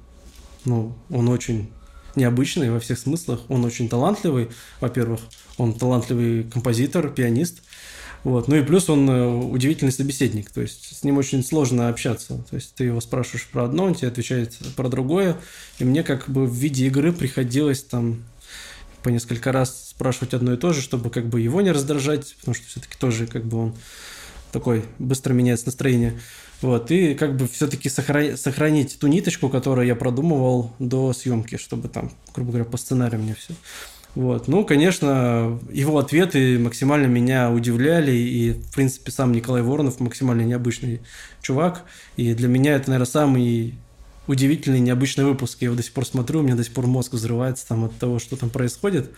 Ну, 0.65 0.95
он 1.09 1.27
очень 1.29 1.69
необычный 2.15 2.71
во 2.71 2.79
всех 2.79 2.99
смыслах. 2.99 3.41
Он 3.49 3.65
очень 3.65 3.89
талантливый, 3.89 4.49
во-первых. 4.79 5.21
Он 5.57 5.73
талантливый 5.73 6.43
композитор, 6.43 7.09
пианист. 7.09 7.61
Вот. 8.23 8.47
Ну 8.47 8.55
и 8.55 8.63
плюс 8.63 8.89
он 8.89 9.09
э, 9.09 9.27
удивительный 9.27 9.91
собеседник. 9.91 10.51
То 10.51 10.61
есть 10.61 10.97
с 10.97 11.03
ним 11.03 11.17
очень 11.17 11.43
сложно 11.43 11.89
общаться. 11.89 12.43
То 12.49 12.55
есть 12.55 12.75
ты 12.75 12.85
его 12.85 13.01
спрашиваешь 13.01 13.47
про 13.47 13.65
одно, 13.65 13.85
он 13.85 13.95
тебе 13.95 14.09
отвечает 14.09 14.57
про 14.75 14.89
другое. 14.89 15.37
И 15.79 15.83
мне 15.83 16.03
как 16.03 16.29
бы 16.29 16.45
в 16.45 16.53
виде 16.53 16.85
игры 16.85 17.13
приходилось 17.13 17.83
там 17.83 18.23
по 19.01 19.09
несколько 19.09 19.51
раз 19.51 19.89
спрашивать 19.89 20.35
одно 20.35 20.53
и 20.53 20.57
то 20.57 20.73
же, 20.73 20.81
чтобы 20.81 21.09
как 21.09 21.27
бы 21.27 21.41
его 21.41 21.61
не 21.61 21.71
раздражать, 21.71 22.35
потому 22.39 22.53
что 22.53 22.67
все-таки 22.67 22.95
тоже 22.99 23.25
как 23.25 23.43
бы 23.45 23.57
он 23.57 23.75
такой 24.51 24.85
быстро 24.99 25.33
меняется 25.33 25.65
настроение. 25.67 26.19
Вот, 26.61 26.91
и 26.91 27.15
как 27.15 27.37
бы 27.37 27.47
все-таки 27.47 27.89
сохранить, 27.89 28.39
сохранить 28.39 28.99
ту 28.99 29.07
ниточку, 29.07 29.49
которую 29.49 29.87
я 29.87 29.95
продумывал 29.95 30.71
до 30.77 31.11
съемки, 31.11 31.57
чтобы 31.57 31.87
там, 31.87 32.11
грубо 32.35 32.51
говоря, 32.51 32.65
по 32.65 32.77
сценарию 32.77 33.21
мне 33.21 33.33
все. 33.33 33.53
Вот. 34.13 34.47
Ну, 34.47 34.65
конечно, 34.65 35.59
его 35.71 35.97
ответы 35.97 36.59
максимально 36.59 37.07
меня 37.07 37.49
удивляли, 37.49 38.11
и, 38.11 38.51
в 38.51 38.73
принципе, 38.73 39.11
сам 39.11 39.31
Николай 39.31 39.61
Воронов 39.61 39.99
максимально 39.99 40.41
необычный 40.41 41.01
чувак, 41.41 41.83
и 42.17 42.33
для 42.33 42.47
меня 42.47 42.75
это, 42.75 42.89
наверное, 42.89 43.09
самый 43.09 43.75
удивительный, 44.27 44.79
необычный 44.79 45.23
выпуск. 45.23 45.57
Я 45.61 45.67
его 45.67 45.75
до 45.75 45.83
сих 45.83 45.93
пор 45.93 46.05
смотрю, 46.05 46.41
у 46.41 46.43
меня 46.43 46.55
до 46.55 46.63
сих 46.63 46.73
пор 46.73 46.87
мозг 46.87 47.13
взрывается 47.13 47.67
там 47.67 47.85
от 47.85 47.97
того, 47.97 48.19
что 48.19 48.35
там 48.35 48.49
происходит. 48.49 49.11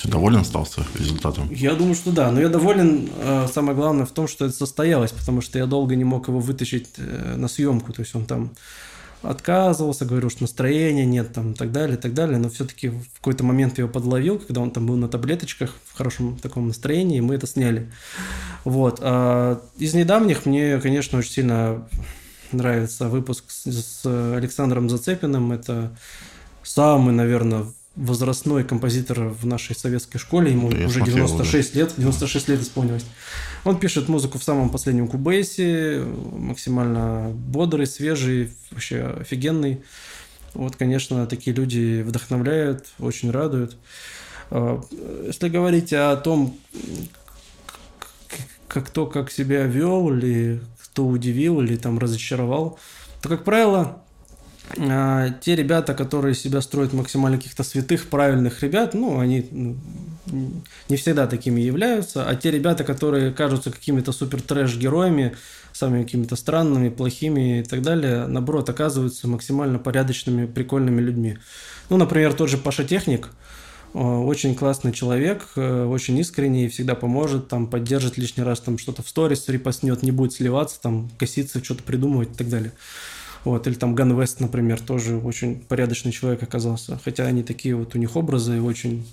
Ты 0.00 0.08
доволен 0.08 0.40
остался 0.40 0.84
результатом? 0.98 1.50
Я 1.52 1.74
думаю, 1.74 1.94
что 1.94 2.10
да. 2.10 2.30
Но 2.30 2.40
я 2.40 2.48
доволен, 2.48 3.08
э, 3.16 3.46
самое 3.52 3.76
главное, 3.76 4.06
в 4.06 4.10
том, 4.10 4.26
что 4.26 4.46
это 4.46 4.54
состоялось, 4.54 5.12
потому 5.12 5.40
что 5.40 5.58
я 5.58 5.66
долго 5.66 5.94
не 5.94 6.04
мог 6.04 6.28
его 6.28 6.40
вытащить 6.40 6.88
э, 6.96 7.36
на 7.36 7.48
съемку. 7.48 7.92
То 7.92 8.00
есть 8.00 8.14
он 8.14 8.26
там 8.26 8.50
отказывался, 9.22 10.04
говорил, 10.04 10.30
что 10.30 10.42
настроения 10.42 11.06
нет, 11.06 11.32
там, 11.32 11.52
и 11.52 11.54
так 11.54 11.72
далее, 11.72 11.96
и 11.96 12.00
так 12.00 12.12
далее. 12.12 12.38
Но 12.38 12.50
все-таки 12.50 12.88
в 12.88 13.06
какой-то 13.16 13.44
момент 13.44 13.78
я 13.78 13.84
его 13.84 13.92
подловил, 13.92 14.38
когда 14.38 14.60
он 14.60 14.70
там 14.70 14.86
был 14.86 14.96
на 14.96 15.08
таблеточках 15.08 15.74
в 15.86 15.96
хорошем 15.96 16.36
таком 16.38 16.68
настроении, 16.68 17.18
и 17.18 17.22
мы 17.22 17.36
это 17.36 17.46
сняли. 17.46 17.90
Вот. 18.64 18.98
А 19.00 19.60
из 19.78 19.94
недавних 19.94 20.44
мне, 20.44 20.78
конечно, 20.80 21.18
очень 21.18 21.32
сильно 21.32 21.86
нравится 22.52 23.08
выпуск 23.08 23.44
с, 23.48 24.04
Александром 24.04 24.90
Зацепиным. 24.90 25.52
Это 25.52 25.96
самый, 26.62 27.14
наверное, 27.14 27.66
возрастной 27.96 28.64
композитор 28.64 29.28
в 29.28 29.46
нашей 29.46 29.76
советской 29.76 30.18
школе, 30.18 30.50
ему 30.50 30.70
Я 30.70 30.86
уже 30.86 30.98
смотрел, 30.98 31.26
96 31.26 31.72
да. 31.74 31.80
лет, 31.80 31.94
96 31.96 32.48
лет 32.48 32.60
исполнилось. 32.60 33.04
Он 33.64 33.78
пишет 33.78 34.08
музыку 34.08 34.38
в 34.38 34.44
самом 34.44 34.70
последнем 34.70 35.06
кубейсе, 35.06 36.04
максимально 36.32 37.30
бодрый, 37.32 37.86
свежий, 37.86 38.52
вообще 38.70 39.02
офигенный. 39.20 39.82
Вот, 40.54 40.76
конечно, 40.76 41.26
такие 41.26 41.54
люди 41.54 42.02
вдохновляют, 42.02 42.86
очень 42.98 43.30
радуют. 43.30 43.76
А, 44.50 44.80
если 45.26 45.48
говорить 45.48 45.92
о 45.92 46.16
том, 46.16 46.58
как 48.68 48.88
кто 48.88 49.06
как 49.06 49.30
себя 49.30 49.64
вел, 49.64 50.12
или 50.12 50.60
кто 50.82 51.06
удивил, 51.06 51.60
или 51.60 51.76
там 51.76 51.98
разочаровал, 51.98 52.78
то, 53.22 53.28
как 53.28 53.44
правило, 53.44 54.03
те 54.72 55.54
ребята, 55.56 55.94
которые 55.94 56.34
себя 56.34 56.60
строят 56.60 56.92
максимально 56.92 57.36
каких-то 57.36 57.62
святых, 57.62 58.06
правильных 58.06 58.62
ребят, 58.62 58.94
ну, 58.94 59.20
они 59.20 59.46
ну, 59.50 59.76
не 60.88 60.96
всегда 60.96 61.26
такими 61.26 61.60
являются, 61.60 62.26
а 62.26 62.34
те 62.34 62.50
ребята, 62.50 62.82
которые 62.82 63.32
кажутся 63.32 63.70
какими-то 63.70 64.12
супер 64.12 64.40
трэш-героями, 64.40 65.36
самыми 65.72 66.04
какими-то 66.04 66.36
странными, 66.36 66.88
плохими 66.88 67.60
и 67.60 67.62
так 67.62 67.82
далее, 67.82 68.26
наоборот, 68.26 68.68
оказываются 68.68 69.28
максимально 69.28 69.78
порядочными, 69.78 70.46
прикольными 70.46 71.00
людьми. 71.00 71.38
Ну, 71.90 71.96
например, 71.96 72.32
тот 72.32 72.48
же 72.48 72.56
Паша 72.56 72.84
Техник, 72.84 73.28
очень 73.92 74.56
классный 74.56 74.92
человек, 74.92 75.46
э, 75.54 75.84
очень 75.84 76.18
искренний, 76.18 76.68
всегда 76.68 76.96
поможет, 76.96 77.46
там, 77.46 77.68
поддержит 77.68 78.18
лишний 78.18 78.42
раз, 78.42 78.58
там, 78.60 78.76
что-то 78.76 79.04
в 79.04 79.08
сторис 79.08 79.48
репостнет, 79.48 80.02
не 80.02 80.10
будет 80.10 80.32
сливаться, 80.32 80.80
там, 80.80 81.10
коситься, 81.16 81.62
что-то 81.62 81.84
придумывать 81.84 82.32
и 82.32 82.34
так 82.34 82.48
далее. 82.48 82.72
Вот, 83.44 83.66
или 83.66 83.74
там 83.74 83.94
Ган 83.94 84.18
Вест, 84.18 84.40
например, 84.40 84.80
тоже 84.80 85.16
очень 85.18 85.60
порядочный 85.60 86.12
человек 86.12 86.42
оказался. 86.42 86.98
Хотя 87.04 87.26
они 87.26 87.42
такие 87.42 87.74
вот, 87.76 87.94
у 87.94 87.98
них 87.98 88.16
образы 88.16 88.60
очень... 88.60 89.06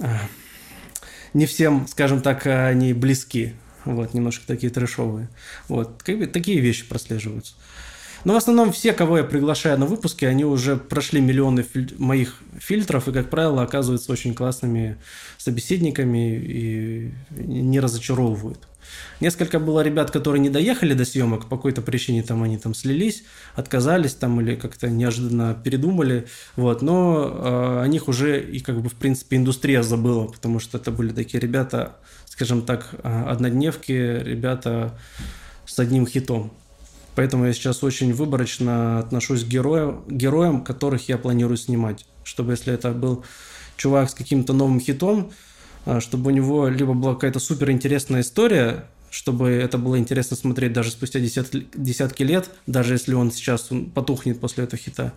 А, 0.00 0.20
не 1.32 1.46
всем, 1.46 1.86
скажем 1.88 2.20
так, 2.20 2.46
они 2.46 2.92
близки. 2.92 3.54
Вот, 3.84 4.14
немножко 4.14 4.46
такие 4.46 4.70
трэшовые. 4.70 5.28
Вот, 5.68 5.98
такие 6.04 6.60
вещи 6.60 6.86
прослеживаются. 6.86 7.54
Но 8.24 8.34
в 8.34 8.36
основном 8.36 8.72
все, 8.72 8.92
кого 8.92 9.18
я 9.18 9.24
приглашаю 9.24 9.78
на 9.78 9.86
выпуски, 9.86 10.24
они 10.24 10.44
уже 10.44 10.76
прошли 10.76 11.20
миллионы 11.20 11.62
филь- 11.62 11.94
моих 11.98 12.40
фильтров 12.58 13.08
и, 13.08 13.12
как 13.12 13.30
правило, 13.30 13.62
оказываются 13.62 14.12
очень 14.12 14.34
классными 14.34 14.96
собеседниками 15.38 16.36
и 16.36 17.12
не 17.30 17.80
разочаровывают. 17.80 18.68
Несколько 19.20 19.58
было 19.58 19.80
ребят, 19.80 20.10
которые 20.10 20.40
не 20.40 20.50
доехали 20.50 20.94
до 20.94 21.04
съемок, 21.04 21.48
по 21.48 21.56
какой-то 21.56 21.82
причине 21.82 22.22
там 22.22 22.42
они 22.42 22.58
там 22.58 22.74
слились, 22.74 23.24
отказались 23.54 24.14
там 24.14 24.40
или 24.40 24.56
как-то 24.56 24.88
неожиданно 24.88 25.54
передумали, 25.54 26.26
вот, 26.56 26.82
но 26.82 27.24
э, 27.24 27.82
о 27.82 27.86
них 27.86 28.08
уже 28.08 28.42
и 28.42 28.60
как 28.60 28.80
бы 28.80 28.88
в 28.88 28.94
принципе 28.94 29.36
индустрия 29.36 29.82
забыла, 29.82 30.26
потому 30.26 30.58
что 30.58 30.78
это 30.78 30.90
были 30.90 31.12
такие 31.12 31.40
ребята, 31.40 31.96
скажем 32.26 32.62
так, 32.62 32.88
а, 33.02 33.30
однодневки, 33.30 33.92
ребята 33.92 34.98
с 35.66 35.78
одним 35.78 36.06
хитом. 36.06 36.52
Поэтому 37.14 37.44
я 37.46 37.52
сейчас 37.52 37.84
очень 37.84 38.12
выборочно 38.14 38.98
отношусь 38.98 39.44
к 39.44 39.48
героям, 39.48 40.04
героям, 40.08 40.64
которых 40.64 41.08
я 41.08 41.18
планирую 41.18 41.58
снимать. 41.58 42.06
Чтобы 42.24 42.52
если 42.52 42.72
это 42.72 42.92
был 42.92 43.24
чувак 43.76 44.10
с 44.10 44.14
каким-то 44.14 44.52
новым 44.52 44.80
хитом, 44.80 45.32
чтобы 46.00 46.30
у 46.30 46.34
него 46.34 46.68
либо 46.68 46.94
была 46.94 47.14
какая-то 47.14 47.40
супер 47.40 47.70
интересная 47.70 48.20
история, 48.20 48.86
чтобы 49.12 49.50
это 49.50 49.76
было 49.76 49.98
интересно 49.98 50.36
смотреть 50.36 50.72
даже 50.72 50.90
спустя 50.90 51.20
десятки, 51.20 51.66
десятки 51.74 52.22
лет, 52.22 52.48
даже 52.66 52.94
если 52.94 53.12
он 53.12 53.30
сейчас 53.30 53.68
потухнет 53.94 54.40
после 54.40 54.64
этого 54.64 54.82
хита. 54.82 55.12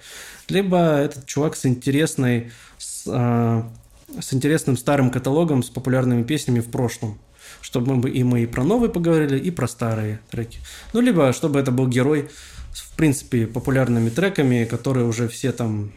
Либо 0.49 0.97
этот 0.97 1.25
чувак 1.25 1.55
с 1.55 1.65
интересной, 1.65 2.51
с, 2.77 3.05
а, 3.07 3.71
с 4.19 4.33
интересным 4.33 4.75
старым 4.75 5.11
каталогом, 5.11 5.63
с 5.63 5.69
популярными 5.69 6.23
песнями 6.23 6.59
в 6.59 6.69
прошлом. 6.69 7.17
Чтобы 7.61 7.95
мы 7.95 8.09
и 8.09 8.23
мы 8.23 8.43
и 8.43 8.45
про 8.47 8.65
новые 8.65 8.91
поговорили, 8.91 9.39
и 9.39 9.49
про 9.49 9.67
старые 9.67 10.19
треки. 10.29 10.59
Ну, 10.91 10.99
либо 10.99 11.31
чтобы 11.31 11.59
это 11.59 11.71
был 11.71 11.87
герой 11.87 12.29
с, 12.73 12.81
в 12.81 12.97
принципе, 12.97 13.47
популярными 13.47 14.09
треками, 14.09 14.65
которые 14.65 15.05
уже 15.05 15.29
все 15.29 15.53
там 15.53 15.93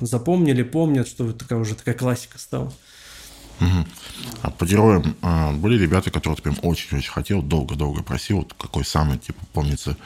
запомнили, 0.00 0.62
помнят, 0.62 1.06
что 1.06 1.32
такая 1.32 1.58
уже 1.58 1.74
такая 1.74 1.94
классика 1.94 2.38
стала. 2.38 2.72
Угу. 3.62 3.86
А 4.42 4.50
по 4.50 4.64
героям 4.64 5.16
а, 5.22 5.52
были 5.52 5.80
ребята, 5.80 6.10
которые 6.10 6.36
ты 6.36 6.42
прям 6.42 6.56
очень-очень 6.62 7.10
хотел, 7.10 7.42
долго-долго 7.42 8.02
просил. 8.02 8.38
Вот 8.38 8.54
какой 8.58 8.84
самый, 8.84 9.18
типа, 9.18 9.40
помнится, 9.52 9.96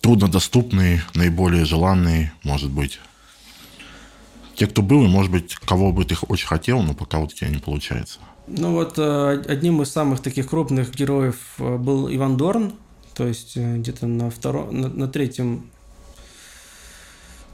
труднодоступный, 0.00 1.00
наиболее 1.14 1.64
желанный, 1.64 2.30
может 2.42 2.70
быть. 2.70 3.00
Те, 4.56 4.66
кто 4.66 4.82
был, 4.82 5.04
и, 5.04 5.08
может 5.08 5.30
быть, 5.30 5.54
кого 5.54 5.92
бы 5.92 6.04
ты 6.04 6.16
очень 6.28 6.46
хотел, 6.46 6.82
но 6.82 6.94
пока 6.94 7.18
вот 7.18 7.32
у 7.32 7.36
тебя 7.36 7.50
не 7.50 7.58
получается. 7.58 8.18
Ну 8.46 8.72
вот 8.72 8.94
э, 8.98 9.42
одним 9.48 9.82
из 9.82 9.90
самых 9.90 10.20
таких 10.20 10.48
крупных 10.48 10.94
героев 10.94 11.36
э, 11.58 11.76
был 11.76 12.12
Иван 12.12 12.36
Дорн, 12.36 12.72
то 13.14 13.26
есть 13.26 13.56
э, 13.56 13.78
где-то 13.78 14.06
на 14.06 14.30
втором, 14.30 14.80
на, 14.80 14.88
на 14.88 15.08
третьем 15.08 15.70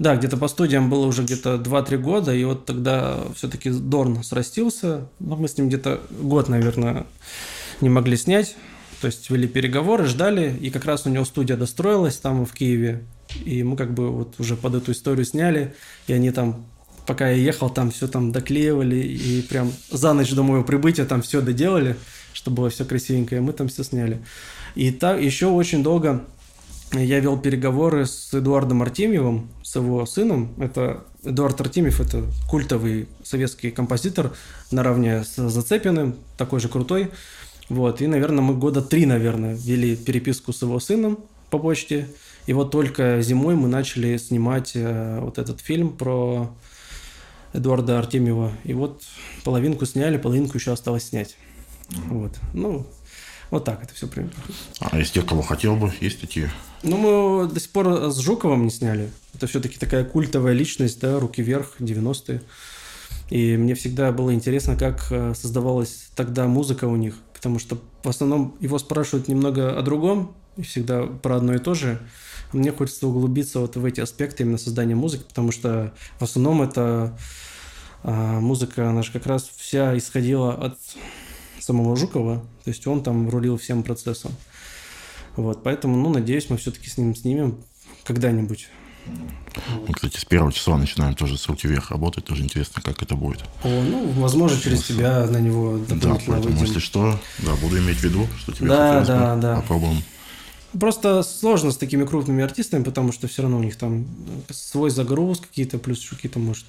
да, 0.02 0.16
где-то 0.16 0.36
по 0.36 0.48
студиям 0.48 0.90
было 0.90 1.06
уже 1.06 1.22
где-то 1.22 1.54
2-3 1.54 1.96
года, 1.98 2.34
и 2.34 2.44
вот 2.44 2.66
тогда 2.66 3.20
все-таки 3.36 3.70
Дорн 3.70 4.22
срастился. 4.22 5.08
Но 5.20 5.36
мы 5.36 5.48
с 5.48 5.56
ним 5.56 5.68
где-то 5.68 6.00
год, 6.10 6.48
наверное, 6.48 7.06
не 7.80 7.88
могли 7.88 8.16
снять. 8.16 8.56
То 9.00 9.06
есть 9.06 9.30
вели 9.30 9.48
переговоры, 9.48 10.06
ждали, 10.06 10.56
и 10.60 10.70
как 10.70 10.84
раз 10.84 11.06
у 11.06 11.10
него 11.10 11.24
студия 11.24 11.56
достроилась 11.56 12.16
там 12.16 12.44
в 12.44 12.52
Киеве. 12.52 13.04
И 13.44 13.62
мы 13.62 13.76
как 13.76 13.94
бы 13.94 14.10
вот 14.10 14.34
уже 14.38 14.56
под 14.56 14.74
эту 14.74 14.92
историю 14.92 15.24
сняли, 15.24 15.74
и 16.06 16.12
они 16.12 16.30
там 16.30 16.66
пока 17.06 17.30
я 17.30 17.36
ехал, 17.36 17.70
там 17.70 17.90
все 17.90 18.06
там 18.06 18.32
доклеивали, 18.32 18.96
и 18.96 19.42
прям 19.42 19.72
за 19.90 20.12
ночь 20.12 20.32
до 20.32 20.42
моего 20.42 20.64
прибытия 20.64 21.04
там 21.04 21.22
все 21.22 21.40
доделали, 21.40 21.96
чтобы 22.32 22.58
было 22.58 22.70
все 22.70 22.84
красивенько, 22.84 23.36
и 23.36 23.40
мы 23.40 23.52
там 23.52 23.68
все 23.68 23.82
сняли. 23.82 24.22
И 24.74 24.90
так 24.90 25.20
еще 25.20 25.46
очень 25.46 25.82
долго 25.82 26.24
я 26.92 27.20
вел 27.20 27.38
переговоры 27.38 28.06
с 28.06 28.32
Эдуардом 28.34 28.82
Артемьевым, 28.82 29.50
с 29.62 29.76
его 29.76 30.04
сыном. 30.06 30.54
Это 30.58 31.04
Эдуард 31.24 31.60
Артемьев– 31.60 32.00
это 32.00 32.24
культовый 32.48 33.08
советский 33.24 33.70
композитор 33.70 34.32
наравне 34.70 35.24
с 35.24 35.36
Зацепиным, 35.36 36.16
такой 36.36 36.60
же 36.60 36.68
крутой. 36.68 37.10
Вот, 37.68 38.02
и, 38.02 38.06
наверное, 38.06 38.42
мы 38.42 38.54
года 38.54 38.82
три, 38.82 39.06
наверное, 39.06 39.54
вели 39.54 39.96
переписку 39.96 40.52
с 40.52 40.62
его 40.62 40.78
сыном 40.80 41.18
по 41.50 41.58
почте. 41.58 42.08
И 42.46 42.52
вот 42.52 42.70
только 42.70 43.22
зимой 43.22 43.54
мы 43.54 43.68
начали 43.68 44.16
снимать 44.16 44.72
э, 44.74 45.20
вот 45.20 45.38
этот 45.38 45.60
фильм 45.60 45.96
про 45.96 46.54
Эдуарда 47.52 47.98
Артемьева. 47.98 48.52
И 48.64 48.74
вот 48.74 49.02
половинку 49.44 49.86
сняли, 49.86 50.18
половинку 50.18 50.58
еще 50.58 50.72
осталось 50.72 51.04
снять. 51.04 51.36
Вот. 52.08 52.38
Ну, 52.52 52.86
вот 53.50 53.64
так 53.64 53.82
это 53.82 53.94
все 53.94 54.08
примерно. 54.08 54.34
А 54.80 54.98
из 54.98 55.10
тех, 55.10 55.24
кого 55.24 55.42
хотел 55.42 55.76
бы, 55.76 55.92
есть 56.00 56.20
такие? 56.20 56.50
Ну, 56.82 56.96
мы 56.96 57.48
до 57.48 57.60
сих 57.60 57.70
пор 57.70 58.10
с 58.10 58.18
Жуковым 58.18 58.64
не 58.64 58.70
сняли. 58.70 59.10
Это 59.34 59.46
все-таки 59.46 59.78
такая 59.78 60.04
культовая 60.04 60.52
личность, 60.52 61.00
да, 61.00 61.20
руки 61.20 61.40
вверх, 61.40 61.76
90-е. 61.78 62.42
И 63.30 63.56
мне 63.56 63.74
всегда 63.74 64.10
было 64.12 64.34
интересно, 64.34 64.76
как 64.76 65.06
э, 65.10 65.34
создавалась 65.34 66.10
тогда 66.16 66.46
музыка 66.48 66.86
у 66.86 66.96
них. 66.96 67.14
Потому 67.32 67.58
что 67.58 67.78
в 68.02 68.08
основном 68.08 68.56
его 68.60 68.78
спрашивают 68.78 69.28
немного 69.28 69.78
о 69.78 69.82
другом, 69.82 70.34
и 70.56 70.62
всегда 70.62 71.04
про 71.04 71.36
одно 71.36 71.54
и 71.54 71.58
то 71.58 71.74
же. 71.74 72.00
Мне 72.52 72.72
хочется 72.72 73.06
углубиться 73.06 73.60
вот 73.60 73.76
в 73.76 73.84
эти 73.84 74.00
аспекты 74.00 74.42
именно 74.42 74.58
создания 74.58 74.94
музыки, 74.94 75.24
потому 75.26 75.52
что 75.52 75.94
в 76.18 76.22
основном 76.22 76.62
это 76.62 77.16
а, 78.02 78.40
музыка, 78.40 78.90
она 78.90 79.02
же 79.02 79.12
как 79.12 79.26
раз 79.26 79.50
вся 79.56 79.96
исходила 79.96 80.52
от 80.52 80.78
самого 81.60 81.96
Жукова, 81.96 82.44
то 82.64 82.68
есть 82.68 82.86
он 82.86 83.02
там 83.02 83.30
рулил 83.30 83.56
всем 83.56 83.82
процессом. 83.82 84.32
Вот, 85.36 85.62
поэтому, 85.62 85.96
ну, 85.96 86.10
надеюсь, 86.10 86.50
мы 86.50 86.56
все-таки 86.56 86.88
с 86.88 86.98
ним 86.98 87.14
снимем 87.14 87.58
когда-нибудь. 88.04 88.68
Мы, 89.86 89.94
кстати, 89.94 90.18
с 90.18 90.24
первого 90.24 90.52
числа 90.52 90.78
начинаем 90.78 91.14
тоже 91.14 91.36
с 91.36 91.46
руки 91.48 91.66
вверх 91.66 91.90
работать. 91.90 92.24
Тоже 92.24 92.42
интересно, 92.44 92.80
как 92.82 93.02
это 93.02 93.16
будет. 93.16 93.42
О, 93.64 93.68
ну, 93.68 94.08
возможно, 94.12 94.58
через 94.58 94.84
тебя 94.84 95.26
на 95.26 95.38
него 95.38 95.78
Да, 95.88 95.96
поэтому, 96.26 96.40
выйдем. 96.40 96.64
если 96.64 96.78
что, 96.78 97.18
да, 97.38 97.54
буду 97.56 97.78
иметь 97.78 97.98
в 97.98 98.04
виду, 98.04 98.26
что 98.38 98.52
тебе 98.52 98.68
да, 98.68 99.04
да, 99.04 99.36
да. 99.36 99.56
попробуем 99.56 100.02
Просто 100.78 101.22
сложно 101.22 101.70
с 101.70 101.76
такими 101.76 102.04
крупными 102.06 102.42
артистами, 102.42 102.82
потому 102.82 103.12
что 103.12 103.28
все 103.28 103.42
равно 103.42 103.58
у 103.58 103.62
них 103.62 103.76
там 103.76 104.06
свой 104.48 104.88
загруз 104.88 105.40
какие-то, 105.40 105.78
плюс 105.78 106.08
какие-то, 106.08 106.38
может, 106.38 106.64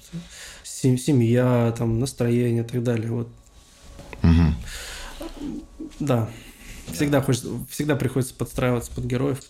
семья, 0.62 1.74
там, 1.78 2.00
настроение 2.00 2.64
и 2.64 2.66
так 2.66 2.82
далее. 2.82 3.10
Вот. 3.10 3.28
Угу. 4.22 5.48
Да. 6.00 6.28
Всегда, 6.92 7.22
хочется, 7.22 7.48
всегда 7.70 7.96
приходится 7.96 8.34
подстраиваться 8.34 8.90
под 8.92 9.04
героев, 9.04 9.40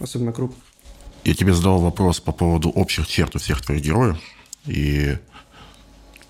особенно 0.00 0.32
крупных. 0.32 0.62
Я 1.24 1.34
тебе 1.34 1.52
задал 1.52 1.80
вопрос 1.80 2.20
по 2.20 2.32
поводу 2.32 2.70
общих 2.70 3.06
черт 3.08 3.34
у 3.34 3.38
всех 3.38 3.60
твоих 3.60 3.82
героев. 3.82 4.18
И 4.66 5.18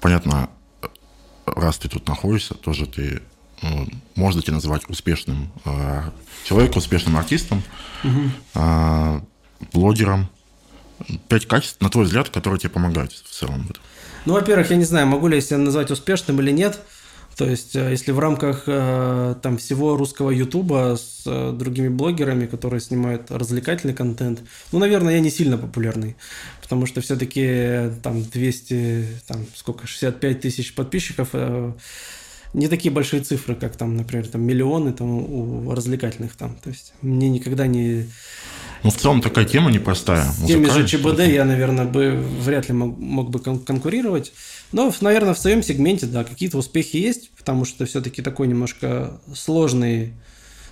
понятно, 0.01 0.51
раз 1.45 1.79
ты 1.79 1.89
тут 1.89 2.09
находишься, 2.09 2.55
тоже 2.55 2.87
ты 2.87 3.23
ну, 3.63 3.89
можно 4.15 4.43
тебя 4.43 4.55
называть 4.55 4.89
успешным 4.89 5.51
э, 5.65 6.03
человеком, 6.45 6.79
успешным 6.79 7.17
артистом, 7.17 7.63
угу. 8.05 8.31
э, 8.55 9.21
блогером. 9.73 10.29
Пять 11.29 11.47
качеств, 11.47 11.81
на 11.83 11.91
твой 11.91 12.07
взгляд, 12.07 12.31
которые 12.31 12.59
тебе 12.59 12.71
помогают 12.71 13.13
в 13.13 13.31
целом. 13.31 13.69
Ну, 14.25 14.33
во-первых, 14.33 14.71
я 14.71 14.77
не 14.77 14.85
знаю, 14.85 15.07
могу 15.07 15.29
ли 15.29 15.37
я 15.37 15.43
себя 15.43 15.59
назвать 15.59 15.91
успешным 15.91 16.41
или 16.41 16.51
нет. 16.51 16.81
То 17.37 17.45
есть, 17.45 17.77
э, 17.77 17.91
если 17.91 18.13
в 18.13 18.19
рамках 18.19 18.63
э, 18.67 19.35
там 19.43 19.59
всего 19.59 19.97
русского 19.97 20.31
Ютуба 20.31 20.97
с 20.97 21.23
э, 21.27 21.53
другими 21.53 21.89
блогерами, 21.89 22.47
которые 22.47 22.81
снимают 22.81 23.31
развлекательный 23.31 23.93
контент, 23.93 24.41
ну, 24.73 24.79
наверное, 24.79 25.15
я 25.15 25.21
не 25.21 25.31
сильно 25.31 25.59
популярный, 25.59 26.17
потому 26.63 26.87
что 26.87 27.03
все-таки 27.03 27.91
там 28.03 28.23
200, 28.23 29.07
там 29.27 29.45
сколько, 29.55 29.87
65 29.87 30.41
тысяч 30.41 30.75
подписчиков, 30.75 31.29
не 32.55 32.69
такие 32.69 32.91
большие 32.91 33.23
цифры, 33.23 33.55
как 33.55 33.77
там, 33.77 33.99
например, 33.99 34.27
там 34.29 34.41
миллионы 34.41 34.95
там 34.95 35.09
у 35.11 35.75
развлекательных 35.75 36.37
там. 36.37 36.57
То 36.65 36.71
есть, 36.71 36.95
мне 37.03 37.29
никогда 37.29 37.67
не 37.67 38.07
ну, 38.83 38.91
в 38.91 38.97
целом 38.97 39.21
такая 39.21 39.45
тема 39.45 39.71
непростая. 39.71 40.25
С 40.25 40.47
теми 40.47 40.67
же 40.67 40.87
ЧБД 40.87 41.21
я, 41.21 41.45
наверное, 41.45 41.85
бы 41.85 42.23
вряд 42.41 42.69
ли 42.69 42.75
мог, 42.75 42.97
мог 42.99 43.31
бы 43.31 43.41
конкурировать. 43.41 44.33
Но, 44.73 44.93
наверное, 45.01 45.35
в 45.35 45.39
своем 45.39 45.63
сегменте, 45.63 46.07
да, 46.07 46.25
какие-то 46.25 46.59
успехи 46.59 46.97
есть, 46.97 47.31
потому 47.37 47.65
что 47.65 47.87
все-таки 47.87 48.23
такой 48.23 48.49
немножко 48.49 49.21
сложный, 49.35 50.13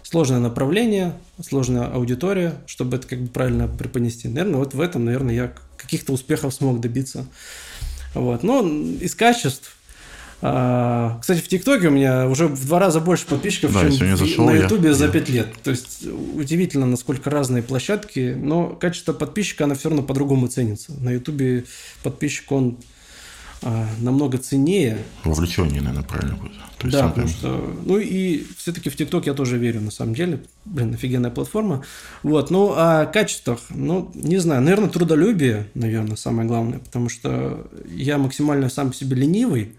сложное 0.03 0.41
направление, 0.41 1.15
сложная 1.41 1.87
аудитория, 1.87 2.55
чтобы 2.67 2.97
это 2.97 3.07
как 3.07 3.21
бы 3.21 3.29
правильно 3.29 3.69
преподнести. 3.69 4.29
Наверное, 4.29 4.59
вот 4.59 4.75
в 4.75 4.81
этом, 4.81 5.05
наверное, 5.05 5.35
я 5.35 5.53
каких-то 5.77 6.13
успехов 6.13 6.53
смог 6.53 6.81
добиться. 6.81 7.27
Вот. 8.15 8.43
Но 8.43 8.67
из 9.01 9.15
качеств, 9.15 9.77
а, 10.47 11.19
кстати, 11.21 11.41
в 11.41 11.49
ТикТоке 11.49 11.89
у 11.89 11.91
меня 11.91 12.29
уже 12.29 12.49
в 12.49 12.67
два 12.67 12.79
раза 12.79 13.01
больше 13.01 13.27
подписчиков, 13.27 13.73
да, 13.73 13.91
чем 13.91 14.17
зашел, 14.17 14.45
на 14.45 14.51
Ютубе 14.51 14.93
за 14.93 15.09
пять 15.09 15.29
лет. 15.29 15.49
То 15.63 15.71
есть 15.71 16.07
удивительно, 16.35 16.87
насколько 16.87 17.31
разные 17.31 17.63
площадки, 17.63 18.37
но 18.39 18.69
качество 18.69 19.13
подписчика, 19.13 19.65
оно 19.65 19.75
все 19.75 19.89
равно 19.89 20.03
по-другому 20.03 20.49
ценится. 20.49 20.93
На 21.01 21.13
Ютубе 21.13 21.65
подписчик, 22.03 22.53
он 22.53 22.77
намного 24.01 24.39
ценнее. 24.39 24.99
Вовлечение, 25.25 25.81
наверное, 25.81 26.07
правильно 26.07 26.37
будет. 26.37 26.53
То 26.79 26.87
есть 26.87 26.99
да, 26.99 27.09
потому 27.09 27.29
что... 27.29 27.77
Ну 27.85 27.99
и 27.99 28.45
все-таки 28.57 28.91
в 28.91 28.97
ТикТок 28.97 29.27
я 29.27 29.35
тоже 29.35 29.57
верю, 29.57 29.81
на 29.81 29.91
самом 29.91 30.15
деле. 30.15 30.43
Блин, 30.65 30.95
офигенная 30.95 31.31
платформа. 31.31 31.85
Вот, 32.23 32.51
ну 32.51 32.73
о 32.77 33.07
качествах, 33.07 33.61
ну, 33.71 34.11
не 34.15 34.39
знаю, 34.39 34.63
наверное, 34.63 34.91
трудолюбие, 34.91 35.69
наверное, 35.75 36.17
самое 36.17 36.47
главное, 36.47 36.79
потому 36.79 37.09
что 37.09 37.67
я 37.89 38.19
максимально 38.19 38.69
сам 38.69 38.91
по 38.91 38.95
себе 38.95 39.17
ленивый, 39.17 39.73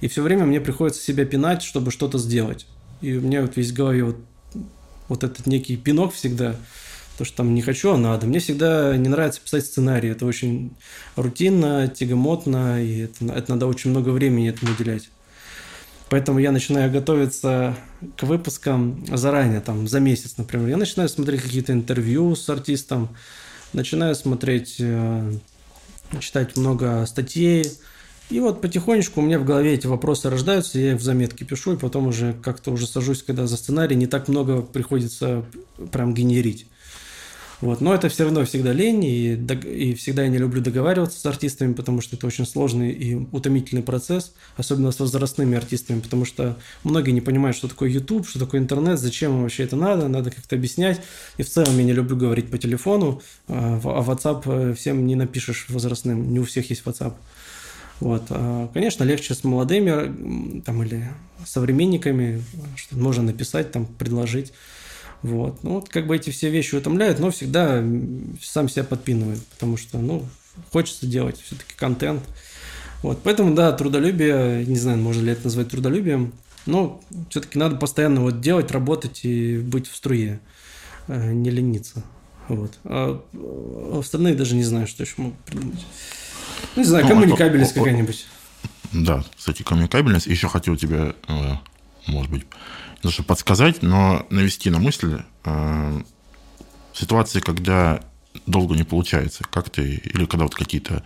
и 0.00 0.08
все 0.08 0.22
время 0.22 0.44
мне 0.44 0.60
приходится 0.60 1.02
себя 1.02 1.24
пинать, 1.24 1.62
чтобы 1.62 1.90
что-то 1.90 2.18
сделать. 2.18 2.66
И 3.00 3.16
у 3.16 3.20
меня 3.20 3.42
вот 3.42 3.56
весь 3.56 3.70
в 3.70 3.74
голове 3.74 4.04
вот, 4.04 4.16
вот 5.08 5.24
этот 5.24 5.46
некий 5.46 5.76
пинок 5.76 6.12
всегда– 6.12 6.56
то, 7.20 7.26
что 7.26 7.36
там 7.36 7.54
не 7.54 7.60
хочу, 7.60 7.92
а 7.92 7.98
надо. 7.98 8.26
Мне 8.26 8.38
всегда 8.38 8.96
не 8.96 9.10
нравится 9.10 9.42
писать 9.42 9.66
сценарий. 9.66 10.08
Это 10.08 10.24
очень 10.24 10.72
рутинно, 11.16 11.86
тягомотно, 11.86 12.82
и 12.82 13.00
это, 13.00 13.26
это 13.26 13.50
надо 13.50 13.66
очень 13.66 13.90
много 13.90 14.08
времени 14.08 14.48
этому 14.48 14.72
уделять. 14.72 15.10
Поэтому 16.08 16.38
я 16.38 16.50
начинаю 16.50 16.90
готовиться 16.90 17.76
к 18.16 18.22
выпускам 18.22 19.04
заранее, 19.14 19.60
там, 19.60 19.86
за 19.86 20.00
месяц, 20.00 20.38
например. 20.38 20.68
Я 20.68 20.78
начинаю 20.78 21.10
смотреть 21.10 21.42
какие-то 21.42 21.74
интервью 21.74 22.34
с 22.34 22.48
артистом, 22.48 23.10
начинаю 23.74 24.14
смотреть, 24.14 24.76
э, 24.78 25.30
читать 26.20 26.56
много 26.56 27.04
статей. 27.04 27.70
И 28.30 28.40
вот 28.40 28.62
потихонечку 28.62 29.20
у 29.20 29.24
меня 29.24 29.38
в 29.38 29.44
голове 29.44 29.74
эти 29.74 29.86
вопросы 29.86 30.30
рождаются, 30.30 30.78
я 30.78 30.92
их 30.92 31.00
в 31.00 31.02
заметки 31.02 31.44
пишу, 31.44 31.74
и 31.74 31.76
потом 31.76 32.06
уже 32.06 32.32
как-то 32.42 32.70
уже 32.70 32.86
сажусь, 32.86 33.22
когда 33.22 33.46
за 33.46 33.58
сценарий 33.58 33.94
не 33.94 34.06
так 34.06 34.26
много 34.28 34.62
приходится 34.62 35.44
прям 35.92 36.14
генерить. 36.14 36.66
Вот. 37.60 37.80
Но 37.80 37.94
это 37.94 38.08
все 38.08 38.24
равно 38.24 38.44
всегда 38.44 38.72
лень, 38.72 39.04
и, 39.04 39.34
и 39.34 39.94
всегда 39.94 40.22
я 40.22 40.28
не 40.28 40.38
люблю 40.38 40.62
договариваться 40.62 41.20
с 41.20 41.26
артистами, 41.26 41.74
потому 41.74 42.00
что 42.00 42.16
это 42.16 42.26
очень 42.26 42.46
сложный 42.46 42.90
и 42.90 43.14
утомительный 43.14 43.82
процесс, 43.82 44.32
особенно 44.56 44.92
с 44.92 45.00
возрастными 45.00 45.56
артистами, 45.56 46.00
потому 46.00 46.24
что 46.24 46.56
многие 46.84 47.10
не 47.10 47.20
понимают, 47.20 47.56
что 47.56 47.68
такое 47.68 47.90
YouTube, 47.90 48.26
что 48.26 48.38
такое 48.38 48.60
интернет, 48.60 48.98
зачем 48.98 49.42
вообще 49.42 49.64
это 49.64 49.76
надо, 49.76 50.08
надо 50.08 50.30
как-то 50.30 50.56
объяснять. 50.56 51.00
И 51.36 51.42
в 51.42 51.50
целом 51.50 51.76
я 51.76 51.84
не 51.84 51.92
люблю 51.92 52.16
говорить 52.16 52.50
по 52.50 52.56
телефону, 52.56 53.20
а, 53.46 53.78
а 53.82 54.02
WhatsApp 54.02 54.42
э, 54.46 54.74
всем 54.74 55.06
не 55.06 55.14
напишешь 55.14 55.66
возрастным, 55.68 56.32
не 56.32 56.40
у 56.40 56.44
всех 56.44 56.70
есть 56.70 56.82
WhatsApp. 56.84 57.14
Вот. 58.00 58.24
А, 58.30 58.70
конечно, 58.72 59.04
легче 59.04 59.34
с 59.34 59.44
молодыми 59.44 60.62
там, 60.62 60.82
или 60.82 61.08
современниками, 61.44 62.42
что 62.76 62.96
можно 62.96 63.22
написать, 63.22 63.70
там, 63.70 63.84
предложить. 63.84 64.52
Вот. 65.22 65.62
Ну, 65.62 65.74
вот 65.74 65.88
как 65.88 66.06
бы 66.06 66.16
эти 66.16 66.30
все 66.30 66.50
вещи 66.50 66.74
утомляют, 66.74 67.18
но 67.18 67.30
всегда 67.30 67.84
сам 68.42 68.68
себя 68.68 68.84
подпинываю, 68.84 69.38
потому 69.50 69.76
что, 69.76 69.98
ну, 69.98 70.26
хочется 70.72 71.06
делать 71.06 71.40
все-таки 71.40 71.74
контент. 71.76 72.22
Вот. 73.02 73.20
Поэтому, 73.22 73.54
да, 73.54 73.72
трудолюбие, 73.72 74.64
не 74.66 74.76
знаю, 74.76 74.98
можно 74.98 75.22
ли 75.22 75.32
это 75.32 75.44
назвать 75.44 75.68
трудолюбием, 75.68 76.32
но 76.66 77.00
все-таки 77.30 77.58
надо 77.58 77.76
постоянно 77.76 78.22
вот 78.22 78.40
делать, 78.40 78.70
работать 78.70 79.24
и 79.24 79.58
быть 79.58 79.88
в 79.88 79.96
струе, 79.96 80.40
э, 81.08 81.32
не 81.32 81.50
лениться. 81.50 82.02
Вот. 82.48 82.78
А, 82.84 83.22
а 83.32 83.98
остальные 83.98 84.34
даже 84.34 84.54
не 84.54 84.64
знаю, 84.64 84.86
что 84.86 85.02
еще 85.02 85.14
могут 85.18 85.38
придумать. 85.40 85.84
Ну, 86.76 86.82
не 86.82 86.88
знаю, 86.88 87.04
ну, 87.04 87.10
коммуникабельность 87.10 87.74
какая-нибудь. 87.74 88.26
Да, 88.92 89.24
кстати, 89.36 89.62
коммуникабельность. 89.62 90.26
Еще 90.26 90.48
хотел 90.48 90.76
тебе, 90.76 91.14
э, 91.28 91.52
может 92.06 92.30
быть, 92.30 92.44
даже 93.02 93.22
подсказать, 93.22 93.82
но 93.82 94.26
навести 94.30 94.70
на 94.70 94.78
мысль 94.78 95.22
э, 95.44 96.02
ситуации, 96.92 97.40
когда 97.40 98.00
долго 98.46 98.74
не 98.74 98.84
получается, 98.84 99.44
как 99.50 99.70
ты, 99.70 100.00
или 100.04 100.24
когда 100.24 100.44
вот 100.44 100.54
какие-то 100.54 101.02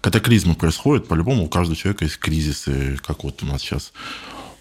катаклизмы 0.00 0.54
происходят, 0.54 1.08
по-любому 1.08 1.44
у 1.44 1.48
каждого 1.48 1.76
человека 1.76 2.04
есть 2.04 2.18
кризисы, 2.18 2.98
как 3.04 3.24
вот 3.24 3.42
у 3.42 3.46
нас 3.46 3.62
сейчас 3.62 3.92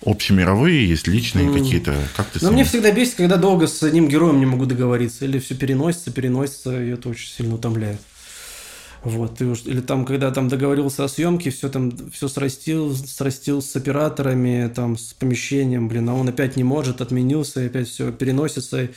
общемировые, 0.06 0.88
есть 0.88 1.08
личные 1.08 1.48
mm. 1.48 1.54
какие-то. 1.54 1.96
Как 2.16 2.28
ты 2.28 2.40
Но 2.42 2.48
сам... 2.48 2.54
мне 2.54 2.64
всегда 2.64 2.92
бесит, 2.92 3.16
когда 3.16 3.38
долго 3.38 3.68
с 3.68 3.84
одним 3.84 4.08
героем 4.08 4.40
не 4.40 4.46
могу 4.46 4.66
договориться, 4.66 5.26
или 5.26 5.40
все 5.40 5.56
переносится, 5.56 6.12
переносится, 6.12 6.82
и 6.82 6.90
это 6.90 7.10
очень 7.10 7.30
сильно 7.30 7.56
утомляет. 7.56 8.00
Вот, 9.04 9.42
уж, 9.42 9.64
или 9.66 9.82
там, 9.82 10.06
когда 10.06 10.30
там 10.30 10.48
договорился 10.48 11.04
о 11.04 11.08
съемке, 11.08 11.50
все 11.50 11.70
там, 11.70 11.92
все 12.12 12.28
срастил, 12.28 12.96
срастил 12.96 13.62
с 13.64 13.76
операторами, 13.76 14.72
там, 14.74 14.96
с 14.96 15.14
помещением, 15.14 15.88
блин, 15.88 16.08
а 16.10 16.14
он 16.14 16.30
опять 16.30 16.56
не 16.56 16.64
может, 16.64 17.02
отменился, 17.02 17.64
и 17.64 17.66
опять 17.66 17.88
все 17.88 18.12
переносится, 18.12 18.90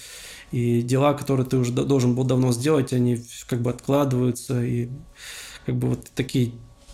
и 0.52 0.82
дела, 0.82 1.14
которые 1.14 1.47
ты 1.47 1.56
уже 1.56 1.72
должен 1.72 2.14
был 2.14 2.24
давно 2.24 2.52
сделать, 2.52 2.93
они 2.93 3.24
как 3.48 3.62
бы 3.62 3.70
откладываются, 3.70 4.62
и 4.62 4.90
как 5.64 5.76
бы 5.76 5.89
вот 5.89 6.06
такие 6.14 6.52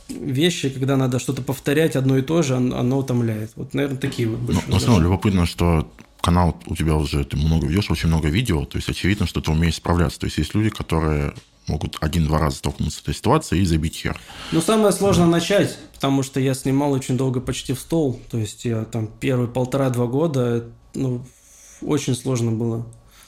вещи, 0.09 0.71
когда 0.71 0.97
надо 0.97 1.19
что-то 1.19 1.43
повторять 1.43 1.97
одно 1.97 2.17
и 2.17 2.23
то 2.23 2.43
же, 2.43 2.57
оно 2.57 2.99
утомляет. 2.99 3.51
Вот, 3.57 3.75
наверное, 3.75 3.99
такие 3.99 4.29
вот 4.29 4.39
больше. 4.39 4.63
На 4.69 4.79
самом 4.79 5.03
любопытно, 5.03 5.47
что 5.47 5.91
канал 6.21 6.57
у 6.67 6.77
тебя 6.77 6.95
уже, 6.95 7.25
ты 7.25 7.37
много 7.37 7.67
ведешь, 7.67 7.91
очень 7.91 8.09
много 8.09 8.29
видео, 8.29 8.65
то 8.65 8.77
есть 8.77 8.89
очевидно, 8.89 9.27
что 9.27 9.41
ты 9.41 9.51
умеешь 9.51 9.77
справляться. 9.77 10.21
То 10.21 10.27
есть 10.27 10.39
есть 10.39 10.55
люди, 10.55 10.71
которые 10.71 11.35
могут 11.67 11.97
один-два 12.01 12.39
раза 12.39 12.57
столкнуться 12.57 12.99
с 12.99 13.03
этой 13.03 13.15
ситуацией 13.15 13.63
и 13.63 13.67
забить 13.67 13.97
хер. 13.97 14.21
Ну, 14.53 14.61
самое 14.61 14.93
сложное 14.93 15.27
да. 15.27 15.33
начать, 15.33 15.79
потому 15.95 16.23
что 16.23 16.41
я 16.41 16.55
снимал 16.55 16.93
очень 16.93 17.17
долго 17.17 17.41
почти 17.41 17.73
в 17.73 17.81
стол. 17.81 18.21
То 18.31 18.39
есть 18.39 18.65
я 18.65 18.85
там 18.85 19.09
первые 19.21 19.49
полтора-два 19.49 20.07
года, 20.07 20.67
ну, 20.95 21.25
очень 21.83 22.15
сложно 22.15 22.53
было. 22.53 22.83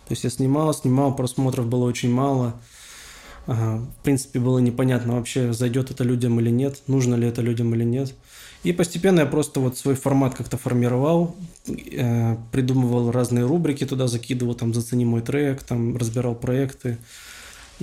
То 0.07 0.13
есть 0.15 0.25
я 0.25 0.31
снимал, 0.31 0.75
снимал, 0.75 1.15
просмотров 1.15 1.67
было 1.67 1.85
очень 1.85 2.11
мало. 2.11 2.61
В 3.47 3.89
принципе, 4.05 4.39
было 4.39 4.59
непонятно 4.59 5.17
вообще, 5.17 5.53
зайдет 5.53 5.91
это 5.91 6.05
людям 6.05 6.39
или 6.39 6.51
нет, 6.51 6.83
нужно 6.87 7.17
ли 7.17 7.27
это 7.27 7.43
людям 7.43 7.75
или 7.75 7.83
нет. 7.83 8.15
И 8.63 8.73
постепенно 8.73 9.21
я 9.21 9.27
просто 9.27 9.59
вот 9.59 9.77
свой 9.77 9.97
формат 9.97 10.37
как-то 10.37 10.57
формировал, 10.57 11.35
э, 11.67 12.37
придумывал 12.53 13.11
разные 13.11 13.45
рубрики 13.45 13.85
туда, 13.85 14.07
закидывал, 14.07 14.55
там, 14.55 14.73
зацени 14.73 15.05
мой 15.05 15.21
трек, 15.21 15.65
там, 15.65 15.97
разбирал 15.97 16.37
проекты. 16.37 16.99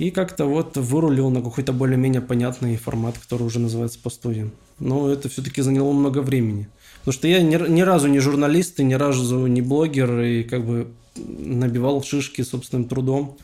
И 0.00 0.10
как-то 0.10 0.46
вот 0.46 0.78
вырулил 0.78 1.28
на 1.28 1.42
какой-то 1.42 1.74
более-менее 1.74 2.22
понятный 2.22 2.78
формат, 2.78 3.18
который 3.18 3.42
уже 3.42 3.58
называется 3.58 3.98
по 3.98 4.08
студиям. 4.08 4.50
Но 4.78 5.10
это 5.10 5.28
все-таки 5.28 5.60
заняло 5.60 5.92
много 5.92 6.22
времени. 6.22 6.68
Потому 7.00 7.12
что 7.12 7.28
я 7.28 7.42
ни, 7.42 7.68
ни 7.68 7.82
разу 7.82 8.08
не 8.08 8.18
журналист 8.18 8.80
и 8.80 8.82
ни 8.82 8.94
разу 8.94 9.46
не 9.46 9.60
блогер, 9.60 10.20
и 10.20 10.42
как 10.42 10.64
бы 10.64 10.90
набивал 11.16 12.02
шишки 12.02 12.40
собственным 12.40 12.88
трудом. 12.88 13.36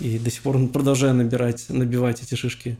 И 0.00 0.18
до 0.18 0.30
сих 0.30 0.42
пор 0.42 0.58
продолжаю 0.68 1.14
набирать, 1.14 1.64
набивать 1.70 2.22
эти 2.22 2.34
шишки. 2.34 2.76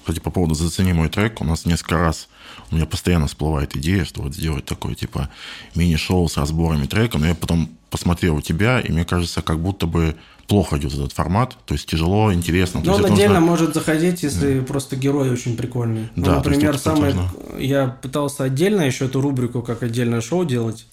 Кстати, 0.00 0.18
по 0.18 0.32
поводу 0.32 0.56
«Зацени 0.56 0.92
мой 0.92 1.08
трек», 1.08 1.40
у 1.40 1.44
нас 1.44 1.66
несколько 1.66 1.98
раз 1.98 2.28
у 2.70 2.76
меня 2.76 2.86
постоянно 2.86 3.26
всплывает 3.26 3.76
идея, 3.76 4.04
что 4.04 4.22
вот 4.22 4.34
сделать 4.34 4.64
такое, 4.64 4.94
типа, 4.94 5.28
мини-шоу 5.74 6.28
с 6.28 6.36
разборами 6.36 6.86
трека, 6.86 7.18
но 7.18 7.26
я 7.26 7.34
потом 7.34 7.70
посмотрел 7.90 8.36
у 8.36 8.40
тебя, 8.40 8.80
и 8.80 8.92
мне 8.92 9.04
кажется, 9.04 9.42
как 9.42 9.60
будто 9.60 9.86
бы 9.86 10.16
плохо 10.46 10.78
идет 10.78 10.94
этот 10.94 11.12
формат, 11.12 11.56
то 11.66 11.74
есть 11.74 11.86
тяжело, 11.86 12.32
интересно. 12.32 12.80
Но 12.82 12.94
он 12.94 13.04
отдельно 13.04 13.40
нужно... 13.40 13.40
может 13.40 13.74
заходить, 13.74 14.22
если 14.22 14.60
да. 14.60 14.64
просто 14.64 14.96
герой 14.96 15.30
очень 15.30 15.56
прикольный. 15.56 16.08
Ну, 16.16 16.24
да, 16.24 16.30
ну, 16.30 16.36
например, 16.38 16.78
самое... 16.78 17.14
я 17.58 17.88
пытался 17.88 18.44
отдельно 18.44 18.82
еще 18.82 19.06
эту 19.06 19.20
рубрику 19.20 19.62
как 19.62 19.82
отдельное 19.82 20.20
шоу 20.20 20.44
делать, 20.44 20.86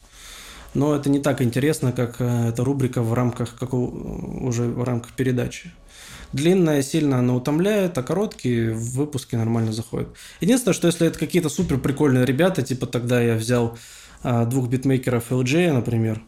но 0.74 0.94
это 0.94 1.10
не 1.10 1.20
так 1.20 1.42
интересно, 1.42 1.94
как 1.94 2.18
э, 2.20 2.50
эта 2.50 2.64
рубрика 2.66 3.02
в 3.02 3.14
рамках, 3.14 3.56
как 3.58 3.74
уже 3.74 4.64
в 4.64 4.84
рамках 4.84 5.14
передачи. 5.14 5.72
Длинная 6.34 6.82
сильно 6.82 7.20
она 7.20 7.36
утомляет, 7.36 7.98
а 7.98 8.04
короткие 8.04 8.74
выпуски 8.74 9.36
нормально 9.36 9.72
заходят. 9.72 10.10
Единственное, 10.42 10.74
что 10.74 10.88
если 10.88 11.08
это 11.08 11.18
какие-то 11.18 11.50
супер 11.50 11.80
прикольные 11.80 12.26
ребята, 12.26 12.62
типа 12.62 12.88
тогда 12.88 13.22
я 13.22 13.36
взял 13.36 13.78
а, 14.24 14.46
двух 14.46 14.68
битмейкеров 14.68 15.32
LJ, 15.32 15.72
например, 15.72 16.22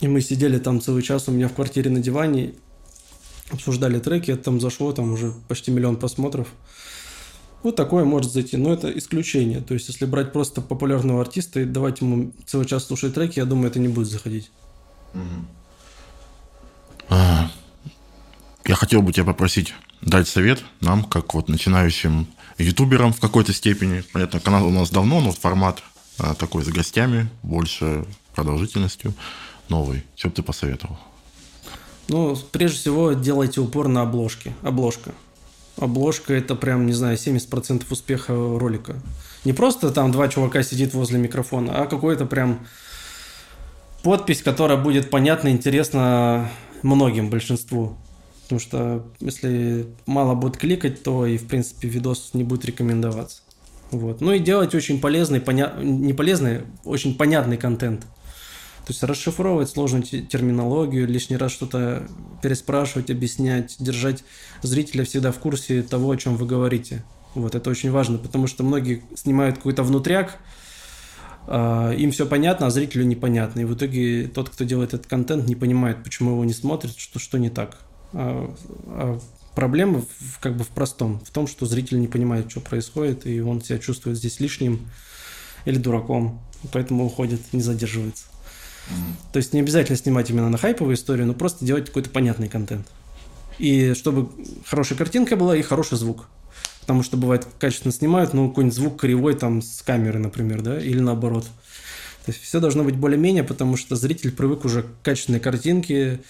и 0.00 0.08
мы 0.08 0.20
сидели 0.20 0.58
там 0.58 0.80
целый 0.80 1.02
час 1.02 1.28
у 1.28 1.32
меня 1.32 1.48
в 1.48 1.54
квартире 1.54 1.90
на 1.90 2.00
диване, 2.00 2.54
обсуждали 3.50 3.98
треки, 4.00 4.30
это 4.30 4.44
там 4.44 4.60
зашло, 4.60 4.92
там 4.92 5.12
уже 5.12 5.32
почти 5.48 5.70
миллион 5.70 5.96
просмотров. 5.96 6.48
Вот 7.62 7.76
такое 7.76 8.04
может 8.04 8.30
зайти, 8.30 8.58
но 8.58 8.74
это 8.74 8.90
исключение. 8.90 9.62
То 9.62 9.72
есть, 9.72 9.88
если 9.88 10.04
брать 10.04 10.32
просто 10.32 10.60
популярного 10.60 11.22
артиста 11.22 11.60
и 11.60 11.64
давать 11.64 12.02
ему 12.02 12.32
целый 12.44 12.66
час 12.66 12.84
слушать 12.84 13.14
треки, 13.14 13.38
я 13.38 13.46
думаю, 13.46 13.68
это 13.68 13.78
не 13.78 13.88
будет 13.88 14.08
заходить. 14.08 14.50
А, 17.08 17.50
я 18.66 18.74
хотел 18.74 19.02
бы 19.02 19.12
тебя 19.12 19.24
попросить 19.24 19.74
дать 20.00 20.28
совет 20.28 20.64
нам, 20.80 21.04
как 21.04 21.34
вот 21.34 21.48
начинающим 21.48 22.26
ютуберам 22.58 23.12
в 23.12 23.20
какой-то 23.20 23.52
степени. 23.52 24.02
Понятно, 24.12 24.40
канал 24.40 24.66
у 24.66 24.70
нас 24.70 24.90
давно, 24.90 25.20
но 25.20 25.32
формат 25.32 25.82
а, 26.18 26.34
такой 26.34 26.64
с 26.64 26.68
гостями, 26.68 27.28
больше 27.42 28.06
продолжительностью 28.34 29.14
новый. 29.68 30.04
Что 30.16 30.28
бы 30.28 30.34
ты 30.34 30.42
посоветовал? 30.42 30.98
Ну, 32.08 32.36
прежде 32.52 32.78
всего, 32.78 33.12
делайте 33.12 33.60
упор 33.60 33.88
на 33.88 34.02
обложке. 34.02 34.54
Обложка. 34.62 35.12
Обложка– 35.76 36.34
это 36.34 36.54
прям, 36.54 36.86
не 36.86 36.92
знаю, 36.92 37.16
70% 37.16 37.84
успеха 37.90 38.32
ролика. 38.32 38.94
Не 39.44 39.52
просто 39.52 39.90
там 39.90 40.12
два 40.12 40.28
чувака 40.28 40.62
сидит 40.62 40.94
возле 40.94 41.18
микрофона, 41.18 41.82
а 41.82 41.86
какой-то 41.86 42.26
прям 42.26 42.66
подпись, 44.02 44.42
которая 44.42 44.78
будет 44.78 45.10
понятна, 45.10 45.48
интересна 45.48 46.50
многим, 46.82 47.30
большинству. 47.30 47.96
Потому 48.44 48.60
что 48.60 49.06
если 49.20 49.86
мало 50.06 50.34
будет 50.34 50.56
кликать, 50.56 51.02
то 51.02 51.26
и, 51.26 51.38
в 51.38 51.46
принципе, 51.46 51.88
видос 51.88 52.30
не 52.34 52.44
будет 52.44 52.64
рекомендоваться. 52.64 53.42
Вот. 53.90 54.20
Ну 54.20 54.32
и 54.32 54.38
делать 54.38 54.74
очень 54.74 55.00
полезный, 55.00 55.40
поня... 55.40 55.72
не 55.80 56.12
полезный, 56.12 56.62
очень 56.84 57.16
понятный 57.16 57.56
контент. 57.56 58.02
То 58.02 58.90
есть 58.90 59.02
расшифровывать 59.02 59.70
сложную 59.70 60.04
терминологию, 60.04 61.08
лишний 61.08 61.38
раз 61.38 61.52
что-то 61.52 62.06
переспрашивать, 62.42 63.10
объяснять, 63.10 63.76
держать 63.78 64.24
зрителя 64.62 65.04
всегда 65.04 65.32
в 65.32 65.38
курсе 65.38 65.82
того, 65.82 66.10
о 66.10 66.16
чем 66.18 66.36
вы 66.36 66.46
говорите. 66.46 67.02
Вот 67.34 67.54
это 67.54 67.70
очень 67.70 67.90
важно, 67.90 68.18
потому 68.18 68.46
что 68.46 68.62
многие 68.62 69.02
снимают 69.16 69.56
какой-то 69.56 69.82
внутряк, 69.82 70.38
а, 71.46 71.92
им 71.92 72.10
все 72.10 72.26
понятно, 72.26 72.66
а 72.66 72.70
зрителю 72.70 73.04
непонятно. 73.06 73.60
И 73.60 73.64
в 73.64 73.74
итоге 73.74 74.28
тот, 74.28 74.50
кто 74.50 74.64
делает 74.64 74.92
этот 74.92 75.06
контент, 75.06 75.46
не 75.46 75.56
понимает, 75.56 76.02
почему 76.04 76.32
его 76.32 76.44
не 76.44 76.52
смотрит, 76.52 76.94
что, 76.96 77.18
что 77.18 77.38
не 77.38 77.48
так. 77.48 77.78
А, 78.14 78.54
а 78.86 79.20
проблема 79.54 80.02
в, 80.18 80.38
как 80.40 80.56
бы 80.56 80.64
в 80.64 80.68
простом, 80.68 81.20
в 81.24 81.30
том, 81.30 81.46
что 81.46 81.66
зритель 81.66 82.00
не 82.00 82.08
понимает, 82.08 82.50
что 82.50 82.60
происходит, 82.60 83.26
и 83.26 83.40
он 83.40 83.62
себя 83.62 83.78
чувствует 83.78 84.16
здесь 84.16 84.40
лишним 84.40 84.88
или 85.64 85.76
дураком, 85.78 86.40
поэтому 86.72 87.04
уходит, 87.04 87.40
не 87.52 87.62
задерживается. 87.62 88.24
То 89.32 89.38
есть 89.38 89.52
не 89.52 89.60
обязательно 89.60 89.96
снимать 89.96 90.30
именно 90.30 90.50
на 90.50 90.58
хайповую 90.58 90.96
историю, 90.96 91.26
но 91.26 91.34
просто 91.34 91.64
делать 91.64 91.86
какой-то 91.86 92.10
понятный 92.10 92.48
контент. 92.48 92.86
И 93.58 93.94
чтобы 93.94 94.28
хорошая 94.66 94.98
картинка 94.98 95.36
была 95.36 95.56
и 95.56 95.62
хороший 95.62 95.96
звук. 95.96 96.28
Потому 96.80 97.02
что 97.02 97.16
бывает 97.16 97.46
качественно 97.58 97.92
снимают, 97.92 98.34
но 98.34 98.48
какой-нибудь 98.48 98.76
звук 98.76 99.00
кривой 99.00 99.34
там 99.34 99.62
с 99.62 99.80
камеры, 99.80 100.18
например, 100.18 100.60
да, 100.60 100.78
или 100.78 101.00
наоборот. 101.00 101.44
То 102.26 102.32
есть 102.32 102.42
все 102.42 102.60
должно 102.60 102.84
быть 102.84 102.96
более-менее, 102.96 103.42
потому 103.44 103.76
что 103.76 103.96
зритель 103.96 104.32
привык 104.32 104.66
уже 104.66 104.82
к 104.82 104.86
качественной 105.02 105.40
картинке, 105.40 106.20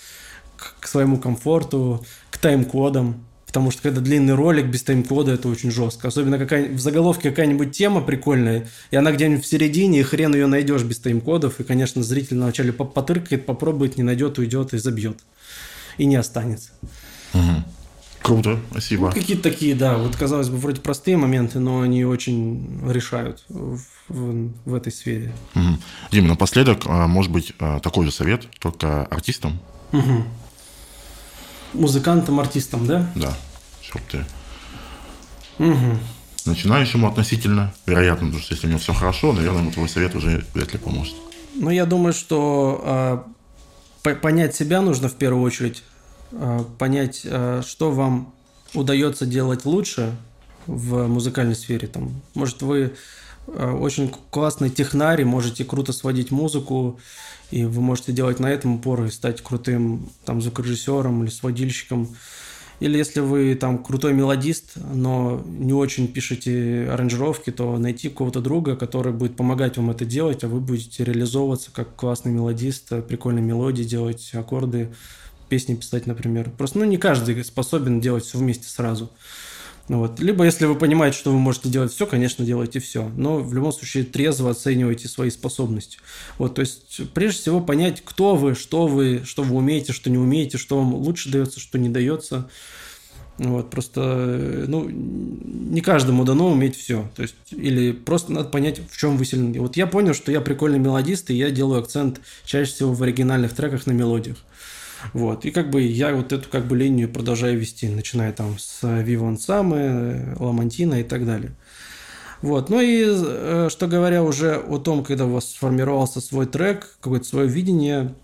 к, 0.56 0.76
к 0.81 0.86
своему 0.86 1.18
комфорту, 1.18 2.05
к 2.31 2.39
тайм-кодам. 2.39 3.24
Потому 3.55 3.70
что 3.70 3.82
когда 3.82 4.01
длинный 4.01 4.35
ролик 4.35 4.66
без 4.66 4.82
тайм-кода, 4.82 5.31
это 5.31 5.48
очень 5.48 5.70
жестко. 5.70 6.09
Особенно 6.09 6.39
какая 6.39 6.72
в 6.72 6.81
заголовке 6.81 7.31
какая-нибудь 7.31 7.70
тема 7.70 8.01
прикольная, 8.01 8.66
и 8.90 8.97
она 8.97 9.12
где-нибудь 9.12 9.44
в 9.44 9.47
середине, 9.47 10.01
и 10.01 10.02
хрен 10.02 10.35
ее 10.35 10.48
найдешь 10.48 10.82
без 10.82 10.98
тайм-кодов. 10.98 11.60
И, 11.60 11.62
конечно, 11.62 12.02
зритель 12.02 12.39
вначале 12.39 12.72
потыркает, 12.72 13.47
попробует, 13.47 13.97
не 13.97 14.02
найдет, 14.02 14.39
уйдет 14.39 14.74
и 14.74 14.78
забьет. 14.78 15.18
И 15.98 16.05
не 16.05 16.16
останется. 16.16 16.70
Угу. 17.32 17.64
Круто, 18.22 18.59
спасибо. 18.72 19.06
Ну, 19.06 19.12
какие-то 19.12 19.44
такие, 19.44 19.76
да, 19.76 19.98
вот 19.98 20.16
казалось 20.16 20.48
бы, 20.48 20.56
вроде 20.56 20.81
простые 20.81 21.16
моменты, 21.16 21.60
но 21.60 21.82
они 21.82 22.05
очень 22.05 22.81
решают 22.90 23.44
в, 23.48 23.78
в, 24.09 24.51
в 24.64 24.74
этой 24.74 24.90
сфере. 24.90 25.32
Угу. 25.55 25.78
Дим, 26.10 26.26
напоследок, 26.26 26.86
а, 26.86 27.06
может 27.06 27.31
быть, 27.31 27.52
а, 27.60 27.78
такой 27.78 28.06
же 28.06 28.10
совет, 28.10 28.48
только 28.59 29.05
артистам. 29.05 29.60
Угу 29.93 30.24
музыкантом, 31.74 32.40
артистом, 32.40 32.86
да? 32.86 33.10
Да, 33.14 33.32
чтоб 33.82 34.01
ты 34.10 34.24
угу. 35.59 35.98
начинающему 36.46 37.09
относительно, 37.09 37.72
вероятно, 37.86 38.26
потому 38.26 38.42
что 38.42 38.55
если 38.55 38.66
у 38.66 38.70
него 38.70 38.80
все 38.80 38.92
хорошо, 38.92 39.32
наверное, 39.32 39.72
твой 39.72 39.88
совет 39.88 40.14
уже 40.14 40.44
вряд 40.55 40.72
ли 40.72 40.78
поможет. 40.78 41.14
Ну, 41.55 41.70
я 41.70 41.86
думаю, 41.86 42.12
что 42.12 43.24
э, 44.05 44.14
понять 44.16 44.55
себя 44.55 44.80
нужно 44.80 45.09
в 45.09 45.14
первую 45.14 45.44
очередь, 45.44 45.82
э, 46.32 46.64
понять, 46.78 47.22
э, 47.24 47.62
что 47.66 47.90
вам 47.92 48.32
удается 48.74 49.24
делать 49.24 49.64
лучше 49.64 50.16
в 50.66 51.06
музыкальной 51.06 51.55
сфере. 51.55 51.86
Там, 51.86 52.20
может, 52.34 52.62
вы 52.62 52.94
очень 53.46 54.12
классный 54.30 54.70
технарь, 54.70 55.24
можете 55.24 55.64
круто 55.64 55.92
сводить 55.92 56.30
музыку, 56.30 56.98
и 57.50 57.64
вы 57.64 57.80
можете 57.80 58.12
делать 58.12 58.40
на 58.40 58.50
этом 58.50 58.76
упор 58.76 59.04
и 59.04 59.10
стать 59.10 59.42
крутым 59.42 60.08
там 60.24 60.40
звукорежиссером 60.40 61.22
или 61.22 61.30
сводильщиком. 61.30 62.08
Или 62.80 62.98
если 62.98 63.20
вы 63.20 63.54
там 63.54 63.82
крутой 63.82 64.12
мелодист, 64.12 64.72
но 64.76 65.42
не 65.46 65.72
очень 65.72 66.08
пишете 66.08 66.88
аранжировки, 66.90 67.50
то 67.50 67.78
найти 67.78 68.08
кого-то 68.08 68.40
друга, 68.40 68.74
который 68.74 69.12
будет 69.12 69.36
помогать 69.36 69.76
вам 69.76 69.90
это 69.90 70.04
делать, 70.04 70.42
а 70.42 70.48
вы 70.48 70.60
будете 70.60 71.04
реализовываться 71.04 71.70
как 71.72 71.94
классный 71.94 72.32
мелодист, 72.32 72.88
прикольные 73.06 73.44
мелодии 73.44 73.84
делать, 73.84 74.28
аккорды, 74.34 74.92
песни 75.48 75.76
писать, 75.76 76.06
например. 76.06 76.50
Просто 76.50 76.78
ну, 76.80 76.84
не 76.84 76.96
каждый 76.96 77.44
способен 77.44 78.00
делать 78.00 78.24
все 78.24 78.38
вместе 78.38 78.68
сразу. 78.68 79.10
Ну 79.89 79.98
вот. 79.98 80.19
Либо, 80.19 80.44
если 80.44 80.65
вы 80.65 80.77
понимаете, 80.77 81.19
что 81.19 81.31
вы 81.31 81.39
можете 81.39 81.69
делать 81.69 81.93
все, 81.93 82.06
конечно, 82.06 82.44
делайте 82.44 82.81
все. 82.81 83.11
Но 83.16 83.39
в 83.39 83.52
любом 83.52 83.73
случае 83.73 84.05
трезво 84.05 84.51
оценивайте 84.51 85.09
свои 85.09 85.31
способности. 85.31 85.98
Вот, 86.39 86.55
то 86.55 86.61
есть, 86.61 87.02
прежде 87.12 87.40
всего, 87.40 87.61
понять, 87.61 88.02
кто 88.02 88.35
вы, 88.35 88.55
что 88.55 88.86
вы, 88.86 89.23
что 89.24 89.43
вы 89.43 89.56
умеете, 89.56 89.93
что 89.93 90.09
не 90.09 90.19
умеете, 90.19 90.56
что 90.56 90.78
вам 90.78 90.94
лучше 90.94 91.28
дается, 91.31 91.61
что 91.61 91.78
не 91.78 91.90
дается. 91.90 92.48
Вот, 93.36 93.69
просто, 93.70 94.65
ну, 94.69 94.89
не 94.89 95.81
каждому 95.81 96.24
дано 96.24 96.51
уметь 96.51 96.77
все. 96.77 97.11
То 97.16 97.23
есть, 97.23 97.35
или 97.51 97.93
просто 97.93 98.32
надо 98.32 98.48
понять, 98.48 98.81
в 98.89 98.97
чем 98.97 99.16
вы 99.19 99.24
сильны. 99.24 99.61
Вот 99.61 99.77
я 99.77 99.86
понял, 99.86 100.15
что 100.15 100.31
я 100.32 100.40
прикольный 100.40 100.78
мелодист, 100.78 101.31
и 101.31 101.35
я 101.35 101.51
делаю 101.51 101.81
акцент 101.81 102.20
чаще 102.44 102.73
всего 102.73 102.94
в 102.94 103.02
оригинальных 103.02 103.52
треках 103.52 103.86
на 103.86 103.93
мелодиях. 103.93 104.36
Вот. 105.12 105.44
И 105.44 105.51
как 105.51 105.70
бы 105.70 105.82
я 105.82 106.14
вот 106.14 106.32
эту 106.32 106.48
как 106.48 106.66
бы 106.66 106.76
линию 106.76 107.09
продолжаю 107.09 107.59
вести, 107.59 107.89
начиная 107.89 108.32
там 108.32 108.59
с 108.59 108.81
Вивон 108.82 109.39
Самы, 109.39 110.36
Ламантина 110.39 111.01
и 111.01 111.05
так 111.05 111.26
далее. 111.26 111.52
Вот. 112.44 112.68
Ну 112.68 112.78
и 112.78 113.05
э, 113.06 113.68
что 113.70 113.86
говоря 113.86 114.22
уже 114.22 114.56
о 114.56 114.78
том, 114.78 115.02
когда 115.02 115.24
у 115.24 115.31
вас 115.31 115.51
сформировался 115.51 116.20
свой 116.20 116.44
трек, 116.44 116.97
какое-то 117.01 117.26
свое 117.26 117.48
видение, 117.48 118.14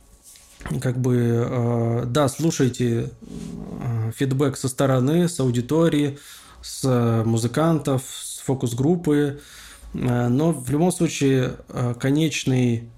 как 0.82 0.98
бы, 0.98 1.46
э, 1.48 2.04
да, 2.06 2.28
слушайте 2.28 3.10
э, 3.22 4.12
фидбэк 4.14 4.58
со 4.58 4.68
стороны, 4.68 5.26
с 5.26 5.40
аудитории, 5.40 6.18
с 6.60 7.22
музыкантов, 7.24 8.02
с 8.06 8.40
фокус-группы, 8.40 9.40
но 9.94 10.52
в 10.52 10.70
любом 10.70 10.92
случае 10.92 11.54
конечный 11.98 12.90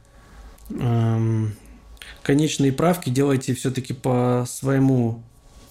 эм, 0.70 1.54
конечные 2.22 2.72
правки 2.72 3.10
делайте 3.10 3.54
все-таки 3.54 3.92
по 3.92 4.44
своему 4.48 5.22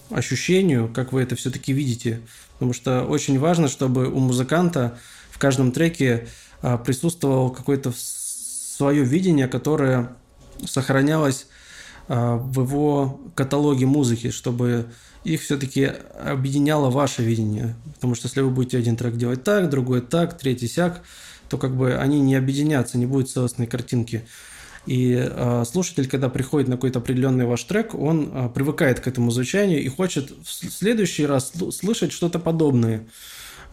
ощущению, 0.09 0.89
как 0.93 1.13
вы 1.13 1.21
это 1.21 1.35
все-таки 1.35 1.73
видите. 1.73 2.21
Потому 2.53 2.73
что 2.73 3.03
очень 3.05 3.39
важно, 3.39 3.67
чтобы 3.67 4.07
у 4.07 4.19
музыканта 4.19 4.97
в 5.31 5.39
каждом 5.39 5.71
треке 5.71 6.27
а, 6.61 6.77
присутствовало 6.77 7.49
какое-то 7.49 7.93
свое 7.95 9.03
видение, 9.03 9.47
которое 9.47 10.15
сохранялось 10.65 11.47
а, 12.07 12.35
в 12.35 12.61
его 12.61 13.21
каталоге 13.35 13.85
музыки, 13.85 14.31
чтобы 14.31 14.87
их 15.23 15.41
все-таки 15.41 15.91
объединяло 16.23 16.89
ваше 16.89 17.23
видение. 17.23 17.75
Потому 17.95 18.15
что 18.15 18.27
если 18.27 18.41
вы 18.41 18.49
будете 18.49 18.77
один 18.77 18.95
трек 18.95 19.15
делать 19.15 19.43
так, 19.43 19.69
другой 19.69 20.01
так, 20.01 20.37
третий 20.37 20.67
сяк, 20.67 21.01
то 21.49 21.57
как 21.57 21.75
бы 21.75 21.95
они 21.95 22.19
не 22.19 22.35
объединятся, 22.35 22.97
не 22.97 23.05
будет 23.05 23.29
целостной 23.29 23.67
картинки. 23.67 24.23
И 24.85 25.15
э, 25.15 25.63
слушатель, 25.65 26.07
когда 26.07 26.27
приходит 26.29 26.67
на 26.67 26.75
какой-то 26.75 26.99
определенный 26.99 27.45
ваш 27.45 27.63
трек, 27.63 27.93
он 27.93 28.31
э, 28.33 28.49
привыкает 28.49 28.99
к 28.99 29.07
этому 29.07 29.31
звучанию 29.31 29.81
и 29.81 29.87
хочет 29.87 30.31
в 30.31 30.51
следующий 30.51 31.25
раз 31.25 31.51
слышать 31.71 32.11
что-то 32.11 32.39
подобное. 32.39 33.05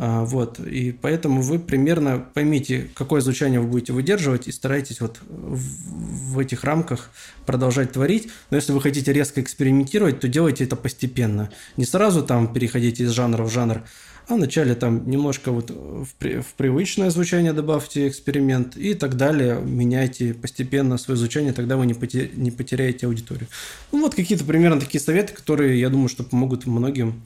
А, 0.00 0.24
вот, 0.24 0.60
и 0.60 0.92
поэтому 0.92 1.42
вы 1.42 1.58
примерно 1.58 2.24
поймите, 2.32 2.88
какое 2.94 3.20
звучание 3.20 3.58
вы 3.58 3.66
будете 3.66 3.92
выдерживать 3.92 4.46
и 4.46 4.52
старайтесь 4.52 5.00
вот 5.00 5.18
в, 5.28 6.34
в 6.34 6.38
этих 6.38 6.62
рамках 6.62 7.10
продолжать 7.46 7.92
творить. 7.92 8.28
Но 8.50 8.56
если 8.56 8.72
вы 8.72 8.80
хотите 8.80 9.12
резко 9.12 9.40
экспериментировать, 9.40 10.20
то 10.20 10.28
делайте 10.28 10.64
это 10.64 10.76
постепенно. 10.76 11.50
Не 11.76 11.84
сразу 11.84 12.22
там 12.22 12.52
переходите 12.52 13.04
из 13.04 13.10
жанра 13.10 13.42
в 13.42 13.50
жанр, 13.50 13.82
а 14.28 14.34
вначале 14.34 14.74
там 14.74 15.08
немножко 15.08 15.52
вот 15.52 15.70
в, 15.70 16.06
в 16.20 16.54
привычное 16.56 17.08
звучание 17.10 17.54
добавьте 17.54 18.06
эксперимент 18.06 18.76
и 18.76 18.92
так 18.92 19.16
далее. 19.16 19.58
Меняйте 19.60 20.34
постепенно 20.34 20.98
свое 20.98 21.16
звучание, 21.16 21.54
тогда 21.54 21.78
вы 21.78 21.86
не, 21.86 21.94
потеря, 21.94 22.28
не 22.34 22.50
потеряете 22.50 23.06
аудиторию. 23.06 23.48
Ну 23.90 24.02
вот 24.02 24.14
какие-то 24.14 24.44
примерно 24.44 24.80
такие 24.80 25.00
советы, 25.00 25.32
которые, 25.32 25.80
я 25.80 25.88
думаю, 25.88 26.08
что 26.08 26.24
помогут 26.24 26.66
многим 26.66 27.22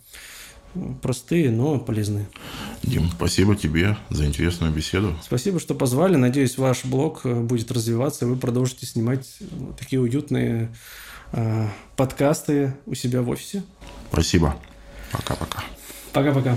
простые, 1.03 1.51
но 1.51 1.79
полезные. 1.79 2.27
Дим, 2.85 3.11
спасибо 3.11 3.57
тебе 3.57 3.97
за 4.09 4.25
интересную 4.25 4.73
беседу. 4.73 5.15
Спасибо, 5.23 5.61
что 5.61 5.75
позвали. 5.75 6.17
Надеюсь, 6.17 6.57
ваш 6.57 6.85
блог 6.85 7.23
э, 7.25 7.35
будет 7.35 7.71
развиваться, 7.73 8.25
и 8.25 8.29
вы 8.29 8.37
продолжите 8.37 8.87
снимать 8.87 9.37
э, 9.41 9.45
такие 9.79 10.01
уютные 10.01 10.75
э, 11.33 11.69
подкасты 11.97 12.75
у 12.87 12.95
себя 12.95 13.23
в 13.23 13.29
офисе. 13.29 13.65
Спасибо. 14.11 14.57
Пока-пока. 15.11 15.63
Пока-пока. 16.13 16.57